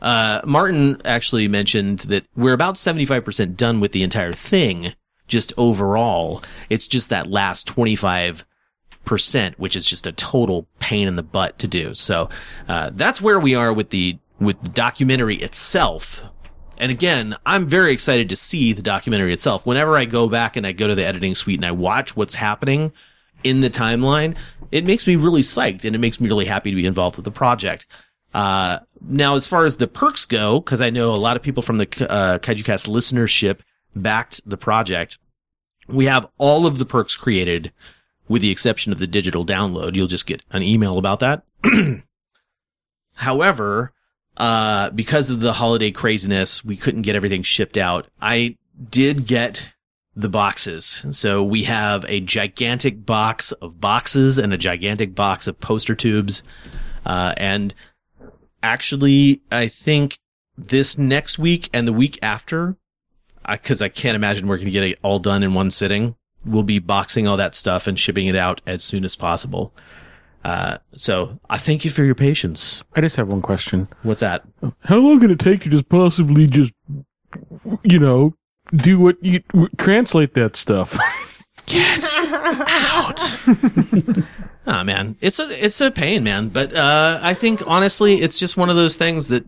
[0.00, 4.94] Uh, Martin actually mentioned that we're about 75% done with the entire thing,
[5.26, 6.42] just overall.
[6.70, 8.44] It's just that last 25
[9.04, 11.94] percent, which is just a total pain in the butt to do.
[11.94, 12.28] So,
[12.68, 16.22] uh, that's where we are with the, with the documentary itself.
[16.78, 19.66] And again, I'm very excited to see the documentary itself.
[19.66, 22.36] Whenever I go back and I go to the editing suite and I watch what's
[22.36, 22.92] happening
[23.42, 24.36] in the timeline,
[24.70, 27.24] it makes me really psyched and it makes me really happy to be involved with
[27.24, 27.86] the project.
[28.32, 31.62] Uh, now as far as the perks go, cause I know a lot of people
[31.62, 33.60] from the, uh, KaijuCast listenership
[33.96, 35.18] backed the project.
[35.88, 37.72] We have all of the perks created
[38.28, 39.96] with the exception of the digital download.
[39.96, 41.44] You'll just get an email about that.
[43.14, 43.92] However,
[44.38, 48.06] uh, because of the holiday craziness, we couldn't get everything shipped out.
[48.20, 48.56] I
[48.90, 49.72] did get
[50.14, 51.04] the boxes.
[51.12, 56.42] So we have a gigantic box of boxes and a gigantic box of poster tubes.
[57.04, 57.74] Uh, and
[58.62, 60.18] actually, I think
[60.56, 62.76] this next week and the week after,
[63.44, 66.16] I, cause I can't imagine we're going to get it all done in one sitting.
[66.44, 69.72] We'll be boxing all that stuff and shipping it out as soon as possible.
[70.44, 72.84] Uh, so I thank you for your patience.
[72.94, 73.88] I just have one question.
[74.02, 74.44] What's that?
[74.84, 76.72] How long could it take you to just possibly just,
[77.82, 78.34] you know,
[78.74, 80.96] do what you w- translate that stuff?
[81.66, 83.20] Get out.
[84.70, 86.50] Ah man, it's a it's a pain, man.
[86.50, 89.46] But uh, I think honestly, it's just one of those things that,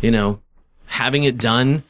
[0.00, 0.40] you know,
[0.86, 1.82] having it done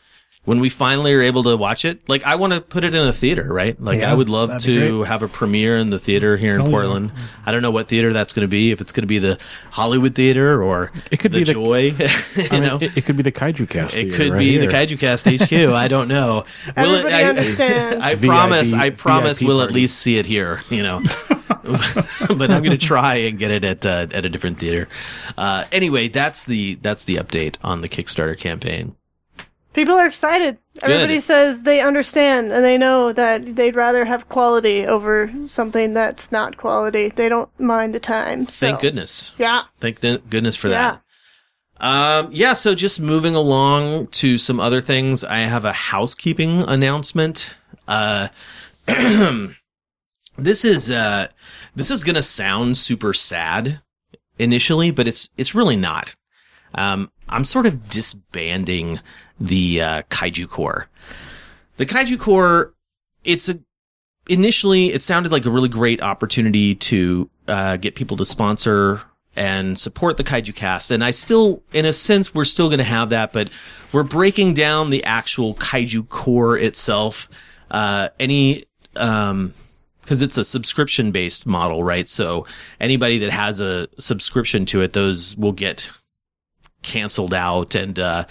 [0.44, 2.08] when we finally are able to watch it.
[2.08, 3.80] Like I want to put it in a theater, right?
[3.80, 6.68] Like Yeah, I would love to have a premiere in the theater here in Hell
[6.70, 6.72] yeah.
[6.72, 7.12] Portland.
[7.44, 8.70] I don't know what theater that's going to be.
[8.72, 9.38] If it's going to be the
[9.70, 12.06] Hollywood Theater or It could the be the- Joy, you
[12.50, 12.78] I mean, know.
[12.80, 13.94] it, it could be the Kaiju Cast.
[13.94, 14.60] It theater could right be here.
[14.62, 15.52] the Kaiju Cast HQ.
[15.52, 16.44] I don't know.
[16.76, 18.04] Will it- Everybody I, understands.
[18.04, 18.72] I VIP promise.
[18.72, 20.60] I promise VIP we'll at least see it here.
[20.70, 21.02] You know,
[21.68, 24.88] but I'm going to try and get it at uh, at a different theater.
[25.36, 28.96] Uh, anyway, that's the that's the update on the Kickstarter campaign.
[29.72, 30.58] People are excited.
[30.82, 36.32] Everybody says they understand and they know that they'd rather have quality over something that's
[36.32, 37.12] not quality.
[37.14, 38.48] They don't mind the time.
[38.48, 38.66] So.
[38.66, 39.32] Thank goodness.
[39.38, 39.62] Yeah.
[39.78, 40.98] Thank goodness for Yeah.
[40.98, 41.02] that.
[41.82, 45.24] Um, yeah, so just moving along to some other things.
[45.24, 47.54] I have a housekeeping announcement.
[47.88, 48.28] Uh,
[50.36, 51.28] this is, uh,
[51.74, 53.80] this is gonna sound super sad
[54.38, 56.14] initially, but it's, it's really not.
[56.74, 59.00] Um, I'm sort of disbanding
[59.40, 60.88] the, uh, Kaiju Corps.
[61.76, 62.74] The Kaiju Corps,
[63.24, 63.58] it's a,
[64.28, 69.02] initially it sounded like a really great opportunity to, uh, get people to sponsor
[69.36, 70.90] and support the Kaiju cast.
[70.90, 73.48] And I still, in a sense, we're still going to have that, but
[73.92, 77.28] we're breaking down the actual Kaiju Corps itself.
[77.70, 78.64] Uh, any,
[78.96, 79.54] um,
[80.04, 82.08] cause it's a subscription based model, right?
[82.08, 82.44] So
[82.80, 85.92] anybody that has a subscription to it, those will get
[86.82, 87.76] canceled out.
[87.76, 88.24] And, uh,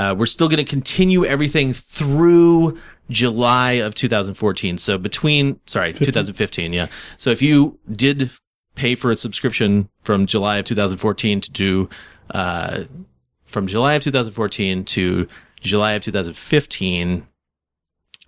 [0.00, 2.80] uh, we're still going to continue everything through
[3.10, 4.78] July of 2014.
[4.78, 6.72] So between, sorry, 2015.
[6.72, 6.86] Yeah.
[7.18, 8.30] So if you did
[8.76, 11.90] pay for a subscription from July of 2014 to do,
[12.32, 12.84] uh,
[13.44, 15.28] from July of 2014 to
[15.60, 17.26] July of 2015,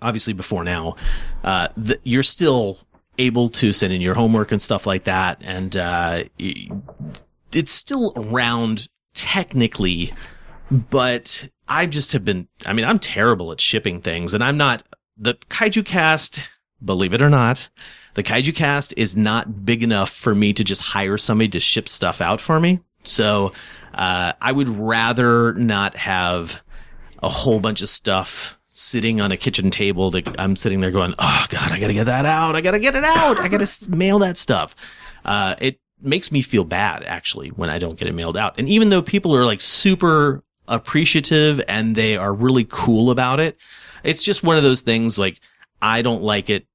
[0.03, 0.97] obviously before now,
[1.43, 2.81] uh, th- you're still
[3.17, 5.41] able to send in your homework and stuff like that.
[5.41, 6.25] And, uh,
[7.51, 10.13] it's still around technically,
[10.91, 14.83] but I just have been, I mean, I'm terrible at shipping things and I'm not
[15.17, 16.49] the kaiju cast,
[16.83, 17.69] believe it or not,
[18.15, 21.89] the kaiju cast is not big enough for me to just hire somebody to ship
[21.89, 22.81] stuff out for me.
[23.05, 23.53] So,
[23.95, 26.63] uh, I would rather not have
[27.23, 31.15] a whole bunch of stuff sitting on a kitchen table that I'm sitting there going,
[31.19, 32.57] Oh God, I gotta get that out.
[32.57, 33.39] I gotta get it out.
[33.39, 34.75] I gotta mail that stuff.
[35.25, 38.59] Uh, it makes me feel bad actually when I don't get it mailed out.
[38.59, 43.59] And even though people are like super appreciative and they are really cool about it,
[44.03, 45.41] it's just one of those things like
[45.81, 46.67] I don't like it.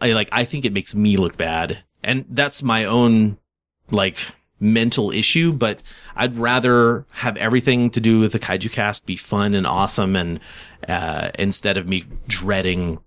[0.00, 1.84] I like, I think it makes me look bad.
[2.02, 3.38] And that's my own
[3.90, 4.18] like
[4.58, 5.80] mental issue, but
[6.16, 10.40] I'd rather have everything to do with the kaiju cast be fun and awesome and,
[10.88, 12.98] uh, instead of me dreading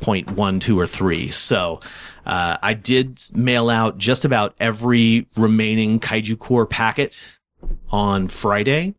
[0.00, 1.30] point one, two, or three.
[1.30, 1.80] So,
[2.26, 7.38] uh, I did mail out just about every remaining Kaiju Corps packet
[7.90, 8.94] on Friday.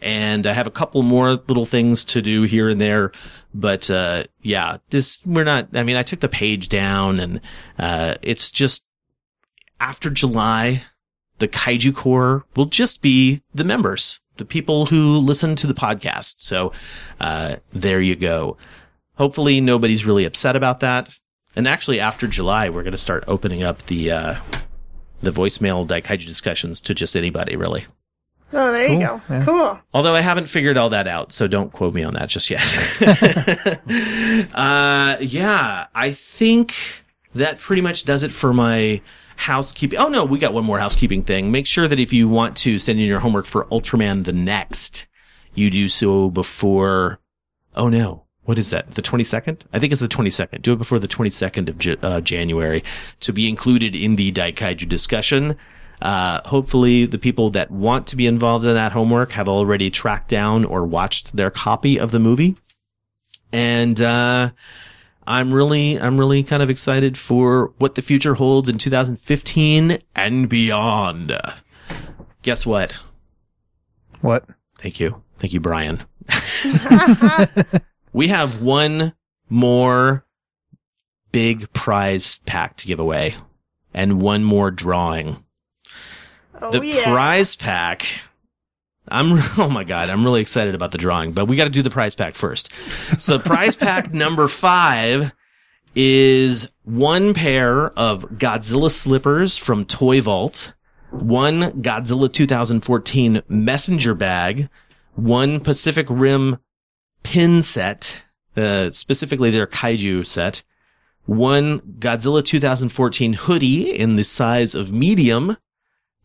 [0.00, 3.10] And I have a couple more little things to do here and there.
[3.52, 7.40] But, uh, yeah, just, we're not, I mean, I took the page down and,
[7.78, 8.86] uh, it's just
[9.80, 10.84] after July,
[11.38, 16.36] the Kaiju Corps will just be the members, the people who listen to the podcast.
[16.38, 16.72] So,
[17.20, 18.56] uh, there you go.
[19.16, 21.18] Hopefully nobody's really upset about that.
[21.56, 24.34] And actually after July, we're going to start opening up the, uh,
[25.22, 27.84] the voicemail Daikaiju discussions to just anybody really.
[28.52, 29.20] Oh, there you go.
[29.44, 29.78] Cool.
[29.92, 32.62] Although I haven't figured all that out, so don't quote me on that just yet.
[34.54, 37.04] uh, yeah, I think
[37.34, 39.02] that pretty much does it for my
[39.36, 39.98] housekeeping.
[39.98, 41.50] Oh no, we got one more housekeeping thing.
[41.52, 45.08] Make sure that if you want to send in your homework for Ultraman the next,
[45.54, 47.20] you do so before,
[47.76, 48.92] oh no, what is that?
[48.92, 49.62] The 22nd?
[49.74, 50.62] I think it's the 22nd.
[50.62, 52.82] Do it before the 22nd of J- uh, January
[53.20, 55.56] to be included in the Daikaiju discussion.
[56.00, 60.28] Uh, hopefully the people that want to be involved in that homework have already tracked
[60.28, 62.56] down or watched their copy of the movie.
[63.52, 64.50] And, uh,
[65.26, 70.48] I'm really, I'm really kind of excited for what the future holds in 2015 and
[70.48, 71.38] beyond.
[72.40, 72.98] Guess what?
[74.22, 74.46] What?
[74.78, 75.22] Thank you.
[75.38, 76.00] Thank you, Brian.
[78.12, 79.12] we have one
[79.50, 80.24] more
[81.30, 83.34] big prize pack to give away
[83.92, 85.44] and one more drawing.
[86.60, 87.12] Oh, the yeah.
[87.12, 88.06] prize pack.
[89.08, 91.82] I'm, oh my God, I'm really excited about the drawing, but we got to do
[91.82, 92.72] the prize pack first.
[93.18, 95.32] So prize pack number five
[95.94, 100.72] is one pair of Godzilla slippers from Toy Vault,
[101.10, 104.68] one Godzilla 2014 messenger bag,
[105.14, 106.58] one Pacific Rim
[107.22, 108.22] pin set,
[108.56, 110.62] uh, specifically their kaiju set,
[111.24, 115.56] one Godzilla 2014 hoodie in the size of medium,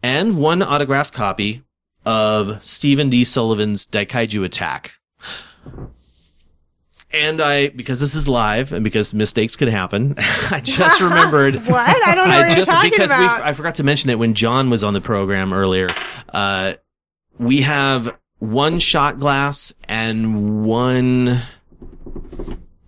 [0.04, 1.64] and one autographed copy
[2.06, 3.24] of Stephen D.
[3.24, 4.96] Sullivan's Daikaiju Attack.
[7.14, 10.16] And I, because this is live and because mistakes can happen,
[10.52, 11.56] I just remembered.
[11.68, 12.08] what?
[12.08, 13.40] I don't know what you're talking because about.
[13.42, 15.88] we I forgot to mention it when John was on the program earlier.
[16.30, 16.74] Uh,
[17.38, 21.40] we have one shot glass and one.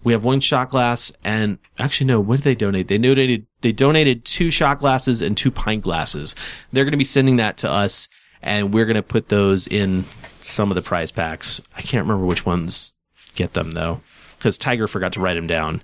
[0.06, 2.88] We have one shot glass and actually no, what did they donate?
[2.88, 6.36] They donated they donated two shot glasses and two pint glasses.
[6.72, 8.08] They're going to be sending that to us
[8.42, 10.06] and we're going to put those in
[10.42, 11.62] some of the prize packs.
[11.76, 12.94] I can't remember which ones
[13.34, 14.02] get them though,
[14.38, 15.82] because Tiger forgot to write them down.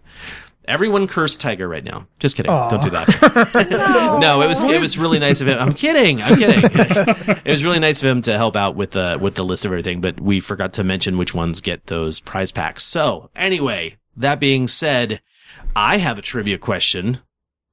[0.65, 2.05] Everyone curse Tiger right now.
[2.19, 2.51] Just kidding.
[2.51, 4.19] Don't do that.
[4.21, 5.57] no, it was it was really nice of him.
[5.57, 6.21] I'm kidding.
[6.21, 6.63] I'm kidding.
[7.43, 9.71] it was really nice of him to help out with the with the list of
[9.71, 12.83] everything, but we forgot to mention which ones get those prize packs.
[12.83, 15.21] So anyway, that being said,
[15.75, 17.19] I have a trivia question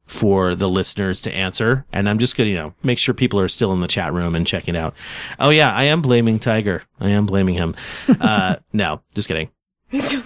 [0.05, 3.49] for the listeners to answer, and I'm just gonna you know make sure people are
[3.49, 4.95] still in the chat room and checking out.
[5.39, 6.83] Oh yeah, I am blaming Tiger.
[6.99, 7.75] I am blaming him.
[8.09, 9.51] Uh, no, just kidding.
[9.93, 10.23] you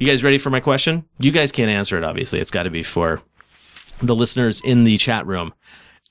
[0.00, 1.04] guys ready for my question?
[1.18, 2.40] You guys can't answer it, obviously.
[2.40, 3.20] It's got to be for
[4.00, 5.54] the listeners in the chat room.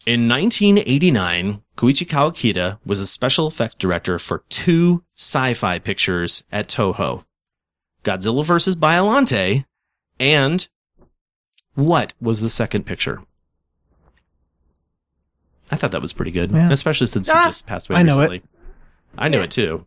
[0.05, 7.23] In 1989, Koichi Kawakita was a special effects director for two sci-fi pictures at Toho.
[8.03, 8.75] Godzilla vs.
[8.75, 9.65] Biollante
[10.19, 10.67] and
[11.75, 13.19] what was the second picture?
[15.71, 16.71] I thought that was pretty good, Yeah.
[16.71, 17.45] especially since he Ah.
[17.47, 18.29] just passed away I know it.
[18.31, 18.41] recently.
[19.17, 19.85] I knew it too.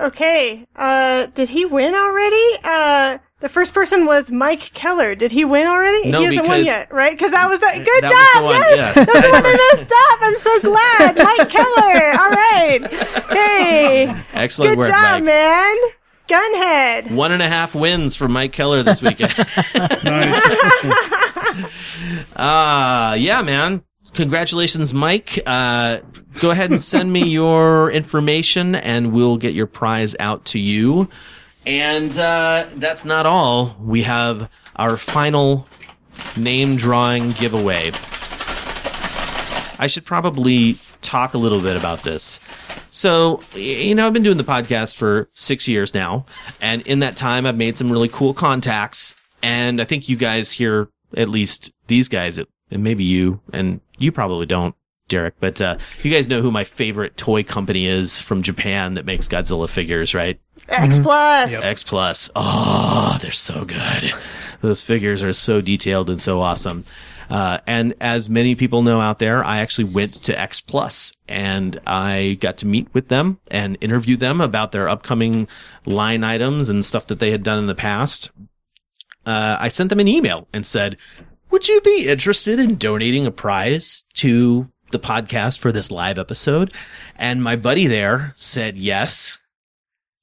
[0.00, 0.66] Okay.
[0.76, 2.56] Uh, did he win already?
[2.64, 5.14] Uh, the first person was Mike Keller.
[5.14, 6.08] Did he win already?
[6.10, 7.12] No, he hasn't won yet, right?
[7.12, 7.74] Because that was that.
[7.84, 8.42] Good That was job.
[8.42, 9.04] the one, yes, yeah.
[9.04, 10.18] that's the one I messed up.
[10.22, 12.12] I'm so glad, Mike Keller.
[12.20, 12.80] All right.
[13.30, 14.88] Hey, Excellent work.
[14.88, 15.24] good work, job, Mike.
[15.24, 15.76] man.
[16.28, 17.10] Gunhead.
[17.12, 19.34] One and a half wins for Mike Keller this weekend.
[22.36, 23.82] Ah, yeah, man.
[24.14, 25.38] Congratulations, Mike.
[25.46, 25.98] Uh,
[26.40, 31.08] go ahead and send me your information and we'll get your prize out to you.
[31.66, 33.76] And, uh, that's not all.
[33.80, 35.66] We have our final
[36.36, 37.92] name drawing giveaway.
[39.78, 42.38] I should probably talk a little bit about this.
[42.90, 46.26] So, you know, I've been doing the podcast for six years now,
[46.60, 49.14] and in that time, I've made some really cool contacts.
[49.42, 54.10] And I think you guys here, at least these guys, and maybe you, and you
[54.10, 54.74] probably don't,
[55.08, 59.04] Derek, but uh, you guys know who my favorite toy company is from Japan that
[59.04, 60.40] makes Godzilla figures, right?
[60.68, 61.52] X plus.
[61.52, 62.30] X Plus.
[62.36, 64.12] Oh, they're so good.
[64.60, 66.84] Those figures are so detailed and so awesome.
[67.28, 71.78] Uh, and as many people know out there, I actually went to X Plus and
[71.86, 75.48] I got to meet with them and interview them about their upcoming
[75.86, 78.30] line items and stuff that they had done in the past.
[79.24, 80.96] Uh, I sent them an email and said,
[81.50, 86.72] would you be interested in donating a prize to the podcast for this live episode?
[87.16, 89.38] And my buddy there said yes.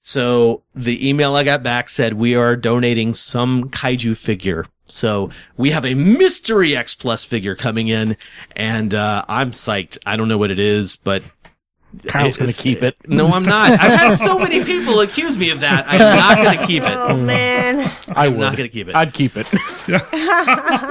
[0.02, 4.66] So the email I got back said we are donating some kaiju figure.
[4.86, 8.16] So we have a mystery X Plus figure coming in
[8.56, 9.98] and, uh, I'm psyched.
[10.06, 11.30] I don't know what it is, but
[12.06, 12.96] Kyle's going to keep it.
[13.08, 13.72] No, I'm not.
[13.72, 15.86] I've had so many people accuse me of that.
[15.88, 16.92] I'm not going to keep it.
[16.96, 17.92] Oh man.
[18.10, 18.40] I I'm would.
[18.42, 18.96] not going to keep it.
[18.96, 19.48] I'd keep it.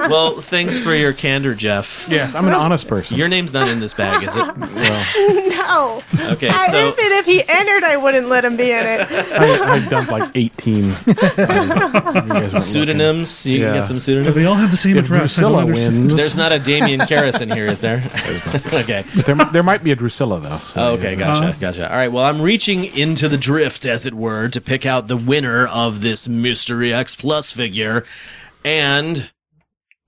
[0.09, 2.07] well, thanks for your candor, Jeff.
[2.09, 3.17] yes, I'm an honest person.
[3.17, 4.47] Your name's not in this bag, is it?
[5.67, 6.01] No.
[6.31, 9.01] Okay, I, so if, it, if he entered, I wouldn't let him be in it.
[9.11, 10.83] I, I dumped like 18.
[11.07, 12.59] You guys looking.
[12.61, 13.45] pseudonyms.
[13.45, 14.33] You can get some pseudonyms.
[14.35, 15.35] They all have the same If address.
[15.35, 17.97] Drusilla wins, There's not a Damien Karras in here, is there?
[18.73, 19.03] okay.
[19.25, 20.57] there, there might be a Drusilla though.
[20.57, 21.89] so- Oh, okay, gotcha, gotcha.
[21.89, 25.17] All right, well, I'm reaching into the drift, as it were, to pick out the
[25.17, 28.05] winner of this Mystery X Plus figure,
[28.65, 29.29] and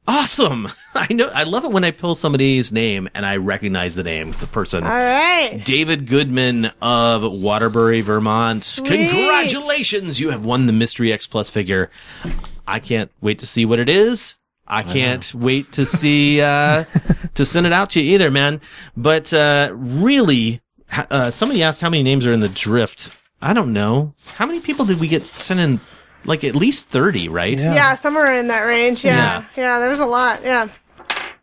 [0.08, 0.67] awesome!
[0.95, 4.30] I know, I love it when I pull somebody's name and I recognize the name.
[4.30, 4.83] It's a person.
[4.83, 5.61] All right.
[5.64, 8.80] David Goodman of Waterbury, Vermont.
[8.85, 10.19] Congratulations!
[10.19, 11.90] You have won the Mystery X Plus figure.
[12.67, 14.35] I can't wait to see what it is.
[14.72, 16.83] I can't wait to see, uh,
[17.33, 18.61] to send it out to you either, man.
[18.95, 20.59] But, uh, really, ha-
[21.09, 23.18] uh, somebody asked how many names are in the drift.
[23.42, 24.14] I don't know.
[24.35, 25.80] How many people did we get sent in?
[26.26, 27.58] Like at least 30, right?
[27.58, 27.95] Yeah.
[27.95, 29.06] somewhere in that range.
[29.06, 29.45] Yeah.
[29.56, 30.43] Yeah, there was a lot.
[30.43, 30.68] Yeah.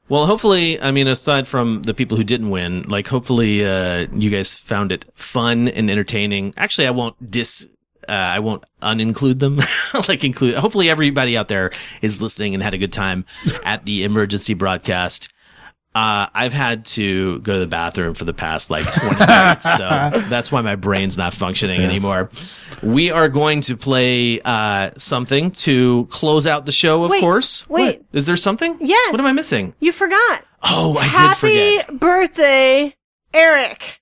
[0.08, 4.30] Well, hopefully, I mean, aside from the people who didn't win, like hopefully, uh, you
[4.30, 6.54] guys found it fun and entertaining.
[6.56, 7.68] Actually, I won't dis,
[8.08, 9.58] uh, I won't uninclude them.
[10.08, 13.24] like include, hopefully everybody out there is listening and had a good time
[13.64, 15.28] at the emergency broadcast.
[15.96, 20.10] Uh, I've had to go to the bathroom for the past like 20 minutes, so
[20.28, 22.28] that's why my brain's not functioning anymore.
[22.82, 27.66] We are going to play, uh, something to close out the show, of Wait, course.
[27.70, 28.00] wait.
[28.00, 28.06] What?
[28.12, 28.76] Is there something?
[28.82, 29.10] Yes.
[29.10, 29.74] What am I missing?
[29.80, 30.44] You forgot.
[30.64, 31.86] Oh, I Happy did forget.
[31.86, 32.96] Happy birthday,
[33.32, 34.00] Eric.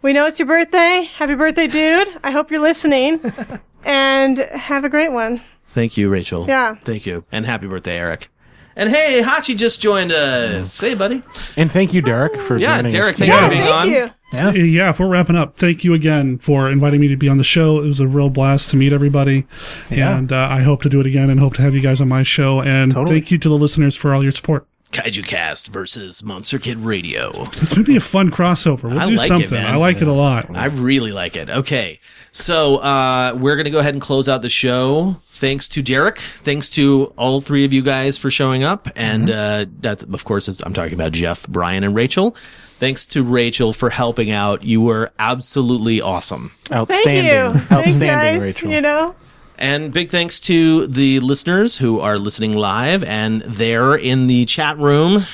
[0.00, 1.10] We know it's your birthday.
[1.14, 2.08] Happy birthday, dude.
[2.24, 3.20] I hope you're listening.
[3.84, 5.42] and have a great one.
[5.64, 6.46] Thank you, Rachel.
[6.46, 6.74] Yeah.
[6.76, 7.22] Thank you.
[7.30, 8.30] And happy birthday, Eric.
[8.76, 10.72] And hey, Hachi just joined us.
[10.72, 11.22] Say, buddy.
[11.56, 13.18] And thank you, Derek, for Yeah, joining Derek, us.
[13.18, 13.90] thanks for being Thank on.
[13.90, 14.10] you.
[14.36, 17.36] Uh, Yeah, if we're wrapping up, thank you again for inviting me to be on
[17.36, 17.78] the show.
[17.80, 19.46] It was a real blast to meet everybody,
[19.90, 22.08] and uh, I hope to do it again and hope to have you guys on
[22.08, 22.60] my show.
[22.60, 23.20] And Totally.
[23.20, 24.66] thank you to the listeners for all your support.
[24.94, 27.30] Kaiju Cast versus Monster Kid Radio.
[27.42, 28.84] It's going to be a fun crossover.
[28.84, 29.50] We'll I do like it, something.
[29.50, 29.66] man.
[29.66, 30.56] I like it a lot.
[30.56, 31.50] I really like it.
[31.50, 31.98] Okay.
[32.30, 35.20] So, uh, we're going to go ahead and close out the show.
[35.30, 36.18] Thanks to Derek.
[36.18, 38.88] Thanks to all three of you guys for showing up.
[38.94, 42.36] And, uh, that, of course, is, I'm talking about Jeff, Brian, and Rachel.
[42.78, 44.62] Thanks to Rachel for helping out.
[44.62, 46.52] You were absolutely awesome.
[46.72, 47.24] Outstanding.
[47.24, 47.76] Thank you.
[47.76, 48.40] Outstanding, Thanks, guys.
[48.42, 48.70] Rachel.
[48.70, 49.14] You know,
[49.58, 54.78] And big thanks to the listeners who are listening live and there in the chat
[54.78, 55.26] room.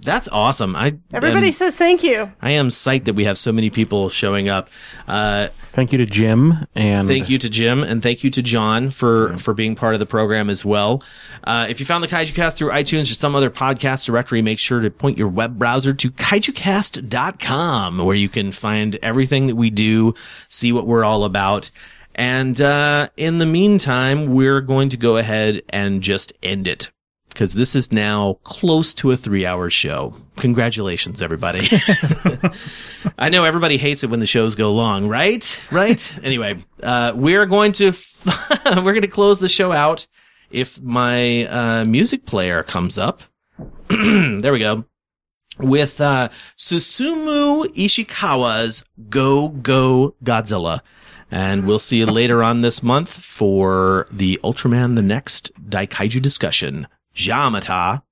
[0.00, 0.74] That's awesome.
[0.74, 2.32] I everybody am, says thank you.
[2.42, 4.68] I am psyched that we have so many people showing up.
[5.06, 8.90] Uh, Thank you to Jim and thank you to Jim and thank you to John
[8.90, 11.02] for for being part of the program as well.
[11.44, 14.58] Uh, if you found the Kaiju Cast through iTunes or some other podcast directory, make
[14.58, 19.70] sure to point your web browser to kaijucast.com where you can find everything that we
[19.70, 20.12] do,
[20.46, 21.70] see what we're all about.
[22.14, 26.90] And uh, in the meantime, we're going to go ahead and just end it
[27.32, 30.14] because this is now close to a three hour show.
[30.36, 31.66] Congratulations, everybody.
[33.18, 35.64] I know everybody hates it when the shows go long, right?
[35.70, 36.18] Right?
[36.22, 37.92] anyway, uh, we're going to,
[38.66, 40.06] we're going to close the show out
[40.50, 43.22] if my, uh, music player comes up.
[43.88, 44.84] there we go.
[45.58, 50.80] With, uh, Susumu Ishikawa's Go Go Godzilla.
[51.32, 56.86] And we'll see you later on this month for the Ultraman the Next Daikaiju discussion.
[57.14, 58.02] Jamata.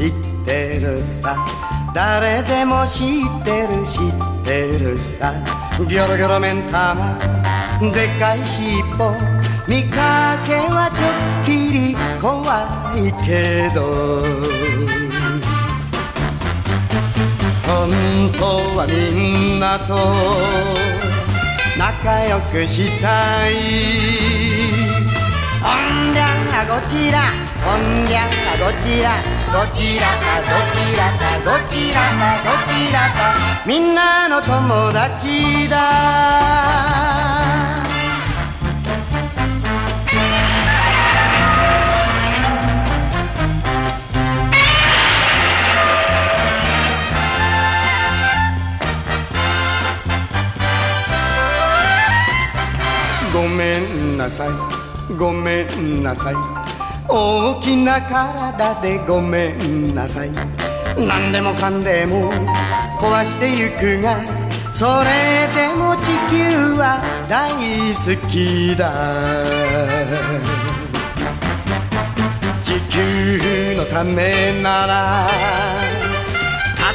[0.00, 0.12] 知っ
[0.46, 1.36] てるさ。
[1.94, 5.34] 誰でも知ってる知ってるさ。
[5.76, 7.18] ギョロギョロ目ん玉。
[7.92, 9.12] でかい尻尾。
[9.68, 12.40] 見かけはちょっぴり怖
[12.96, 14.22] いけど。
[17.66, 17.90] 本
[18.38, 18.44] 当
[18.78, 19.94] はみんなと
[21.78, 24.59] 仲良くしたい。
[25.76, 26.24] んりゃ
[26.88, 27.32] ちら。
[27.62, 28.28] ほんりゃ
[28.80, 29.22] ちら。
[29.74, 33.18] ちらかどちらかどちらかどちらか。
[33.66, 35.76] みんなの友達だ。
[53.32, 54.69] ごめんなさい。
[55.18, 56.34] ごめんなさい。
[57.08, 60.30] 大きな体でごめんなさい。
[60.96, 62.30] 何でもかんでも
[62.98, 64.16] 壊してゆくが
[64.72, 67.50] それでも地球は大
[67.90, 68.92] 好きだ。
[72.62, 75.28] 地球のためなら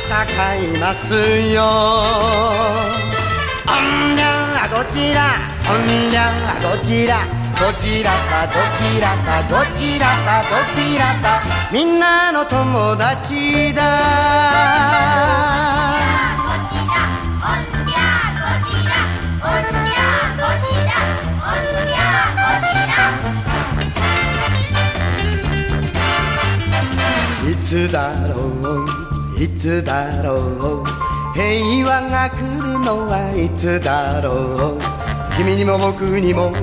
[0.07, 1.13] 戦います
[1.53, 1.63] よ。
[3.67, 5.35] おんりゃゴジラ
[5.67, 6.19] おんりゃ
[6.61, 13.81] ゴジラどちらかどちらかどちらかどちらかみんなの友達だ。
[27.49, 30.83] いつだろういつだろう。
[31.33, 35.14] 平和が来るのはいつだろう。
[35.37, 36.53] 君にも僕にも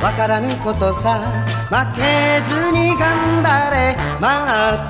[0.00, 1.20] わからぬことさ。
[1.68, 3.94] 負けずに頑張れ。
[4.18, 4.26] 待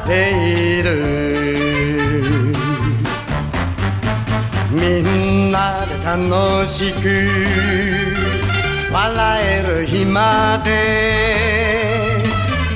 [0.04, 2.54] っている。
[4.70, 7.26] みんなで楽しく。
[8.92, 10.68] 笑える日まで。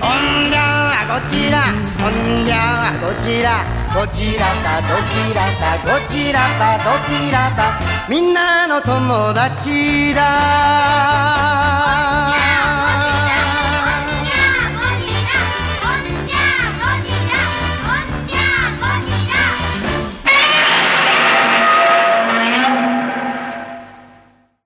[0.00, 1.62] おんりゃゴジラ
[2.04, 12.31] おんりゃゴジラどちらかどちらかどちらかどちらかみんなの友達だ。